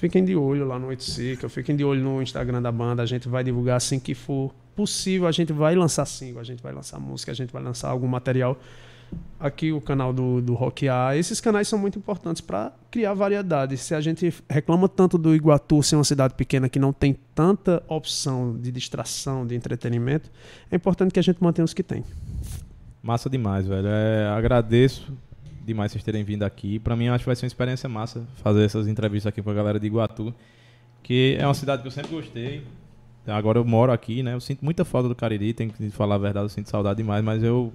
fiquem 0.03 0.25
de 0.25 0.35
olho 0.35 0.65
lá 0.65 0.77
no 0.77 0.87
Oiticica, 0.87 1.47
fiquem 1.47 1.77
de 1.77 1.85
olho 1.85 2.03
no 2.03 2.21
Instagram 2.21 2.61
da 2.61 2.73
banda. 2.73 3.01
A 3.01 3.05
gente 3.05 3.29
vai 3.29 3.41
divulgar 3.41 3.77
assim 3.77 3.97
que 3.97 4.13
for 4.13 4.53
possível. 4.75 5.29
A 5.29 5.31
gente 5.31 5.53
vai 5.53 5.75
lançar 5.75 6.05
single, 6.05 6.41
a 6.41 6.43
gente 6.43 6.61
vai 6.61 6.73
lançar 6.73 6.99
música, 6.99 7.31
a 7.31 7.35
gente 7.35 7.53
vai 7.53 7.63
lançar 7.63 7.89
algum 7.89 8.07
material. 8.07 8.59
Aqui 9.39 9.71
o 9.71 9.79
canal 9.79 10.11
do, 10.11 10.41
do 10.41 10.55
Rock 10.55 10.89
A. 10.89 11.15
Esses 11.15 11.39
canais 11.39 11.69
são 11.69 11.79
muito 11.79 11.97
importantes 11.97 12.41
para 12.41 12.73
criar 12.91 13.13
variedade. 13.13 13.77
Se 13.77 13.95
a 13.95 14.01
gente 14.01 14.33
reclama 14.49 14.89
tanto 14.89 15.17
do 15.17 15.33
Iguatu 15.33 15.81
ser 15.81 15.95
uma 15.95 16.03
cidade 16.03 16.33
pequena 16.33 16.67
que 16.67 16.79
não 16.79 16.91
tem 16.91 17.15
tanta 17.33 17.81
opção 17.87 18.57
de 18.57 18.73
distração, 18.73 19.47
de 19.47 19.55
entretenimento, 19.55 20.29
é 20.69 20.75
importante 20.75 21.13
que 21.13 21.19
a 21.19 21.23
gente 21.23 21.41
mantenha 21.41 21.63
os 21.63 21.73
que 21.73 21.83
tem. 21.83 22.03
Massa 23.01 23.29
demais, 23.29 23.65
velho. 23.65 23.87
É, 23.87 24.27
agradeço 24.27 25.13
demais 25.65 25.91
vocês 25.91 26.03
terem 26.03 26.23
vindo 26.23 26.43
aqui. 26.43 26.79
Pra 26.79 26.95
mim, 26.95 27.07
acho 27.07 27.23
que 27.23 27.27
vai 27.27 27.35
ser 27.35 27.45
uma 27.45 27.47
experiência 27.47 27.87
massa 27.89 28.25
fazer 28.43 28.63
essas 28.63 28.87
entrevistas 28.87 29.29
aqui 29.29 29.41
com 29.41 29.49
a 29.49 29.53
galera 29.53 29.79
de 29.79 29.87
Iguatu, 29.87 30.33
que 31.01 31.35
é 31.39 31.45
uma 31.45 31.53
cidade 31.53 31.81
que 31.81 31.87
eu 31.87 31.91
sempre 31.91 32.11
gostei. 32.11 32.63
Agora 33.25 33.57
eu 33.59 33.65
moro 33.65 33.91
aqui, 33.91 34.21
né? 34.21 34.33
Eu 34.33 34.41
sinto 34.41 34.63
muita 34.65 34.83
falta 34.83 35.07
do 35.07 35.15
Cariri, 35.15 35.53
tenho 35.53 35.71
que 35.71 35.89
falar 35.91 36.15
a 36.15 36.17
verdade, 36.17 36.45
eu 36.45 36.49
sinto 36.49 36.69
saudade 36.69 36.97
demais, 36.97 37.23
mas 37.23 37.41
eu 37.41 37.71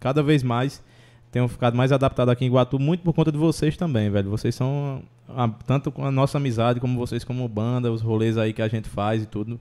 cada 0.00 0.22
vez 0.22 0.42
mais 0.42 0.82
tenho 1.30 1.46
ficado 1.46 1.76
mais 1.76 1.92
adaptado 1.92 2.30
aqui 2.30 2.44
em 2.44 2.48
Iguatu, 2.48 2.78
muito 2.78 3.02
por 3.02 3.12
conta 3.12 3.30
de 3.30 3.38
vocês 3.38 3.76
também, 3.76 4.10
velho. 4.10 4.30
Vocês 4.30 4.54
são 4.54 5.02
a- 5.28 5.48
tanto 5.66 5.92
com 5.92 6.04
a 6.04 6.10
nossa 6.10 6.38
amizade 6.38 6.80
como 6.80 6.98
vocês 6.98 7.22
como 7.22 7.46
banda, 7.48 7.92
os 7.92 8.00
rolês 8.00 8.36
aí 8.38 8.52
que 8.52 8.62
a 8.62 8.68
gente 8.68 8.88
faz 8.88 9.22
e 9.22 9.26
tudo. 9.26 9.60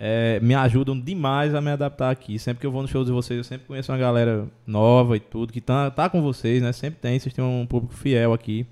É, 0.00 0.38
me 0.40 0.54
ajudam 0.54 0.98
demais 0.98 1.54
a 1.56 1.60
me 1.60 1.72
adaptar 1.72 2.10
aqui. 2.10 2.38
Sempre 2.38 2.60
que 2.60 2.66
eu 2.66 2.70
vou 2.70 2.82
nos 2.82 2.90
shows 2.90 3.06
de 3.06 3.12
vocês, 3.12 3.36
eu 3.36 3.42
sempre 3.42 3.66
conheço 3.66 3.90
uma 3.90 3.98
galera 3.98 4.46
nova 4.64 5.16
e 5.16 5.20
tudo, 5.20 5.52
que 5.52 5.60
tá, 5.60 5.90
tá 5.90 6.08
com 6.08 6.22
vocês, 6.22 6.62
né? 6.62 6.70
Sempre 6.72 7.00
tem, 7.00 7.18
vocês 7.18 7.34
têm 7.34 7.44
um 7.44 7.66
público 7.66 7.92
fiel 7.92 8.32
aqui. 8.32 8.64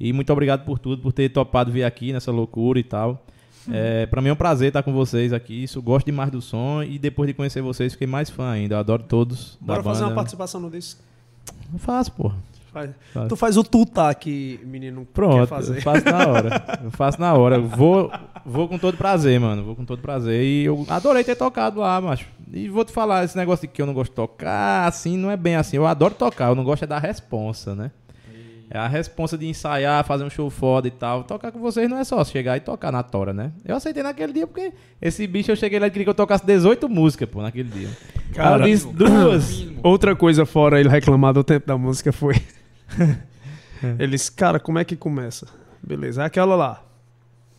E 0.00 0.12
muito 0.12 0.32
obrigado 0.32 0.64
por 0.64 0.78
tudo, 0.78 1.02
por 1.02 1.12
ter 1.12 1.28
topado 1.28 1.70
vir 1.70 1.84
aqui 1.84 2.12
nessa 2.12 2.32
loucura 2.32 2.78
e 2.78 2.82
tal. 2.82 3.22
É, 3.70 4.06
pra 4.06 4.20
mim 4.22 4.30
é 4.30 4.32
um 4.32 4.36
prazer 4.36 4.68
estar 4.68 4.82
com 4.82 4.92
vocês 4.94 5.32
aqui. 5.32 5.62
Isso, 5.62 5.80
gosto 5.82 6.06
demais 6.06 6.30
do 6.30 6.40
som 6.40 6.82
e 6.82 6.98
depois 6.98 7.28
de 7.28 7.34
conhecer 7.34 7.60
vocês, 7.60 7.92
fiquei 7.92 8.06
mais 8.06 8.30
fã 8.30 8.50
ainda. 8.50 8.76
Eu 8.76 8.78
adoro 8.78 9.02
todos 9.02 9.58
Bora 9.60 9.82
banda. 9.82 9.94
fazer 9.94 10.04
uma 10.04 10.14
participação 10.14 10.60
no 10.60 10.70
disco. 10.70 11.02
Eu 11.70 11.78
faço, 11.78 12.10
porra. 12.12 12.36
Faz. 12.72 12.90
Faz. 13.12 13.28
Tu 13.28 13.36
faz 13.36 13.56
o 13.56 13.62
tutá 13.62 14.14
que 14.14 14.58
menino 14.64 15.02
quer 15.02 15.12
Pronto, 15.12 15.46
fazer. 15.46 15.76
eu 15.76 15.82
faço 15.82 16.04
na 16.04 16.26
hora. 16.26 16.80
Eu 16.84 16.90
faço 16.90 17.20
na 17.20 17.34
hora. 17.34 17.56
Eu 17.56 17.66
vou, 17.66 18.10
vou 18.46 18.68
com 18.68 18.78
todo 18.78 18.96
prazer, 18.96 19.38
mano. 19.38 19.62
Vou 19.62 19.76
com 19.76 19.84
todo 19.84 20.00
prazer. 20.00 20.42
E 20.42 20.64
eu 20.64 20.86
adorei 20.88 21.22
ter 21.22 21.36
tocado 21.36 21.80
lá, 21.80 22.00
macho. 22.00 22.26
E 22.52 22.68
vou 22.68 22.84
te 22.84 22.92
falar, 22.92 23.24
esse 23.24 23.36
negócio 23.36 23.66
de 23.66 23.72
que 23.72 23.80
eu 23.80 23.86
não 23.86 23.94
gosto 23.94 24.10
de 24.10 24.16
tocar, 24.16 24.86
assim, 24.86 25.16
não 25.16 25.30
é 25.30 25.36
bem 25.36 25.56
assim. 25.56 25.76
Eu 25.76 25.86
adoro 25.86 26.14
tocar, 26.14 26.48
eu 26.48 26.54
não 26.54 26.64
gosto 26.64 26.84
é 26.84 26.86
da 26.86 26.98
responsa, 26.98 27.74
né? 27.74 27.90
É 28.74 28.78
a 28.78 28.88
responsa 28.88 29.36
de 29.36 29.46
ensaiar, 29.46 30.02
fazer 30.02 30.24
um 30.24 30.30
show 30.30 30.48
foda 30.48 30.88
e 30.88 30.90
tal. 30.90 31.24
Tocar 31.24 31.52
com 31.52 31.60
vocês 31.60 31.90
não 31.90 31.98
é 31.98 32.04
só 32.04 32.24
chegar 32.24 32.56
e 32.56 32.60
tocar 32.60 32.90
na 32.90 33.02
tora, 33.02 33.34
né? 33.34 33.52
Eu 33.66 33.76
aceitei 33.76 34.02
naquele 34.02 34.32
dia 34.32 34.46
porque 34.46 34.72
esse 35.00 35.26
bicho 35.26 35.50
eu 35.50 35.56
cheguei 35.56 35.78
lá 35.78 35.88
e 35.88 35.90
queria 35.90 36.04
que 36.04 36.10
eu 36.10 36.14
tocasse 36.14 36.46
18 36.46 36.88
músicas, 36.88 37.28
pô, 37.28 37.42
naquele 37.42 37.68
dia. 37.68 37.90
Cara, 38.34 38.62
eu 38.62 38.72
disse 38.72 38.86
duas. 38.90 39.66
Outra 39.82 40.16
coisa 40.16 40.46
fora 40.46 40.80
ele 40.80 40.88
reclamar 40.88 41.34
do 41.34 41.44
tempo 41.44 41.66
da 41.66 41.76
música 41.76 42.12
foi. 42.12 42.36
Eles, 43.98 44.28
cara, 44.30 44.60
como 44.60 44.78
é 44.78 44.84
que 44.84 44.96
começa? 44.96 45.46
Beleza, 45.82 46.22
é 46.22 46.26
aquela 46.26 46.54
lá. 46.54 46.82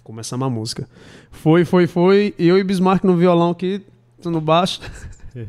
Começamos 0.04 0.46
a 0.46 0.50
música. 0.50 0.88
Foi, 1.32 1.66
foi, 1.66 1.88
foi. 1.88 2.34
E 2.38 2.48
eu 2.48 2.58
e 2.58 2.64
Bismarck 2.64 3.04
no 3.04 3.16
violão 3.16 3.52
aqui, 3.52 3.82
no 4.24 4.42
baixo. 4.42 4.82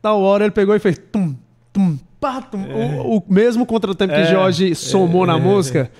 Tal 0.00 0.20
hora 0.20 0.44
ele 0.44 0.50
pegou 0.50 0.74
e 0.74 0.78
fez 0.78 0.98
tum, 1.10 1.34
tum, 1.72 1.98
pá, 2.20 2.42
tum. 2.42 2.62
O, 2.62 3.18
o 3.18 3.24
mesmo 3.28 3.64
contratempo 3.64 4.12
que 4.12 4.20
É, 4.20 4.30
Jorge 4.30 4.74
somou 4.74 5.26
na 5.26 5.36
é, 5.36 5.40
música. 5.40 5.90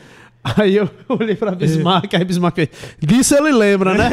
Aí 0.42 0.76
eu 0.76 0.90
olhei 1.08 1.34
pra 1.34 1.52
Bismarck, 1.52 2.12
aí 2.14 2.24
Bismarck 2.24 2.54
fez. 2.54 2.68
Disso 3.00 3.34
ele 3.34 3.52
lembra, 3.52 3.94
né? 3.94 4.10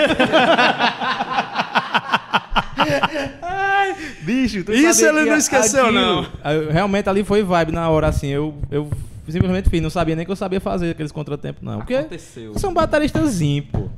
Bicho, 4.34 4.64
tu 4.64 4.72
Isso 4.74 5.06
ele 5.06 5.26
não 5.26 5.36
esqueceu, 5.38 5.86
aquilo- 5.88 6.00
não. 6.02 6.26
Realmente 6.72 7.10
ali 7.10 7.24
foi 7.24 7.44
vibe 7.44 7.72
na 7.72 7.90
hora, 7.90 8.08
assim. 8.08 8.28
Eu, 8.28 8.54
eu 8.72 8.90
simplesmente 9.28 9.70
fiz, 9.70 9.82
não 9.82 9.90
sabia 9.90 10.16
nem 10.16 10.26
que 10.26 10.32
eu 10.32 10.36
sabia 10.36 10.60
fazer 10.60 10.92
aqueles 10.92 11.12
contratempos, 11.12 11.62
não. 11.64 11.78
Porque 11.80 11.94
Aconteceu. 11.96 12.54
um 12.66 12.74
bateristazinho, 12.74 13.64
pô. 13.72 13.90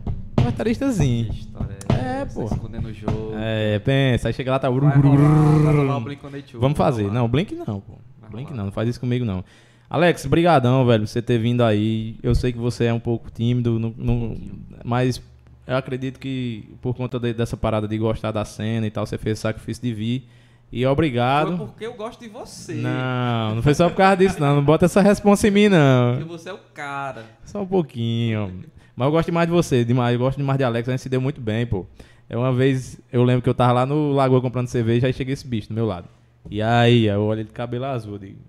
Bateristazinho. 0.43 1.25
Que 1.31 1.39
história 1.39 1.77
É, 1.89 2.21
essa? 2.23 2.39
pô. 2.39 2.45
Escondendo 2.45 2.87
o 2.89 2.93
jogo. 2.93 3.31
É, 3.37 3.79
pensa, 3.79 4.27
aí 4.27 4.33
chega 4.33 4.51
lá, 4.51 4.59
tá. 4.59 4.69
Vai 4.69 4.79
rolar, 4.79 5.59
vai 5.63 5.73
rolar 5.75 5.97
o 5.97 6.01
Blink-182, 6.01 6.59
Vamos 6.59 6.77
fazer. 6.77 7.11
Não, 7.11 7.27
Blink 7.27 7.55
não, 7.55 7.79
pô. 7.79 7.93
Vai 8.21 8.29
Blink 8.31 8.45
rolar. 8.49 8.57
não, 8.57 8.65
não 8.65 8.71
faz 8.71 8.89
isso 8.89 8.99
comigo 8.99 9.23
não. 9.25 9.43
Alex, 9.89 10.25
brigadão, 10.25 10.85
velho, 10.85 11.01
por 11.03 11.07
você 11.07 11.21
ter 11.21 11.37
vindo 11.37 11.63
aí. 11.63 12.17
Eu 12.23 12.33
sei 12.33 12.51
que 12.51 12.57
você 12.57 12.85
é 12.85 12.93
um 12.93 12.99
pouco 12.99 13.29
tímido, 13.31 13.77
não- 13.79 13.93
não- 13.97 14.37
mas 14.83 15.21
eu 15.67 15.75
acredito 15.75 16.19
que 16.19 16.69
por 16.81 16.93
conta 16.95 17.19
de- 17.19 17.33
dessa 17.33 17.55
parada 17.57 17.87
de 17.87 17.97
gostar 17.97 18.31
da 18.31 18.43
cena 18.45 18.85
e 18.87 18.91
tal, 18.91 19.05
você 19.05 19.17
fez 19.17 19.39
sacrifício 19.39 19.81
de 19.83 19.93
vir. 19.93 20.29
E 20.71 20.85
obrigado. 20.87 21.55
Foi 21.55 21.67
porque 21.67 21.85
eu 21.85 21.93
gosto 21.93 22.19
de 22.19 22.27
você. 22.29 22.73
Não, 22.73 23.55
não 23.55 23.61
foi 23.61 23.75
só 23.75 23.87
por 23.89 23.95
causa 23.97 24.17
disso, 24.17 24.39
não. 24.41 24.55
Não 24.55 24.63
bota 24.65 24.85
essa 24.85 25.01
responsa 25.01 25.47
em 25.47 25.51
mim, 25.51 25.69
não. 25.69 26.13
Porque 26.17 26.27
você 26.29 26.49
é 26.49 26.53
o 26.53 26.57
cara. 26.73 27.25
Só 27.45 27.61
um 27.61 27.65
pouquinho. 27.67 28.63
Mas 28.95 29.05
eu 29.05 29.11
gosto 29.11 29.27
demais 29.27 29.47
de 29.47 29.53
você, 29.53 29.85
demais. 29.85 30.13
Eu 30.13 30.19
gosto 30.19 30.37
demais 30.37 30.57
de 30.57 30.63
Alex, 30.63 30.89
a 30.89 30.91
gente 30.93 31.01
se 31.01 31.09
deu 31.09 31.21
muito 31.21 31.39
bem, 31.39 31.65
pô. 31.67 31.85
É 32.27 32.35
uma 32.35 32.51
vez, 32.51 32.99
eu 33.11 33.23
lembro 33.23 33.43
que 33.43 33.49
eu 33.49 33.53
tava 33.53 33.71
lá 33.73 33.85
no 33.85 34.11
Lagoa 34.13 34.41
comprando 34.41 34.67
cerveja, 34.67 35.05
aí 35.05 35.13
chega 35.13 35.31
esse 35.31 35.45
bicho 35.45 35.67
do 35.69 35.75
meu 35.75 35.85
lado. 35.85 36.07
E 36.49 36.59
aí, 36.61 37.05
eu 37.05 37.21
olho 37.21 37.41
ele 37.41 37.47
de 37.47 37.53
cabelo 37.53 37.85
azul, 37.85 38.13
eu 38.13 38.19
digo, 38.19 38.39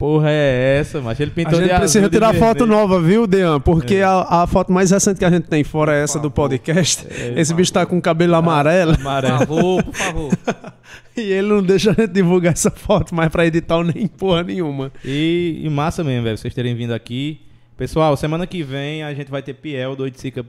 porra 0.00 0.30
é 0.30 0.78
essa, 0.80 1.00
mas 1.02 1.20
ele 1.20 1.30
A 1.30 1.34
pintou 1.34 1.52
de 1.52 1.58
gente 1.60 1.70
azul. 1.70 1.78
precisa 1.80 2.08
de 2.08 2.10
tirar 2.10 2.34
foto 2.34 2.60
vermelho. 2.60 2.80
nova, 2.80 3.00
viu, 3.00 3.26
Dean? 3.26 3.60
Porque 3.60 3.96
É. 3.96 4.02
a, 4.04 4.42
a 4.42 4.46
foto 4.46 4.72
mais 4.72 4.90
recente 4.90 5.18
que 5.18 5.24
a 5.26 5.30
gente 5.30 5.44
tem, 5.46 5.62
fora 5.62 5.94
essa 5.94 6.18
do 6.18 6.30
podcast, 6.30 7.06
É, 7.10 7.34
esse 7.38 7.52
bicho 7.52 7.70
tá 7.72 7.84
com 7.84 8.00
cabelo 8.00 8.34
amarelo 8.34 8.94
Por 8.94 9.00
Amarelo. 9.02 9.38
favor, 9.38 9.84
por 9.84 9.94
favor. 9.94 10.32
e 11.16 11.20
ele 11.20 11.48
não 11.48 11.62
deixa 11.62 11.90
a 11.90 11.94
gente 11.94 12.12
divulgar 12.12 12.54
essa 12.54 12.70
foto 12.70 13.14
mais 13.14 13.28
pra 13.30 13.46
editar 13.46 13.84
nem 13.84 14.06
porra 14.06 14.42
nenhuma. 14.42 14.90
E, 15.04 15.60
e 15.62 15.68
massa 15.68 16.02
mesmo, 16.02 16.24
velho, 16.24 16.38
vocês 16.38 16.54
terem 16.54 16.74
vindo 16.74 16.94
aqui. 16.94 17.42
Pessoal, 17.76 18.16
semana 18.16 18.46
que 18.46 18.62
vem 18.62 19.02
a 19.02 19.12
gente 19.12 19.30
vai 19.30 19.42
ter 19.42 19.52
Piel 19.54 19.94
do 19.94 20.02
Oiticica 20.04 20.44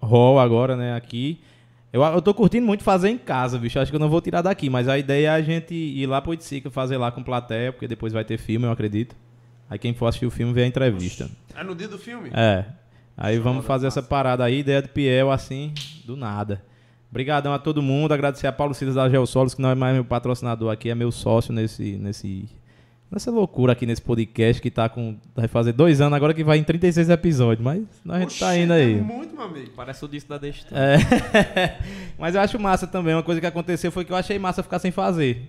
Hall 0.00 0.38
agora, 0.40 0.76
né, 0.76 0.96
aqui. 0.96 1.38
Eu, 1.94 2.02
eu 2.02 2.20
tô 2.20 2.34
curtindo 2.34 2.66
muito 2.66 2.82
fazer 2.82 3.08
em 3.08 3.16
casa, 3.16 3.56
bicho. 3.56 3.78
Acho 3.78 3.92
que 3.92 3.94
eu 3.94 4.00
não 4.00 4.08
vou 4.08 4.20
tirar 4.20 4.42
daqui, 4.42 4.68
mas 4.68 4.88
a 4.88 4.98
ideia 4.98 5.28
é 5.28 5.30
a 5.30 5.40
gente 5.40 5.72
ir 5.72 6.06
lá 6.06 6.20
pro 6.20 6.32
Oiticica 6.32 6.68
fazer 6.68 6.96
lá 6.96 7.12
com 7.12 7.22
plateia, 7.22 7.72
porque 7.72 7.86
depois 7.86 8.12
vai 8.12 8.24
ter 8.24 8.36
filme, 8.36 8.66
eu 8.66 8.72
acredito. 8.72 9.14
Aí 9.70 9.78
quem 9.78 9.94
for 9.94 10.06
assistir 10.06 10.26
o 10.26 10.30
filme 10.30 10.52
vê 10.52 10.64
a 10.64 10.66
entrevista. 10.66 11.30
É 11.54 11.62
no 11.62 11.72
dia 11.72 11.86
do 11.86 11.96
filme? 11.96 12.30
É. 12.34 12.64
Aí 13.16 13.38
vamos 13.38 13.64
fazer 13.64 13.86
essa 13.86 14.02
parada 14.02 14.42
aí, 14.42 14.58
ideia 14.58 14.82
do 14.82 14.88
Piel, 14.88 15.30
assim, 15.30 15.72
do 16.04 16.16
nada. 16.16 16.64
Obrigadão 17.12 17.54
a 17.54 17.60
todo 17.60 17.80
mundo, 17.80 18.12
agradecer 18.12 18.48
a 18.48 18.52
Paulo 18.52 18.74
Silas 18.74 18.96
da 18.96 19.08
Geossolos, 19.08 19.54
que 19.54 19.62
não 19.62 19.70
é 19.70 19.76
mais 19.76 19.94
meu 19.94 20.04
patrocinador 20.04 20.72
aqui, 20.72 20.90
é 20.90 20.96
meu 20.96 21.12
sócio 21.12 21.54
nesse, 21.54 21.92
nesse, 21.92 22.48
nessa 23.14 23.30
loucura 23.30 23.72
aqui 23.72 23.86
nesse 23.86 24.02
podcast, 24.02 24.60
que 24.60 24.70
tá 24.70 24.88
com, 24.88 25.16
vai 25.34 25.48
fazer 25.48 25.72
dois 25.72 26.00
anos 26.00 26.14
agora 26.14 26.34
que 26.34 26.44
vai 26.44 26.58
em 26.58 26.64
36 26.64 27.08
episódios, 27.08 27.64
mas 27.64 27.82
a 28.08 28.20
gente 28.20 28.38
tá 28.38 28.56
indo 28.56 28.72
aí. 28.72 28.98
É 28.98 29.00
muito, 29.00 29.34
meu 29.34 29.44
amigo. 29.44 29.70
Parece 29.74 30.04
o 30.04 30.08
disco 30.08 30.28
da 30.28 30.38
Destiny. 30.38 30.70
É. 30.78 31.78
Mas 32.18 32.34
eu 32.34 32.40
acho 32.40 32.58
massa 32.58 32.86
também. 32.86 33.14
Uma 33.14 33.22
coisa 33.22 33.40
que 33.40 33.46
aconteceu 33.46 33.90
foi 33.90 34.04
que 34.04 34.12
eu 34.12 34.16
achei 34.16 34.38
massa 34.38 34.62
ficar 34.62 34.78
sem 34.78 34.90
fazer. 34.90 35.48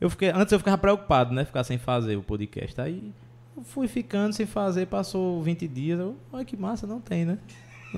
Eu 0.00 0.10
fiquei, 0.10 0.28
antes 0.28 0.52
eu 0.52 0.58
ficava 0.58 0.76
preocupado, 0.76 1.34
né? 1.34 1.44
Ficar 1.44 1.64
sem 1.64 1.78
fazer 1.78 2.16
o 2.16 2.22
podcast. 2.22 2.78
Aí 2.80 3.12
eu 3.56 3.64
fui 3.64 3.88
ficando 3.88 4.34
sem 4.34 4.44
fazer, 4.44 4.86
passou 4.86 5.42
20 5.42 5.66
dias. 5.66 5.98
Eu, 5.98 6.16
olha 6.32 6.44
que 6.44 6.56
massa, 6.56 6.86
não 6.86 7.00
tem, 7.00 7.24
né? 7.24 7.38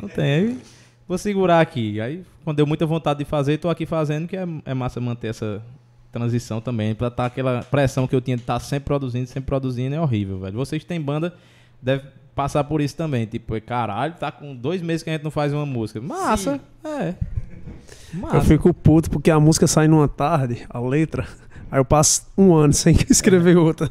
Não 0.00 0.08
tem. 0.08 0.24
Aí 0.24 0.58
vou 1.08 1.18
segurar 1.18 1.60
aqui. 1.60 2.00
Aí, 2.00 2.22
quando 2.44 2.58
deu 2.58 2.66
muita 2.66 2.86
vontade 2.86 3.18
de 3.18 3.24
fazer, 3.24 3.58
tô 3.58 3.68
aqui 3.68 3.86
fazendo, 3.86 4.28
que 4.28 4.36
é, 4.36 4.46
é 4.64 4.74
massa 4.74 5.00
manter 5.00 5.28
essa 5.28 5.62
transição 6.12 6.60
também. 6.60 6.94
Pra 6.94 7.08
estar 7.08 7.26
aquela 7.26 7.62
pressão 7.62 8.06
que 8.06 8.14
eu 8.14 8.20
tinha 8.20 8.36
de 8.36 8.42
estar 8.42 8.58
sempre 8.60 8.86
produzindo, 8.86 9.26
sempre 9.26 9.46
produzindo, 9.46 9.94
é 9.94 10.00
horrível, 10.00 10.38
velho. 10.40 10.56
Vocês 10.56 10.82
que 10.82 10.88
têm 10.88 11.00
banda, 11.00 11.34
deve 11.80 12.04
passar 12.34 12.64
por 12.64 12.80
isso 12.80 12.96
também. 12.96 13.26
Tipo, 13.26 13.56
é, 13.56 13.60
caralho, 13.60 14.14
tá 14.14 14.30
com 14.30 14.54
dois 14.54 14.80
meses 14.80 15.02
que 15.02 15.10
a 15.10 15.12
gente 15.12 15.24
não 15.24 15.30
faz 15.30 15.52
uma 15.52 15.66
música. 15.66 16.00
Massa, 16.00 16.60
é. 16.84 17.14
Eu 18.14 18.20
Massa. 18.20 18.40
fico 18.42 18.72
puto 18.72 19.10
porque 19.10 19.30
a 19.30 19.40
música 19.40 19.66
sai 19.66 19.88
numa 19.88 20.08
tarde, 20.08 20.64
a 20.70 20.80
letra, 20.80 21.26
aí 21.70 21.78
eu 21.78 21.84
passo 21.84 22.26
um 22.36 22.54
ano 22.54 22.72
sem 22.72 22.96
escrever 23.10 23.56
outra. 23.56 23.90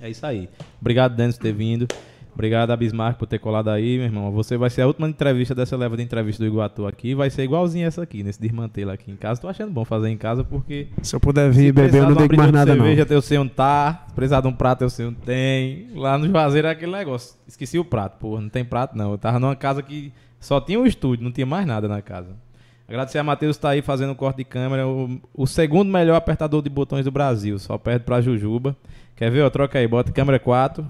É 0.00 0.08
isso 0.08 0.24
aí. 0.24 0.48
Obrigado, 0.80 1.14
Denis, 1.14 1.36
por 1.36 1.42
ter 1.42 1.52
vindo. 1.52 1.86
Obrigado 2.34 2.70
a 2.70 2.76
Bismarck 2.76 3.18
por 3.18 3.26
ter 3.26 3.38
colado 3.38 3.68
aí, 3.68 3.96
meu 3.96 4.06
irmão. 4.06 4.30
Você 4.32 4.56
vai 4.56 4.70
ser 4.70 4.82
a 4.82 4.86
última 4.86 5.08
entrevista 5.08 5.54
dessa 5.54 5.76
leva 5.76 5.96
de 5.96 6.02
entrevista 6.02 6.42
do 6.42 6.46
Iguatu 6.46 6.86
aqui. 6.86 7.14
Vai 7.14 7.30
ser 7.30 7.44
igualzinha 7.44 7.86
essa 7.86 8.02
aqui, 8.02 8.22
nesse 8.22 8.40
desmantelo 8.40 8.90
aqui 8.90 9.10
em 9.10 9.16
casa. 9.16 9.40
Tô 9.40 9.48
achando 9.48 9.70
bom 9.70 9.84
fazer 9.84 10.08
em 10.08 10.16
casa 10.16 10.44
porque. 10.44 10.88
Se 11.02 11.14
eu 11.14 11.20
puder 11.20 11.50
vir 11.50 11.72
beber, 11.72 11.98
eu 11.98 12.10
não 12.10 12.16
digo 12.16 12.36
mais 12.36 12.52
nada, 12.52 12.74
não. 12.74 12.84
cerveja, 12.84 13.06
eu 13.10 13.22
sei 13.22 13.38
onde 13.38 13.52
tá. 13.52 14.04
Se 14.08 14.14
precisar 14.14 14.40
de 14.40 14.48
um 14.48 14.52
prato, 14.52 14.82
eu 14.82 14.90
sei 14.90 15.06
onde 15.06 15.16
tem. 15.16 15.88
Lá 15.94 16.16
no 16.16 16.26
Juazeiro 16.26 16.68
é 16.68 16.70
aquele 16.70 16.92
negócio. 16.92 17.36
Esqueci 17.46 17.78
o 17.78 17.84
prato, 17.84 18.18
porra. 18.18 18.40
Não 18.40 18.48
tem 18.48 18.64
prato, 18.64 18.96
não. 18.96 19.12
Eu 19.12 19.18
tava 19.18 19.38
numa 19.38 19.56
casa 19.56 19.82
que 19.82 20.12
só 20.38 20.60
tinha 20.60 20.80
um 20.80 20.86
estúdio, 20.86 21.24
não 21.24 21.32
tinha 21.32 21.46
mais 21.46 21.66
nada 21.66 21.86
na 21.86 22.00
casa. 22.00 22.34
Agradecer 22.90 23.18
a 23.18 23.22
Matheus 23.22 23.56
tá 23.56 23.70
aí 23.70 23.82
fazendo 23.82 24.10
o 24.10 24.16
corte 24.16 24.38
de 24.38 24.44
câmera. 24.44 24.88
O, 24.88 25.20
o 25.32 25.46
segundo 25.46 25.88
melhor 25.88 26.16
apertador 26.16 26.60
de 26.60 26.68
botões 26.68 27.04
do 27.04 27.10
Brasil. 27.12 27.56
Só 27.56 27.78
perde 27.78 28.04
pra 28.04 28.20
Jujuba. 28.20 28.76
Quer 29.14 29.30
ver? 29.30 29.42
Ó, 29.42 29.50
troca 29.50 29.78
aí. 29.78 29.86
Bota 29.86 30.10
câmera 30.10 30.40
4. 30.40 30.84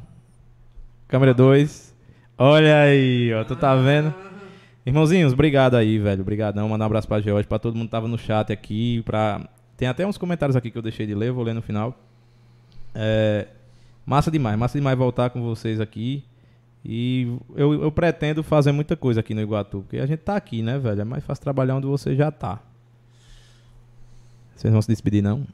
Câmera 1.10 1.34
2. 1.34 1.92
Olha 2.38 2.82
aí, 2.82 3.34
ó. 3.34 3.42
Tu 3.42 3.56
tá 3.56 3.74
vendo? 3.74 4.14
Irmãozinhos, 4.86 5.32
obrigado 5.32 5.74
aí, 5.74 5.98
velho. 5.98 6.20
Obrigadão. 6.22 6.68
Mandar 6.68 6.84
um 6.84 6.86
abraço 6.86 7.08
pra 7.08 7.20
George, 7.20 7.48
pra 7.48 7.58
todo 7.58 7.74
mundo 7.74 7.86
que 7.86 7.90
tava 7.90 8.06
no 8.06 8.16
chat 8.16 8.52
aqui. 8.52 9.02
Pra... 9.04 9.40
Tem 9.76 9.88
até 9.88 10.06
uns 10.06 10.16
comentários 10.16 10.54
aqui 10.54 10.70
que 10.70 10.78
eu 10.78 10.82
deixei 10.82 11.08
de 11.08 11.14
ler, 11.16 11.32
vou 11.32 11.42
ler 11.42 11.52
no 11.52 11.62
final. 11.62 11.98
É... 12.94 13.48
Massa 14.06 14.30
demais, 14.30 14.56
massa 14.56 14.78
demais 14.78 14.96
voltar 14.96 15.30
com 15.30 15.42
vocês 15.42 15.80
aqui. 15.80 16.22
E 16.84 17.36
eu, 17.56 17.82
eu 17.82 17.90
pretendo 17.90 18.44
fazer 18.44 18.70
muita 18.70 18.96
coisa 18.96 19.18
aqui 19.18 19.34
no 19.34 19.40
Iguatu, 19.40 19.80
porque 19.80 19.98
a 19.98 20.06
gente 20.06 20.20
tá 20.20 20.36
aqui, 20.36 20.62
né, 20.62 20.78
velho? 20.78 21.00
É 21.00 21.04
mais 21.04 21.24
fácil 21.24 21.42
trabalhar 21.42 21.74
onde 21.74 21.88
você 21.88 22.14
já 22.14 22.30
tá. 22.30 22.60
Vocês 24.54 24.72
vão 24.72 24.80
se 24.80 24.88
despedir, 24.88 25.22
não? 25.22 25.44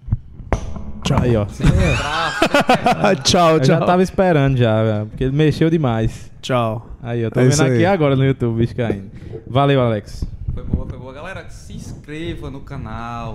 Tchau. 1.05 1.18
Aí, 1.23 1.36
ó. 1.36 1.47
tchau, 3.23 3.56
Eu 3.56 3.64
já 3.64 3.77
tchau. 3.78 3.86
tava 3.86 4.02
esperando 4.02 4.56
já, 4.56 4.82
velho, 4.82 5.06
porque 5.06 5.24
ele 5.24 5.36
mexeu 5.36 5.70
demais. 5.70 6.31
Tchau. 6.43 6.89
Aí, 7.02 7.20
eu 7.20 7.31
tô 7.31 7.40
É 7.40 7.44
vendo 7.48 7.60
aqui 7.62 7.73
aí. 7.77 7.86
agora 7.86 8.16
no 8.16 8.24
YouTube, 8.24 8.59
bicho 8.59 8.74
caindo. 8.74 9.10
Valeu, 9.47 9.81
Alex. 9.81 10.24
Foi 10.52 10.64
boa, 10.64 10.86
foi 10.86 10.98
boa. 10.98 11.12
Galera, 11.12 11.48
se 11.48 11.73
inscreva 11.74 12.51
no 12.51 12.60
canal, 12.60 13.35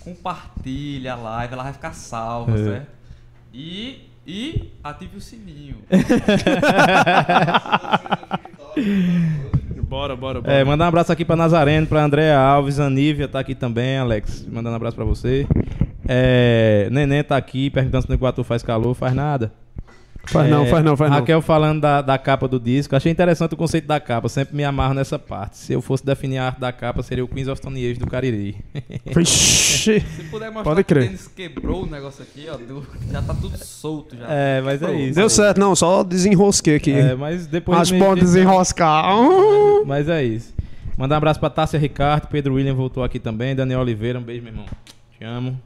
compartilha 0.00 1.12
a 1.14 1.16
live, 1.16 1.52
ela 1.54 1.62
vai 1.64 1.72
ficar 1.72 1.92
salva, 1.92 2.52
É. 2.58 2.64
certo? 2.64 2.86
E, 3.52 4.08
e 4.26 4.72
ative 4.82 5.16
o 5.16 5.20
sininho. 5.20 5.76
Bora, 9.88 10.14
bora, 10.14 10.40
É, 10.44 10.62
mandar 10.62 10.84
um 10.84 10.88
abraço 10.88 11.10
aqui 11.12 11.24
pra 11.24 11.34
Nazareno, 11.34 11.84
pra 11.86 12.04
Andréa 12.04 12.38
Alves, 12.38 12.78
a 12.78 12.88
Nívia 12.88 13.26
tá 13.26 13.40
aqui 13.40 13.54
também, 13.56 13.98
Alex. 13.98 14.46
Mandando 14.46 14.70
um 14.70 14.76
abraço 14.76 14.94
pra 14.94 15.04
você. 15.04 15.46
É, 16.12 16.88
Neném 16.90 17.22
tá 17.22 17.36
aqui 17.36 17.70
perguntando 17.70 18.02
se 18.02 18.08
no 18.08 18.16
Iguatu 18.16 18.42
faz 18.42 18.64
calor, 18.64 18.94
faz 18.94 19.14
nada. 19.14 19.52
Faz 20.24 20.50
não, 20.50 20.64
É, 20.64 20.66
faz 20.66 20.84
não, 20.84 20.96
faz 20.96 21.10
não. 21.10 21.18
Raquel 21.18 21.40
falando 21.40 21.80
da, 21.80 22.02
da 22.02 22.18
capa 22.18 22.48
do 22.48 22.58
disco. 22.58 22.94
Achei 22.96 23.10
interessante 23.12 23.54
o 23.54 23.56
conceito 23.56 23.86
da 23.86 24.00
capa. 24.00 24.28
Sempre 24.28 24.56
me 24.56 24.64
amarro 24.64 24.92
nessa 24.92 25.18
parte. 25.20 25.56
Se 25.56 25.72
eu 25.72 25.80
fosse 25.80 26.04
definir 26.04 26.38
a 26.38 26.46
arte 26.46 26.60
da 26.60 26.72
capa, 26.72 27.00
seria 27.02 27.24
o 27.24 27.28
Queens 27.28 27.46
of 27.46 27.58
Stone 27.58 27.78
Age 27.78 28.00
do 28.00 28.08
Cariri. 28.08 28.56
Vixe. 29.06 30.00
Se 30.00 30.24
puder 30.24 30.50
mostrar 30.50 30.64
Pode 30.74 30.84
que 30.84 30.92
o 30.92 30.96
crer. 30.96 31.18
Quebrou 31.34 31.84
o 31.84 31.86
negócio 31.86 32.22
aqui, 32.24 32.48
ó, 32.52 32.56
deu- 32.56 32.84
já 33.10 33.22
tá 33.22 33.32
tudo 33.32 33.56
solto 33.64 34.16
já. 34.16 34.26
É, 34.28 34.60
mas 34.60 34.82
é 34.82 34.92
isso. 34.92 35.14
Deu 35.14 35.30
certo, 35.30 35.58
não, 35.58 35.76
só 35.76 36.02
desenrosquei 36.02 36.74
aqui. 36.74 36.92
É, 36.92 37.14
mas 37.14 37.46
depois... 37.46 37.78
As 37.78 37.90
pontas 37.92 38.24
desenroscar. 38.24 39.16
Hum. 39.16 39.84
Mas 39.86 40.08
é 40.08 40.22
isso. 40.24 40.52
Mandar 40.98 41.14
um 41.14 41.18
abraço 41.18 41.40
pra 41.40 41.48
Tássia 41.48 41.78
Ricardo, 41.78 42.26
Pedro 42.26 42.54
William 42.54 42.74
voltou 42.74 43.02
aqui 43.02 43.18
também, 43.18 43.54
Daniel 43.54 43.80
Oliveira, 43.80 44.18
um 44.18 44.22
beijo, 44.22 44.42
meu 44.42 44.52
irmão. 44.52 44.66
Te 45.18 45.24
amo. 45.24 45.58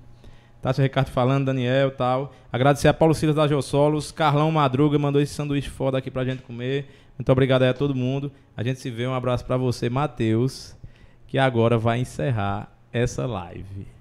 Tássia 0.65 0.83
Ricardo 0.83 1.11
falando, 1.11 1.45
Daniel 1.45 1.89
e 1.89 1.91
tal. 1.91 2.33
Agradecer 2.51 2.89
a 2.89 2.95
Paulo 2.95 3.15
Silas 3.15 3.37
da 3.37 3.47
Geossolos, 3.47 4.11
Carlão 4.11 4.51
Madruga 4.51 4.99
mandou 4.99 5.21
esse 5.21 5.35
sanduíche 5.35 5.69
foda 5.69 5.99
aqui 5.99 6.11
pra 6.11 6.25
gente 6.25 6.41
comer. 6.43 6.87
Muito 7.19 7.31
obrigado 7.31 7.65
aí 7.65 7.69
a 7.69 7.75
todo 7.75 7.95
mundo. 7.95 8.33
A 8.57 8.63
gente 8.63 8.81
se 8.81 8.91
vê, 8.91 9.07
um 9.07 9.13
abraço 9.13 9.45
pra 9.45 9.59
você, 9.59 9.91
Matheus, 9.91 10.75
que 11.27 11.37
agora 11.37 11.77
vai 11.77 11.99
encerrar 11.99 12.73
essa 12.91 13.27
live. 13.27 13.94